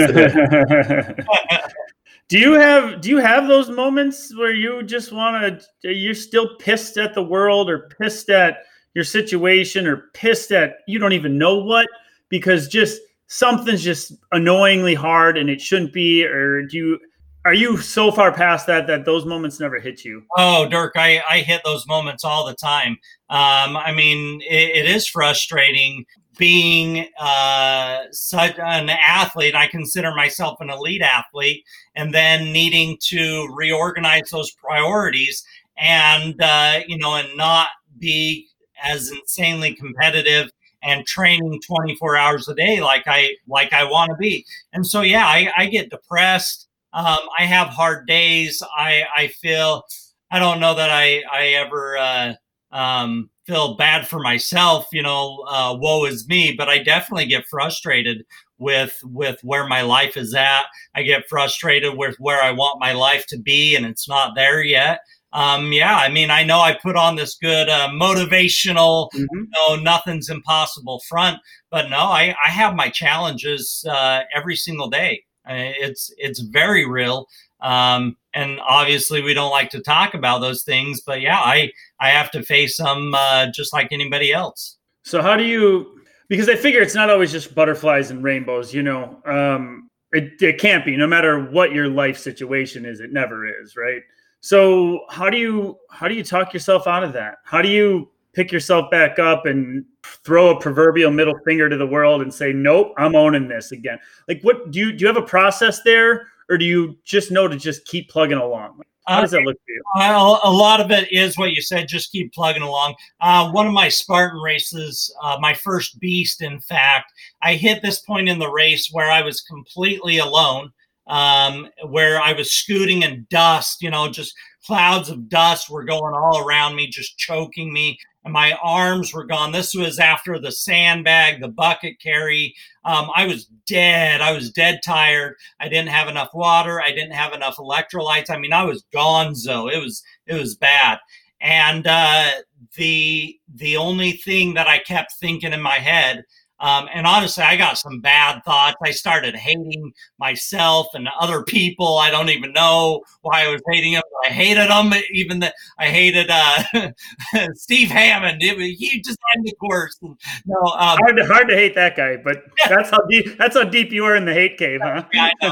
do 2.30 2.38
you 2.38 2.54
have 2.54 3.02
do 3.02 3.10
you 3.10 3.18
have 3.18 3.48
those 3.48 3.70
moments 3.70 4.36
where 4.36 4.54
you 4.54 4.84
just 4.84 5.12
want 5.12 5.62
to 5.84 5.94
you're 5.94 6.14
still 6.14 6.56
pissed 6.58 6.98
at 6.98 7.14
the 7.14 7.24
world 7.24 7.70
or 7.70 7.90
pissed 8.00 8.30
at 8.30 8.64
your 8.94 9.06
situation 9.06 9.88
or 9.88 10.10
pissed 10.14 10.52
at 10.52 10.78
you 10.88 11.00
don't 11.00 11.14
even 11.14 11.38
know 11.38 11.58
what? 11.60 11.88
Because 12.30 12.68
just 12.68 13.00
something's 13.28 13.84
just 13.84 14.14
annoyingly 14.32 14.94
hard 14.94 15.38
and 15.38 15.50
it 15.50 15.62
shouldn't 15.62 15.94
be 15.94 16.26
or 16.26 16.64
do 16.64 16.78
you 16.78 17.00
are 17.46 17.54
you 17.54 17.78
so 17.78 18.12
far 18.12 18.34
past 18.34 18.68
that 18.68 18.88
that 18.88 19.06
those 19.06 19.26
moments 19.26 19.60
never 19.60 19.80
hit 19.80 20.04
you? 20.04 20.24
Oh 20.38 20.68
dirk 20.68 20.94
i 20.98 21.22
i 21.30 21.40
hit 21.40 21.62
those 21.64 21.88
moments 21.88 22.26
all 22.26 22.46
the 22.46 22.56
time. 22.56 22.98
Um 23.30 23.78
i 23.78 23.94
mean 23.94 24.42
it, 24.42 24.86
it 24.86 24.86
is 24.86 25.08
frustrating 25.08 26.06
being 26.38 27.08
uh, 27.20 28.04
such 28.12 28.58
an 28.60 28.90
athlete, 28.90 29.56
I 29.56 29.68
consider 29.68 30.14
myself 30.16 30.60
an 30.62 30.70
elite 30.70 31.02
athlete, 31.02 31.64
and 31.96 32.14
then 32.14 32.52
needing 32.52 32.98
to 33.10 33.48
reorganize 33.56 34.30
those 34.30 34.52
priorities 34.52 35.44
and 35.78 36.42
uh, 36.42 36.80
you 36.88 36.98
know, 36.98 37.16
and 37.16 37.36
not 37.38 37.70
be 38.00 38.48
as 38.84 39.12
insanely 39.12 39.74
competitive 39.74 40.50
and 40.84 41.06
training 41.06 41.60
24 41.66 42.16
hours 42.16 42.48
a 42.48 42.56
day 42.56 42.80
like 42.82 43.04
I 43.08 43.36
like 43.48 43.74
I 43.74 43.84
want 43.84 44.12
to 44.12 44.18
be. 44.18 44.46
And 44.74 44.86
so, 44.86 45.02
yeah, 45.02 45.26
I, 45.26 45.52
I 45.58 45.66
get 45.66 45.90
depressed. 45.90 46.68
Um, 46.94 47.20
I 47.38 47.44
have 47.44 47.68
hard 47.68 48.08
days. 48.08 48.64
I 48.78 49.04
I 49.16 49.28
feel 49.28 49.84
I 50.32 50.40
don't 50.40 50.60
know 50.60 50.74
that 50.76 50.90
I 50.90 51.24
I 51.32 51.48
ever. 51.50 51.98
Uh, 51.98 52.34
um, 52.72 53.30
feel 53.48 53.76
bad 53.76 54.08
for 54.08 54.20
myself, 54.20 54.88
you 54.92 55.02
know, 55.02 55.44
uh, 55.48 55.76
woe 55.80 56.06
is 56.06 56.28
me, 56.28 56.54
but 56.56 56.68
I 56.68 56.80
definitely 56.80 57.26
get 57.26 57.48
frustrated 57.48 58.26
with 58.60 59.00
with 59.04 59.40
where 59.44 59.66
my 59.66 59.82
life 59.82 60.18
is 60.18 60.36
at. 60.36 60.66
I 60.94 61.04
get 61.04 61.30
frustrated 61.30 61.98
with 61.98 62.16
where 62.20 62.42
I 62.42 62.52
want 62.52 62.80
my 62.80 62.92
life 62.92 63.26
to 63.28 63.40
be, 63.40 63.76
and 63.76 63.86
it's 63.86 64.08
not 64.08 64.36
there 64.36 64.62
yet. 64.62 65.00
Um, 65.34 65.72
yeah, 65.72 65.96
I 65.96 66.10
mean, 66.10 66.32
I 66.32 66.44
know 66.44 66.60
I 66.60 66.78
put 66.82 66.96
on 66.96 67.16
this 67.16 67.36
good 67.36 67.70
uh, 67.70 67.90
motivational, 67.90 69.10
mm-hmm. 69.14 69.26
you 69.32 69.48
know, 69.56 69.76
nothing's 69.76 70.30
impossible 70.30 71.02
front, 71.08 71.40
but 71.70 71.90
no, 71.90 71.98
I, 71.98 72.34
I 72.44 72.50
have 72.50 72.76
my 72.76 72.90
challenges 72.90 73.86
uh, 73.90 74.22
every 74.34 74.56
single 74.56 74.90
day. 74.90 75.24
It's 75.50 76.14
it's 76.18 76.40
very 76.40 76.86
real, 76.86 77.28
um, 77.62 78.18
and 78.38 78.60
obviously 78.62 79.22
we 79.22 79.34
don't 79.34 79.52
like 79.52 79.70
to 79.72 79.82
talk 79.82 80.14
about 80.14 80.40
those 80.40 80.64
things 80.64 81.02
but 81.02 81.22
yeah 81.22 81.40
i 81.40 81.72
i 82.00 82.10
have 82.10 82.32
to 82.32 82.44
face 82.44 82.78
them 82.78 83.14
uh, 83.16 83.48
just 83.52 83.74
like 83.74 83.90
anybody 83.92 84.32
else. 84.32 84.78
So 85.04 85.22
how 85.22 85.36
do 85.36 85.44
you 85.44 86.02
because 86.28 86.50
i 86.50 86.56
figure 86.56 86.82
it's 86.82 86.96
not 86.96 87.10
always 87.10 87.32
just 87.32 87.56
butterflies 87.56 88.12
and 88.12 88.24
rainbows 88.24 88.74
you 88.74 88.84
know 88.84 89.22
um 89.26 89.90
it, 90.14 90.42
it 90.42 90.60
can't 90.60 90.86
be 90.86 90.96
no 90.96 91.08
matter 91.08 91.44
what 91.52 91.74
your 91.74 91.88
life 91.88 92.18
situation 92.18 92.86
is 92.86 93.00
it 93.00 93.12
never 93.12 93.46
is 93.62 93.76
right? 93.76 94.02
So 94.42 95.02
how 95.10 95.30
do 95.30 95.38
you 95.38 95.78
how 95.90 96.08
do 96.08 96.16
you 96.16 96.24
talk 96.24 96.54
yourself 96.54 96.88
out 96.88 97.04
of 97.04 97.14
that? 97.14 97.40
How 97.44 97.62
do 97.62 97.70
you 97.70 98.10
pick 98.34 98.52
yourself 98.52 98.90
back 98.92 99.18
up 99.18 99.48
and 99.48 99.84
throw 100.04 100.56
a 100.56 100.62
proverbial 100.62 101.10
middle 101.10 101.38
finger 101.44 101.68
to 101.68 101.76
the 101.76 101.88
world 101.88 102.22
and 102.22 102.32
say 102.32 102.54
nope 102.54 102.94
i'm 102.98 103.16
owning 103.16 103.48
this 103.48 103.72
again. 103.72 103.98
Like 104.28 104.42
what 104.44 104.72
do 104.72 104.80
you 104.80 104.94
do 104.94 105.02
you 105.02 105.08
have 105.08 105.18
a 105.18 105.22
process 105.22 105.82
there 105.82 106.28
or 106.50 106.58
do 106.58 106.66
you 106.66 106.98
just 107.04 107.32
know 107.32 107.48
to 107.48 107.58
just 107.58 107.86
keep 107.86 108.10
plugging 108.10 108.38
along? 108.38 108.82
How 109.08 109.22
does 109.22 109.32
that 109.32 109.44
look 109.44 109.56
for 109.56 109.72
you? 109.72 109.82
Uh, 109.96 110.40
a 110.44 110.52
lot 110.52 110.82
of 110.82 110.92
it 110.92 111.12
is 111.12 111.38
what 111.38 111.52
you 111.52 111.62
said, 111.62 111.88
just 111.88 112.12
keep 112.12 112.34
plugging 112.34 112.62
along. 112.62 112.96
Uh, 113.22 113.50
one 113.52 113.66
of 113.66 113.74
my 113.74 113.88
Spartan 113.88 114.42
races, 114.42 115.14
uh, 115.24 115.38
my 115.40 115.54
first 115.54 116.00
beast, 116.00 116.42
in 116.42 116.60
fact, 116.60 117.12
I 117.42 117.56
hit 117.56 117.82
this 117.82 118.00
point 118.00 118.28
in 118.28 118.38
the 118.38 118.52
race 118.52 118.90
where 118.92 119.10
I 119.10 119.22
was 119.22 119.42
completely 119.42 120.18
alone, 120.18 120.72
um, 121.08 121.70
where 121.88 122.22
I 122.22 122.34
was 122.34 122.52
scooting 122.52 123.04
in 123.04 123.26
dust, 123.30 123.82
you 123.82 123.90
know, 123.90 124.10
just 124.10 124.36
clouds 124.66 125.10
of 125.10 125.30
dust 125.30 125.70
were 125.70 125.86
going 125.86 126.14
all 126.14 126.46
around 126.46 126.76
me, 126.76 126.88
just 126.88 127.18
choking 127.18 127.72
me 127.72 127.98
my 128.30 128.54
arms 128.62 129.14
were 129.14 129.26
gone. 129.26 129.52
This 129.52 129.74
was 129.74 130.00
after 130.00 130.40
the 130.40 130.52
sandbag, 130.52 131.42
the 131.42 131.48
bucket 131.48 132.00
carry. 132.00 132.56
Um, 132.86 133.10
I 133.16 133.26
was 133.26 133.46
dead. 133.66 134.22
I 134.22 134.32
was 134.32 134.52
dead 134.52 134.80
tired. 134.84 135.36
I 135.60 135.70
didn't 135.70 135.90
have 135.90 136.08
enough 136.08 136.34
water. 136.34 136.82
I 136.82 136.92
didn't 136.92 137.14
have 137.14 137.34
enough 137.34 137.58
electrolytes. 137.58 138.30
I 138.30 138.38
mean, 138.38 138.54
I 138.54 138.64
was 138.64 138.86
gonzo. 138.94 139.72
It 139.72 139.80
was 139.80 140.04
it 140.26 140.34
was 140.34 140.56
bad. 140.56 141.00
And 141.42 141.86
uh, 141.86 142.32
the 142.76 143.40
the 143.56 143.78
only 143.78 144.14
thing 144.14 144.54
that 144.56 144.68
I 144.68 144.80
kept 144.80 145.14
thinking 145.20 145.54
in 145.54 145.62
my 145.62 145.76
head 145.76 146.24
um, 146.60 146.88
and 146.94 147.06
honestly, 147.06 147.44
I 147.44 147.56
got 147.56 147.78
some 147.78 148.00
bad 148.00 148.42
thoughts. 148.44 148.78
I 148.84 148.92
started 148.92 149.36
hating 149.36 149.94
myself 150.20 150.88
and 150.94 151.08
other 151.20 151.44
people. 151.44 151.98
I 151.98 152.10
don't 152.10 152.30
even 152.30 152.52
know 152.52 153.02
why 153.22 153.46
I 153.46 153.50
was 153.50 153.62
hating 153.70 153.94
them. 153.94 154.04
I 154.26 154.30
hated 154.30 154.70
them. 154.70 154.94
Even 155.14 155.40
that 155.40 155.54
I 155.78 155.88
hated 155.88 156.30
uh, 156.30 156.64
Steve 157.54 157.90
Hammond. 157.90 158.42
It, 158.42 158.58
he 158.58 159.02
just 159.02 159.20
ended 159.36 159.54
the 159.54 159.56
course. 159.58 159.98
no, 160.02 160.58
um, 160.72 160.98
hard, 161.00 161.18
to, 161.18 161.26
hard 161.26 161.50
to 161.50 161.56
hate 161.56 161.76
that 161.76 161.96
guy, 161.96 162.18
but 162.18 162.44
that's 162.68 162.90
how 162.90 163.00
deep 163.10 163.38
that's 163.38 163.56
how 163.56 163.64
deep 163.64 163.92
you 163.92 164.04
are 164.06 164.16
in 164.16 164.26
the 164.26 164.34
hate 164.34 164.58
cave, 164.58 164.80
huh? 164.82 165.04
yeah, 165.14 165.30
I, 165.42 165.52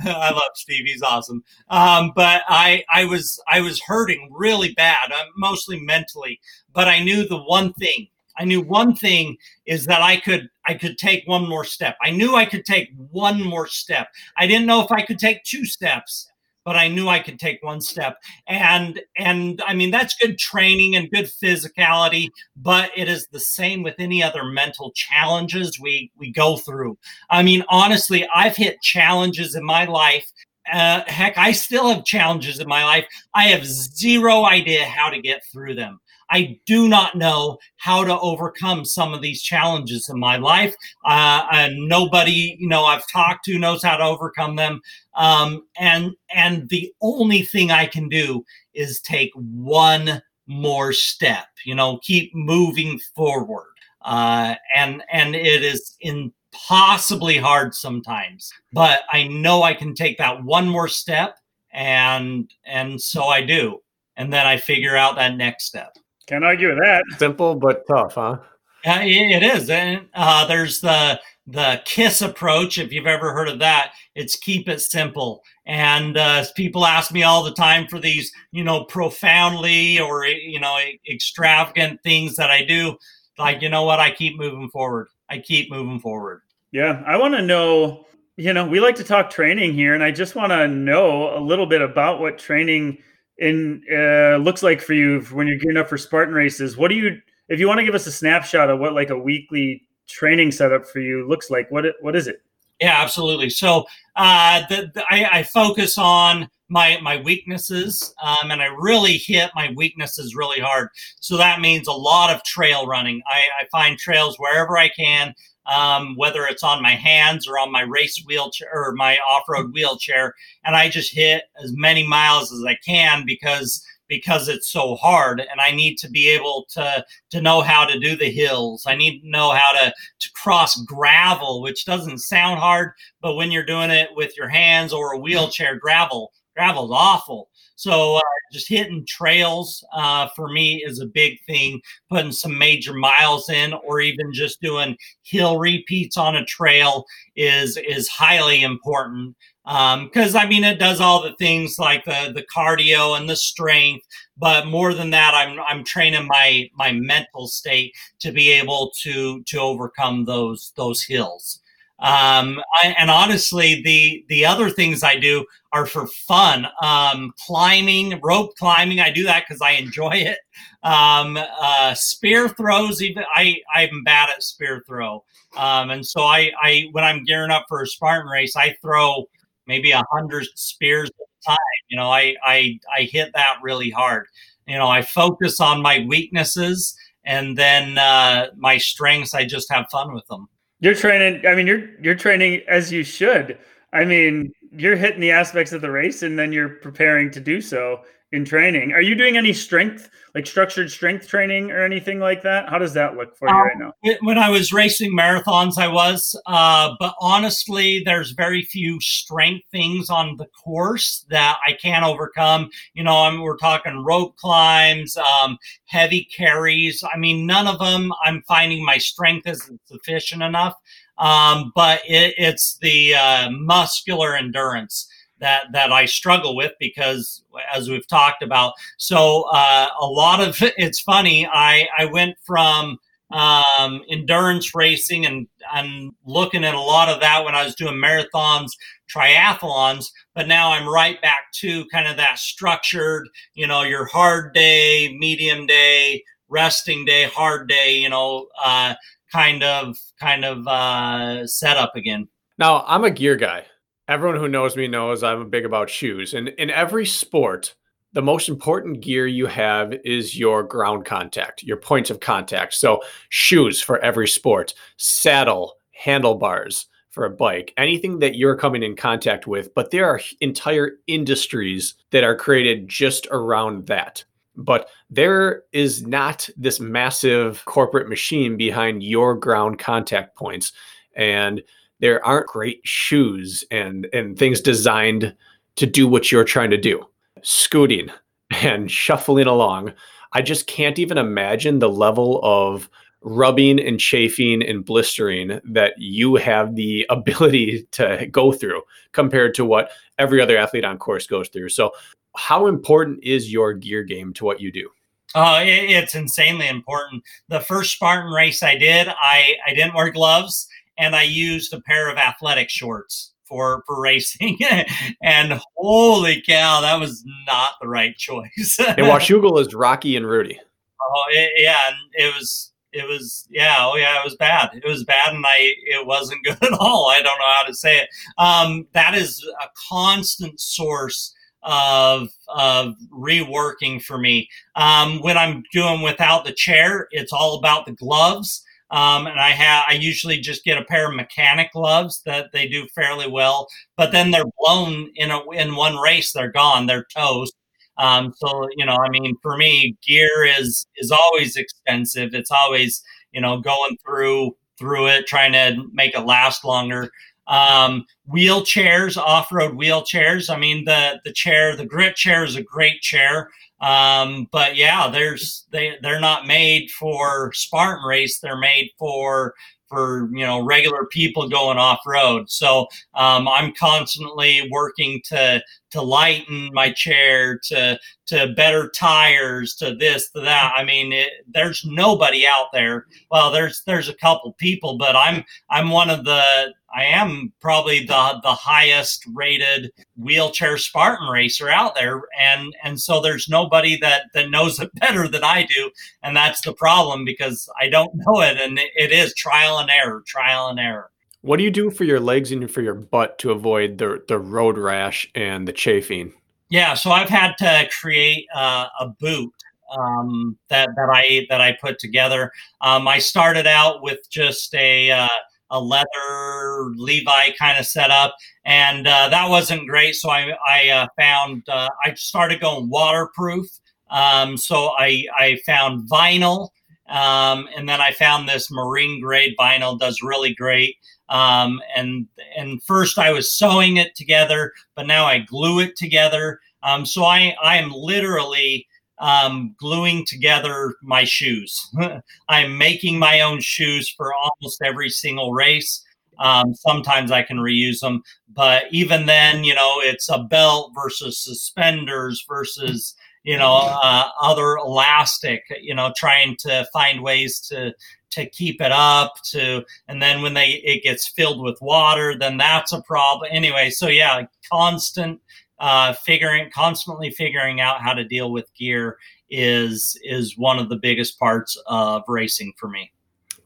I, 0.06 0.30
love 0.30 0.42
Steve. 0.54 0.86
He's 0.86 1.02
awesome. 1.02 1.42
Um, 1.68 2.12
but 2.14 2.42
I 2.48 2.84
I 2.92 3.04
was 3.04 3.40
I 3.48 3.60
was 3.60 3.80
hurting 3.82 4.30
really 4.32 4.72
bad, 4.74 5.12
uh, 5.12 5.24
mostly 5.36 5.80
mentally. 5.80 6.40
But 6.72 6.88
I 6.88 7.02
knew 7.02 7.28
the 7.28 7.42
one 7.42 7.74
thing 7.74 8.08
I 8.38 8.44
knew 8.44 8.60
one 8.60 8.94
thing 8.94 9.36
is 9.66 9.86
that 9.86 10.02
I 10.02 10.18
could 10.18 10.48
I 10.66 10.74
could 10.74 10.98
take 10.98 11.26
one 11.26 11.48
more 11.48 11.64
step. 11.64 11.96
I 12.02 12.10
knew 12.10 12.34
I 12.34 12.44
could 12.44 12.64
take 12.64 12.88
one 13.10 13.42
more 13.42 13.66
step. 13.66 14.08
I 14.36 14.46
didn't 14.46 14.66
know 14.66 14.82
if 14.82 14.92
I 14.92 15.02
could 15.02 15.18
take 15.18 15.42
two 15.44 15.64
steps, 15.64 16.28
but 16.64 16.76
I 16.76 16.88
knew 16.88 17.08
I 17.08 17.18
could 17.18 17.38
take 17.38 17.62
one 17.62 17.80
step. 17.80 18.16
And 18.46 19.00
and 19.16 19.60
I 19.66 19.74
mean 19.74 19.90
that's 19.90 20.16
good 20.16 20.38
training 20.38 20.96
and 20.96 21.10
good 21.10 21.26
physicality, 21.26 22.28
but 22.56 22.90
it 22.96 23.08
is 23.08 23.26
the 23.28 23.40
same 23.40 23.82
with 23.82 23.94
any 23.98 24.22
other 24.22 24.44
mental 24.44 24.92
challenges 24.94 25.80
we 25.80 26.10
we 26.16 26.32
go 26.32 26.56
through. 26.56 26.98
I 27.30 27.42
mean 27.42 27.64
honestly, 27.68 28.26
I've 28.34 28.56
hit 28.56 28.80
challenges 28.82 29.54
in 29.54 29.64
my 29.64 29.84
life 29.86 30.30
uh, 30.70 31.02
heck, 31.06 31.36
I 31.38 31.52
still 31.52 31.92
have 31.92 32.04
challenges 32.04 32.60
in 32.60 32.68
my 32.68 32.84
life. 32.84 33.06
I 33.34 33.44
have 33.46 33.66
zero 33.66 34.44
idea 34.44 34.84
how 34.84 35.10
to 35.10 35.20
get 35.20 35.42
through 35.52 35.74
them. 35.74 35.98
I 36.32 36.58
do 36.64 36.88
not 36.88 37.14
know 37.14 37.58
how 37.76 38.04
to 38.04 38.18
overcome 38.18 38.84
some 38.86 39.12
of 39.12 39.20
these 39.20 39.42
challenges 39.42 40.08
in 40.08 40.18
my 40.18 40.38
life. 40.38 40.74
Uh, 41.04 41.44
and 41.52 41.88
nobody, 41.88 42.56
you 42.58 42.68
know, 42.68 42.84
I've 42.84 43.06
talked 43.12 43.44
to 43.44 43.58
knows 43.58 43.82
how 43.82 43.98
to 43.98 44.04
overcome 44.04 44.56
them. 44.56 44.80
Um, 45.14 45.66
and 45.78 46.12
and 46.34 46.68
the 46.70 46.92
only 47.02 47.42
thing 47.42 47.70
I 47.70 47.86
can 47.86 48.08
do 48.08 48.44
is 48.72 49.00
take 49.00 49.30
one 49.34 50.22
more 50.46 50.92
step. 50.94 51.46
You 51.66 51.74
know, 51.74 51.98
keep 52.02 52.34
moving 52.34 52.98
forward. 53.14 53.68
Uh, 54.00 54.54
and 54.74 55.02
and 55.12 55.36
it 55.36 55.62
is 55.62 55.96
impossibly 56.00 57.36
hard 57.36 57.74
sometimes, 57.74 58.52
but 58.72 59.02
I 59.12 59.28
know 59.28 59.62
I 59.62 59.74
can 59.74 59.94
take 59.94 60.18
that 60.18 60.42
one 60.42 60.68
more 60.68 60.88
step, 60.88 61.38
and 61.72 62.50
and 62.64 63.00
so 63.00 63.24
I 63.24 63.42
do, 63.42 63.80
and 64.16 64.32
then 64.32 64.44
I 64.46 64.56
figure 64.56 64.96
out 64.96 65.14
that 65.16 65.36
next 65.36 65.66
step. 65.66 65.96
Can't 66.32 66.46
argue 66.46 66.70
with 66.70 66.78
that. 66.78 67.04
Simple 67.18 67.54
but 67.56 67.86
tough, 67.86 68.14
huh? 68.14 68.38
Uh, 68.86 69.00
it 69.02 69.42
is, 69.42 69.68
and 69.68 70.06
uh, 70.14 70.46
there's 70.46 70.80
the 70.80 71.20
the 71.46 71.82
KISS 71.84 72.22
approach. 72.22 72.78
If 72.78 72.90
you've 72.90 73.06
ever 73.06 73.34
heard 73.34 73.48
of 73.48 73.58
that, 73.58 73.92
it's 74.14 74.34
keep 74.36 74.66
it 74.66 74.80
simple. 74.80 75.42
And 75.66 76.16
uh, 76.16 76.44
people 76.56 76.86
ask 76.86 77.12
me 77.12 77.22
all 77.22 77.42
the 77.44 77.52
time 77.52 77.86
for 77.86 77.98
these, 77.98 78.32
you 78.50 78.64
know, 78.64 78.84
profoundly 78.84 80.00
or 80.00 80.24
you 80.24 80.58
know 80.58 80.78
extravagant 81.06 82.02
things 82.02 82.36
that 82.36 82.50
I 82.50 82.64
do. 82.64 82.96
Like, 83.36 83.60
you 83.60 83.68
know 83.68 83.82
what? 83.82 84.00
I 84.00 84.10
keep 84.10 84.38
moving 84.38 84.70
forward. 84.70 85.08
I 85.28 85.36
keep 85.36 85.70
moving 85.70 86.00
forward. 86.00 86.40
Yeah, 86.70 87.02
I 87.06 87.18
want 87.18 87.34
to 87.34 87.42
know. 87.42 88.06
You 88.38 88.54
know, 88.54 88.66
we 88.66 88.80
like 88.80 88.96
to 88.96 89.04
talk 89.04 89.28
training 89.28 89.74
here, 89.74 89.92
and 89.92 90.02
I 90.02 90.12
just 90.12 90.34
want 90.34 90.50
to 90.52 90.66
know 90.66 91.36
a 91.36 91.40
little 91.40 91.66
bit 91.66 91.82
about 91.82 92.20
what 92.20 92.38
training 92.38 93.02
in 93.42 93.82
uh, 93.92 94.36
looks 94.36 94.62
like 94.62 94.80
for 94.80 94.94
you 94.94 95.20
when 95.32 95.46
you're 95.46 95.58
gearing 95.58 95.76
up 95.76 95.88
for 95.88 95.98
Spartan 95.98 96.34
races. 96.34 96.76
What 96.76 96.88
do 96.88 96.94
you, 96.94 97.20
if 97.48 97.58
you 97.58 97.66
want 97.66 97.80
to 97.80 97.84
give 97.84 97.94
us 97.94 98.06
a 98.06 98.12
snapshot 98.12 98.70
of 98.70 98.78
what 98.78 98.94
like 98.94 99.10
a 99.10 99.18
weekly 99.18 99.82
training 100.08 100.52
setup 100.52 100.86
for 100.86 101.00
you 101.00 101.28
looks 101.28 101.50
like? 101.50 101.70
What 101.70 101.84
what 102.00 102.14
is 102.14 102.28
it? 102.28 102.42
Yeah, 102.80 103.00
absolutely. 103.00 103.50
So 103.50 103.84
uh, 104.16 104.62
the, 104.68 104.90
the 104.94 105.04
I, 105.08 105.38
I, 105.38 105.42
focus 105.42 105.96
on 105.98 106.48
my 106.68 106.98
my 107.02 107.20
weaknesses, 107.20 108.14
um, 108.22 108.50
and 108.50 108.62
I 108.62 108.66
really 108.66 109.18
hit 109.18 109.50
my 109.54 109.72
weaknesses 109.76 110.34
really 110.34 110.60
hard. 110.60 110.88
So 111.20 111.36
that 111.36 111.60
means 111.60 111.86
a 111.86 111.92
lot 111.92 112.34
of 112.34 112.42
trail 112.44 112.86
running. 112.86 113.22
I, 113.26 113.42
I 113.60 113.66
find 113.70 113.98
trails 113.98 114.36
wherever 114.38 114.76
I 114.76 114.88
can 114.88 115.34
um, 115.66 116.16
whether 116.16 116.44
it's 116.44 116.62
on 116.62 116.82
my 116.82 116.94
hands 116.94 117.46
or 117.46 117.58
on 117.58 117.70
my 117.72 117.82
race 117.82 118.22
wheelchair 118.26 118.70
or 118.72 118.92
my 118.92 119.18
off-road 119.18 119.72
wheelchair, 119.72 120.34
and 120.64 120.76
I 120.76 120.88
just 120.88 121.14
hit 121.14 121.44
as 121.62 121.72
many 121.74 122.06
miles 122.06 122.52
as 122.52 122.64
I 122.64 122.76
can 122.84 123.24
because 123.26 123.84
because 124.08 124.46
it's 124.46 124.68
so 124.68 124.94
hard 124.96 125.40
and 125.40 125.58
I 125.58 125.70
need 125.70 125.96
to 125.96 126.10
be 126.10 126.28
able 126.28 126.66
to 126.70 127.04
to 127.30 127.40
know 127.40 127.62
how 127.62 127.86
to 127.86 127.98
do 127.98 128.14
the 128.14 128.30
hills. 128.30 128.84
I 128.86 128.94
need 128.94 129.20
to 129.20 129.30
know 129.30 129.52
how 129.52 129.72
to 129.72 129.92
to 130.20 130.30
cross 130.34 130.80
gravel, 130.82 131.62
which 131.62 131.86
doesn't 131.86 132.18
sound 132.18 132.60
hard, 132.60 132.92
but 133.22 133.36
when 133.36 133.50
you're 133.50 133.64
doing 133.64 133.90
it 133.90 134.10
with 134.14 134.36
your 134.36 134.48
hands 134.48 134.92
or 134.92 135.14
a 135.14 135.18
wheelchair, 135.18 135.76
gravel 135.76 136.32
gravel's 136.54 136.92
awful. 136.92 137.48
So 137.76 138.16
uh, 138.16 138.20
just 138.52 138.68
hitting 138.68 139.04
trails 139.08 139.84
uh, 139.94 140.28
for 140.36 140.48
me 140.48 140.82
is 140.86 141.00
a 141.00 141.06
big 141.06 141.38
thing. 141.46 141.80
Putting 142.10 142.32
some 142.32 142.56
major 142.56 142.92
miles 142.94 143.48
in, 143.48 143.72
or 143.72 144.00
even 144.00 144.32
just 144.32 144.60
doing 144.60 144.96
hill 145.24 145.58
repeats 145.58 146.16
on 146.16 146.36
a 146.36 146.44
trail 146.44 147.04
is 147.36 147.76
is 147.78 148.08
highly 148.08 148.62
important 148.62 149.36
because 149.64 150.34
um, 150.34 150.40
I 150.40 150.46
mean 150.46 150.64
it 150.64 150.78
does 150.80 151.00
all 151.00 151.22
the 151.22 151.34
things 151.38 151.76
like 151.78 152.04
the 152.04 152.32
the 152.34 152.44
cardio 152.54 153.16
and 153.16 153.28
the 153.30 153.36
strength, 153.36 154.04
but 154.36 154.66
more 154.66 154.92
than 154.94 155.10
that, 155.10 155.34
I'm 155.34 155.60
I'm 155.60 155.84
training 155.84 156.26
my 156.26 156.68
my 156.74 156.92
mental 156.92 157.46
state 157.48 157.94
to 158.20 158.32
be 158.32 158.50
able 158.52 158.92
to 159.02 159.42
to 159.44 159.58
overcome 159.60 160.24
those 160.24 160.72
those 160.76 161.02
hills. 161.02 161.60
Um, 162.02 162.60
I, 162.82 162.96
and 162.98 163.10
honestly, 163.10 163.80
the 163.82 164.24
the 164.28 164.44
other 164.44 164.70
things 164.70 165.04
I 165.04 165.16
do 165.16 165.46
are 165.72 165.86
for 165.86 166.08
fun. 166.08 166.66
Um, 166.82 167.32
climbing, 167.46 168.20
rope 168.22 168.56
climbing, 168.58 168.98
I 169.00 169.10
do 169.12 169.22
that 169.24 169.44
because 169.46 169.62
I 169.62 169.72
enjoy 169.72 170.10
it. 170.14 170.38
Um, 170.82 171.38
uh, 171.60 171.94
spear 171.94 172.48
throws, 172.48 173.02
even 173.02 173.24
I 173.36 173.58
I'm 173.74 174.02
bad 174.04 174.30
at 174.30 174.42
spear 174.42 174.82
throw, 174.86 175.24
um, 175.56 175.90
and 175.90 176.04
so 176.04 176.22
I 176.22 176.50
I 176.60 176.86
when 176.90 177.04
I'm 177.04 177.24
gearing 177.24 177.52
up 177.52 177.66
for 177.68 177.82
a 177.82 177.86
Spartan 177.86 178.28
race, 178.28 178.56
I 178.56 178.76
throw 178.82 179.28
maybe 179.68 179.92
a 179.92 180.02
hundred 180.12 180.46
spears 180.56 181.08
at 181.08 181.14
a 181.14 181.50
time. 181.52 181.56
You 181.88 181.98
know, 181.98 182.10
I 182.10 182.34
I 182.44 182.80
I 182.98 183.02
hit 183.02 183.32
that 183.34 183.58
really 183.62 183.90
hard. 183.90 184.26
You 184.66 184.76
know, 184.76 184.88
I 184.88 185.02
focus 185.02 185.60
on 185.60 185.82
my 185.82 186.04
weaknesses 186.08 186.96
and 187.24 187.56
then 187.56 187.96
uh, 187.98 188.48
my 188.56 188.78
strengths. 188.78 189.34
I 189.34 189.44
just 189.44 189.70
have 189.72 189.86
fun 189.90 190.12
with 190.14 190.26
them. 190.26 190.48
You're 190.82 190.94
training. 190.94 191.46
I 191.46 191.54
mean, 191.54 191.66
you're 191.66 191.98
you're 192.00 192.16
training 192.16 192.62
as 192.68 192.92
you 192.92 193.04
should. 193.04 193.58
I 193.92 194.04
mean, 194.04 194.52
you're 194.72 194.96
hitting 194.96 195.20
the 195.20 195.30
aspects 195.30 195.72
of 195.72 195.80
the 195.80 195.90
race, 195.90 196.22
and 196.22 196.38
then 196.38 196.52
you're 196.52 196.68
preparing 196.70 197.30
to 197.32 197.40
do 197.40 197.60
so 197.62 198.04
in 198.32 198.46
training. 198.46 198.92
Are 198.92 199.02
you 199.02 199.14
doing 199.14 199.36
any 199.36 199.52
strength, 199.52 200.08
like 200.34 200.46
structured 200.46 200.90
strength 200.90 201.28
training 201.28 201.70
or 201.70 201.84
anything 201.84 202.18
like 202.18 202.42
that? 202.42 202.68
How 202.68 202.78
does 202.78 202.94
that 202.94 203.14
look 203.14 203.36
for 203.36 203.48
you 203.48 203.54
um, 203.54 203.60
right 203.60 203.78
now? 203.78 204.16
When 204.22 204.38
I 204.38 204.48
was 204.48 204.72
racing 204.72 205.12
marathons, 205.12 205.76
I 205.76 205.88
was, 205.88 206.34
uh, 206.46 206.94
but 206.98 207.14
honestly, 207.20 208.02
there's 208.04 208.30
very 208.30 208.62
few 208.62 208.98
strength 209.00 209.66
things 209.70 210.08
on 210.08 210.36
the 210.38 210.46
course 210.46 211.26
that 211.28 211.58
I 211.66 211.74
can't 211.74 212.04
overcome. 212.04 212.70
You 212.94 213.04
know, 213.04 213.16
I 213.16 213.30
mean, 213.30 213.42
we're 213.42 213.58
talking 213.58 214.02
rope 214.02 214.36
climbs, 214.36 215.16
um, 215.18 215.58
heavy 215.84 216.26
carries. 216.34 217.04
I 217.12 217.18
mean, 217.18 217.46
none 217.46 217.66
of 217.66 217.78
them 217.78 218.12
I'm 218.24 218.42
finding 218.48 218.84
my 218.84 218.96
strength 218.96 219.46
isn't 219.46 219.80
sufficient 219.84 220.42
enough. 220.42 220.74
Um, 221.18 221.72
but 221.74 222.00
it, 222.08 222.34
it's 222.38 222.78
the 222.78 223.14
uh, 223.14 223.50
muscular 223.50 224.34
endurance 224.34 225.06
that 225.42 225.64
that 225.72 225.92
I 225.92 226.06
struggle 226.06 226.56
with 226.56 226.72
because, 226.80 227.44
as 227.74 227.90
we've 227.90 228.06
talked 228.06 228.42
about, 228.42 228.72
so 228.96 229.44
uh, 229.52 229.88
a 230.00 230.06
lot 230.06 230.40
of 230.40 230.56
it's 230.78 231.00
funny. 231.00 231.46
I 231.46 231.88
I 231.98 232.06
went 232.06 232.36
from 232.42 232.98
um, 233.30 234.02
endurance 234.10 234.74
racing 234.74 235.26
and 235.26 235.46
and 235.74 236.12
looking 236.24 236.64
at 236.64 236.74
a 236.74 236.80
lot 236.80 237.08
of 237.08 237.20
that 237.20 237.44
when 237.44 237.54
I 237.54 237.64
was 237.64 237.74
doing 237.74 237.94
marathons, 237.94 238.70
triathlons, 239.14 240.06
but 240.34 240.48
now 240.48 240.72
I'm 240.72 240.88
right 240.88 241.20
back 241.20 241.52
to 241.56 241.84
kind 241.86 242.08
of 242.08 242.16
that 242.16 242.38
structured, 242.38 243.28
you 243.54 243.66
know, 243.66 243.82
your 243.82 244.06
hard 244.06 244.54
day, 244.54 245.14
medium 245.18 245.66
day, 245.66 246.22
resting 246.48 247.04
day, 247.04 247.24
hard 247.24 247.68
day, 247.68 247.96
you 247.96 248.08
know, 248.08 248.46
uh, 248.62 248.94
kind 249.32 249.62
of 249.62 249.96
kind 250.20 250.44
of 250.44 250.66
uh, 250.66 251.46
setup 251.46 251.96
again. 251.96 252.28
Now 252.58 252.84
I'm 252.86 253.04
a 253.04 253.10
gear 253.10 253.36
guy 253.36 253.64
everyone 254.12 254.38
who 254.38 254.48
knows 254.48 254.76
me 254.76 254.86
knows 254.86 255.22
I'm 255.22 255.48
big 255.48 255.64
about 255.64 255.88
shoes. 255.88 256.34
And 256.34 256.48
in 256.48 256.68
every 256.68 257.06
sport, 257.06 257.74
the 258.12 258.20
most 258.20 258.50
important 258.50 259.00
gear 259.00 259.26
you 259.26 259.46
have 259.46 259.94
is 260.04 260.38
your 260.38 260.62
ground 260.62 261.06
contact, 261.06 261.62
your 261.62 261.78
points 261.78 262.10
of 262.10 262.20
contact. 262.20 262.74
So, 262.74 263.00
shoes 263.30 263.80
for 263.80 263.98
every 264.00 264.28
sport, 264.28 264.74
saddle, 264.98 265.76
handlebars 265.92 266.88
for 267.08 267.24
a 267.24 267.30
bike, 267.30 267.72
anything 267.78 268.18
that 268.18 268.36
you're 268.36 268.56
coming 268.56 268.82
in 268.82 268.96
contact 268.96 269.46
with. 269.46 269.74
But 269.74 269.90
there 269.90 270.06
are 270.06 270.20
entire 270.40 270.98
industries 271.06 271.94
that 272.10 272.22
are 272.22 272.36
created 272.36 272.88
just 272.88 273.26
around 273.30 273.86
that. 273.86 274.24
But 274.56 274.90
there 275.08 275.62
is 275.72 276.06
not 276.06 276.50
this 276.54 276.80
massive 276.80 277.64
corporate 277.64 278.10
machine 278.10 278.58
behind 278.58 279.02
your 279.02 279.34
ground 279.34 279.78
contact 279.78 280.36
points. 280.36 280.72
And 281.16 281.62
there 282.02 282.24
aren't 282.26 282.48
great 282.48 282.80
shoes 282.84 283.64
and 283.70 284.06
and 284.12 284.38
things 284.38 284.60
designed 284.60 285.34
to 285.76 285.86
do 285.86 286.06
what 286.06 286.30
you're 286.30 286.44
trying 286.44 286.70
to 286.70 286.76
do. 286.76 287.02
Scooting 287.40 288.10
and 288.50 288.90
shuffling 288.90 289.46
along. 289.46 289.94
I 290.34 290.42
just 290.42 290.66
can't 290.66 290.98
even 290.98 291.16
imagine 291.16 291.78
the 291.78 291.88
level 291.88 292.40
of 292.42 292.90
rubbing 293.22 293.78
and 293.78 294.00
chafing 294.00 294.62
and 294.62 294.84
blistering 294.84 295.60
that 295.64 295.94
you 295.96 296.34
have 296.36 296.74
the 296.74 297.06
ability 297.10 297.86
to 297.92 298.26
go 298.30 298.52
through 298.52 298.82
compared 299.12 299.54
to 299.54 299.64
what 299.64 299.92
every 300.18 300.42
other 300.42 300.58
athlete 300.58 300.84
on 300.84 300.98
course 300.98 301.26
goes 301.26 301.48
through. 301.48 301.70
So, 301.70 301.92
how 302.36 302.66
important 302.66 303.22
is 303.22 303.52
your 303.52 303.74
gear 303.74 304.02
game 304.02 304.32
to 304.34 304.44
what 304.44 304.60
you 304.60 304.72
do? 304.72 304.90
Oh, 305.34 305.60
it, 305.60 305.90
it's 305.90 306.14
insanely 306.14 306.66
important. 306.66 307.22
The 307.48 307.60
first 307.60 307.92
Spartan 307.92 308.32
race 308.32 308.62
I 308.62 308.76
did, 308.76 309.08
I 309.08 309.54
I 309.66 309.72
didn't 309.72 309.94
wear 309.94 310.10
gloves 310.10 310.68
and 311.02 311.16
I 311.16 311.24
used 311.24 311.74
a 311.74 311.80
pair 311.80 312.08
of 312.08 312.16
athletic 312.16 312.70
shorts 312.70 313.32
for 313.44 313.82
for 313.86 314.00
racing, 314.00 314.56
and 315.22 315.60
holy 315.76 316.40
cow, 316.42 316.80
that 316.80 316.98
was 317.00 317.24
not 317.46 317.72
the 317.80 317.88
right 317.88 318.16
choice. 318.16 318.78
and 318.86 318.98
Washougal 318.98 319.60
is 319.60 319.74
Rocky 319.74 320.16
and 320.16 320.26
Rudy. 320.26 320.58
Oh 321.00 321.24
it, 321.30 321.50
yeah, 321.56 321.88
and 321.88 321.96
it 322.14 322.32
was 322.34 322.72
it 322.92 323.08
was 323.08 323.48
yeah 323.50 323.76
oh 323.80 323.96
yeah 323.96 324.20
it 324.20 324.24
was 324.24 324.36
bad. 324.36 324.70
It 324.74 324.86
was 324.86 325.04
bad 325.04 325.34
and 325.34 325.44
i 325.44 325.74
it 325.86 326.06
wasn't 326.06 326.42
good 326.44 326.62
at 326.62 326.72
all. 326.78 327.10
I 327.10 327.16
don't 327.16 327.38
know 327.38 327.52
how 327.56 327.64
to 327.64 327.74
say 327.74 327.98
it. 327.98 328.08
Um, 328.38 328.86
that 328.92 329.14
is 329.14 329.44
a 329.60 329.66
constant 329.90 330.60
source 330.60 331.34
of 331.64 332.28
of 332.48 332.94
reworking 333.12 334.00
for 334.02 334.18
me. 334.18 334.48
Um, 334.74 335.20
when 335.20 335.38
i'm 335.38 335.62
doing 335.72 336.02
without 336.02 336.44
the 336.44 336.52
chair 336.52 337.06
it's 337.12 337.32
all 337.32 337.56
about 337.56 337.86
the 337.86 337.92
gloves 337.92 338.64
um, 338.92 339.26
and 339.26 339.40
I 339.40 339.50
have 339.50 339.84
I 339.88 339.94
usually 339.94 340.38
just 340.38 340.64
get 340.64 340.76
a 340.78 340.84
pair 340.84 341.08
of 341.08 341.16
mechanic 341.16 341.72
gloves 341.72 342.22
that 342.26 342.52
they 342.52 342.68
do 342.68 342.86
fairly 342.94 343.26
well, 343.26 343.66
but 343.96 344.12
then 344.12 344.30
they're 344.30 344.44
blown 344.60 345.10
in 345.16 345.30
a 345.30 345.40
in 345.52 345.74
one 345.74 345.96
race. 345.96 346.32
They're 346.32 346.52
gone. 346.52 346.86
They're 346.86 347.06
toast. 347.16 347.54
Um, 347.96 348.34
so 348.36 348.68
you 348.76 348.84
know, 348.84 348.96
I 348.96 349.08
mean, 349.08 349.34
for 349.42 349.56
me, 349.56 349.96
gear 350.06 350.44
is 350.44 350.86
is 350.96 351.10
always 351.10 351.56
expensive. 351.56 352.34
It's 352.34 352.50
always 352.50 353.02
you 353.32 353.40
know 353.40 353.58
going 353.60 353.96
through 354.04 354.56
through 354.78 355.08
it, 355.08 355.26
trying 355.26 355.52
to 355.52 355.88
make 355.92 356.14
it 356.14 356.20
last 356.26 356.64
longer. 356.64 357.10
Um, 357.52 358.06
wheelchairs, 358.32 359.16
off 359.16 359.52
road 359.52 359.74
wheelchairs. 359.74 360.52
I 360.52 360.56
mean, 360.58 360.84
the 360.84 361.20
the 361.24 361.32
chair, 361.32 361.76
the 361.76 361.86
grit 361.86 362.16
chair 362.16 362.44
is 362.44 362.56
a 362.56 362.62
great 362.62 363.00
chair. 363.02 363.50
Um, 363.80 364.48
but 364.52 364.76
yeah, 364.76 365.08
there's 365.08 365.66
they 365.70 365.96
they're 366.02 366.20
not 366.20 366.46
made 366.46 366.90
for 366.90 367.52
Spartan 367.52 368.04
race. 368.04 368.38
They're 368.38 368.56
made 368.56 368.90
for 368.98 369.54
for 369.92 370.30
you 370.32 370.46
know 370.46 370.64
regular 370.64 371.04
people 371.06 371.48
going 371.48 371.76
off 371.76 372.00
road. 372.06 372.50
So 372.50 372.86
um, 373.14 373.46
I'm 373.46 373.74
constantly 373.74 374.68
working 374.70 375.20
to 375.26 375.62
to 375.90 376.00
lighten 376.00 376.70
my 376.72 376.90
chair, 376.90 377.60
to 377.64 377.98
to 378.26 378.54
better 378.56 378.88
tires, 378.88 379.74
to 379.76 379.94
this, 379.94 380.30
to 380.30 380.40
that. 380.40 380.72
I 380.74 380.84
mean, 380.84 381.12
it, 381.12 381.28
there's 381.52 381.84
nobody 381.84 382.46
out 382.46 382.68
there. 382.72 383.06
Well, 383.30 383.50
there's 383.52 383.82
there's 383.84 384.08
a 384.08 384.14
couple 384.14 384.54
people, 384.54 384.96
but 384.96 385.14
I'm 385.14 385.44
I'm 385.70 385.90
one 385.90 386.08
of 386.08 386.24
the 386.24 386.72
I 386.94 387.04
am 387.04 387.52
probably 387.60 388.00
the 388.00 388.40
the 388.42 388.54
highest 388.54 389.24
rated 389.32 389.92
wheelchair 390.16 390.76
Spartan 390.76 391.28
racer 391.28 391.68
out 391.68 391.94
there, 391.94 392.22
and 392.40 392.74
and 392.84 393.00
so 393.00 393.20
there's 393.20 393.48
nobody 393.48 393.96
that 393.98 394.24
that 394.34 394.50
knows 394.50 394.78
it 394.78 394.94
better 395.00 395.26
than 395.26 395.44
I 395.44 395.64
do, 395.64 395.90
and 396.22 396.36
that's 396.36 396.60
the 396.60 396.74
problem 396.74 397.24
because 397.24 397.68
I 397.80 397.88
don't 397.88 398.12
know 398.14 398.40
it, 398.42 398.60
and 398.60 398.78
it, 398.78 399.12
is 399.12 399.34
trial 399.34 399.78
and 399.78 399.90
error, 399.90 400.22
trial 400.26 400.68
and 400.68 400.78
error. 400.78 401.10
What 401.40 401.56
do 401.56 401.64
you 401.64 401.70
do 401.70 401.90
for 401.90 402.04
your 402.04 402.20
legs 402.20 402.52
and 402.52 402.70
for 402.70 402.82
your 402.82 402.94
butt 402.94 403.38
to 403.38 403.50
avoid 403.50 403.98
the 403.98 404.22
the 404.28 404.38
road 404.38 404.76
rash 404.76 405.30
and 405.34 405.66
the 405.66 405.72
chafing? 405.72 406.34
Yeah, 406.68 406.94
so 406.94 407.10
I've 407.10 407.28
had 407.28 407.54
to 407.58 407.88
create 408.00 408.46
uh, 408.54 408.88
a 408.98 409.08
boot 409.08 409.52
um, 409.98 410.58
that 410.68 410.88
that 410.96 411.10
I 411.12 411.46
that 411.48 411.60
I 411.60 411.76
put 411.80 411.98
together. 411.98 412.50
Um, 412.80 413.08
I 413.08 413.18
started 413.18 413.66
out 413.66 414.02
with 414.02 414.18
just 414.30 414.74
a 414.74 415.10
uh, 415.10 415.28
a 415.72 415.80
leather 415.80 416.92
Levi 416.94 417.50
kind 417.58 417.78
of 417.78 417.86
setup, 417.86 418.36
and 418.64 419.06
uh, 419.08 419.28
that 419.30 419.48
wasn't 419.48 419.88
great. 419.88 420.14
So 420.14 420.30
I 420.30 420.52
I 420.68 420.88
uh, 420.90 421.06
found 421.18 421.68
uh, 421.68 421.88
I 422.04 422.14
started 422.14 422.60
going 422.60 422.88
waterproof. 422.88 423.66
Um, 424.10 424.56
so 424.56 424.90
I 424.98 425.24
I 425.36 425.58
found 425.66 426.08
vinyl, 426.08 426.68
um, 427.08 427.68
and 427.76 427.88
then 427.88 428.00
I 428.00 428.12
found 428.12 428.48
this 428.48 428.70
marine 428.70 429.20
grade 429.20 429.54
vinyl 429.58 429.98
does 429.98 430.22
really 430.22 430.54
great. 430.54 430.96
Um, 431.30 431.80
and 431.96 432.26
and 432.56 432.82
first 432.84 433.18
I 433.18 433.32
was 433.32 433.50
sewing 433.50 433.96
it 433.96 434.14
together, 434.14 434.72
but 434.94 435.06
now 435.06 435.24
I 435.24 435.38
glue 435.38 435.80
it 435.80 435.96
together. 435.96 436.60
Um, 436.82 437.06
so 437.06 437.24
I 437.24 437.56
I 437.62 437.78
am 437.78 437.90
literally 437.90 438.86
um, 439.18 439.74
gluing 439.78 440.24
together 440.26 440.94
my 441.02 441.24
shoes. 441.24 441.88
I'm 442.48 442.76
making 442.78 443.18
my 443.18 443.40
own 443.40 443.60
shoes 443.60 444.08
for 444.08 444.32
almost 444.34 444.82
every 444.82 445.10
single 445.10 445.52
race. 445.52 446.04
Um, 446.38 446.74
sometimes 446.74 447.30
I 447.30 447.42
can 447.42 447.58
reuse 447.58 448.00
them, 448.00 448.22
but 448.52 448.84
even 448.90 449.26
then, 449.26 449.64
you 449.64 449.74
know, 449.74 449.96
it's 449.98 450.28
a 450.28 450.42
belt 450.42 450.92
versus 450.94 451.38
suspenders 451.38 452.44
versus 452.48 453.14
you 453.44 453.56
know 453.58 453.80
uh, 454.02 454.28
other 454.40 454.76
elastic. 454.76 455.62
You 455.80 455.94
know, 455.94 456.12
trying 456.16 456.56
to 456.60 456.86
find 456.92 457.22
ways 457.22 457.60
to 457.68 457.94
to 458.32 458.46
keep 458.46 458.80
it 458.80 458.92
up 458.92 459.34
to 459.44 459.84
and 460.08 460.20
then 460.20 460.42
when 460.42 460.54
they 460.54 460.82
it 460.84 461.02
gets 461.02 461.28
filled 461.28 461.62
with 461.62 461.78
water 461.80 462.36
then 462.38 462.56
that's 462.56 462.92
a 462.92 463.02
problem 463.02 463.48
anyway 463.52 463.90
so 463.90 464.08
yeah 464.08 464.42
constant 464.72 465.40
uh, 465.82 466.12
figuring 466.12 466.70
constantly 466.72 467.28
figuring 467.30 467.80
out 467.80 468.00
how 468.00 468.14
to 468.14 468.24
deal 468.24 468.52
with 468.52 468.72
gear 468.74 469.18
is 469.50 470.18
is 470.22 470.56
one 470.56 470.78
of 470.78 470.88
the 470.88 470.96
biggest 470.96 471.38
parts 471.38 471.76
of 471.86 472.22
racing 472.28 472.72
for 472.78 472.88
me. 472.88 473.12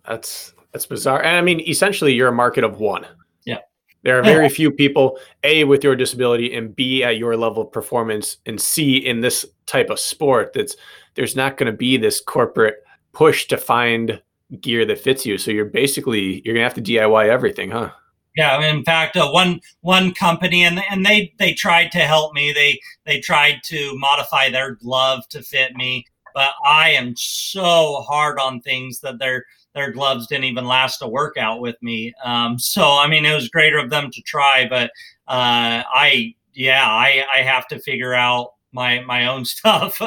That's 0.08 0.54
that's 0.72 0.86
bizarre. 0.86 1.22
And 1.22 1.36
i 1.36 1.42
mean 1.42 1.60
essentially 1.60 2.14
you're 2.14 2.28
a 2.28 2.32
market 2.32 2.64
of 2.64 2.80
one. 2.80 3.06
Yeah. 3.44 3.58
There 4.02 4.18
are 4.18 4.22
very 4.22 4.48
few 4.48 4.70
people 4.70 5.18
a 5.44 5.64
with 5.64 5.84
your 5.84 5.94
disability 5.94 6.54
and 6.54 6.74
b 6.74 7.04
at 7.04 7.18
your 7.18 7.36
level 7.36 7.64
of 7.64 7.70
performance 7.70 8.38
and 8.46 8.58
c 8.58 8.96
in 8.96 9.20
this 9.20 9.44
type 9.66 9.90
of 9.90 10.00
sport 10.00 10.54
that's 10.54 10.74
there's 11.16 11.36
not 11.36 11.58
going 11.58 11.70
to 11.70 11.76
be 11.76 11.98
this 11.98 12.20
corporate 12.20 12.76
push 13.12 13.46
to 13.48 13.58
find 13.58 14.22
gear 14.60 14.86
that 14.86 14.98
fits 14.98 15.26
you. 15.26 15.36
So 15.36 15.50
you're 15.50 15.66
basically 15.66 16.40
you're 16.44 16.54
going 16.54 16.66
to 16.66 16.74
have 16.74 16.82
to 16.82 16.82
diy 16.82 17.28
everything 17.28 17.70
huh 17.70 17.90
yeah, 18.36 18.60
in 18.60 18.84
fact, 18.84 19.16
uh, 19.16 19.30
one 19.30 19.60
one 19.80 20.12
company 20.12 20.62
and 20.62 20.82
and 20.90 21.04
they 21.06 21.32
they 21.38 21.54
tried 21.54 21.90
to 21.92 22.00
help 22.00 22.34
me. 22.34 22.52
They 22.52 22.78
they 23.06 23.20
tried 23.20 23.62
to 23.64 23.98
modify 23.98 24.50
their 24.50 24.74
glove 24.74 25.26
to 25.30 25.42
fit 25.42 25.74
me, 25.74 26.04
but 26.34 26.50
I 26.64 26.90
am 26.90 27.14
so 27.16 28.04
hard 28.06 28.38
on 28.38 28.60
things 28.60 29.00
that 29.00 29.18
their 29.18 29.46
their 29.74 29.90
gloves 29.90 30.26
didn't 30.26 30.44
even 30.44 30.66
last 30.66 31.02
a 31.02 31.08
workout 31.08 31.60
with 31.60 31.76
me. 31.82 32.12
Um, 32.24 32.58
so 32.58 32.82
I 32.82 33.08
mean, 33.08 33.24
it 33.24 33.34
was 33.34 33.48
greater 33.48 33.78
of 33.78 33.88
them 33.88 34.10
to 34.10 34.22
try, 34.22 34.66
but 34.68 34.90
uh, 35.28 35.82
I 35.88 36.34
yeah, 36.52 36.86
I 36.86 37.24
I 37.34 37.38
have 37.38 37.66
to 37.68 37.78
figure 37.78 38.12
out 38.12 38.52
my 38.72 39.00
my 39.00 39.26
own 39.26 39.44
stuff. 39.46 39.98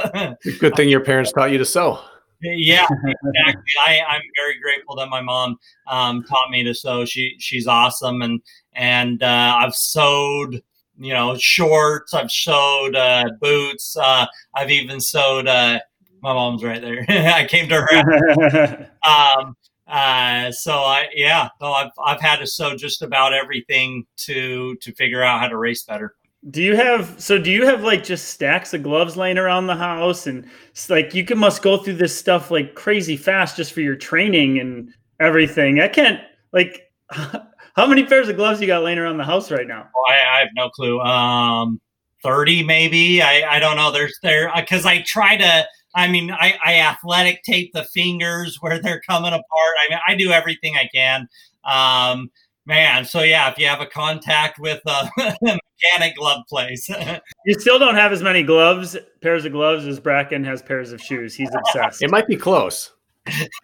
Good 0.60 0.76
thing 0.76 0.90
your 0.90 1.04
parents 1.04 1.32
taught 1.32 1.52
you 1.52 1.58
to 1.58 1.66
sew. 1.66 2.00
Yeah, 2.41 2.88
exactly. 3.03 3.74
I, 3.86 4.02
I'm 4.07 4.22
very 4.38 4.60
grateful 4.61 4.95
that 4.95 5.10
my 5.10 5.22
mom 5.22 5.57
um, 5.88 6.24
taught 6.24 6.49
me 6.49 6.64
to 6.64 6.74
sew. 6.74 7.03
She 7.06 7.36
she's 7.40 7.68
awesome, 7.68 8.22
and 8.22 8.41
and 8.74 9.22
uh, 9.22 9.57
I've 9.60 9.76
sewed 9.76 10.61
you 10.98 11.14
know 11.14 11.36
shorts. 11.38 12.14
I've 12.14 12.32
sewed 12.32 12.95
uh, 12.95 13.26
boots. 13.41 13.98
Uh, 13.98 14.26
I've 14.53 14.72
even 14.72 15.02
sewed. 15.02 15.48
Uh, 15.48 15.80
my 16.22 16.34
mom's 16.34 16.64
right 16.64 16.82
there. 16.82 17.06
I 17.10 17.45
came 17.45 17.68
to 17.70 17.82
her. 17.82 18.90
um, 19.10 19.56
uh, 19.88 20.52
so 20.52 20.74
I 20.74 21.07
yeah, 21.14 21.49
so 21.60 21.74
I've 21.74 21.91
I've 22.03 22.22
had 22.22 22.38
to 22.38 22.48
sew 22.48 22.76
just 22.78 23.02
about 23.02 23.34
everything 23.34 24.06
to 24.18 24.78
to 24.78 24.94
figure 24.94 25.24
out 25.24 25.41
how 25.41 25.48
to 25.49 25.57
race 25.57 25.84
better. 25.84 26.16
Do 26.48 26.64
you 26.64 26.76
have 26.78 27.22
so 27.22 27.38
do 27.38 27.52
you 27.52 27.66
have 27.66 27.84
like 27.84 28.03
just 28.03 28.30
stacks 28.30 28.74
of 28.74 28.82
gloves 28.82 29.18
laying 29.18 29.38
around 29.38 29.68
the 29.68 29.76
house 29.76 30.26
and 30.26 30.45
like 30.88 31.14
you 31.14 31.26
can 31.26 31.38
must 31.38 31.61
go 31.61 31.78
through 31.78 31.95
this 31.95 32.18
stuff 32.18 32.49
like 32.49 32.76
crazy 32.76 33.18
fast 33.18 33.57
just 33.57 33.74
for 33.74 33.82
your 33.82 33.98
training 33.98 34.57
and 34.57 34.94
everything. 35.20 35.82
I 35.82 35.90
can't 35.90 36.22
like 36.53 36.82
how 37.10 37.86
many 37.86 38.06
pairs 38.06 38.30
of 38.30 38.38
gloves 38.38 38.61
you 38.61 38.68
got 38.68 38.84
laying 38.84 38.98
around 38.98 39.18
the 39.18 39.26
house 39.26 39.52
right 39.52 39.68
now? 39.68 39.90
Oh, 39.94 40.03
I, 40.07 40.38
I, 40.38 40.40
have 40.40 40.48
no 40.56 40.70
clue. 40.70 41.02
Um 41.02 41.82
30 42.24 42.64
maybe. 42.64 43.22
I 43.22 43.57
I 43.57 43.60
don't 43.60 43.76
know. 43.76 43.91
There's 43.91 44.18
there 44.24 44.49
cuz 44.66 44.86
I 44.86 45.02
try 45.02 45.36
to 45.36 45.68
I 45.94 46.07
mean 46.07 46.32
I 46.32 46.57
I 46.64 46.80
athletic 46.80 47.44
tape 47.44 47.74
the 47.74 47.84
fingers 47.84 48.60
where 48.61 48.80
they're 48.80 49.02
coming 49.02 49.34
apart. 49.34 49.44
I 49.86 49.90
mean 49.90 49.99
I 50.07 50.16
do 50.16 50.32
everything 50.32 50.78
I 50.78 50.88
can. 50.94 51.28
Um 51.66 52.32
man 52.65 53.03
so 53.06 53.22
yeah 53.22 53.49
if 53.49 53.57
you 53.57 53.68
have 53.68 53.81
a 53.81 53.86
contact 53.86 54.60
with 54.60 54.81
a 54.88 55.60
mechanic 55.81 56.15
glove 56.15 56.44
place. 56.48 56.90
You 57.45 57.60
still 57.60 57.80
don't 57.80 57.95
have 57.95 58.11
as 58.11 58.22
many 58.22 58.44
gloves 58.44 58.95
pairs 59.22 59.45
of 59.45 59.53
gloves 59.53 59.88
as 59.88 59.99
bracken 59.99 60.44
has 60.44 60.61
pairs 60.61 60.91
of 60.91 61.02
shoes. 61.02 61.34
He's 61.34 61.49
obsessed. 61.56 62.03
It 62.03 62.11
might 62.11 62.27
be 62.27 62.36
close. 62.36 62.91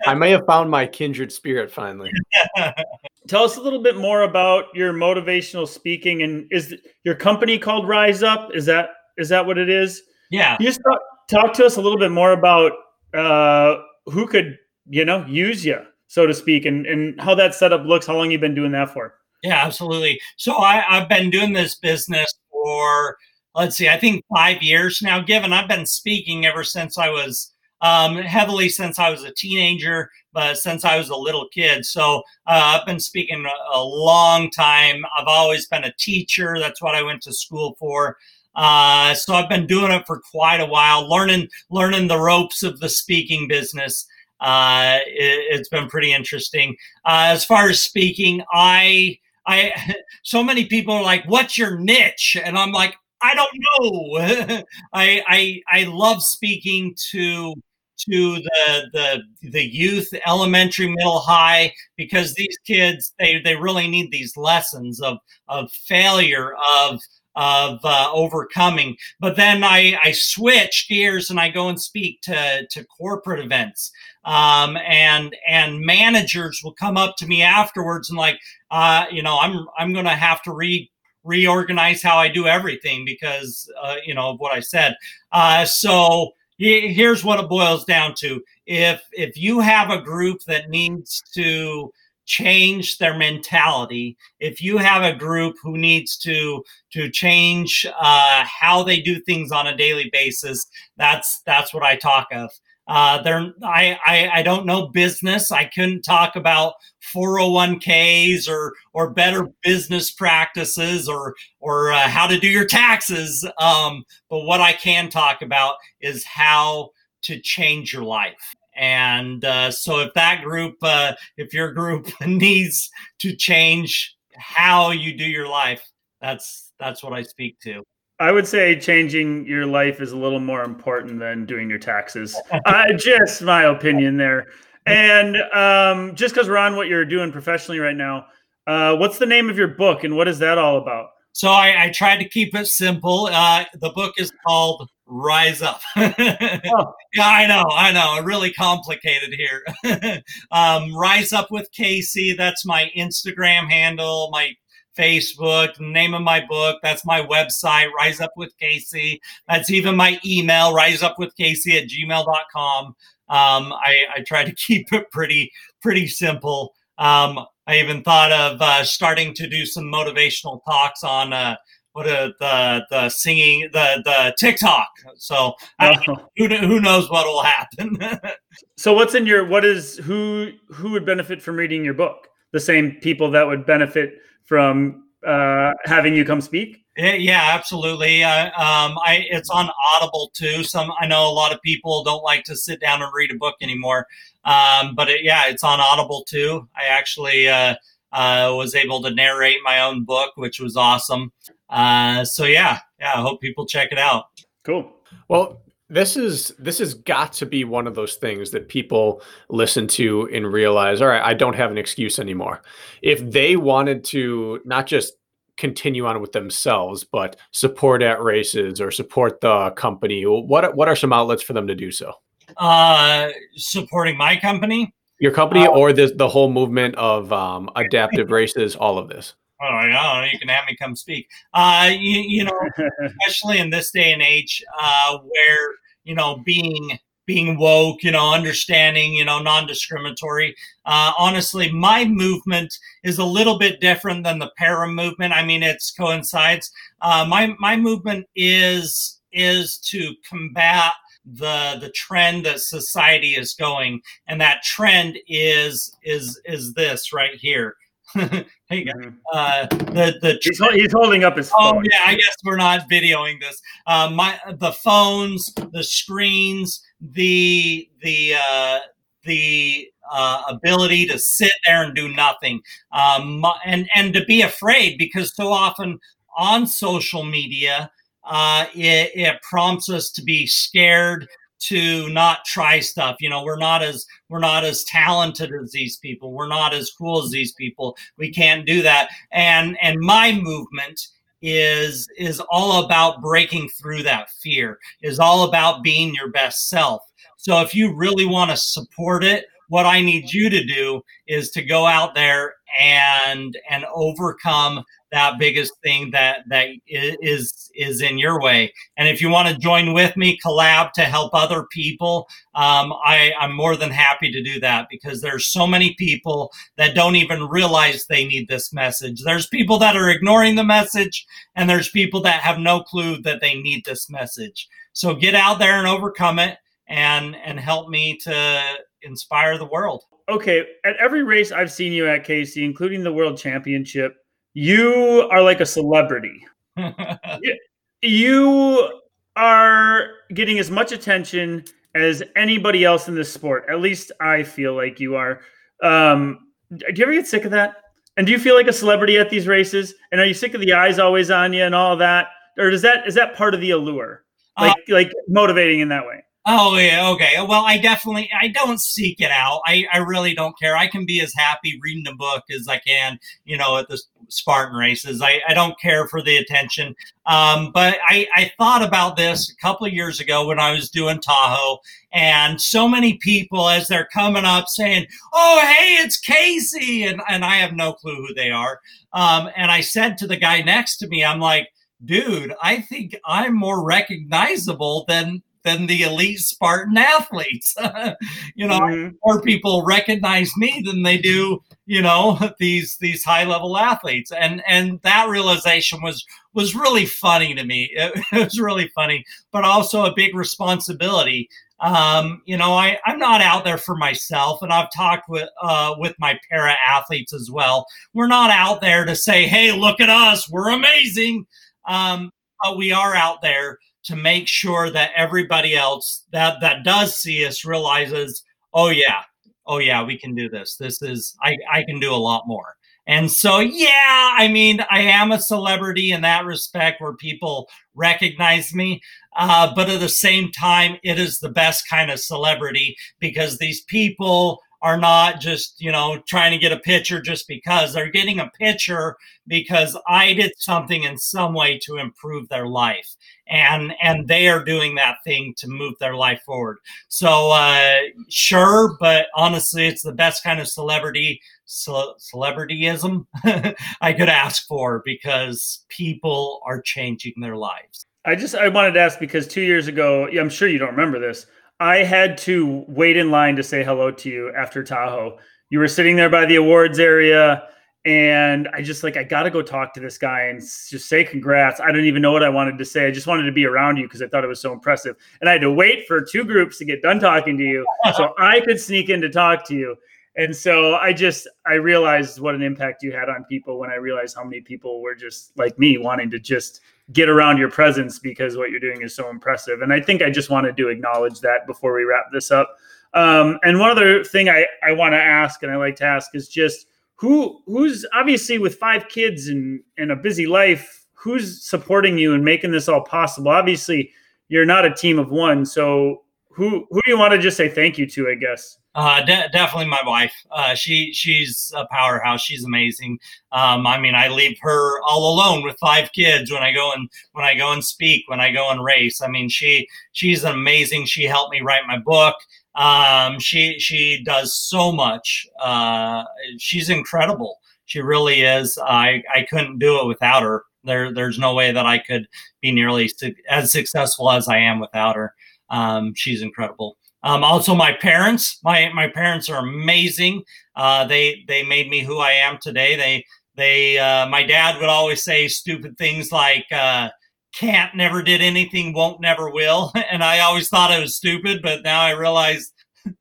I 0.08 0.14
may 0.16 0.32
have 0.32 0.46
found 0.48 0.72
my 0.72 0.88
kindred 0.88 1.32
spirit 1.32 1.72
finally. 1.72 2.12
Tell 3.28 3.44
us 3.44 3.58
a 3.58 3.62
little 3.62 3.84
bit 3.84 3.98
more 3.98 4.24
about 4.24 4.66
your 4.74 4.94
motivational 4.94 5.68
speaking 5.68 6.24
and 6.24 6.48
is 6.52 6.74
your 7.04 7.16
company 7.16 7.60
called 7.60 7.88
rise 7.88 8.24
up? 8.24 8.50
Is 8.56 8.66
that 8.66 8.90
is 9.18 9.30
that 9.30 9.46
what 9.46 9.58
it 9.58 9.70
is? 9.70 10.04
Yeah. 10.32 10.58
You 10.60 10.68
just 10.68 10.82
talk, 10.88 11.00
talk 11.30 11.54
to 11.54 11.66
us 11.66 11.78
a 11.78 11.82
little 11.82 12.00
bit 12.00 12.12
more 12.12 12.32
about 12.32 12.72
uh 13.14 13.82
who 14.06 14.26
could 14.26 14.58
you 14.90 15.06
know 15.06 15.26
use 15.28 15.64
you 15.64 15.82
so 16.16 16.26
to 16.26 16.34
speak, 16.34 16.64
and, 16.64 16.86
and 16.86 17.20
how 17.20 17.36
that 17.36 17.54
setup 17.54 17.84
looks, 17.84 18.08
how 18.08 18.16
long 18.16 18.32
you've 18.32 18.40
been 18.40 18.56
doing 18.56 18.72
that 18.72 18.90
for. 18.94 19.16
Yeah, 19.44 19.66
absolutely. 19.66 20.18
So 20.38 20.54
I, 20.54 20.82
I've 20.90 21.10
been 21.10 21.30
doing 21.30 21.52
this 21.52 21.76
business 21.76 22.34
for, 22.50 23.18
let's 23.54 23.76
see, 23.76 23.90
I 23.90 24.00
think 24.00 24.24
five 24.34 24.64
years 24.64 25.02
now, 25.02 25.20
given 25.20 25.52
I've 25.52 25.68
been 25.68 25.86
speaking 25.86 26.46
ever 26.46 26.64
since 26.64 26.98
I 26.98 27.10
was 27.10 27.52
um, 27.82 28.16
heavily 28.16 28.70
since 28.70 28.98
I 28.98 29.10
was 29.10 29.26
a 29.26 29.34
teenager, 29.34 30.10
but 30.32 30.58
since 30.58 30.86
I 30.86 30.98
was 30.98 31.10
a 31.10 31.18
little 31.18 31.50
kid. 31.50 31.86
So 31.86 32.20
uh, 32.48 32.80
I've 32.80 32.86
been 32.86 33.02
speaking 33.02 33.46
a, 33.46 33.78
a, 33.78 33.84
long 33.84 34.50
time. 34.52 35.04
I've 35.18 35.28
always 35.28 35.68
been 35.68 35.84
a 35.84 35.94
teacher. 36.00 36.56
That's 36.58 36.82
what 36.82 36.96
I 36.96 37.04
went 37.04 37.24
to 37.24 37.34
school 37.34 37.76
for. 37.78 38.16
Uh, 38.56 39.14
so 39.16 39.34
I've 39.34 39.50
been 39.50 39.68
doing 39.68 39.92
it 39.92 40.08
for 40.08 40.22
quite 40.32 40.62
a 40.62 40.66
while, 40.66 41.10
learning 41.10 41.50
learning 41.70 42.08
the 42.08 42.22
ropes 42.22 42.64
of 42.64 42.80
the 42.80 42.88
speaking 42.88 43.50
business. 43.50 44.08
Uh, 44.40 45.00
it, 45.06 45.58
has 45.58 45.70
been 45.70 45.88
pretty 45.88 46.14
interesting. 46.14 46.76
Uh, 47.06 47.28
as 47.30 47.46
far 47.46 47.70
as 47.70 47.82
speaking, 47.82 48.44
I 48.52 49.18
I 49.48 49.96
so 50.24 50.44
many 50.44 50.66
people 50.66 50.94
are 50.94 51.04
like, 51.04 51.26
"What's 51.26 51.58
your 51.58 51.80
niche?" 51.80 52.38
And 52.44 52.58
I'm 52.58 52.72
like, 52.72 52.96
I 53.22 53.34
don't 53.34 53.50
know. 53.80 54.64
I, 54.94 55.24
I 55.28 55.62
I 55.70 55.84
love 55.86 56.22
speaking 56.22 56.96
to 57.12 57.54
to 57.98 58.36
the 58.36 58.90
the 58.94 59.24
the 59.52 59.64
youth, 59.64 60.10
elementary, 60.28 60.90
middle, 60.90 61.20
high, 61.20 61.74
because 61.96 62.34
these 62.34 62.58
kids 62.66 63.14
they 63.20 63.40
they 63.44 63.56
really 63.56 63.88
need 63.88 64.12
these 64.12 64.36
lessons 64.38 65.02
of 65.02 65.18
of 65.48 65.72
failure 65.72 66.56
of 66.80 67.00
of 67.36 67.80
uh, 67.84 68.10
overcoming. 68.14 68.98
But 69.20 69.36
then 69.36 69.64
I, 69.64 69.98
I 70.02 70.12
switch 70.12 70.88
gears 70.90 71.30
and 71.30 71.40
I 71.40 71.50
go 71.50 71.70
and 71.70 71.80
speak 71.80 72.22
to, 72.24 72.66
to 72.70 72.84
corporate 72.86 73.44
events. 73.44 73.92
Um, 74.24 74.78
and 74.78 75.36
and 75.48 75.82
managers 75.82 76.62
will 76.64 76.74
come 76.74 76.98
up 76.98 77.16
to 77.18 77.28
me 77.28 77.44
afterwards 77.44 78.10
and 78.10 78.18
like, 78.18 78.40
uh, 78.72 79.06
you 79.12 79.22
know, 79.22 79.38
I'm 79.40 79.68
I'm 79.78 79.94
to 79.94 80.10
have 80.10 80.42
to 80.44 80.52
re 80.52 80.90
reorganize 81.24 82.02
how 82.02 82.18
I 82.18 82.30
do 82.30 82.48
everything 82.48 83.04
because 83.04 83.70
uh, 83.82 83.98
you 84.06 84.14
know 84.14 84.32
of 84.32 84.40
what 84.40 84.54
I 84.54 84.62
said. 84.62 84.96
Uh, 85.32 85.66
so 85.66 86.32
here's 86.58 87.24
what 87.24 87.40
it 87.40 87.50
boils 87.50 87.86
down 87.86 88.14
to: 88.20 88.42
if 88.66 89.04
if 89.12 89.38
you 89.38 89.60
have 89.60 89.90
a 89.90 90.02
group 90.02 90.42
that 90.48 90.70
needs 90.70 91.22
to 91.34 91.92
change 92.26 92.98
their 92.98 93.18
mentality 93.18 94.18
if 94.40 94.62
you 94.62 94.78
have 94.78 95.04
a 95.04 95.18
group 95.18 95.56
who 95.62 95.78
needs 95.78 96.18
to 96.18 96.64
to 96.92 97.10
change 97.10 97.86
uh, 98.00 98.44
how 98.46 98.84
they 98.84 99.00
do 99.00 99.20
things 99.22 99.52
on 99.52 99.68
a 99.68 99.78
daily 99.78 100.10
basis 100.12 100.66
that's 100.98 101.42
that's 101.46 101.74
what 101.74 101.84
i 101.84 101.96
talk 101.96 102.28
of 102.32 102.50
uh, 102.88 103.22
there, 103.24 103.52
I, 103.64 103.98
I, 104.06 104.30
I 104.36 104.42
don't 104.44 104.66
know 104.66 104.88
business. 104.88 105.52
I 105.52 105.66
couldn't 105.66 106.04
talk 106.04 106.36
about 106.36 106.76
401ks 107.16 108.48
or 108.48 108.74
or 108.94 109.10
better 109.10 109.50
business 109.64 110.12
practices 110.12 111.10
or 111.10 111.34
or 111.60 111.92
uh, 111.92 112.08
how 112.08 112.28
to 112.28 112.40
do 112.40 112.48
your 112.48 112.66
taxes. 112.66 113.48
Um, 113.60 114.04
but 114.30 114.42
what 114.42 114.62
I 114.62 114.74
can 114.74 115.10
talk 115.10 115.42
about 115.42 115.78
is 116.00 116.24
how 116.26 116.92
to 117.24 117.40
change 117.40 117.92
your 117.92 118.04
life. 118.04 118.55
And 118.76 119.44
uh, 119.46 119.72
so, 119.72 120.02
if 120.02 120.14
that 120.14 120.44
group, 120.44 120.76
uh, 120.82 121.14
if 121.38 121.54
your 121.54 121.72
group 121.72 122.10
needs 122.26 122.90
to 123.20 123.36
change 123.36 124.16
how 124.36 124.92
you 124.92 125.18
do 125.18 125.26
your 125.26 125.48
life, 125.48 125.90
that's 126.22 126.72
that's 126.80 127.04
what 127.04 127.14
I 127.14 127.24
speak 127.24 127.60
to. 127.62 127.84
I 128.20 128.32
would 128.32 128.48
say 128.48 128.80
changing 128.80 129.46
your 129.46 129.66
life 129.66 130.00
is 130.00 130.14
a 130.14 130.18
little 130.18 130.40
more 130.40 130.64
important 130.64 131.20
than 131.20 131.46
doing 131.46 131.70
your 131.70 131.80
taxes. 131.80 132.40
uh, 132.66 132.94
just 132.94 133.42
my 133.42 133.64
opinion 133.64 134.18
there. 134.18 134.48
And 134.86 135.38
um, 135.54 136.16
just 136.16 136.34
because 136.34 136.48
we're 136.48 136.58
on 136.58 136.76
what 136.76 136.88
you're 136.88 137.06
doing 137.06 137.32
professionally 137.32 137.80
right 137.80 137.96
now, 137.96 138.28
uh, 138.68 138.96
what's 138.96 139.18
the 139.18 139.26
name 139.26 139.50
of 139.50 139.58
your 139.58 139.68
book 139.68 140.04
and 140.04 140.16
what 140.16 140.28
is 140.28 140.40
that 140.40 140.58
all 140.58 140.78
about? 140.78 141.10
So 141.36 141.50
I, 141.50 141.84
I 141.84 141.90
tried 141.90 142.20
to 142.20 142.30
keep 142.30 142.56
it 142.56 142.66
simple. 142.66 143.28
Uh, 143.30 143.66
the 143.74 143.90
book 143.90 144.14
is 144.18 144.32
called 144.48 144.90
Rise 145.06 145.62
Up. 145.62 145.82
oh. 145.98 146.94
Yeah, 147.14 147.28
I 147.28 147.46
know, 147.46 147.66
I 147.74 147.92
know. 147.92 148.24
Really 148.24 148.54
complicated 148.54 149.34
here. 149.34 149.66
um, 150.52 150.96
Rise 150.96 151.34
Up 151.34 151.52
with 151.52 151.70
Kacey. 151.78 152.38
That's 152.38 152.66
my 152.66 152.90
Instagram 152.96 153.70
handle, 153.70 154.30
my 154.32 154.54
Facebook, 154.98 155.76
the 155.76 155.84
name 155.84 156.14
of 156.14 156.22
my 156.22 156.40
book. 156.48 156.80
That's 156.82 157.06
my 157.06 157.22
website, 157.22 157.92
Rise 157.92 158.22
Up 158.22 158.32
with 158.38 158.58
Kacey. 158.58 159.20
That's 159.50 159.70
even 159.70 159.98
my 159.98 160.18
email, 160.26 160.74
riseupwithkacey 160.74 161.82
at 161.82 161.90
gmail.com. 161.90 162.86
Um, 162.86 163.74
I, 163.74 164.06
I 164.16 164.22
try 164.26 164.46
to 164.46 164.56
keep 164.68 164.94
it 164.94 165.12
pretty, 165.12 165.52
pretty 165.82 166.08
simple. 166.08 166.74
Um, 166.98 167.46
I 167.68 167.80
even 167.80 168.04
thought 168.04 168.32
of 168.32 168.62
uh, 168.62 168.84
starting 168.84 169.34
to 169.36 169.48
do 169.48 169.66
some 169.66 169.86
motivational 169.86 170.64
talks 170.66 171.04
on 171.04 171.34
uh, 171.34 171.56
what 171.96 172.08
uh, 172.08 172.32
the 172.40 172.86
the 172.90 173.10
singing 173.10 173.70
the 173.72 174.02
the 174.04 174.36
TikTok. 174.38 174.90
So 175.16 175.54
oh. 175.80 175.94
who 176.38 176.48
who 176.48 176.82
knows 176.82 177.10
what 177.10 177.26
will 177.26 177.42
happen. 177.42 177.98
so 178.78 178.94
what's 178.94 179.16
in 179.16 179.26
your 179.26 179.46
what 179.46 179.64
is 179.64 179.98
who 179.98 180.52
who 180.70 180.92
would 180.92 181.06
benefit 181.06 181.42
from 181.42 181.56
reading 181.56 181.86
your 181.86 181.94
book? 181.94 182.28
The 182.52 182.60
same 182.60 182.98
people 183.02 183.32
that 183.32 183.48
would 183.48 183.66
benefit 183.66 184.16
from 184.44 185.06
uh, 185.26 185.72
having 185.86 186.16
you 186.16 186.26
come 186.26 186.42
speak. 186.42 186.86
Yeah, 186.98 187.42
absolutely. 187.52 188.24
Uh, 188.24 188.46
um, 188.48 188.98
I 189.04 189.26
it's 189.30 189.50
on 189.50 189.70
Audible 189.96 190.32
too. 190.34 190.64
Some 190.64 190.92
I 191.00 191.08
know 191.08 191.30
a 191.30 191.32
lot 191.32 191.54
of 191.54 191.62
people 191.62 192.04
don't 192.04 192.24
like 192.24 192.44
to 192.46 192.56
sit 192.56 192.80
down 192.80 193.02
and 193.02 193.12
read 193.14 193.32
a 193.32 193.36
book 193.36 193.56
anymore. 193.62 194.06
Um, 194.46 194.96
but 194.96 195.10
it, 195.10 195.24
yeah, 195.24 195.48
it's 195.48 195.64
on 195.64 195.80
Audible 195.80 196.24
too. 196.28 196.68
I 196.76 196.86
actually 196.86 197.50
uh, 197.50 197.76
uh, 198.12 198.54
was 198.56 198.76
able 198.76 199.02
to 199.02 199.12
narrate 199.12 199.58
my 199.64 199.82
own 199.82 200.06
book, 200.06 200.34
which 200.36 200.60
was 200.60 200.78
awesome. 200.78 201.34
Uh, 201.70 202.24
so 202.24 202.46
yeah, 202.46 202.80
yeah, 203.00 203.14
I 203.16 203.22
hope 203.22 203.42
people 203.42 203.66
check 203.66 203.92
it 203.92 203.98
out. 203.98 204.26
Cool. 204.64 204.92
Well, 205.28 205.62
this 205.90 206.18
is 206.18 206.50
this 206.58 206.80
has 206.80 206.94
got 206.94 207.34
to 207.34 207.46
be 207.46 207.64
one 207.64 207.88
of 207.88 207.96
those 207.96 208.16
things 208.16 208.52
that 208.52 208.70
people 208.70 209.22
listen 209.50 209.88
to 209.88 210.30
and 210.34 210.52
realize, 210.52 211.02
all 211.02 211.08
right, 211.08 211.24
I 211.24 211.34
don't 211.34 211.56
have 211.56 211.72
an 211.72 211.78
excuse 211.78 212.18
anymore. 212.18 212.62
If 213.02 213.20
they 213.32 213.56
wanted 213.56 214.04
to 214.06 214.62
not 214.66 214.88
just 214.88 215.14
continue 215.58 216.06
on 216.06 216.22
with 216.22 216.32
themselves, 216.34 217.04
but 217.04 217.38
support 217.52 218.02
at 218.02 218.22
races 218.22 218.82
or 218.82 218.92
support 218.92 219.42
the 219.42 219.72
company, 219.72 220.24
what 220.24 220.76
what 220.76 220.88
are 220.88 220.96
some 220.96 221.14
outlets 221.14 221.44
for 221.44 221.54
them 221.54 221.68
to 221.68 221.76
do 221.76 221.92
so? 221.92 222.14
Uh, 222.58 223.30
supporting 223.56 224.18
my 224.18 224.36
company. 224.36 224.94
Your 225.20 225.32
company 225.32 225.66
uh, 225.66 225.72
or 225.72 225.94
the 225.94 226.08
the 226.16 226.28
whole 226.28 226.52
movement 226.52 226.96
of 226.96 227.32
um, 227.32 227.70
adaptive 227.76 228.32
races, 228.32 228.76
all 228.76 228.98
of 228.98 229.08
this. 229.10 229.34
Oh, 229.62 229.88
know. 229.88 230.28
You 230.32 230.38
can 230.38 230.50
have 230.50 230.66
me 230.68 230.76
come 230.76 230.96
speak. 230.96 231.30
Uh, 231.54 231.90
you, 231.92 232.20
you 232.20 232.44
know, 232.44 232.60
especially 233.06 233.60
in 233.60 233.70
this 233.70 233.92
day 233.92 234.12
and 234.12 234.22
age, 234.22 234.64
uh, 234.80 235.18
where 235.20 235.76
you 236.04 236.14
know 236.14 236.42
being 236.46 237.00
being 237.26 237.58
woke, 237.58 238.04
you 238.04 238.12
know, 238.12 238.32
understanding, 238.32 239.14
you 239.14 239.26
know, 239.26 239.40
non-discriminatory. 239.40 240.56
Uh, 240.86 241.12
honestly, 241.18 241.72
my 241.72 242.06
movement 242.06 242.78
is 243.04 243.18
a 243.18 243.26
little 243.26 243.58
bit 243.58 243.82
different 243.82 244.24
than 244.24 244.38
the 244.38 244.52
para 244.58 244.88
movement. 244.88 245.34
I 245.34 245.44
mean, 245.44 245.64
it's 245.64 245.92
coincides. 245.92 246.72
Uh, 247.02 247.26
my 247.28 247.56
my 247.60 247.76
movement 247.76 248.28
is 248.36 249.20
is 249.32 249.78
to 249.80 250.14
combat 250.28 250.94
the 251.26 251.78
the 251.82 251.90
trend 251.90 252.46
that 252.46 252.60
society 252.60 253.36
is 253.36 253.54
going 253.54 254.02
and 254.28 254.40
that 254.40 254.62
trend 254.64 255.18
is 255.28 255.96
is 256.04 256.40
is 256.46 256.74
this 256.74 257.12
right 257.12 257.36
here 257.36 257.76
hey 258.14 258.46
mm-hmm. 258.72 259.10
uh 259.34 259.66
the 259.66 260.18
the 260.22 260.38
he's, 260.42 260.60
he's, 260.74 260.92
holding 260.92 261.24
up 261.24 261.36
his 261.36 261.52
oh, 261.58 261.72
phone. 261.72 261.78
oh 261.78 261.82
yeah 261.92 262.02
i 262.06 262.14
guess 262.14 262.36
we're 262.44 262.56
not 262.56 262.88
videoing 262.90 263.40
this 263.40 263.60
uh 263.88 264.10
my 264.14 264.40
the 264.60 264.72
phones 264.72 265.52
the 265.74 265.84
screens 265.84 266.84
the 267.02 267.90
the 268.04 268.36
uh 268.36 268.80
the 269.26 269.90
uh, 270.12 270.44
ability 270.48 271.08
to 271.08 271.18
sit 271.18 271.52
there 271.66 271.84
and 271.84 271.96
do 271.96 272.08
nothing 272.10 272.62
um, 272.92 273.44
and 273.66 273.90
and 273.96 274.14
to 274.14 274.24
be 274.26 274.42
afraid 274.42 274.98
because 274.98 275.36
so 275.36 275.52
often 275.52 276.00
on 276.38 276.68
social 276.68 277.24
media 277.24 277.90
uh, 278.26 278.66
it, 278.74 279.12
it 279.16 279.42
prompts 279.42 279.90
us 279.90 280.12
to 280.12 280.24
be 280.24 280.46
scared 280.48 281.28
to 281.58 282.10
not 282.10 282.44
try 282.46 282.80
stuff 282.80 283.16
you 283.22 283.30
know 283.30 283.44
we're 283.44 283.58
not 283.58 283.82
as 283.82 284.06
we're 284.30 284.40
not 284.40 284.66
as 284.66 284.84
talented 284.84 285.52
as 285.54 285.72
these 285.72 285.98
people 285.98 286.34
we're 286.34 286.48
not 286.48 286.74
as 286.74 286.92
cool 286.92 287.24
as 287.24 287.32
these 287.32 287.54
people 287.54 287.96
we 288.18 288.32
can't 288.32 288.66
do 288.66 288.82
that. 288.82 289.10
And 289.32 289.78
and 289.82 290.00
my 290.00 290.32
movement 290.34 291.08
is 291.42 292.08
is 292.18 292.42
all 292.50 292.86
about 292.86 293.22
breaking 293.22 293.70
through 293.70 294.04
that 294.04 294.30
fear 294.42 294.80
is 295.02 295.20
all 295.20 295.48
about 295.48 295.84
being 295.84 296.14
your 296.14 296.30
best 296.32 296.70
self. 296.70 297.02
So 297.38 297.62
if 297.62 297.76
you 297.76 297.94
really 297.94 298.26
want 298.26 298.52
to 298.52 298.58
support 298.58 299.24
it 299.24 299.46
what 299.68 299.86
i 299.86 300.02
need 300.02 300.32
you 300.32 300.50
to 300.50 300.64
do 300.64 301.02
is 301.28 301.50
to 301.52 301.62
go 301.64 301.86
out 301.86 302.14
there 302.14 302.55
and 302.80 303.58
and 303.70 303.86
overcome 303.94 304.84
that 305.12 305.40
biggest 305.40 305.74
thing 305.84 306.12
that 306.12 306.40
that 306.50 306.68
is 306.88 307.72
is 307.76 308.02
in 308.02 308.18
your 308.18 308.42
way. 308.42 308.74
And 308.98 309.08
if 309.08 309.22
you 309.22 309.30
want 309.30 309.48
to 309.50 309.58
join 309.58 309.94
with 309.94 310.18
me, 310.18 310.38
collab 310.46 310.92
to 310.94 311.02
help 311.02 311.34
other 311.34 311.66
people, 311.72 312.28
um, 312.56 312.94
I, 313.06 313.32
I'm 313.40 313.56
more 313.56 313.76
than 313.76 313.92
happy 313.92 314.32
to 314.32 314.44
do 314.44 314.60
that 314.62 314.88
because 314.90 315.22
there's 315.22 315.48
so 315.48 315.68
many 315.68 315.94
people 315.96 316.52
that 316.78 316.96
don't 316.96 317.16
even 317.16 317.48
realize 317.48 318.06
they 318.06 318.26
need 318.26 318.48
this 318.48 318.74
message. 318.74 319.22
There's 319.24 319.48
people 319.48 319.78
that 319.80 319.96
are 319.96 320.10
ignoring 320.10 320.56
the 320.56 320.64
message, 320.64 321.26
and 321.56 321.70
there's 321.70 321.90
people 321.90 322.22
that 322.24 322.42
have 322.42 322.60
no 322.60 322.82
clue 322.82 323.22
that 323.22 323.42
they 323.42 323.56
need 323.62 323.86
this 323.86 324.10
message. 324.10 324.68
So 324.94 325.16
get 325.16 325.36
out 325.36 325.60
there 325.60 325.78
and 325.78 325.88
overcome 325.88 326.40
it. 326.40 326.58
and 326.88 327.36
and 327.38 327.60
help 327.60 327.90
me 327.90 328.18
to 328.24 328.62
inspire 329.02 329.58
the 329.58 329.66
world. 329.66 330.04
Okay, 330.30 330.66
at 330.84 330.96
every 330.98 331.24
race 331.24 331.52
I've 331.52 331.72
seen 331.72 331.92
you 331.94 332.08
at 332.08 332.26
Kacey, 332.26 332.64
including 332.64 333.04
the 333.04 333.14
World 333.14 333.38
Championship, 333.38 334.16
you 334.54 335.28
are 335.32 335.42
like 335.42 335.60
a 335.60 335.66
celebrity. 335.66 336.46
you 338.02 339.02
are 339.36 340.08
getting 340.34 340.60
as 340.60 340.72
much 340.72 340.92
attention 340.92 341.64
as 341.94 342.24
anybody 342.36 342.84
else 342.84 343.08
in 343.08 343.16
this 343.16 343.32
sport. 343.32 343.66
At 343.70 343.80
least 343.80 344.12
I 344.20 344.44
feel 344.44 344.76
like 344.76 345.00
you 345.00 345.16
are. 345.16 345.42
Um, 345.84 346.40
do 346.76 346.86
you 346.96 347.04
ever 347.04 347.14
get 347.14 347.28
sick 347.28 347.46
of 347.46 347.52
that? 347.52 347.76
And 348.18 348.26
do 348.26 348.32
you 348.32 348.40
feel 348.40 348.56
like 348.56 348.68
a 348.68 348.74
celebrity 348.74 349.18
at 349.18 349.30
these 349.30 349.48
races? 349.48 349.94
And 350.12 350.22
are 350.22 350.26
you 350.26 350.34
sick 350.34 350.54
of 350.54 350.62
the 350.62 350.74
eyes 350.74 351.00
always 351.00 351.30
on 351.30 351.54
you 351.54 351.64
and 351.64 351.76
all 351.76 351.98
that? 351.98 352.28
Or 352.58 352.70
is 352.70 352.82
that 352.82 353.08
is 353.08 353.16
that 353.16 353.36
part 353.36 353.54
of 353.54 353.62
the 353.62 353.72
allure? 353.72 354.24
Like 354.58 354.72
uh, 354.72 354.94
like 354.94 355.12
motivating 355.28 355.82
in 355.82 355.90
that 355.90 356.06
way? 356.06 356.24
Oh 356.48 356.78
yeah, 356.78 357.10
okay. 357.10 357.38
Well, 357.38 357.66
I 357.66 357.80
definitely 357.80 358.30
I 358.40 358.50
don't 358.50 358.80
seek 358.80 359.20
it 359.20 359.32
out. 359.32 359.62
I, 359.66 359.86
I 359.92 359.98
really 359.98 360.36
don't 360.36 360.58
care. 360.60 360.78
I 360.78 360.86
can 360.86 361.04
be 361.04 361.20
as 361.22 361.34
happy 361.34 361.80
reading 361.82 362.06
a 362.06 362.16
book 362.16 362.44
as 362.56 362.68
I 362.68 362.78
can, 362.78 363.18
you 363.46 363.58
know, 363.58 363.78
at 363.78 363.88
the 363.88 364.00
Spartan 364.28 364.76
races. 364.78 365.24
I, 365.24 365.42
I 365.48 365.56
don't 365.56 365.80
care 365.80 366.08
for 366.08 366.22
the 366.22 366.38
attention. 366.38 366.96
Um, 367.26 367.72
but 367.74 367.98
I, 368.08 368.28
I 368.36 368.52
thought 368.60 368.84
about 368.84 369.18
this 369.18 369.50
a 369.52 369.56
couple 369.56 369.88
of 369.88 369.94
years 369.94 370.20
ago 370.20 370.46
when 370.48 370.60
I 370.60 370.72
was 370.72 370.92
doing 370.92 371.20
Tahoe, 371.20 371.80
and 372.14 372.62
so 372.62 372.88
many 372.88 373.18
people 373.18 373.68
as 373.68 373.88
they're 373.88 374.08
coming 374.14 374.46
up 374.46 374.68
saying, 374.68 375.08
"Oh, 375.34 375.60
hey, 375.66 375.96
it's 375.96 376.22
Kacey," 376.22 377.10
and 377.10 377.22
and 377.28 377.44
I 377.44 377.56
have 377.56 377.74
no 377.74 377.94
clue 377.94 378.18
who 378.18 378.36
they 378.36 378.52
are. 378.52 378.82
Um, 379.14 379.50
and 379.56 379.72
I 379.72 379.82
said 379.82 380.20
to 380.20 380.28
the 380.28 380.38
guy 380.38 380.62
next 380.62 380.98
to 380.98 381.08
me, 381.08 381.26
I'm 381.26 381.40
like 381.40 381.70
dude, 382.04 382.54
I 382.62 382.82
think 382.82 383.16
I'm 383.26 383.56
more 383.56 383.84
recognizable 383.84 385.06
than 385.08 385.42
than 385.66 385.88
the 385.88 386.04
elite 386.04 386.40
Spartan 386.40 386.98
athletes. 386.98 387.76
you 388.56 388.68
know, 388.68 388.80
mm-hmm. 388.80 389.16
more 389.26 389.42
people 389.42 389.84
recognize 389.84 390.52
me 390.56 390.82
than 390.86 391.04
they 391.04 391.18
do, 391.18 391.62
you 391.86 392.02
know, 392.02 392.40
these 392.60 392.98
these 392.98 393.24
high 393.24 393.44
level 393.44 393.76
athletes. 393.76 394.32
And 394.32 394.64
and 394.66 395.02
that 395.02 395.28
realization 395.28 396.02
was 396.02 396.24
was 396.54 396.76
really 396.76 397.06
funny 397.06 397.54
to 397.54 397.66
me. 397.66 397.92
It, 398.06 398.24
it 398.32 398.44
was 398.44 398.60
really 398.60 398.88
funny, 398.90 399.26
but 399.52 399.64
also 399.64 400.06
a 400.06 400.14
big 400.14 400.36
responsibility. 400.36 401.50
Um, 401.80 402.44
you 402.46 402.56
know, 402.56 402.74
I, 402.74 403.00
I'm 403.06 403.18
not 403.18 403.42
out 403.42 403.64
there 403.64 403.78
for 403.78 403.96
myself, 403.96 404.62
and 404.62 404.72
I've 404.72 404.92
talked 404.94 405.28
with 405.28 405.50
uh, 405.62 405.96
with 405.98 406.14
my 406.20 406.40
para 406.50 406.76
athletes 406.88 407.34
as 407.34 407.50
well. 407.52 407.86
We're 408.14 408.28
not 408.28 408.52
out 408.52 408.80
there 408.82 409.06
to 409.06 409.16
say, 409.16 409.48
"Hey, 409.48 409.72
look 409.72 410.00
at 410.00 410.10
us, 410.10 410.50
we're 410.50 410.70
amazing." 410.70 411.48
Um, 411.88 412.32
but 412.64 412.78
we 412.78 412.92
are 412.92 413.16
out 413.16 413.42
there 413.42 413.80
to 414.06 414.16
make 414.16 414.48
sure 414.48 414.90
that 414.90 415.12
everybody 415.16 415.76
else 415.76 416.24
that 416.32 416.62
that 416.62 416.84
does 416.84 417.18
see 417.18 417.46
us 417.46 417.66
realizes, 417.66 418.44
oh 418.74 418.90
yeah, 418.90 419.24
oh 419.66 419.80
yeah, 419.80 420.04
we 420.04 420.18
can 420.18 420.36
do 420.36 420.50
this. 420.50 420.76
This 420.78 421.02
is 421.02 421.36
I 421.42 421.58
I 421.72 421.84
can 421.84 422.00
do 422.00 422.14
a 422.14 422.16
lot 422.16 422.44
more. 422.48 422.76
And 423.08 423.32
so 423.32 423.60
yeah, 423.60 424.34
I 424.38 424.48
mean, 424.48 424.84
I 424.90 425.02
am 425.02 425.32
a 425.32 425.40
celebrity 425.40 426.12
in 426.12 426.22
that 426.22 426.46
respect 426.46 427.02
where 427.02 427.14
people 427.14 427.68
recognize 427.94 428.74
me. 428.74 429.02
Uh, 429.38 429.74
but 429.76 429.90
at 429.90 430.00
the 430.00 430.10
same 430.10 430.52
time, 430.52 430.98
it 431.04 431.20
is 431.20 431.40
the 431.40 431.50
best 431.50 431.88
kind 431.90 432.10
of 432.10 432.20
celebrity 432.20 432.96
because 433.20 433.58
these 433.58 433.84
people 433.84 434.60
are 434.82 434.98
not 434.98 435.40
just, 435.40 435.82
you 435.82 435.92
know, 435.92 436.22
trying 436.28 436.52
to 436.52 436.58
get 436.58 436.72
a 436.72 436.80
picture 436.80 437.22
just 437.22 437.48
because 437.48 437.94
they're 437.94 438.10
getting 438.10 438.40
a 438.40 438.52
picture 438.60 439.18
because 439.48 439.98
I 440.08 440.34
did 440.34 440.54
something 440.58 441.04
in 441.04 441.18
some 441.18 441.54
way 441.54 441.80
to 441.84 441.98
improve 441.98 442.50
their 442.50 442.68
life. 442.68 443.16
And 443.48 443.94
and 444.02 444.28
they 444.28 444.48
are 444.48 444.64
doing 444.64 444.96
that 444.96 445.18
thing 445.24 445.54
to 445.58 445.68
move 445.68 445.94
their 446.00 446.16
life 446.16 446.42
forward. 446.46 446.78
So 447.08 447.52
uh 447.52 447.98
sure, 448.30 448.96
but 449.00 449.28
honestly 449.36 449.88
it's 449.88 450.02
the 450.02 450.14
best 450.14 450.44
kind 450.44 450.60
of 450.60 450.68
celebrity 450.68 451.42
celebrityism 451.68 453.26
I 454.02 454.14
could 454.14 454.30
ask 454.30 454.68
for 454.68 455.02
because 455.04 455.84
people 455.90 456.62
are 456.66 456.82
changing 456.82 457.34
their 457.38 457.56
lives. 457.56 458.06
I 458.26 458.36
just 458.36 458.56
I 458.56 458.68
wanted 458.70 458.94
to 458.94 459.00
ask 459.00 459.20
because 459.20 459.48
2 459.48 459.62
years 459.62 459.88
ago, 459.88 460.28
I'm 460.28 460.50
sure 460.50 460.68
you 460.68 460.80
don't 460.80 460.92
remember 460.92 461.20
this 461.20 461.46
I 461.80 461.98
had 461.98 462.38
to 462.40 462.86
wait 462.88 463.18
in 463.18 463.32
line 463.32 463.56
to 463.58 463.64
say 463.64 463.84
hello 463.84 464.12
to 464.12 464.30
you 464.30 464.54
after 464.54 464.84
Tahoe. 464.84 465.38
You 465.70 465.80
were 465.80 465.88
sitting 465.88 466.16
there 466.16 466.30
by 466.30 466.46
the 466.46 466.56
awards 466.56 467.00
area, 467.00 467.68
and 468.06 468.70
I 468.70 468.82
just 468.82 469.04
like 469.04 469.18
I 469.18 469.24
got 469.24 469.44
to 469.44 469.50
go 469.50 469.62
talk 469.62 469.94
to 469.96 470.00
this 470.00 470.18
guy 470.18 470.44
and 470.44 470.62
just 470.62 471.10
say 471.10 471.24
congrats. 471.24 471.82
I 471.82 471.92
don't 471.92 472.06
even 472.06 472.22
know 472.22 472.32
what 472.32 472.44
I 472.44 472.50
wanted 472.50 472.78
to 472.78 472.86
say. 472.86 473.08
I 473.08 473.12
just 473.12 473.28
wanted 473.28 473.44
to 473.44 473.52
be 473.52 473.66
around 473.66 473.98
you 473.98 474.04
because 474.04 474.22
I 474.22 474.28
thought 474.28 474.44
it 474.44 474.48
was 474.48 474.62
so 474.62 474.72
impressive. 474.72 475.18
And 475.42 475.50
I 475.50 475.54
had 475.54 475.62
to 475.62 475.72
wait 475.72 476.08
for 476.08 476.22
two 476.22 476.46
groups 476.46 476.78
to 476.78 476.86
get 476.86 477.02
done 477.02 477.20
talking 477.20 477.58
to 477.58 477.64
you 477.64 477.86
so 478.16 478.34
I 478.40 478.62
could 478.62 478.80
sneak 478.80 479.10
in 479.10 479.20
to 479.22 479.30
talk 479.30 479.68
to 479.68 479.76
you. 479.76 479.96
And 480.38 480.56
so 480.56 480.96
I 480.96 481.14
just 481.14 481.48
I 481.66 481.74
realized 481.74 482.40
what 482.40 482.56
an 482.56 482.62
impact 482.62 483.04
you 483.04 483.12
had 483.12 483.28
on 483.28 483.44
people 483.46 483.80
when 483.80 483.90
I 483.90 483.96
realized 483.96 484.36
how 484.36 484.44
many 484.44 484.62
people 484.62 485.02
were 485.02 485.16
just 485.16 485.58
like 485.58 485.78
me 485.80 485.98
wanting 485.98 486.30
to 486.32 486.40
just 486.40 486.82
get 487.14 487.30
around 487.30 487.58
your 487.58 487.70
presence 487.70 488.20
because 488.20 488.58
what 488.58 488.72
you're 488.72 488.80
doing 488.80 489.02
is 489.02 489.16
so 489.16 489.30
impressive. 489.30 489.82
And 489.82 489.94
I 489.94 490.00
think 490.02 490.22
I 490.22 490.30
just 490.30 490.50
wanted 490.50 490.76
to 490.78 490.90
acknowledge 490.90 491.40
that 491.42 491.68
before 491.68 491.94
we 491.94 492.04
wrap 492.04 492.26
this 492.32 492.52
up. 492.52 492.76
Um, 493.14 493.60
and 493.64 493.80
one 493.80 493.92
other 493.92 494.24
thing 494.24 494.50
I, 494.50 494.66
I 494.84 494.92
want 494.92 495.14
to 495.14 495.22
ask, 495.22 495.64
and 495.64 495.72
I 495.72 495.78
like 495.78 495.96
to 495.98 496.06
ask, 496.06 496.34
is 496.36 496.50
just 496.50 496.88
who 497.16 497.62
who's 497.66 498.06
obviously 498.14 498.58
with 498.58 498.76
five 498.76 499.08
kids 499.08 499.48
and, 499.48 499.82
and 499.98 500.12
a 500.12 500.16
busy 500.16 500.46
life, 500.46 501.06
who's 501.14 501.64
supporting 501.64 502.18
you 502.18 502.34
and 502.34 502.44
making 502.44 502.72
this 502.72 502.90
all 502.90 503.02
possible? 503.02 503.52
Obviously, 503.52 504.12
you're 504.50 504.66
not 504.66 504.86
a 504.86 504.94
team 504.94 505.18
of 505.18 505.32
one. 505.32 505.66
So 505.66 506.24
who 506.50 506.86
who 506.90 507.02
do 507.06 507.12
you 507.12 507.18
want 507.18 507.32
to 507.34 507.40
just 507.40 507.56
say 507.56 507.70
thank 507.70 507.98
you 507.98 508.06
to, 508.08 508.30
I 508.30 508.36
guess? 508.36 508.78
Uh, 508.96 509.20
de- 509.26 509.50
definitely 509.52 509.90
my 509.90 510.02
wife. 510.06 510.34
Uh, 510.52 510.74
she 510.74 511.12
she's 511.14 511.72
a 511.76 511.86
powerhouse. 511.88 512.42
She's 512.42 512.64
amazing. 512.64 513.20
Um, 513.52 513.86
I 513.86 514.00
mean, 514.00 514.16
I 514.16 514.30
leave 514.30 514.58
her 514.62 515.02
all 515.04 515.34
alone 515.34 515.64
with 515.64 515.76
five 515.80 516.12
kids 516.14 516.50
when 516.50 516.64
I 516.64 516.72
go 516.72 516.94
and 516.94 517.10
when 517.34 517.44
I 517.44 517.56
go 517.56 517.74
and 517.74 517.84
speak, 517.84 518.24
when 518.30 518.40
I 518.40 518.52
go 518.52 518.72
and 518.72 518.84
race. 518.84 519.22
I 519.22 519.28
mean, 519.28 519.50
she 519.50 519.88
she's 520.14 520.46
amazing. 520.46 521.06
She 521.08 521.26
helped 521.26 521.52
me 521.52 521.60
write 521.62 521.86
my 521.88 521.98
book. 522.00 522.36
Um, 522.76 523.38
she 523.40 523.78
she 523.80 524.24
does 524.24 524.54
so 524.56 524.94
much. 524.94 525.46
Uh, 525.60 526.24
she's 526.58 526.90
incredible. 526.90 527.60
She 527.86 528.00
really 528.02 528.44
is. 528.44 528.78
I 528.82 529.24
I 529.34 529.46
couldn't 529.50 529.80
do 529.80 530.00
it 530.00 530.08
without 530.08 530.42
her. 530.44 530.64
There 530.86 531.14
there's 531.14 531.38
no 531.40 531.54
way 531.54 531.74
that 531.74 531.86
I 531.86 531.98
could 531.98 532.28
be 532.62 532.72
nearly 532.72 533.12
as 533.50 533.72
successful 533.74 534.32
as 534.32 534.48
I 534.48 534.58
am 534.60 534.80
without 534.80 535.18
her. 535.18 535.34
Um, 535.70 536.14
she's 536.16 536.42
incredible. 536.42 536.98
Um, 537.26 537.44
also, 537.44 537.74
my 537.74 537.92
parents. 537.92 538.60
My 538.64 538.90
my 538.94 539.08
parents 539.08 539.50
are 539.50 539.58
amazing. 539.58 540.44
Uh, 540.76 541.06
they 541.06 541.44
they 541.48 541.64
made 541.64 541.90
me 541.90 542.02
who 542.02 542.20
I 542.20 542.32
am 542.32 542.60
today. 542.62 542.96
They 542.96 543.26
they 543.56 543.98
uh, 543.98 544.28
my 544.30 544.44
dad 544.44 544.80
would 544.80 544.90
always 544.90 545.24
say 545.24 545.48
stupid 545.48 545.98
things 545.98 546.32
like 546.32 546.66
uh, 546.72 547.10
"can't," 547.52 547.96
"never 547.96 548.22
did 548.22 548.42
anything," 548.42 548.94
"won't," 548.94 549.22
"never 549.22 549.50
will," 549.50 549.92
and 550.12 550.24
I 550.24 550.40
always 550.42 550.70
thought 550.70 550.92
it 550.92 551.02
was 551.02 551.16
stupid. 551.16 551.64
But 551.64 551.82
now 551.84 552.00
I 552.02 552.12
realize, 552.12 552.72
oh, 553.08 553.14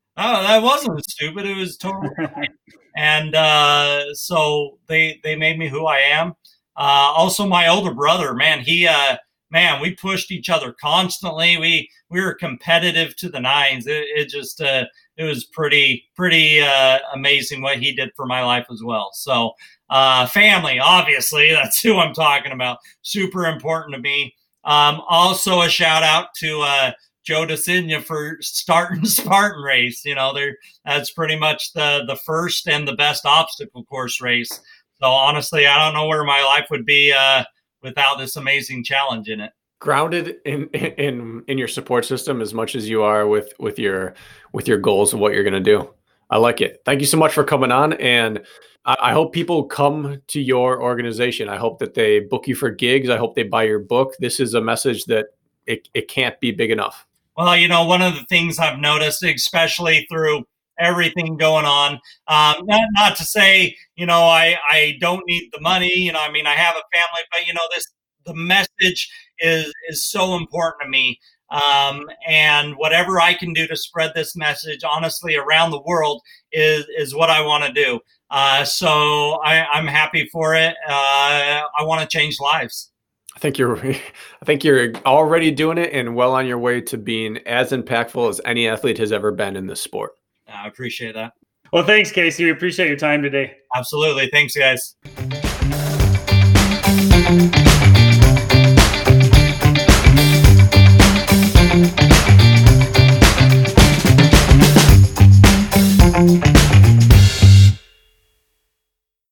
that 0.43 0.61
wasn't 0.61 1.03
stupid. 1.09 1.47
It 1.47 1.57
was 1.57 1.75
totally. 1.75 2.09
and 2.95 3.33
uh, 3.33 4.13
so 4.13 4.77
they 4.87 5.19
they 5.23 5.35
made 5.35 5.57
me 5.57 5.67
who 5.67 5.87
I 5.87 5.97
am. 5.97 6.33
Uh, 6.77 7.09
also, 7.17 7.47
my 7.47 7.69
older 7.69 7.93
brother, 7.93 8.35
man, 8.35 8.59
he 8.59 8.85
uh, 8.85 9.17
man, 9.51 9.81
we 9.81 9.95
pushed 9.95 10.31
each 10.31 10.49
other 10.49 10.73
constantly. 10.79 11.57
We 11.57 11.89
we 12.09 12.21
were 12.21 12.33
competitive 12.33 13.15
to 13.17 13.29
the 13.29 13.39
nines. 13.39 13.87
It, 13.87 14.05
it 14.15 14.29
just 14.29 14.61
uh, 14.61 14.85
it 15.17 15.23
was 15.23 15.45
pretty 15.45 16.05
pretty 16.15 16.61
uh, 16.61 16.99
amazing 17.13 17.61
what 17.61 17.79
he 17.79 17.93
did 17.93 18.11
for 18.15 18.25
my 18.25 18.43
life 18.43 18.67
as 18.71 18.81
well. 18.83 19.11
So 19.13 19.53
uh, 19.89 20.27
family, 20.27 20.79
obviously, 20.79 21.51
that's 21.53 21.81
who 21.81 21.97
I'm 21.97 22.13
talking 22.13 22.51
about. 22.51 22.79
Super 23.01 23.45
important 23.45 23.95
to 23.95 24.01
me. 24.01 24.35
Um, 24.63 25.01
also, 25.07 25.61
a 25.61 25.69
shout 25.69 26.01
out 26.01 26.33
to 26.37 26.61
uh, 26.61 26.91
Joe 27.23 27.45
De 27.45 27.55
Sena 27.55 28.01
for 28.01 28.37
starting 28.41 29.05
Spartan 29.05 29.61
race. 29.61 30.03
You 30.05 30.15
know, 30.15 30.33
there 30.33 30.57
that's 30.85 31.11
pretty 31.11 31.37
much 31.37 31.73
the 31.73 32.03
the 32.07 32.17
first 32.17 32.67
and 32.67 32.87
the 32.87 32.95
best 32.95 33.25
obstacle 33.25 33.83
course 33.85 34.21
race. 34.21 34.61
So 35.01 35.07
honestly, 35.07 35.67
I 35.67 35.83
don't 35.83 35.93
know 35.93 36.07
where 36.07 36.23
my 36.23 36.41
life 36.43 36.67
would 36.71 36.85
be 36.85 37.11
uh, 37.11 37.43
without 37.85 38.17
this 38.17 38.35
amazing 38.35 38.83
challenge 38.83 39.29
in 39.29 39.39
it. 39.39 39.53
Grounded 39.79 40.37
in 40.45 40.67
in 40.69 41.43
in 41.47 41.57
your 41.57 41.67
support 41.67 42.05
system 42.05 42.41
as 42.41 42.53
much 42.53 42.75
as 42.75 42.89
you 42.89 43.03
are 43.03 43.27
with 43.27 43.53
with 43.59 43.79
your 43.79 44.15
with 44.51 44.67
your 44.67 44.77
goals 44.77 45.13
of 45.13 45.19
what 45.19 45.33
you're 45.33 45.43
going 45.43 45.53
to 45.53 45.59
do. 45.59 45.93
I 46.29 46.37
like 46.37 46.59
it. 46.59 46.81
Thank 46.85 47.01
you 47.01 47.07
so 47.07 47.17
much 47.17 47.33
for 47.33 47.43
coming 47.43 47.71
on 47.71 47.93
and 47.93 48.41
I, 48.83 48.95
I, 48.99 49.11
hope 49.13 49.31
people 49.31 49.63
come 49.65 50.21
to 50.27 50.41
your 50.41 50.81
organization. 50.81 51.49
I 51.49 51.57
hope 51.57 51.77
that 51.79 51.93
they 51.93 52.19
book 52.19 52.47
you 52.47 52.55
for 52.55 52.71
gigs. 52.71 53.09
I 53.09 53.17
hope 53.17 53.35
they 53.35 53.43
buy 53.43 53.63
your 53.63 53.77
book. 53.77 54.15
This 54.19 54.39
is 54.39 54.55
a 54.55 54.61
message 54.61 55.05
that 55.05 55.27
it, 55.67 55.87
it 55.93 56.07
can't 56.07 56.39
be 56.39 56.51
big 56.51 56.71
enough. 56.71 57.05
Well 57.37 57.55
you 57.55 57.67
know 57.67 57.83
one 57.85 58.01
of 58.01 58.15
the 58.15 58.23
things 58.29 58.59
i've 58.59 58.79
noticed 58.79 59.21
especially 59.21 60.07
through 60.09 60.45
everything 60.79 61.37
going 61.37 61.65
on. 61.65 61.93
Um, 62.27 62.65
not, 62.65 62.81
not 62.91 63.15
to 63.17 63.23
say, 63.23 63.75
you 63.95 64.05
know, 64.05 64.21
I, 64.21 64.57
I 64.69 64.97
don't 64.99 65.23
need 65.27 65.49
the 65.51 65.61
money. 65.61 65.93
You 65.93 66.13
know, 66.13 66.19
I 66.21 66.31
mean, 66.31 66.47
I 66.47 66.53
have 66.53 66.75
a 66.75 66.95
family, 66.95 67.21
but 67.31 67.47
you 67.47 67.53
know, 67.53 67.61
this 67.73 67.85
the 68.25 68.33
message 68.33 69.09
is 69.39 69.71
is 69.89 70.03
so 70.03 70.35
important 70.35 70.83
to 70.83 70.89
me. 70.89 71.19
Um, 71.51 72.09
and 72.27 72.75
whatever 72.75 73.21
I 73.21 73.35
can 73.35 73.53
do 73.53 73.67
to 73.67 73.75
spread 73.75 74.13
this 74.15 74.35
message, 74.35 74.79
honestly, 74.83 75.35
around 75.35 75.71
the 75.71 75.81
world 75.81 76.21
is 76.51 76.85
is 76.97 77.13
what 77.13 77.29
I 77.29 77.41
want 77.41 77.63
to 77.65 77.71
do. 77.71 77.99
Uh, 78.31 78.65
so 78.65 79.39
I, 79.43 79.77
am 79.77 79.87
happy 79.87 80.27
for 80.31 80.55
it. 80.55 80.75
Uh, 80.87 81.61
I 81.77 81.83
want 81.83 82.01
to 82.01 82.07
change 82.07 82.39
lives. 82.39 82.91
I 83.35 83.39
think 83.39 83.57
you're 83.57 83.77
I 83.85 84.45
think 84.45 84.63
you're 84.63 84.93
already 85.05 85.51
doing 85.51 85.77
it 85.77 85.91
and 85.93 86.15
well 86.15 86.33
on 86.33 86.47
your 86.47 86.59
way 86.59 86.81
to 86.81 86.97
being 86.97 87.37
as 87.45 87.71
impactful 87.71 88.29
as 88.29 88.41
any 88.43 88.67
athlete 88.67 88.97
has 88.97 89.11
ever 89.11 89.31
been 89.31 89.55
in 89.55 89.67
this 89.67 89.81
sport. 89.81 90.13
Uh, 90.47 90.51
I 90.63 90.67
appreciate 90.67 91.13
that. 91.15 91.33
Well, 91.73 91.83
thanks, 91.83 92.11
Kacey. 92.11 92.45
We 92.45 92.51
appreciate 92.51 92.87
your 92.87 92.97
time 92.97 93.21
today. 93.21 93.57
Absolutely. 93.75 94.29
Thanks, 94.31 94.55
guys. 94.55 94.95